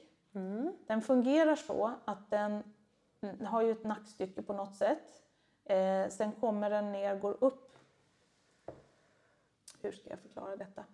Den 0.86 1.02
fungerar 1.02 1.56
så 1.56 1.92
att 2.04 2.30
den 2.30 2.62
mm, 3.20 3.46
har 3.46 3.62
ju 3.62 3.72
ett 3.72 3.84
nackstycke 3.84 4.42
på 4.42 4.52
något 4.52 4.74
sätt. 4.74 5.22
Eh, 5.64 6.08
sen 6.08 6.32
kommer 6.32 6.70
den 6.70 6.92
ner, 6.92 7.16
går 7.16 7.36
upp. 7.44 7.78
Hur 9.80 9.92
ska 9.92 10.10
jag 10.10 10.18
förklara 10.18 10.56
detta? 10.56 10.84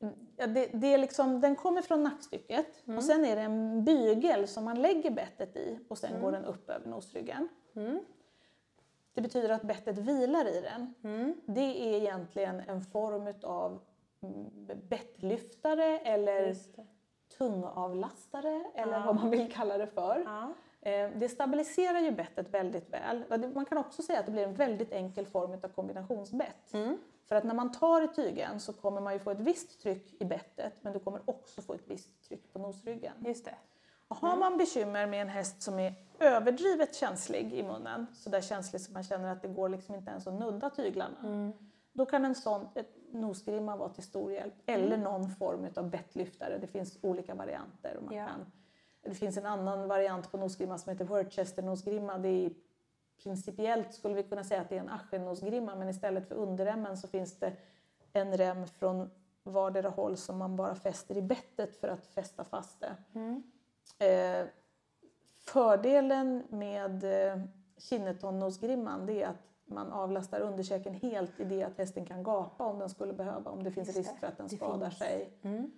Mm, 0.00 0.14
Ja, 0.36 0.46
det, 0.46 0.66
det 0.74 0.94
är 0.94 0.98
liksom, 0.98 1.40
den 1.40 1.56
kommer 1.56 1.82
från 1.82 2.02
nackstycket 2.02 2.82
och 2.96 3.04
sen 3.04 3.24
är 3.24 3.36
det 3.36 3.42
en 3.42 3.84
bygel 3.84 4.48
som 4.48 4.64
man 4.64 4.82
lägger 4.82 5.10
bettet 5.10 5.56
i 5.56 5.78
och 5.88 5.98
sen 5.98 6.20
går 6.22 6.32
den 6.32 6.44
upp 6.44 6.70
över 6.70 6.88
nosryggen. 6.88 7.48
Det 9.12 9.20
betyder 9.20 9.48
att 9.50 9.62
bettet 9.62 9.98
vilar 9.98 10.46
i 10.48 10.60
den. 10.60 10.94
Det 11.46 11.60
är 11.94 11.98
egentligen 12.00 12.60
en 12.68 12.82
form 12.84 13.34
av 13.42 13.80
bettlyftare 14.88 15.98
eller 15.98 16.54
tungavlastare 17.38 18.64
eller 18.74 18.92
Ja. 18.92 19.02
vad 19.06 19.14
man 19.14 19.30
vill 19.30 19.52
kalla 19.52 19.78
det 19.78 19.86
för. 19.86 20.22
Ja. 20.26 20.52
Eh, 20.90 21.10
Det 21.16 21.28
stabiliserar 21.28 21.98
ju 22.00 22.10
bettet 22.10 22.48
väldigt 22.54 22.90
väl. 22.92 23.24
Man 23.54 23.64
kan 23.64 23.78
också 23.78 24.02
säga 24.02 24.18
att 24.20 24.26
det 24.26 24.32
blir 24.32 24.44
en 24.44 24.54
väldigt 24.54 24.92
enkel 24.92 25.26
form 25.26 25.52
av 25.52 25.68
kombinationsbett. 25.68 26.74
För 27.28 27.34
att 27.36 27.44
när 27.44 27.54
man 27.54 27.72
tar 27.72 28.02
i 28.02 28.08
tygen 28.08 28.60
så 28.60 28.72
kommer 28.72 29.00
man 29.00 29.12
ju 29.12 29.18
få 29.18 29.30
ett 29.30 29.40
visst 29.40 29.80
tryck 29.82 30.22
i 30.22 30.24
bettet 30.24 30.72
men 30.80 30.92
du 30.92 30.98
kommer 30.98 31.20
också 31.24 31.62
få 31.62 31.74
ett 31.74 31.84
visst 31.86 32.28
tryck 32.28 32.52
på 32.52 32.58
nosryggen. 32.58 33.12
Just 33.26 33.44
det. 33.44 33.54
Och 34.08 34.16
har 34.16 34.36
man 34.36 34.56
bekymmer 34.56 35.06
med 35.06 35.22
en 35.22 35.28
häst 35.28 35.62
som 35.62 35.78
är 35.78 35.94
överdrivet 36.18 36.94
känslig 36.94 37.54
i 37.54 37.62
munnen, 37.62 38.06
så 38.14 38.30
där 38.30 38.40
känslig 38.40 38.80
så 38.82 38.92
man 38.92 39.02
känner 39.02 39.32
att 39.32 39.42
det 39.42 39.48
går 39.48 39.68
liksom 39.68 39.94
inte 39.94 40.10
ens 40.10 40.26
att 40.26 40.34
nudda 40.34 40.70
tyglarna, 40.70 41.52
då 41.92 42.06
kan 42.06 42.24
en 42.24 42.34
sån 42.34 42.68
ett 42.74 42.94
nosgrimma 43.12 43.76
vara 43.76 43.88
till 43.88 44.02
stor 44.02 44.32
hjälp. 44.32 44.54
Eller 44.66 44.96
någon 44.96 45.30
form 45.30 45.66
av 45.76 45.90
bettlyftare. 45.90 46.58
Det 46.58 46.66
finns 46.66 46.98
olika 47.02 47.34
varianter. 47.34 47.96
Och 47.96 48.02
man 48.02 48.14
Ja. 48.14 48.26
kan, 48.26 48.52
det 49.02 49.14
finns 49.14 49.36
en 49.36 49.46
annan 49.46 49.88
variant 49.88 50.30
på 50.30 50.36
nosgrimma 50.36 50.78
som 50.78 50.92
heter 50.92 51.04
Worcester-nosgrimma. 51.04 52.18
Det 52.18 52.28
är 52.28 52.50
principiellt 53.22 53.94
skulle 53.94 54.14
vi 54.14 54.22
kunna 54.22 54.44
säga 54.44 54.60
att 54.60 54.68
det 54.68 54.76
är 54.76 54.80
en 54.80 54.88
aschennosgrimma 54.88 55.74
men 55.74 55.88
istället 55.88 56.28
för 56.28 56.34
underremmen 56.34 56.96
så 56.96 57.08
finns 57.08 57.38
det 57.38 57.52
en 58.12 58.36
rem 58.36 58.66
från 58.66 59.10
vardera 59.42 59.88
håll 59.88 60.16
som 60.16 60.38
man 60.38 60.56
bara 60.56 60.74
fäster 60.74 61.16
i 61.16 61.22
bettet 61.22 61.76
för 61.76 61.88
att 61.88 62.06
fästa 62.06 62.44
fast 62.44 62.80
det. 62.80 62.96
Eh, 64.06 64.46
fördelen 65.36 66.42
med 66.48 67.04
eh, 67.04 67.42
Kinneton-nosgrimman 67.78 69.06
det 69.06 69.22
är 69.22 69.28
att 69.28 69.48
man 69.64 69.92
avlastar 69.92 70.40
underkäken 70.40 70.94
helt 70.94 71.40
i 71.40 71.44
det 71.44 71.62
att 71.62 71.78
hästen 71.78 72.04
kan 72.06 72.22
gapa 72.22 72.64
om 72.64 72.78
den 72.78 72.90
skulle 72.90 73.12
behöva, 73.12 73.50
om 73.50 73.64
det 73.64 73.70
finns 73.70 73.96
risk 73.96 74.18
för 74.20 74.26
att 74.26 74.36
den 74.36 74.48
skadar 74.48 74.90
sig. 74.90 75.32
Mm. 75.42 75.70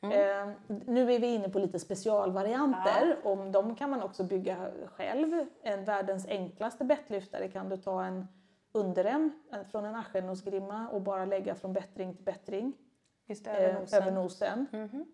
Eh, 0.00 0.48
nu 0.86 1.12
är 1.12 1.18
vi 1.18 1.26
inne 1.34 1.48
på 1.48 1.58
lite 1.58 1.78
specialvarianter. 1.78 3.16
Om 3.24 3.52
de 3.52 3.74
kan 3.74 3.90
man 3.90 4.02
också 4.02 4.24
bygga 4.24 4.70
själv. 4.86 5.46
En 5.62 5.84
världens 5.84 6.26
enklaste 6.28 6.84
bettlyftare 6.84 7.48
kan 7.48 7.68
du 7.68 7.76
ta 7.76 8.04
en 8.04 8.28
underrem 8.72 9.30
eh, 9.52 9.62
från 9.70 9.84
en 9.84 9.94
aschennosgrimma 9.94 10.88
och 10.88 11.00
bara 11.02 11.24
lägga 11.24 11.54
från 11.54 11.72
bättring 11.72 12.14
till 12.14 12.24
bättring 12.24 12.72
Just 13.26 13.46
eh, 13.46 13.54
över 13.54 13.80
nosen. 13.80 14.02
över 14.02 14.12
nosen. 14.12 14.66
Mhm. 14.72 15.04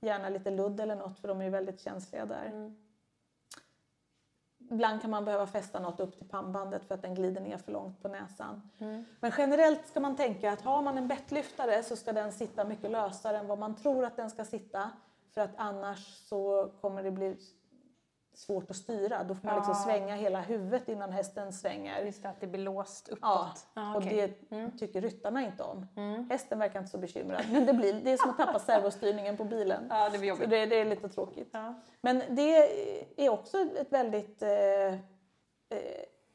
Gärna 0.00 0.28
lite 0.28 0.50
ludd 0.50 0.80
eller 0.80 0.96
något 0.96 1.18
för 1.18 1.28
de 1.28 1.40
är 1.40 1.50
väldigt 1.50 1.80
känsliga 1.80 2.26
där. 2.26 2.46
Mm. 2.46 2.76
Ibland 4.70 5.00
kan 5.00 5.10
man 5.10 5.24
behöva 5.24 5.46
fästa 5.46 5.80
något 5.80 6.00
upp 6.00 6.18
till 6.18 6.28
pannbandet 6.28 6.84
för 6.84 6.94
att 6.94 7.02
den 7.02 7.14
glider 7.14 7.40
ner 7.40 7.56
för 7.58 7.72
långt 7.72 8.02
på 8.02 8.08
näsan. 8.08 8.70
Mm. 8.78 9.04
Men 9.20 9.32
generellt 9.38 9.86
ska 9.86 10.00
man 10.00 10.16
tänka 10.16 10.52
att 10.52 10.60
har 10.60 10.82
man 10.82 10.98
en 10.98 11.08
bettlyftare 11.08 11.82
så 11.82 11.96
ska 11.96 12.12
den 12.12 12.32
sitta 12.32 12.64
mycket 12.64 12.90
lösare 12.90 13.38
än 13.38 13.46
vad 13.46 13.58
man 13.58 13.76
tror 13.76 14.04
att 14.04 14.16
den 14.16 14.30
ska 14.30 14.44
sitta. 14.44 14.90
För 15.34 15.40
att 15.40 15.50
annars 15.56 16.28
så 16.28 16.70
kommer 16.80 17.02
det 17.02 17.10
bli 17.10 17.36
svårt 18.38 18.70
att 18.70 18.76
styra. 18.76 19.24
Då 19.24 19.34
får 19.34 19.46
man 19.46 19.56
liksom 19.56 19.74
svänga 19.74 20.14
hela 20.14 20.40
huvudet 20.40 20.88
innan 20.88 21.12
hästen 21.12 21.52
svänger. 21.52 22.04
Just 22.04 22.22
det, 22.22 22.28
att 22.28 22.40
det 22.40 22.46
blir 22.46 22.60
låst 22.62 23.08
uppåt. 23.08 23.20
Ja, 23.22 23.54
Ah, 23.74 23.90
och 23.90 23.96
okej. 24.02 24.38
Mm. 24.50 24.70
det 24.70 24.78
tycker 24.78 25.00
ryttarna 25.00 25.42
inte 25.44 25.62
om. 25.62 25.86
Hästen 26.30 26.58
verkar 26.58 26.78
inte 26.78 26.90
så 26.90 26.98
bekymrad. 26.98 27.44
Men 27.52 27.66
det, 27.66 27.72
blir, 27.72 27.92
det 27.92 28.10
är 28.10 28.16
som 28.16 28.30
att 28.30 28.36
tappa 28.36 28.58
servostyrningen 28.58 29.36
på 29.36 29.44
bilen. 29.44 29.86
Ja, 29.90 30.04
det 30.10 30.18
blir 30.18 30.20
Så 30.20 30.26
jobbigt. 30.42 30.50
det, 30.50 30.66
det 30.66 30.76
är 30.80 30.84
lite 30.84 31.08
tråkigt. 31.08 31.48
Ja. 31.52 31.74
Men 32.00 32.22
det 32.30 32.56
är 33.24 33.30
också 33.30 33.58
ett 33.58 33.92
väldigt, 33.92 34.42
eh, 34.42 34.48
eh, 34.48 34.98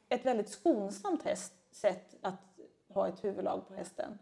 ett 0.08 0.26
väldigt 0.26 0.48
skonsamt 0.48 1.22
häst, 1.22 1.52
sätt 1.72 2.14
att 2.22 2.40
ha 2.94 3.08
ett 3.08 3.24
huvudlag 3.24 3.68
på 3.68 3.74
hästen. 3.74 4.18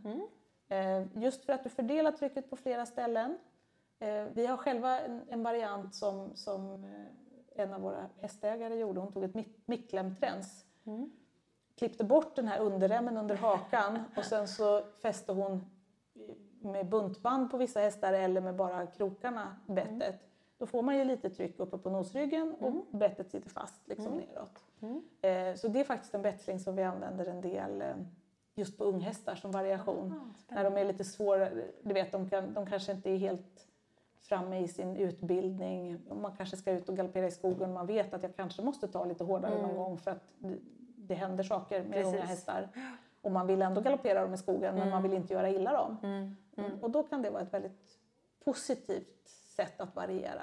Eh, 0.68 1.02
just 1.22 1.44
för 1.44 1.52
att 1.52 1.64
du 1.64 1.70
fördelar 1.70 2.12
trycket 2.12 2.50
på 2.50 2.56
flera 2.56 2.86
ställen. 2.86 3.38
Eh, 3.98 4.24
vi 4.32 4.46
har 4.46 4.56
själva 4.56 5.00
en, 5.00 5.22
en 5.28 5.42
variant 5.42 5.94
som, 5.94 6.36
som 6.36 6.84
eh, 6.84 6.90
en 7.54 7.72
av 7.72 7.80
våra 7.80 8.08
hästägare 8.20 8.74
gjorde. 8.74 9.00
Hon 9.00 9.12
tog 9.12 9.24
ett 9.24 9.32
mick- 9.34 9.60
micklemträns. 9.66 10.64
Klippte 11.76 12.04
bort 12.04 12.36
den 12.36 12.48
här 12.48 12.58
underremmen 12.60 13.16
under 13.16 13.36
hakan 13.36 13.98
och 14.16 14.24
sen 14.24 14.48
så 14.48 14.82
fäste 15.02 15.32
hon 15.32 15.64
med 16.60 16.88
buntband 16.88 17.50
på 17.50 17.56
vissa 17.56 17.80
hästar 17.80 18.12
eller 18.12 18.40
med 18.40 18.56
bara 18.56 18.86
krokarna 18.86 19.56
bettet. 19.66 20.20
Då 20.58 20.66
får 20.66 20.82
man 20.82 20.96
ju 20.98 21.04
lite 21.04 21.30
tryck 21.30 21.58
uppe 21.60 21.78
på 21.78 21.90
nosryggen 21.90 22.54
och 22.60 22.98
bettet 22.98 23.30
sitter 23.30 23.50
fast 23.50 23.88
liksom 23.88 24.12
neråt. 24.16 24.64
Eh, 25.22 25.54
så 25.56 25.68
det 25.68 25.80
är 25.80 25.84
faktiskt 25.84 26.14
en 26.14 26.22
betsling 26.22 26.60
som 26.60 26.76
vi 26.76 26.82
använder 26.82 27.24
en 27.26 27.40
del 27.40 27.82
eh, 27.82 27.94
just 28.54 28.78
på 28.78 28.84
unghästar 28.84 29.34
som 29.34 29.50
variation. 29.52 30.32
När 30.48 30.64
de 30.64 30.76
är 30.76 30.84
lite 30.84 31.04
svåra, 31.04 31.48
du 31.82 31.94
vet 31.94 32.12
de, 32.12 32.30
kan, 32.30 32.54
de 32.54 32.66
kanske 32.66 32.92
inte 32.92 33.10
är 33.10 33.16
helt 33.16 33.66
framme 34.22 34.60
i 34.60 34.68
sin 34.68 34.96
utbildning. 34.96 36.00
Man 36.20 36.36
kanske 36.36 36.56
ska 36.56 36.72
ut 36.72 36.88
och 36.88 36.96
galoppera 36.96 37.26
i 37.26 37.30
skogen 37.30 37.68
och 37.68 37.74
man 37.74 37.86
vet 37.86 38.14
att 38.14 38.22
jag 38.22 38.36
kanske 38.36 38.62
måste 38.62 38.88
ta 38.88 39.04
lite 39.04 39.24
hårdare 39.24 39.62
någon 39.62 39.76
gång 39.76 39.98
för 39.98 40.10
att 40.10 40.22
det, 40.96 41.14
händer 41.14 41.44
saker 41.44 41.84
med 41.84 42.04
unga 42.04 42.12
Precis. 42.12 42.30
hästar. 42.30 42.68
Och 43.22 43.32
man 43.32 43.46
vill 43.46 43.62
ändå 43.62 43.80
galoppera 43.80 44.22
dem 44.22 44.34
i 44.34 44.38
skogen 44.38 44.74
men 44.74 44.90
man 44.90 45.02
vill 45.02 45.12
inte 45.12 45.32
göra 45.34 45.50
illa 45.50 45.72
dem. 45.72 45.96
Mm. 46.02 46.36
Mm. 46.56 46.82
Och 46.82 46.90
då 46.90 47.02
kan 47.02 47.22
det 47.22 47.30
vara 47.30 47.42
ett 47.42 47.54
väldigt 47.54 47.98
positivt 48.44 49.28
sätt 49.28 49.80
att 49.80 49.96
variera. 49.96 50.42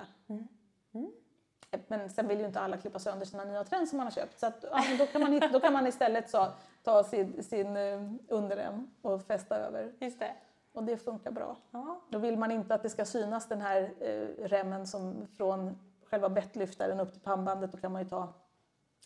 Men 1.87 2.09
sen 2.09 2.27
vill 2.27 2.39
ju 2.39 2.45
inte 2.45 2.59
alla 2.59 2.77
klippa 2.77 2.99
sönder 2.99 3.25
sina 3.25 3.43
nya 3.43 3.63
trends 3.63 3.89
som 3.89 3.97
man 3.97 4.05
har 4.07 4.11
köpt. 4.11 4.39
Så 4.39 4.45
att, 4.45 4.65
men 4.87 4.97
då, 4.97 5.05
kan 5.05 5.21
man, 5.21 5.33
hitta- 5.33 5.47
då 5.53 5.59
kan 5.59 5.73
man 5.73 5.87
istället 5.87 6.29
så, 6.29 6.47
ta 6.83 7.03
sin, 7.03 7.43
sin 7.43 7.77
eh, 7.77 8.11
underrem 8.27 8.89
och 9.01 9.23
fästa 9.23 9.57
över. 9.57 9.93
Just 9.99 10.19
det. 10.19 10.35
Och 10.79 10.85
det 10.85 10.97
funkar 10.97 11.31
bra. 11.31 11.57
Ja. 11.71 12.01
Då 12.09 12.17
vill 12.19 12.37
man 12.37 12.51
inte 12.51 12.75
att 12.75 12.83
det 12.83 12.89
ska 12.89 13.05
synas 13.05 13.47
den 13.47 13.61
här 13.61 13.93
eh, 13.99 14.47
remmen 14.47 14.87
som 14.87 15.27
från 15.37 15.79
själva 16.09 16.29
bettlyftaren 16.29 16.99
upp 16.99 17.13
till 17.13 17.21
pannbandet. 17.21 17.71
Då 17.71 17.77
kan 17.77 17.91
man 17.91 18.03
ju 18.03 18.09
ta 18.09 18.33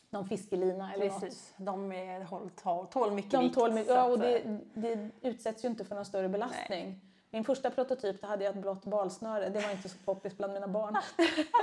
någon 0.09 0.27
fiskelina 0.27 0.93
eller 0.93 1.05
något. 1.09 1.21
Precis. 1.21 1.53
De 1.57 1.91
är, 1.91 2.23
håll, 2.23 2.49
tål, 2.49 2.87
tål 2.87 3.11
mycket 3.11 3.31
De 3.31 3.43
vikt. 3.43 3.55
tål 3.55 3.83
ja, 3.87 4.03
och 4.03 4.19
det, 4.19 4.59
det 4.73 5.09
utsätts 5.21 5.65
ju 5.65 5.69
inte 5.69 5.85
för 5.85 5.95
någon 5.95 6.05
större 6.05 6.29
belastning. 6.29 7.01
Min 7.29 7.43
första 7.43 7.69
prototyp 7.69 8.21
då 8.21 8.27
hade 8.27 8.43
jag 8.43 8.55
ett 8.55 8.61
blått 8.61 8.85
balsnöre. 8.85 9.49
Det 9.49 9.59
var 9.59 9.71
inte 9.71 9.89
så 9.89 9.97
poppis 10.05 10.37
bland 10.37 10.53
mina 10.53 10.67
barn. 10.67 10.97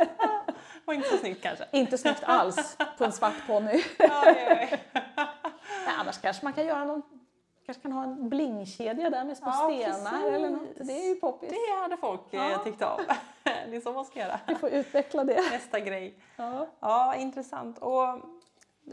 var 0.85 0.95
inte 0.95 1.09
så 1.09 1.17
snyggt 1.17 1.43
kanske. 1.43 1.65
inte 1.73 1.99
snyggt 1.99 2.23
alls 2.25 2.77
på 2.99 3.05
en 3.05 3.13
svart 3.13 3.47
ponny. 3.47 3.83
Ja, 3.99 4.25
ja, 4.27 4.67
ja. 4.71 4.79
Nej, 5.87 5.95
annars 6.01 6.19
kanske 6.19 6.45
man 6.45 6.53
kan 6.53 6.67
göra 6.67 6.85
någon 6.85 7.03
kanske 7.67 7.83
kan 7.83 7.93
ha 7.93 8.03
en 8.03 8.29
blingkedja 8.29 9.11
där 9.11 9.25
med 9.25 9.37
små 9.37 9.49
Ja, 9.49 9.53
stenar 9.71 10.11
precis. 10.11 10.35
eller 10.35 10.51
något. 10.51 10.77
Det 10.77 10.93
är 10.93 11.09
ju 11.09 11.15
poppis. 11.21 11.49
Det 11.51 11.83
hade 11.83 11.97
folk 11.97 12.21
Ja. 12.31 12.51
eh, 12.51 12.63
tyckt 12.65 12.83
om. 12.83 13.01
Det 13.45 13.77
är 13.77 13.81
så 13.81 13.93
man 13.93 14.05
ska 14.05 14.21
göra. 14.21 14.41
Vi 14.47 14.55
får 14.55 14.69
utveckla 14.71 15.25
det. 15.25 15.35
Nästa 15.53 15.81
grej. 15.81 16.15
Ja. 16.37 16.67
Ja, 16.81 17.15
intressant. 17.15 17.79
Och 17.79 18.05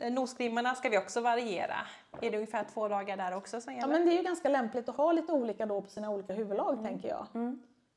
eh, 0.02 0.12
nosgrimmarna 0.12 0.76
ska 0.76 0.90
vi 0.90 0.98
också 0.98 1.22
variera. 1.22 1.76
Är 2.22 2.32
det 2.32 2.38
ungefär 2.38 2.64
två 2.74 2.88
dagar 2.88 3.18
där 3.18 3.36
också 3.36 3.62
som 3.62 3.74
ja, 3.74 3.80
gäller? 3.80 3.94
men 3.94 4.06
det 4.06 4.12
är 4.14 4.18
ju 4.18 4.24
ganska 4.24 4.50
lämpligt 4.50 4.90
att 4.90 4.98
ha 4.98 5.12
lite 5.12 5.32
olika 5.34 5.66
då 5.66 5.82
på 5.82 5.90
sina 5.90 6.10
olika 6.10 6.34
huvudlag 6.34 6.84
tänker 6.84 7.10
jag. 7.10 7.26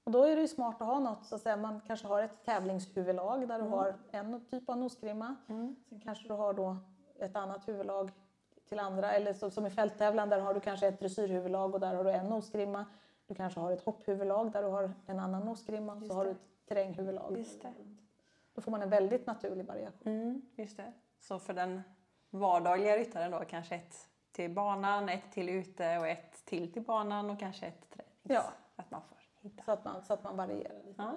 Och 0.05 0.11
då 0.13 0.25
är 0.25 0.37
det 0.37 0.43
ju 0.43 0.49
smart 0.49 0.81
att 0.81 0.87
ha 0.87 0.99
något, 0.99 1.27
så 1.27 1.35
att 1.35 1.41
säga, 1.41 1.57
man 1.57 1.81
kanske 1.87 2.07
har 2.07 2.23
ett 2.23 2.45
tävlingshuvudlag 2.45 3.49
där 3.49 3.59
du 3.59 3.65
har 3.69 3.95
en 4.11 4.45
typ 4.51 4.69
av 4.69 4.79
nosgrimma. 4.79 5.37
Sen 5.47 5.77
kanske 6.05 6.29
du 6.29 6.35
har 6.35 6.53
då 6.55 6.77
ett 7.21 7.37
annat 7.37 7.69
huvudlag 7.69 8.11
till 8.71 8.79
andra, 8.79 9.13
eller 9.13 9.33
så, 9.33 9.51
som 9.51 9.67
i 9.67 9.71
fälttävlan 9.71 10.29
där 10.29 10.41
har 10.41 10.55
du 10.55 10.61
kanske 10.61 10.87
ett 10.89 10.99
dressyrhuvudlag 11.01 11.75
och 11.75 11.81
där 11.81 11.95
har 11.95 12.05
du 12.05 12.11
en 12.11 12.27
nosgrimma. 12.27 12.85
Du 13.27 13.35
kanske 13.35 13.61
har 13.61 13.73
ett 13.73 13.85
hopphuvudlag 13.85 14.53
där 14.53 14.63
du 14.63 14.69
har 14.69 14.93
en 15.07 15.19
annan 15.19 15.43
nosgrimma. 15.45 16.01
Så 16.01 16.15
har 16.15 16.25
du 16.25 16.31
ett 16.31 16.67
terräng 16.69 16.95
huvudlag. 16.95 17.39
Just 17.39 17.63
det. 17.63 17.73
Då 18.55 18.61
får 18.61 18.71
man 18.71 18.83
en 18.83 18.91
väldigt 18.91 19.27
naturlig 19.27 19.67
variation. 19.67 20.13
Mm, 20.13 20.43
just 20.57 20.77
det. 20.77 20.93
Så 21.21 21.39
för 21.39 21.55
den 21.55 21.83
vardagliga 22.31 22.97
ryttaren 22.97 23.31
då 23.31 23.39
kanske 23.39 23.75
ett 23.75 24.09
till 24.33 24.51
banan, 24.55 25.09
ett 25.09 25.33
till 25.33 25.49
ute 25.49 25.99
och 25.99 26.07
ett 26.09 26.45
till 26.45 26.73
till 26.73 26.83
banan 26.83 27.31
och 27.31 27.39
kanske 27.41 27.67
ett 27.67 27.91
tränings... 27.91 28.15
Ja. 28.23 28.45
Att 28.77 28.91
man 28.91 29.03
får 29.03 29.19
hitta. 29.41 29.63
Så 29.65 29.73
att 29.73 29.85
man, 29.85 30.03
så 30.05 30.13
att 30.13 30.25
man 30.25 30.37
varierar 30.37 30.83
lite. 30.85 31.03
Ja. 31.03 31.13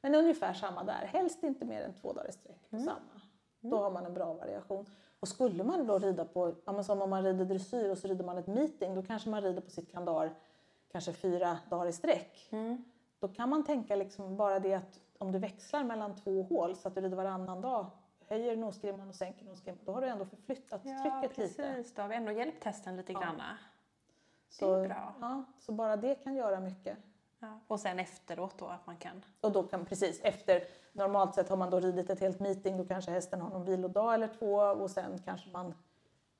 Men 0.00 0.14
ungefär 0.14 0.52
samma 0.54 0.84
där. 0.84 1.06
Helst 1.12 1.42
inte 1.42 1.64
mer 1.64 1.82
än 1.82 1.94
två 1.94 2.12
dagar 2.12 2.28
i 2.28 2.32
sträck 2.32 2.70
på 2.70 2.76
Mm. 2.76 2.86
samma. 2.86 3.20
Då 3.60 3.78
har 3.78 3.90
man 3.90 4.06
en 4.06 4.14
bra 4.14 4.34
variation. 4.34 4.86
Och 5.24 5.28
skulle 5.28 5.64
man 5.64 5.86
då 5.86 5.98
rida 5.98 6.24
på, 6.24 6.54
ja, 6.64 6.82
som 6.82 7.02
om 7.02 7.10
man 7.10 7.22
rider 7.24 7.44
dressyr 7.44 7.90
och 7.90 7.98
så 7.98 8.08
rider 8.08 8.24
man 8.24 8.38
ett 8.38 8.46
meeting, 8.46 8.94
då 8.94 9.02
kanske 9.02 9.30
man 9.30 9.42
rider 9.42 9.60
på 9.60 9.70
sitt 9.70 9.92
kandar 9.92 10.34
kanske 10.92 11.12
fyra 11.12 11.58
dagar 11.70 11.86
i 11.86 11.92
sträck. 11.92 12.48
Mm. 12.50 12.84
Då 13.20 13.28
kan 13.28 13.48
man 13.48 13.64
tänka 13.64 13.96
liksom 13.96 14.36
bara 14.36 14.58
det 14.58 14.74
att 14.74 15.00
om 15.18 15.32
du 15.32 15.38
växlar 15.38 15.84
mellan 15.84 16.16
två 16.16 16.42
hål 16.42 16.76
så 16.76 16.88
att 16.88 16.94
du 16.94 17.00
rider 17.00 17.16
varannan 17.16 17.60
dag, 17.60 17.86
höjer 18.28 18.56
nosgrimman 18.56 19.08
och 19.08 19.14
sänker 19.14 19.44
nosgrimman, 19.44 19.84
då 19.84 19.92
har 19.92 20.00
du 20.00 20.06
ändå 20.08 20.24
förflyttat 20.24 20.80
Ja, 20.84 20.98
trycket 21.20 21.38
lite. 21.38 21.62
precis. 21.62 21.94
Då 21.94 22.02
har 22.02 22.08
vi 22.08 22.14
ändå 22.14 22.32
hjälpt 22.32 22.64
hästen 22.64 22.96
lite 22.96 23.12
Ja. 23.12 23.20
granna. 23.20 23.58
Så, 24.48 24.76
Det 24.76 24.84
är 24.84 24.88
bra. 24.88 25.14
Ja, 25.20 25.44
så 25.58 25.72
bara 25.72 25.96
det 25.96 26.14
kan 26.14 26.34
göra 26.34 26.60
mycket. 26.60 26.98
Ja. 27.38 27.58
Och 27.66 27.80
sen 27.80 27.98
efteråt 27.98 28.58
då 28.58 28.66
att 28.66 28.86
man 28.86 28.96
kan... 28.96 29.24
Och 29.40 29.52
då 29.52 29.62
kan 29.62 29.84
precis 29.84 30.20
efter, 30.20 30.64
normalt 30.94 31.34
sett 31.34 31.48
har 31.48 31.56
man 31.56 31.70
då 31.70 31.80
ridit 31.80 32.10
ett 32.10 32.20
helt 32.20 32.40
meeting, 32.40 32.76
då 32.76 32.84
kanske 32.84 33.10
hästen 33.10 33.40
har 33.40 33.50
någon 33.50 33.64
vilodag 33.64 34.14
eller 34.14 34.28
två 34.28 34.54
och 34.54 34.90
sen 34.90 35.18
kanske 35.24 35.50
man 35.50 35.74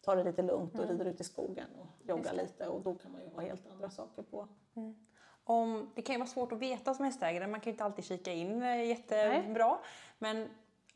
tar 0.01 0.17
det 0.17 0.25
lite 0.25 0.43
lugnt 0.43 0.79
och 0.79 0.89
rider 0.89 1.05
ut 1.05 1.21
i 1.21 1.25
skogen 1.25 1.67
och 1.81 2.09
joggar 2.09 2.33
Mm. 2.33 2.47
Lite 2.47 2.69
och 2.69 2.81
då 2.81 2.95
kan 2.95 3.13
man 3.13 3.21
ju 3.21 3.29
ha 3.29 3.41
helt 3.41 3.71
andra 3.73 3.91
saker 3.91 4.23
på. 4.23 4.49
Om, 5.45 5.91
det 5.95 6.03
kan 6.03 6.15
ju 6.15 6.19
vara 6.19 6.29
svårt 6.29 6.53
att 6.53 6.59
veta 6.59 6.95
som 6.95 7.05
hästägare, 7.05 7.47
man 7.47 7.61
kan 7.61 7.71
ju 7.71 7.71
inte 7.71 7.85
alltid 7.85 8.05
kika 8.05 8.33
in 8.33 8.63
eh, 8.63 8.85
jättebra. 8.89 9.79
Men 10.19 10.49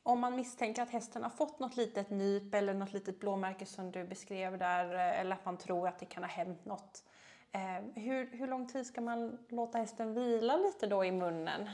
om 0.03 0.21
man 0.21 0.37
misstänker 0.37 0.83
att 0.83 0.91
hästen 0.91 1.23
har 1.23 1.31
fått 1.31 1.59
något 1.59 1.77
litet 1.77 2.11
nyp 2.11 2.55
eller 2.55 2.75
något 2.75 2.93
litet 2.93 3.21
blåmärke 3.21 3.67
som 3.67 3.91
du 3.91 4.05
beskrev 4.05 4.59
där, 4.59 4.95
eh, 4.95 5.21
eller 5.21 5.33
att 5.33 5.45
man 5.45 5.57
tror 5.57 5.89
att 5.89 5.99
det 5.99 6.07
kan 6.07 6.23
ha 6.23 6.31
hänt 6.31 6.65
något. 6.65 7.05
Eh, 7.53 8.03
hur, 8.03 8.37
hur 8.37 8.47
lång 8.47 8.69
tid 8.69 8.87
ska 8.87 9.01
man 9.01 9.39
låta 9.49 9.79
hästen 9.79 10.15
vila 10.15 10.57
lite 10.57 10.87
då 10.87 11.05
i 11.05 11.13
munnen? 11.13 11.69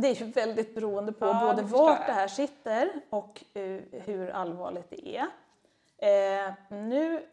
Det 0.00 0.08
är 0.08 0.14
ju 0.14 0.24
väldigt 0.30 0.74
beroende 0.74 1.12
på 1.12 1.26
Ja, 1.26 1.40
både 1.50 1.62
vart 1.62 2.06
det 2.06 2.12
här 2.12 2.28
sitter 2.28 2.90
och 3.10 3.44
eh, 3.54 3.80
hur 3.90 4.28
allvarligt 4.30 4.90
det 4.90 5.16
är. 5.16 5.26
Eh, 5.98 6.54
nu 6.68 7.26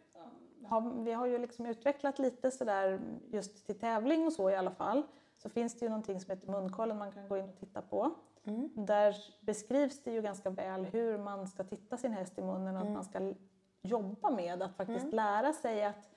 har 0.65 1.03
vi 1.03 1.11
har 1.11 1.26
ju 1.26 1.38
liksom 1.38 1.65
utvecklat 1.65 2.19
lite 2.19 2.52
sådär 2.52 2.99
just 3.31 3.65
till 3.65 3.80
tävling 3.80 4.26
och 4.27 4.34
så 4.34 4.49
i 4.49 4.56
alla 4.56 4.72
fall. 4.72 5.03
Så 5.38 5.49
finns 5.49 5.80
det 5.80 5.85
ju 5.85 5.90
någonting 5.90 6.19
som 6.19 6.30
heter 6.31 6.48
munkollen 6.52 6.98
man 6.98 7.11
kan 7.11 7.27
gå 7.27 7.38
in 7.38 7.49
och 7.49 7.56
titta 7.60 7.81
på. 7.81 8.11
Mm. 8.45 8.69
Där 8.76 9.15
beskrivs 9.40 10.03
det 10.03 10.11
ju 10.11 10.22
ganska 10.22 10.49
väl 10.49 10.85
hur 10.85 11.18
man 11.18 11.48
ska 11.48 11.64
titta 11.64 11.98
sin 11.98 12.14
häst 12.14 12.38
i 12.38 12.41
munnen 12.41 12.76
och 12.76 12.81
Mm. 12.81 12.88
att 12.88 12.94
man 12.94 13.03
ska 13.03 13.34
jobba 13.81 14.30
med 14.30 14.61
att 14.61 14.76
faktiskt 14.76 15.14
lära 15.14 15.53
sig 15.53 15.84
att 15.85 16.10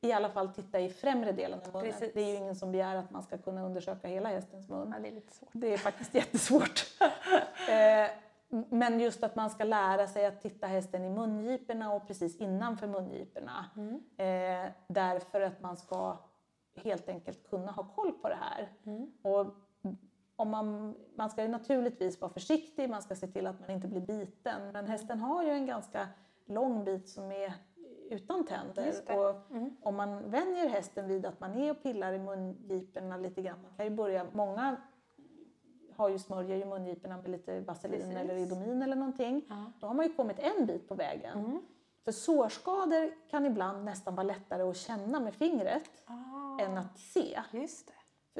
i 0.00 0.12
alla 0.12 0.28
fall 0.30 0.48
titta 0.48 0.80
i 0.80 0.90
främre 0.90 1.32
delen 1.32 1.60
av 1.66 1.72
munnen. 1.72 1.92
Precis. 1.92 2.14
Det 2.14 2.20
är 2.20 2.26
ju 2.26 2.34
ingen 2.36 2.56
som 2.56 2.72
begär 2.72 2.96
att 2.96 3.10
man 3.10 3.22
ska 3.22 3.38
kunna 3.38 3.66
undersöka 3.66 4.08
hela 4.08 4.28
hästens 4.28 4.68
mun. 4.68 4.92
Ja, 4.96 5.02
det 5.02 5.08
är 5.08 5.12
lite 5.12 5.34
svårt. 5.34 5.48
Det 5.52 5.72
är 5.72 5.78
faktiskt 5.78 6.14
jättesvårt. 6.20 6.80
Eh, 7.68 8.10
Men 8.70 9.00
just 9.00 9.22
att 9.22 9.36
man 9.36 9.50
ska 9.50 9.64
lära 9.64 10.06
sig 10.06 10.26
att 10.26 10.40
titta 10.42 10.66
hästen 10.66 11.04
i 11.04 11.10
mungiporna 11.10 11.92
och 11.92 12.06
precis 12.06 12.36
innanför 12.36 12.86
mungiporna. 12.86 13.64
Eh, 14.16 14.70
därför 14.88 15.40
att 15.40 15.60
man 15.60 15.76
ska 15.76 16.16
helt 16.84 17.08
enkelt 17.08 17.48
kunna 17.50 17.72
ha 17.72 17.84
koll 17.84 18.12
på 18.12 18.28
det 18.28 18.38
här. 18.40 18.68
Och 19.22 19.46
om 20.36 20.50
man, 20.50 20.94
man 21.16 21.30
ska 21.30 21.42
ju 21.42 21.48
naturligtvis 21.48 22.20
vara 22.20 22.32
försiktig, 22.32 22.90
man 22.90 23.02
ska 23.02 23.14
se 23.14 23.26
till 23.26 23.46
att 23.46 23.60
man 23.60 23.70
inte 23.70 23.88
blir 23.88 24.00
biten. 24.00 24.72
Men 24.72 24.86
hästen 24.86 25.20
har 25.20 25.42
ju 25.44 25.50
en 25.50 25.66
ganska 25.66 26.08
lång 26.46 26.84
bit 26.84 27.08
som 27.08 27.32
är 27.32 27.52
utan 28.10 28.44
tänder. 28.46 28.94
Och 29.18 29.36
om 29.82 29.96
man 29.96 30.30
vänjer 30.30 30.68
hästen 30.68 31.08
vid 31.08 31.26
att 31.26 31.40
man 31.40 31.54
är 31.54 31.70
och 31.70 31.82
pillar 31.82 32.12
i 32.12 32.18
mungiporna 32.18 33.16
lite 33.16 33.42
grann. 33.42 33.62
Man 33.62 33.70
kan 33.76 33.86
ju 33.86 33.90
börja, 33.90 34.26
många 34.32 34.76
har 35.96 36.08
ju 36.08 36.18
smörjer 36.18 36.56
ju 36.56 36.64
mungiporna 36.64 37.16
med 37.16 37.28
lite 37.30 37.60
vaselin 37.60 38.00
Precis. 38.00 38.16
eller 38.16 38.34
Idomin 38.36 38.82
eller 38.82 38.96
någonting. 38.96 39.44
Ja. 39.48 39.72
Då 39.80 39.86
har 39.86 39.94
man 39.94 40.06
ju 40.06 40.12
kommit 40.14 40.38
en 40.38 40.66
bit 40.66 40.88
på 40.88 40.94
vägen. 40.94 41.60
För 42.04 42.12
sårskador 42.12 43.28
kan 43.30 43.46
ibland 43.46 43.84
nästan 43.84 44.14
vara 44.14 44.24
lättare 44.26 44.62
att 44.62 44.76
känna 44.76 45.20
med 45.20 45.34
fingret 45.34 45.90
Ah, 46.06 46.58
än 46.64 46.78
att 46.78 46.98
se. 46.98 47.40
just 47.50 47.86
det. 47.86 47.92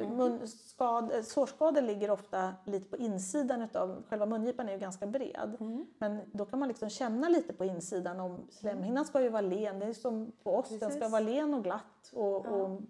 Munskad, 0.07 1.25
sårskador 1.25 1.81
ligger 1.81 2.11
ofta 2.11 2.53
lite 2.65 2.89
på 2.89 2.97
insidan 2.97 3.61
utav, 3.61 4.03
själva 4.09 4.25
mungipan 4.25 4.69
är 4.69 4.73
ju 4.73 4.79
ganska 4.79 5.07
bred. 5.07 5.57
Men 5.97 6.21
då 6.31 6.45
kan 6.45 6.59
man 6.59 6.67
liksom 6.67 6.89
känna 6.89 7.29
lite 7.29 7.53
på 7.53 7.65
insidan 7.65 8.19
om 8.19 8.47
slemhinnan 8.49 9.05
ska 9.05 9.21
ju 9.21 9.29
vara 9.29 9.41
len, 9.41 9.79
det 9.79 9.85
är 9.85 9.93
som 9.93 10.31
på 10.43 10.55
oss, 10.55 10.69
den 10.69 10.77
ska 10.79 10.87
Precis. 10.87 11.11
vara 11.11 11.21
len 11.21 11.53
och 11.53 11.63
glatt 11.63 12.11
och, 12.13 12.45
och 12.45 12.81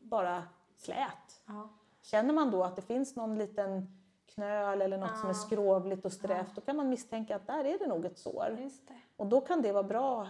bara 0.00 0.42
slät. 0.76 1.42
Ja. 1.46 1.68
Känner 2.02 2.34
man 2.34 2.50
då 2.50 2.64
att 2.64 2.76
det 2.76 2.82
finns 2.82 3.16
någon 3.16 3.38
liten 3.38 3.86
knöl 4.26 4.82
eller 4.82 4.98
något 4.98 5.18
som 5.18 5.28
är 5.28 5.34
skrovligt 5.34 6.04
och 6.04 6.12
strävt, 6.12 6.54
då 6.54 6.60
kan 6.60 6.76
man 6.76 6.88
misstänka 6.88 7.36
att 7.36 7.46
där 7.46 7.64
är 7.64 7.78
det 7.78 7.86
nog 7.86 8.04
ett 8.04 8.18
sår. 8.18 8.70
Och 9.16 9.26
då 9.26 9.40
kan 9.40 9.62
det 9.62 9.72
vara 9.72 9.82
bra 9.82 10.28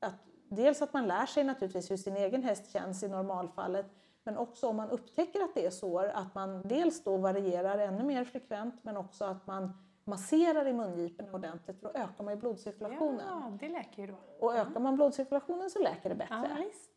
att 0.00 0.14
dels 0.48 0.82
att 0.82 0.92
man 0.92 1.06
lär 1.06 1.26
sig 1.26 1.44
naturligtvis 1.44 1.90
hur 1.90 1.96
sin 1.96 2.16
egen 2.16 2.42
häst 2.42 2.70
känns 2.70 3.02
i 3.02 3.08
normalfallet, 3.08 3.86
men 4.24 4.36
också 4.36 4.68
om 4.68 4.76
man 4.76 4.90
upptäcker 4.90 5.40
att 5.44 5.54
det 5.54 5.66
är 5.66 5.70
sår, 5.70 6.04
att 6.04 6.34
man 6.34 6.62
dels 6.64 7.04
då 7.04 7.16
varierar 7.16 7.78
ännu 7.78 8.04
mer 8.04 8.24
frekvent, 8.24 8.84
men 8.84 8.96
också 8.96 9.24
att 9.24 9.46
man 9.46 9.72
masserar 10.04 10.66
i 10.66 10.72
mungiporna 10.72 11.32
ordentligt, 11.32 11.80
för 11.80 11.88
då 11.92 11.98
ökar 11.98 12.24
man 12.24 12.34
ju 12.34 12.40
blodcirkulationen. 12.40 13.26
Ja, 13.28 13.52
det 13.60 13.68
läker 13.68 14.02
ju 14.02 14.08
då. 14.08 14.46
Och 14.46 14.54
ökar 14.56 14.80
man 14.80 14.94
blodcirkulationen 14.96 15.70
så 15.70 15.78
läker 15.78 16.14
det 16.14 16.26
Ja, 16.30 16.40
bättre. 16.42 16.64
visst. 16.64 16.90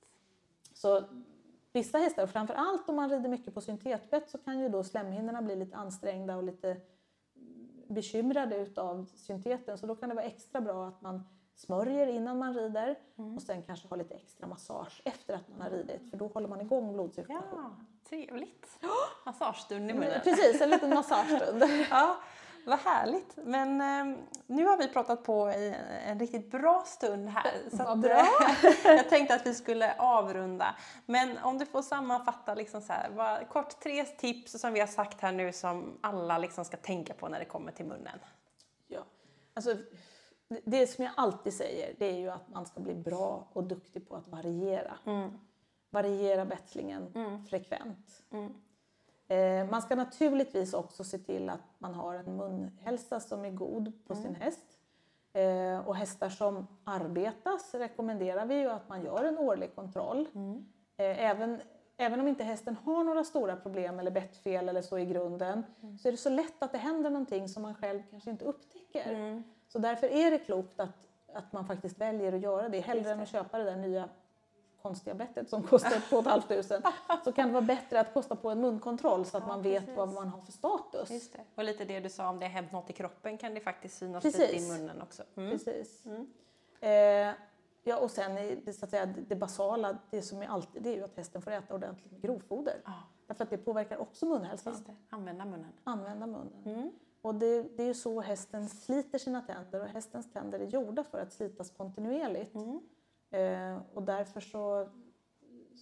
Så 0.74 1.04
vissa 1.74 1.98
hästar, 1.98 2.24
och 2.24 2.30
framför 2.30 2.54
allt 2.54 2.90
om 2.90 2.96
man 2.96 3.10
rider 3.10 3.30
mycket 3.30 3.54
på 3.54 3.62
syntetbett 3.62 4.30
så 4.30 4.38
kan 4.38 4.60
ju 4.60 4.70
då 4.70 4.84
slemhinnorna 4.84 5.42
bli 5.42 5.56
lite 5.56 5.76
ansträngda 5.78 6.36
och 6.38 6.44
lite 6.44 6.78
bekymrade 7.88 8.58
utav 8.58 9.06
synteten. 9.16 9.78
Så 9.78 9.86
då 9.88 9.96
kan 9.96 10.10
det 10.10 10.16
vara 10.16 10.26
extra 10.26 10.62
bra 10.62 10.88
att 10.88 11.02
man 11.02 11.24
smörjer 11.56 12.08
innan 12.08 12.40
man 12.40 12.54
rider 12.54 12.96
och 13.36 13.42
sen 13.42 13.64
kanske 13.64 13.88
har 13.88 13.98
lite 13.98 14.14
extra 14.14 14.48
massage 14.48 15.02
efter 15.06 15.34
att 15.34 15.50
man 15.50 15.62
har 15.62 15.70
ridit 15.70 16.10
för 16.10 16.18
då 16.18 16.28
håller 16.28 16.48
man 16.48 16.62
igång 16.62 16.94
blodcirkulationen. 16.94 17.76
Ja, 17.80 17.86
trevligt. 18.10 18.80
Massagestund 19.26 19.90
i 19.90 19.94
munnen. 19.94 20.22
Precis, 20.24 20.62
en 20.62 20.70
liten 20.70 20.90
massagestund. 20.94 21.64
Ja, 21.90 22.18
vad 22.66 22.80
härligt. 22.80 23.38
Men 23.38 23.82
eh, 23.82 24.18
nu 24.48 24.66
har 24.66 24.78
vi 24.78 24.88
pratat 24.88 25.24
på 25.24 25.50
i 25.50 25.76
en 26.06 26.20
riktigt 26.20 26.52
bra 26.52 26.84
stund 26.86 27.30
här. 27.30 27.52
Så 27.78 27.84
att, 27.84 27.98
bra. 27.98 28.20
eh, 28.20 28.26
jag 28.96 29.10
tänkte 29.10 29.36
att 29.36 29.46
vi 29.48 29.54
skulle 29.54 29.96
avrunda. 29.98 30.76
Men 31.06 31.38
om 31.38 31.58
du 31.58 31.66
får 31.66 31.82
sammanfatta 31.82 32.56
liksom 32.56 32.82
så 32.82 32.94
här, 32.94 33.10
vad, 33.10 33.50
kort 33.50 33.80
tre 33.80 34.06
tips 34.06 34.62
som 34.62 34.74
vi 34.74 34.80
har 34.80 34.88
sagt 34.88 35.22
här 35.22 35.32
nu 35.32 35.52
som 35.52 35.98
alla 36.02 36.38
liksom 36.38 36.66
ska 36.66 36.78
tänka 36.78 37.14
på 37.14 37.28
när 37.28 37.40
det 37.40 37.46
kommer 37.46 37.72
till 37.72 37.86
munnen. 37.86 38.20
Ja. 38.88 39.00
Alltså, 39.54 39.76
det- 40.64 40.88
som 40.88 41.04
jag 41.04 41.14
alltid 41.18 41.54
säger 41.54 41.96
det 42.00 42.06
är 42.06 42.18
ju 42.20 42.30
att 42.30 42.50
man 42.50 42.66
ska 42.66 42.80
bli 42.82 42.94
bra 42.96 43.48
och 43.54 43.64
duktig 43.64 44.10
på 44.10 44.16
att 44.16 44.28
variera. 44.28 44.98
Variera 45.90 46.46
betslingen 46.46 47.12
frekvent. 47.50 48.24
Eh, 49.28 49.70
man 49.70 49.82
ska 49.82 49.96
naturligtvis 49.96 50.74
också 50.74 51.04
se 51.04 51.18
till 51.18 51.50
att 51.50 51.62
man 51.78 51.94
har 51.94 52.14
en 52.16 52.38
munhälsa 52.38 53.20
som 53.20 53.46
är 53.46 53.52
god 53.52 53.92
på 54.08 54.16
sin 54.16 54.36
häst. 54.36 54.66
Eh, 55.34 55.88
och 55.88 55.96
hästar 55.96 56.30
som 56.30 56.68
arbetas 56.84 57.74
rekommenderar 57.76 58.46
vi 58.46 58.56
ju 58.56 58.70
att 58.70 58.90
man 58.90 59.04
gör 59.04 59.24
en 59.24 59.38
årlig 59.38 59.76
kontroll. 59.76 60.28
Eh, 60.98 61.26
även, 61.26 61.62
även 61.98 62.20
om 62.20 62.28
inte 62.28 62.44
hästen 62.44 62.76
har 62.84 63.04
några 63.04 63.24
stora 63.24 63.56
problem 63.56 64.00
eller 64.00 64.12
bettfel 64.12 64.70
eller 64.70 64.82
så 64.82 65.00
i 65.00 65.06
grunden 65.06 65.64
så 66.02 66.08
är 66.08 66.12
det 66.12 66.18
så 66.18 66.30
lätt 66.30 66.64
att 66.64 66.72
det 66.72 66.78
händer 66.78 67.10
någonting 67.10 67.50
som 67.50 67.64
man 67.64 67.76
själv 67.76 68.02
kanske 68.12 68.30
inte 68.30 68.46
upptäcker. 68.46 69.12
Så 69.76 69.80
därför 69.80 70.08
är 70.08 70.32
det 70.32 70.40
klokt 70.40 70.80
att, 70.80 70.90
att 71.34 71.54
man 71.54 71.66
faktiskt 71.68 71.98
väljer 71.98 72.34
att 72.34 72.42
göra 72.42 72.70
det 72.70 72.80
hellre 72.80 73.12
än 73.12 73.20
att 73.20 73.30
köpa 73.30 73.58
det 73.58 73.64
där 73.64 73.76
nya 73.76 74.10
konstiga 74.82 75.14
bettet 75.16 75.50
som 75.50 75.64
kostar 75.64 76.00
2 76.10 76.24
500 76.24 76.64
så 77.24 77.32
kan 77.32 77.48
det 77.48 77.54
vara 77.54 77.62
bättre 77.66 78.00
att 78.00 78.14
kosta 78.14 78.36
på 78.36 78.50
en 78.50 78.62
munkontroll 78.62 79.26
så 79.26 79.38
att 79.38 79.44
Ja, 79.44 79.48
man 79.48 79.62
vet 79.62 79.80
precis. 79.80 79.98
vad 79.98 80.14
man 80.14 80.28
har 80.28 80.42
för 80.42 80.52
status. 80.52 81.10
Det. 81.32 81.40
Och 81.56 81.64
lite 81.64 81.86
det 81.86 82.00
du 82.00 82.10
sa 82.10 82.30
om 82.30 82.40
det 82.40 82.46
har 82.46 82.52
hänt 82.52 82.72
något 82.72 82.90
i 82.90 82.94
kroppen 82.94 83.38
kan 83.38 83.54
det 83.54 83.60
faktiskt 83.60 83.98
synas 83.98 84.24
Precis. 84.24 84.52
lite 84.52 84.56
i 84.66 84.78
munnen 84.78 85.02
också. 85.02 85.24
Mm. 85.36 85.52
Precis. 85.52 86.06
Eh, 86.80 86.90
ja, 87.84 87.98
och 88.00 88.12
sen 88.12 88.36
det, 88.36 88.74
så 88.74 88.86
att 88.86 88.92
säga, 88.92 89.06
det 89.06 89.36
basala, 89.36 89.98
det 90.10 90.22
som 90.22 90.42
är 90.42 90.48
alltid, 90.48 90.84
det 90.84 90.90
är 90.90 90.96
ju 90.96 91.04
att 91.04 91.18
hästen 91.18 91.42
får 91.42 91.52
äta 91.52 91.76
ordentligt 91.76 92.12
med 92.12 92.22
grovfoder. 92.22 92.82
Ja, 92.86 92.94
Därför 93.28 93.44
att 93.44 93.50
det 93.50 93.58
påverkar 93.58 93.98
också 93.98 94.26
munhälsan. 94.26 94.84
det. 94.86 94.96
Använda 95.10 95.46
munnen. 95.46 95.72
Använda 95.84 96.26
munnen. 96.28 96.64
Mm. 96.66 96.92
Och 97.26 97.36
det, 97.36 97.62
det 97.62 97.84
är 97.84 97.88
ju 97.88 97.94
så 97.94 98.22
hästen 98.22 98.70
sliter 98.70 99.18
sina 99.18 99.42
tänder 99.42 99.82
och 99.82 99.88
hästens 99.88 100.32
tänder 100.32 100.60
är 100.60 100.66
gjorda 100.66 101.04
för 101.04 101.20
att 101.20 101.34
slitas 101.34 101.72
kontinuerligt. 101.72 102.56
Mm. 102.56 102.82
Eh, 103.30 103.82
och 103.94 104.04
därför 104.04 104.40
så, 104.40 104.90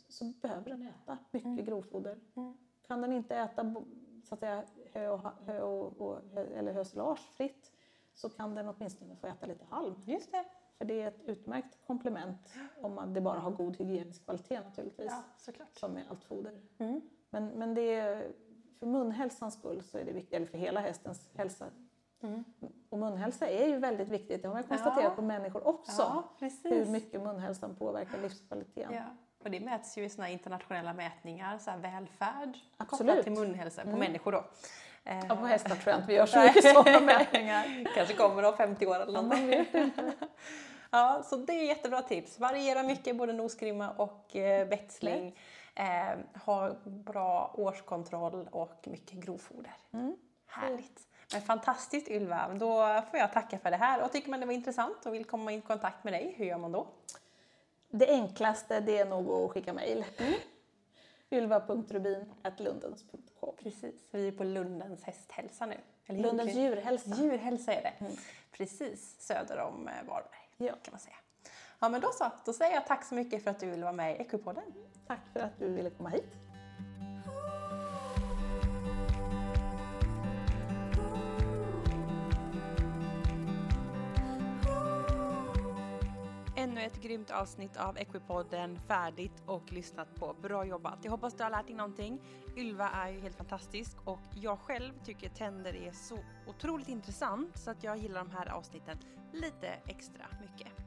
så 0.09 0.25
behöver 0.41 0.69
den 0.69 0.81
äta 0.81 1.17
mycket 1.31 1.65
grovfoder. 1.65 2.19
Mm. 2.35 2.57
Kan 2.87 3.01
den 3.01 3.13
inte 3.13 3.35
äta 3.35 3.75
så 4.23 4.33
att 4.33 4.39
säga, 4.39 4.63
hö, 4.93 5.09
och, 5.09 5.19
hö 5.45 5.61
och, 5.61 6.01
och, 6.01 6.37
eller 6.37 6.73
hösilage 6.73 7.19
fritt 7.19 7.71
så 8.13 8.29
kan 8.29 8.55
den 8.55 8.69
åtminstone 8.69 9.15
få 9.15 9.27
äta 9.27 9.45
lite 9.45 9.65
halm. 9.69 9.95
Just 10.05 10.31
det. 10.31 10.45
För 10.77 10.85
det 10.85 11.01
är 11.01 11.07
ett 11.07 11.23
utmärkt 11.25 11.87
komplement 11.87 12.53
om 12.81 12.93
man 12.93 13.13
det 13.13 13.21
bara 13.21 13.39
har 13.39 13.51
god 13.51 13.77
hygienisk 13.77 14.25
kvalitet 14.25 14.61
naturligtvis. 14.61 15.11
Ja, 15.11 15.23
såklart. 15.37 15.77
Som 15.77 15.91
med 15.91 16.03
allt 16.09 16.23
foder. 16.23 16.61
Mm. 16.77 17.01
Men, 17.29 17.47
men 17.47 17.73
det 17.73 17.95
är, 17.95 18.33
för 18.83 18.89
munhälsans 18.89 19.53
skull 19.53 19.83
så 19.83 19.97
är 19.97 20.05
det 20.05 20.11
viktigt, 20.11 20.33
eller 20.33 20.45
för 20.45 20.57
hela 20.57 20.79
hästens 20.79 21.29
hälsa. 21.37 21.65
Mm. 22.23 22.43
Och 22.89 22.97
munhälsa 22.99 23.47
är 23.49 23.67
ju 23.67 23.77
väldigt 23.77 24.07
viktigt, 24.09 24.41
det 24.41 24.47
har 24.47 24.55
man 24.55 24.63
konstaterat 24.63 25.03
Ja. 25.03 25.09
på 25.15 25.21
människor 25.21 25.67
också. 25.67 26.01
Ja, 26.39 26.47
hur 26.63 26.85
mycket 26.85 27.21
munhälsan 27.21 27.75
påverkar 27.75 28.17
livskvaliteten. 28.21 28.93
Ja. 28.93 29.03
Och 29.43 29.51
det 29.51 29.59
mäts 29.59 29.97
ju 29.97 30.03
i 30.05 30.09
såna 30.09 30.29
internationella 30.29 30.93
mätningar, 30.93 31.57
så 31.57 31.71
välfärd 31.81 32.57
kopplat 32.77 32.91
Absolut. 32.93 33.23
till 33.23 33.31
munhälsa 33.33 33.81
på 33.81 33.87
Mm. 33.87 33.99
människor 33.99 34.31
då. 34.31 34.43
Eh, 35.03 35.25
Ja, 35.29 35.35
på 35.35 35.45
hästar 35.45 35.69
tror 35.75 35.87
jag 35.91 35.95
inte 35.97 36.07
vi 36.07 36.13
gör 36.13 36.25
så 36.25 36.39
mycket 36.39 36.63
sådana 36.73 36.99
mätningar. 37.05 37.93
Kanske 37.95 38.13
kommer 38.13 38.43
om 38.43 38.57
50 38.57 38.87
år 38.87 38.95
eller 38.99 39.21
något. 39.21 40.13
Ja, 40.91 41.23
så 41.25 41.35
det 41.35 41.53
är 41.53 41.63
jättebra 41.63 42.01
tips. 42.01 42.39
Variera 42.39 42.83
mycket, 42.83 43.17
både 43.17 43.33
nosgrimma 43.33 43.89
och 43.91 44.35
eh, 44.35 44.67
betsling. 44.67 45.39
Eh, 45.75 46.17
ha 46.45 46.75
bra 46.85 47.53
årskontroll 47.57 48.47
och 48.51 48.87
mycket 48.87 49.19
grovfoder. 49.19 49.73
Mm. 49.93 50.17
Härligt. 50.47 51.07
Men 51.33 51.41
fantastiskt 51.41 52.07
Ylva, 52.07 52.53
då 52.53 53.01
får 53.11 53.19
jag 53.19 53.33
tacka 53.33 53.59
för 53.59 53.71
det 53.71 53.77
här. 53.77 54.03
Och 54.03 54.11
tycker 54.11 54.29
man 54.29 54.39
det 54.39 54.45
var 54.45 54.53
intressant 54.53 55.05
och 55.05 55.13
vill 55.13 55.25
komma 55.25 55.53
i 55.53 55.61
kontakt 55.61 56.03
med 56.03 56.13
dig, 56.13 56.33
hur 56.37 56.45
gör 56.45 56.57
man 56.57 56.71
då? 56.71 56.87
Det 57.89 58.09
enklaste 58.09 58.79
det 58.79 58.97
är 58.97 59.05
nog 59.05 59.29
att 59.29 59.51
skicka 59.51 59.73
mejl. 59.73 60.05
Mm. 60.17 60.33
ylva.rubin.lundens.com 61.31 63.55
Precis, 63.63 63.95
vi 64.11 64.27
är 64.27 64.31
på 64.31 64.43
Lundens 64.43 65.03
hästhälsa 65.03 65.65
nu. 65.65 65.77
Eller 66.05 66.19
Lundens 66.19 66.55
djurhälsa. 66.55 67.15
Djurhälsa 67.15 67.73
är 67.73 67.81
det. 67.81 67.93
Precis, 68.51 69.21
söder 69.21 69.59
om 69.59 69.87
eh, 69.87 69.93
Varberg 70.07 70.49
Ja. 70.57 70.73
kan 70.83 70.91
man 70.91 70.99
säga. 70.99 71.15
Ja 71.79 71.89
men 71.89 72.01
då 72.01 72.11
så, 72.11 72.31
då 72.45 72.53
säger 72.53 72.73
jag 72.73 72.87
tack 72.87 73.03
så 73.03 73.15
mycket 73.15 73.43
för 73.43 73.51
att 73.51 73.59
du 73.59 73.69
ville 73.69 73.83
vara 73.83 73.93
med 73.93 74.15
i 74.15 74.21
Ekopodden. 74.21 74.63
Tack 75.07 75.19
för 75.33 75.39
att 75.39 75.59
du 75.59 75.73
ville 75.73 75.89
komma 75.89 76.09
hit. 76.09 76.37
Ännu 86.63 86.81
ett 86.81 87.01
grymt 87.01 87.31
avsnitt 87.31 87.77
av 87.77 87.97
Equipodden 87.97 88.79
färdigt 88.79 89.43
och 89.45 89.71
lyssnat 89.73 90.15
på. 90.15 90.35
Bra 90.41 90.65
jobbat! 90.65 90.99
Jag 91.01 91.11
hoppas 91.11 91.33
du 91.33 91.43
har 91.43 91.49
lärt 91.49 91.67
dig 91.67 91.75
någonting. 91.75 92.19
Ylva 92.57 92.89
är 92.89 93.09
ju 93.09 93.19
helt 93.19 93.35
fantastisk 93.35 93.97
och 94.05 94.19
jag 94.35 94.59
själv 94.59 94.93
tycker 95.05 95.29
tänder 95.29 95.75
är 95.75 95.91
så 95.91 96.17
otroligt 96.47 96.87
intressant 96.87 97.57
så 97.57 97.71
att 97.71 97.83
jag 97.83 97.97
gillar 97.97 98.23
de 98.23 98.31
här 98.31 98.49
avsnitten 98.49 98.97
lite 99.31 99.67
extra 99.67 100.25
mycket. 100.41 100.82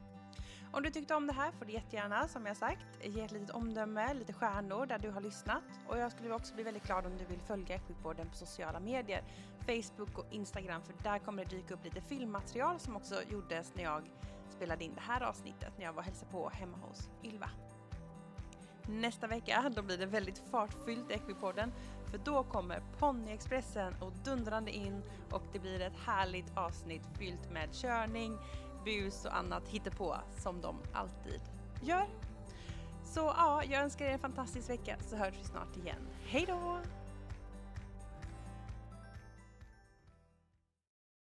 Om 0.71 0.83
du 0.83 0.89
tyckte 0.89 1.15
om 1.15 1.27
det 1.27 1.33
här 1.33 1.51
får 1.51 1.65
du 1.65 1.71
jättegärna, 1.71 2.27
som 2.27 2.45
jag 2.45 2.57
sagt, 2.57 2.85
ge 3.01 3.21
ett 3.21 3.31
litet 3.31 3.49
omdöme, 3.49 4.13
lite 4.13 4.33
stjärnor 4.33 4.85
där 4.85 4.99
du 4.99 5.09
har 5.09 5.21
lyssnat. 5.21 5.63
Och 5.87 5.97
jag 5.97 6.11
skulle 6.11 6.33
också 6.33 6.55
bli 6.55 6.63
väldigt 6.63 6.83
glad 6.83 7.05
om 7.05 7.17
du 7.17 7.25
vill 7.25 7.39
följa 7.39 7.75
Equipodden 7.75 8.29
på 8.29 8.35
sociala 8.35 8.79
medier. 8.79 9.23
Facebook 9.59 10.17
och 10.17 10.25
Instagram, 10.31 10.81
för 10.81 10.93
där 11.03 11.19
kommer 11.19 11.45
det 11.45 11.55
dyka 11.55 11.73
upp 11.73 11.83
lite 11.83 12.01
filmmaterial 12.01 12.79
som 12.79 12.95
också 12.95 13.15
gjordes 13.31 13.75
när 13.75 13.83
jag 13.83 14.09
spelade 14.49 14.83
in 14.83 14.95
det 14.95 15.01
här 15.01 15.21
avsnittet 15.21 15.73
när 15.77 15.85
jag 15.85 15.93
var 15.93 15.99
och 15.99 16.05
hälsade 16.05 16.31
på 16.31 16.49
hemma 16.49 16.77
hos 16.77 17.09
Ylva. 17.23 17.49
Nästa 18.89 19.27
vecka 19.27 19.71
då 19.75 19.81
blir 19.81 19.97
det 19.97 20.05
väldigt 20.05 20.43
fartfyllt 20.51 21.11
i 21.11 21.13
Equipodden 21.13 21.71
för 22.11 22.17
då 22.17 22.43
kommer 22.43 22.81
Ponyexpressen 22.99 23.93
och 24.01 24.11
dundrande 24.25 24.71
in 24.71 25.03
och 25.31 25.43
det 25.53 25.59
blir 25.59 25.81
ett 25.81 25.97
härligt 26.05 26.57
avsnitt 26.57 27.01
fyllt 27.19 27.51
med 27.51 27.73
körning, 27.73 28.37
bus 28.87 29.25
och 29.25 29.37
annat 29.37 29.67
hittepå 29.67 30.15
som 30.37 30.61
de 30.61 30.75
alltid 30.93 31.41
gör. 31.83 32.07
Så 33.03 33.19
ja, 33.19 33.63
jag 33.63 33.83
önskar 33.83 34.05
er 34.05 34.09
en 34.09 34.19
fantastisk 34.19 34.69
vecka 34.69 34.97
så 35.09 35.15
hörs 35.15 35.33
vi 35.39 35.43
snart 35.43 35.77
igen. 35.77 36.07
Hej 36.25 36.45
då! 36.47 36.79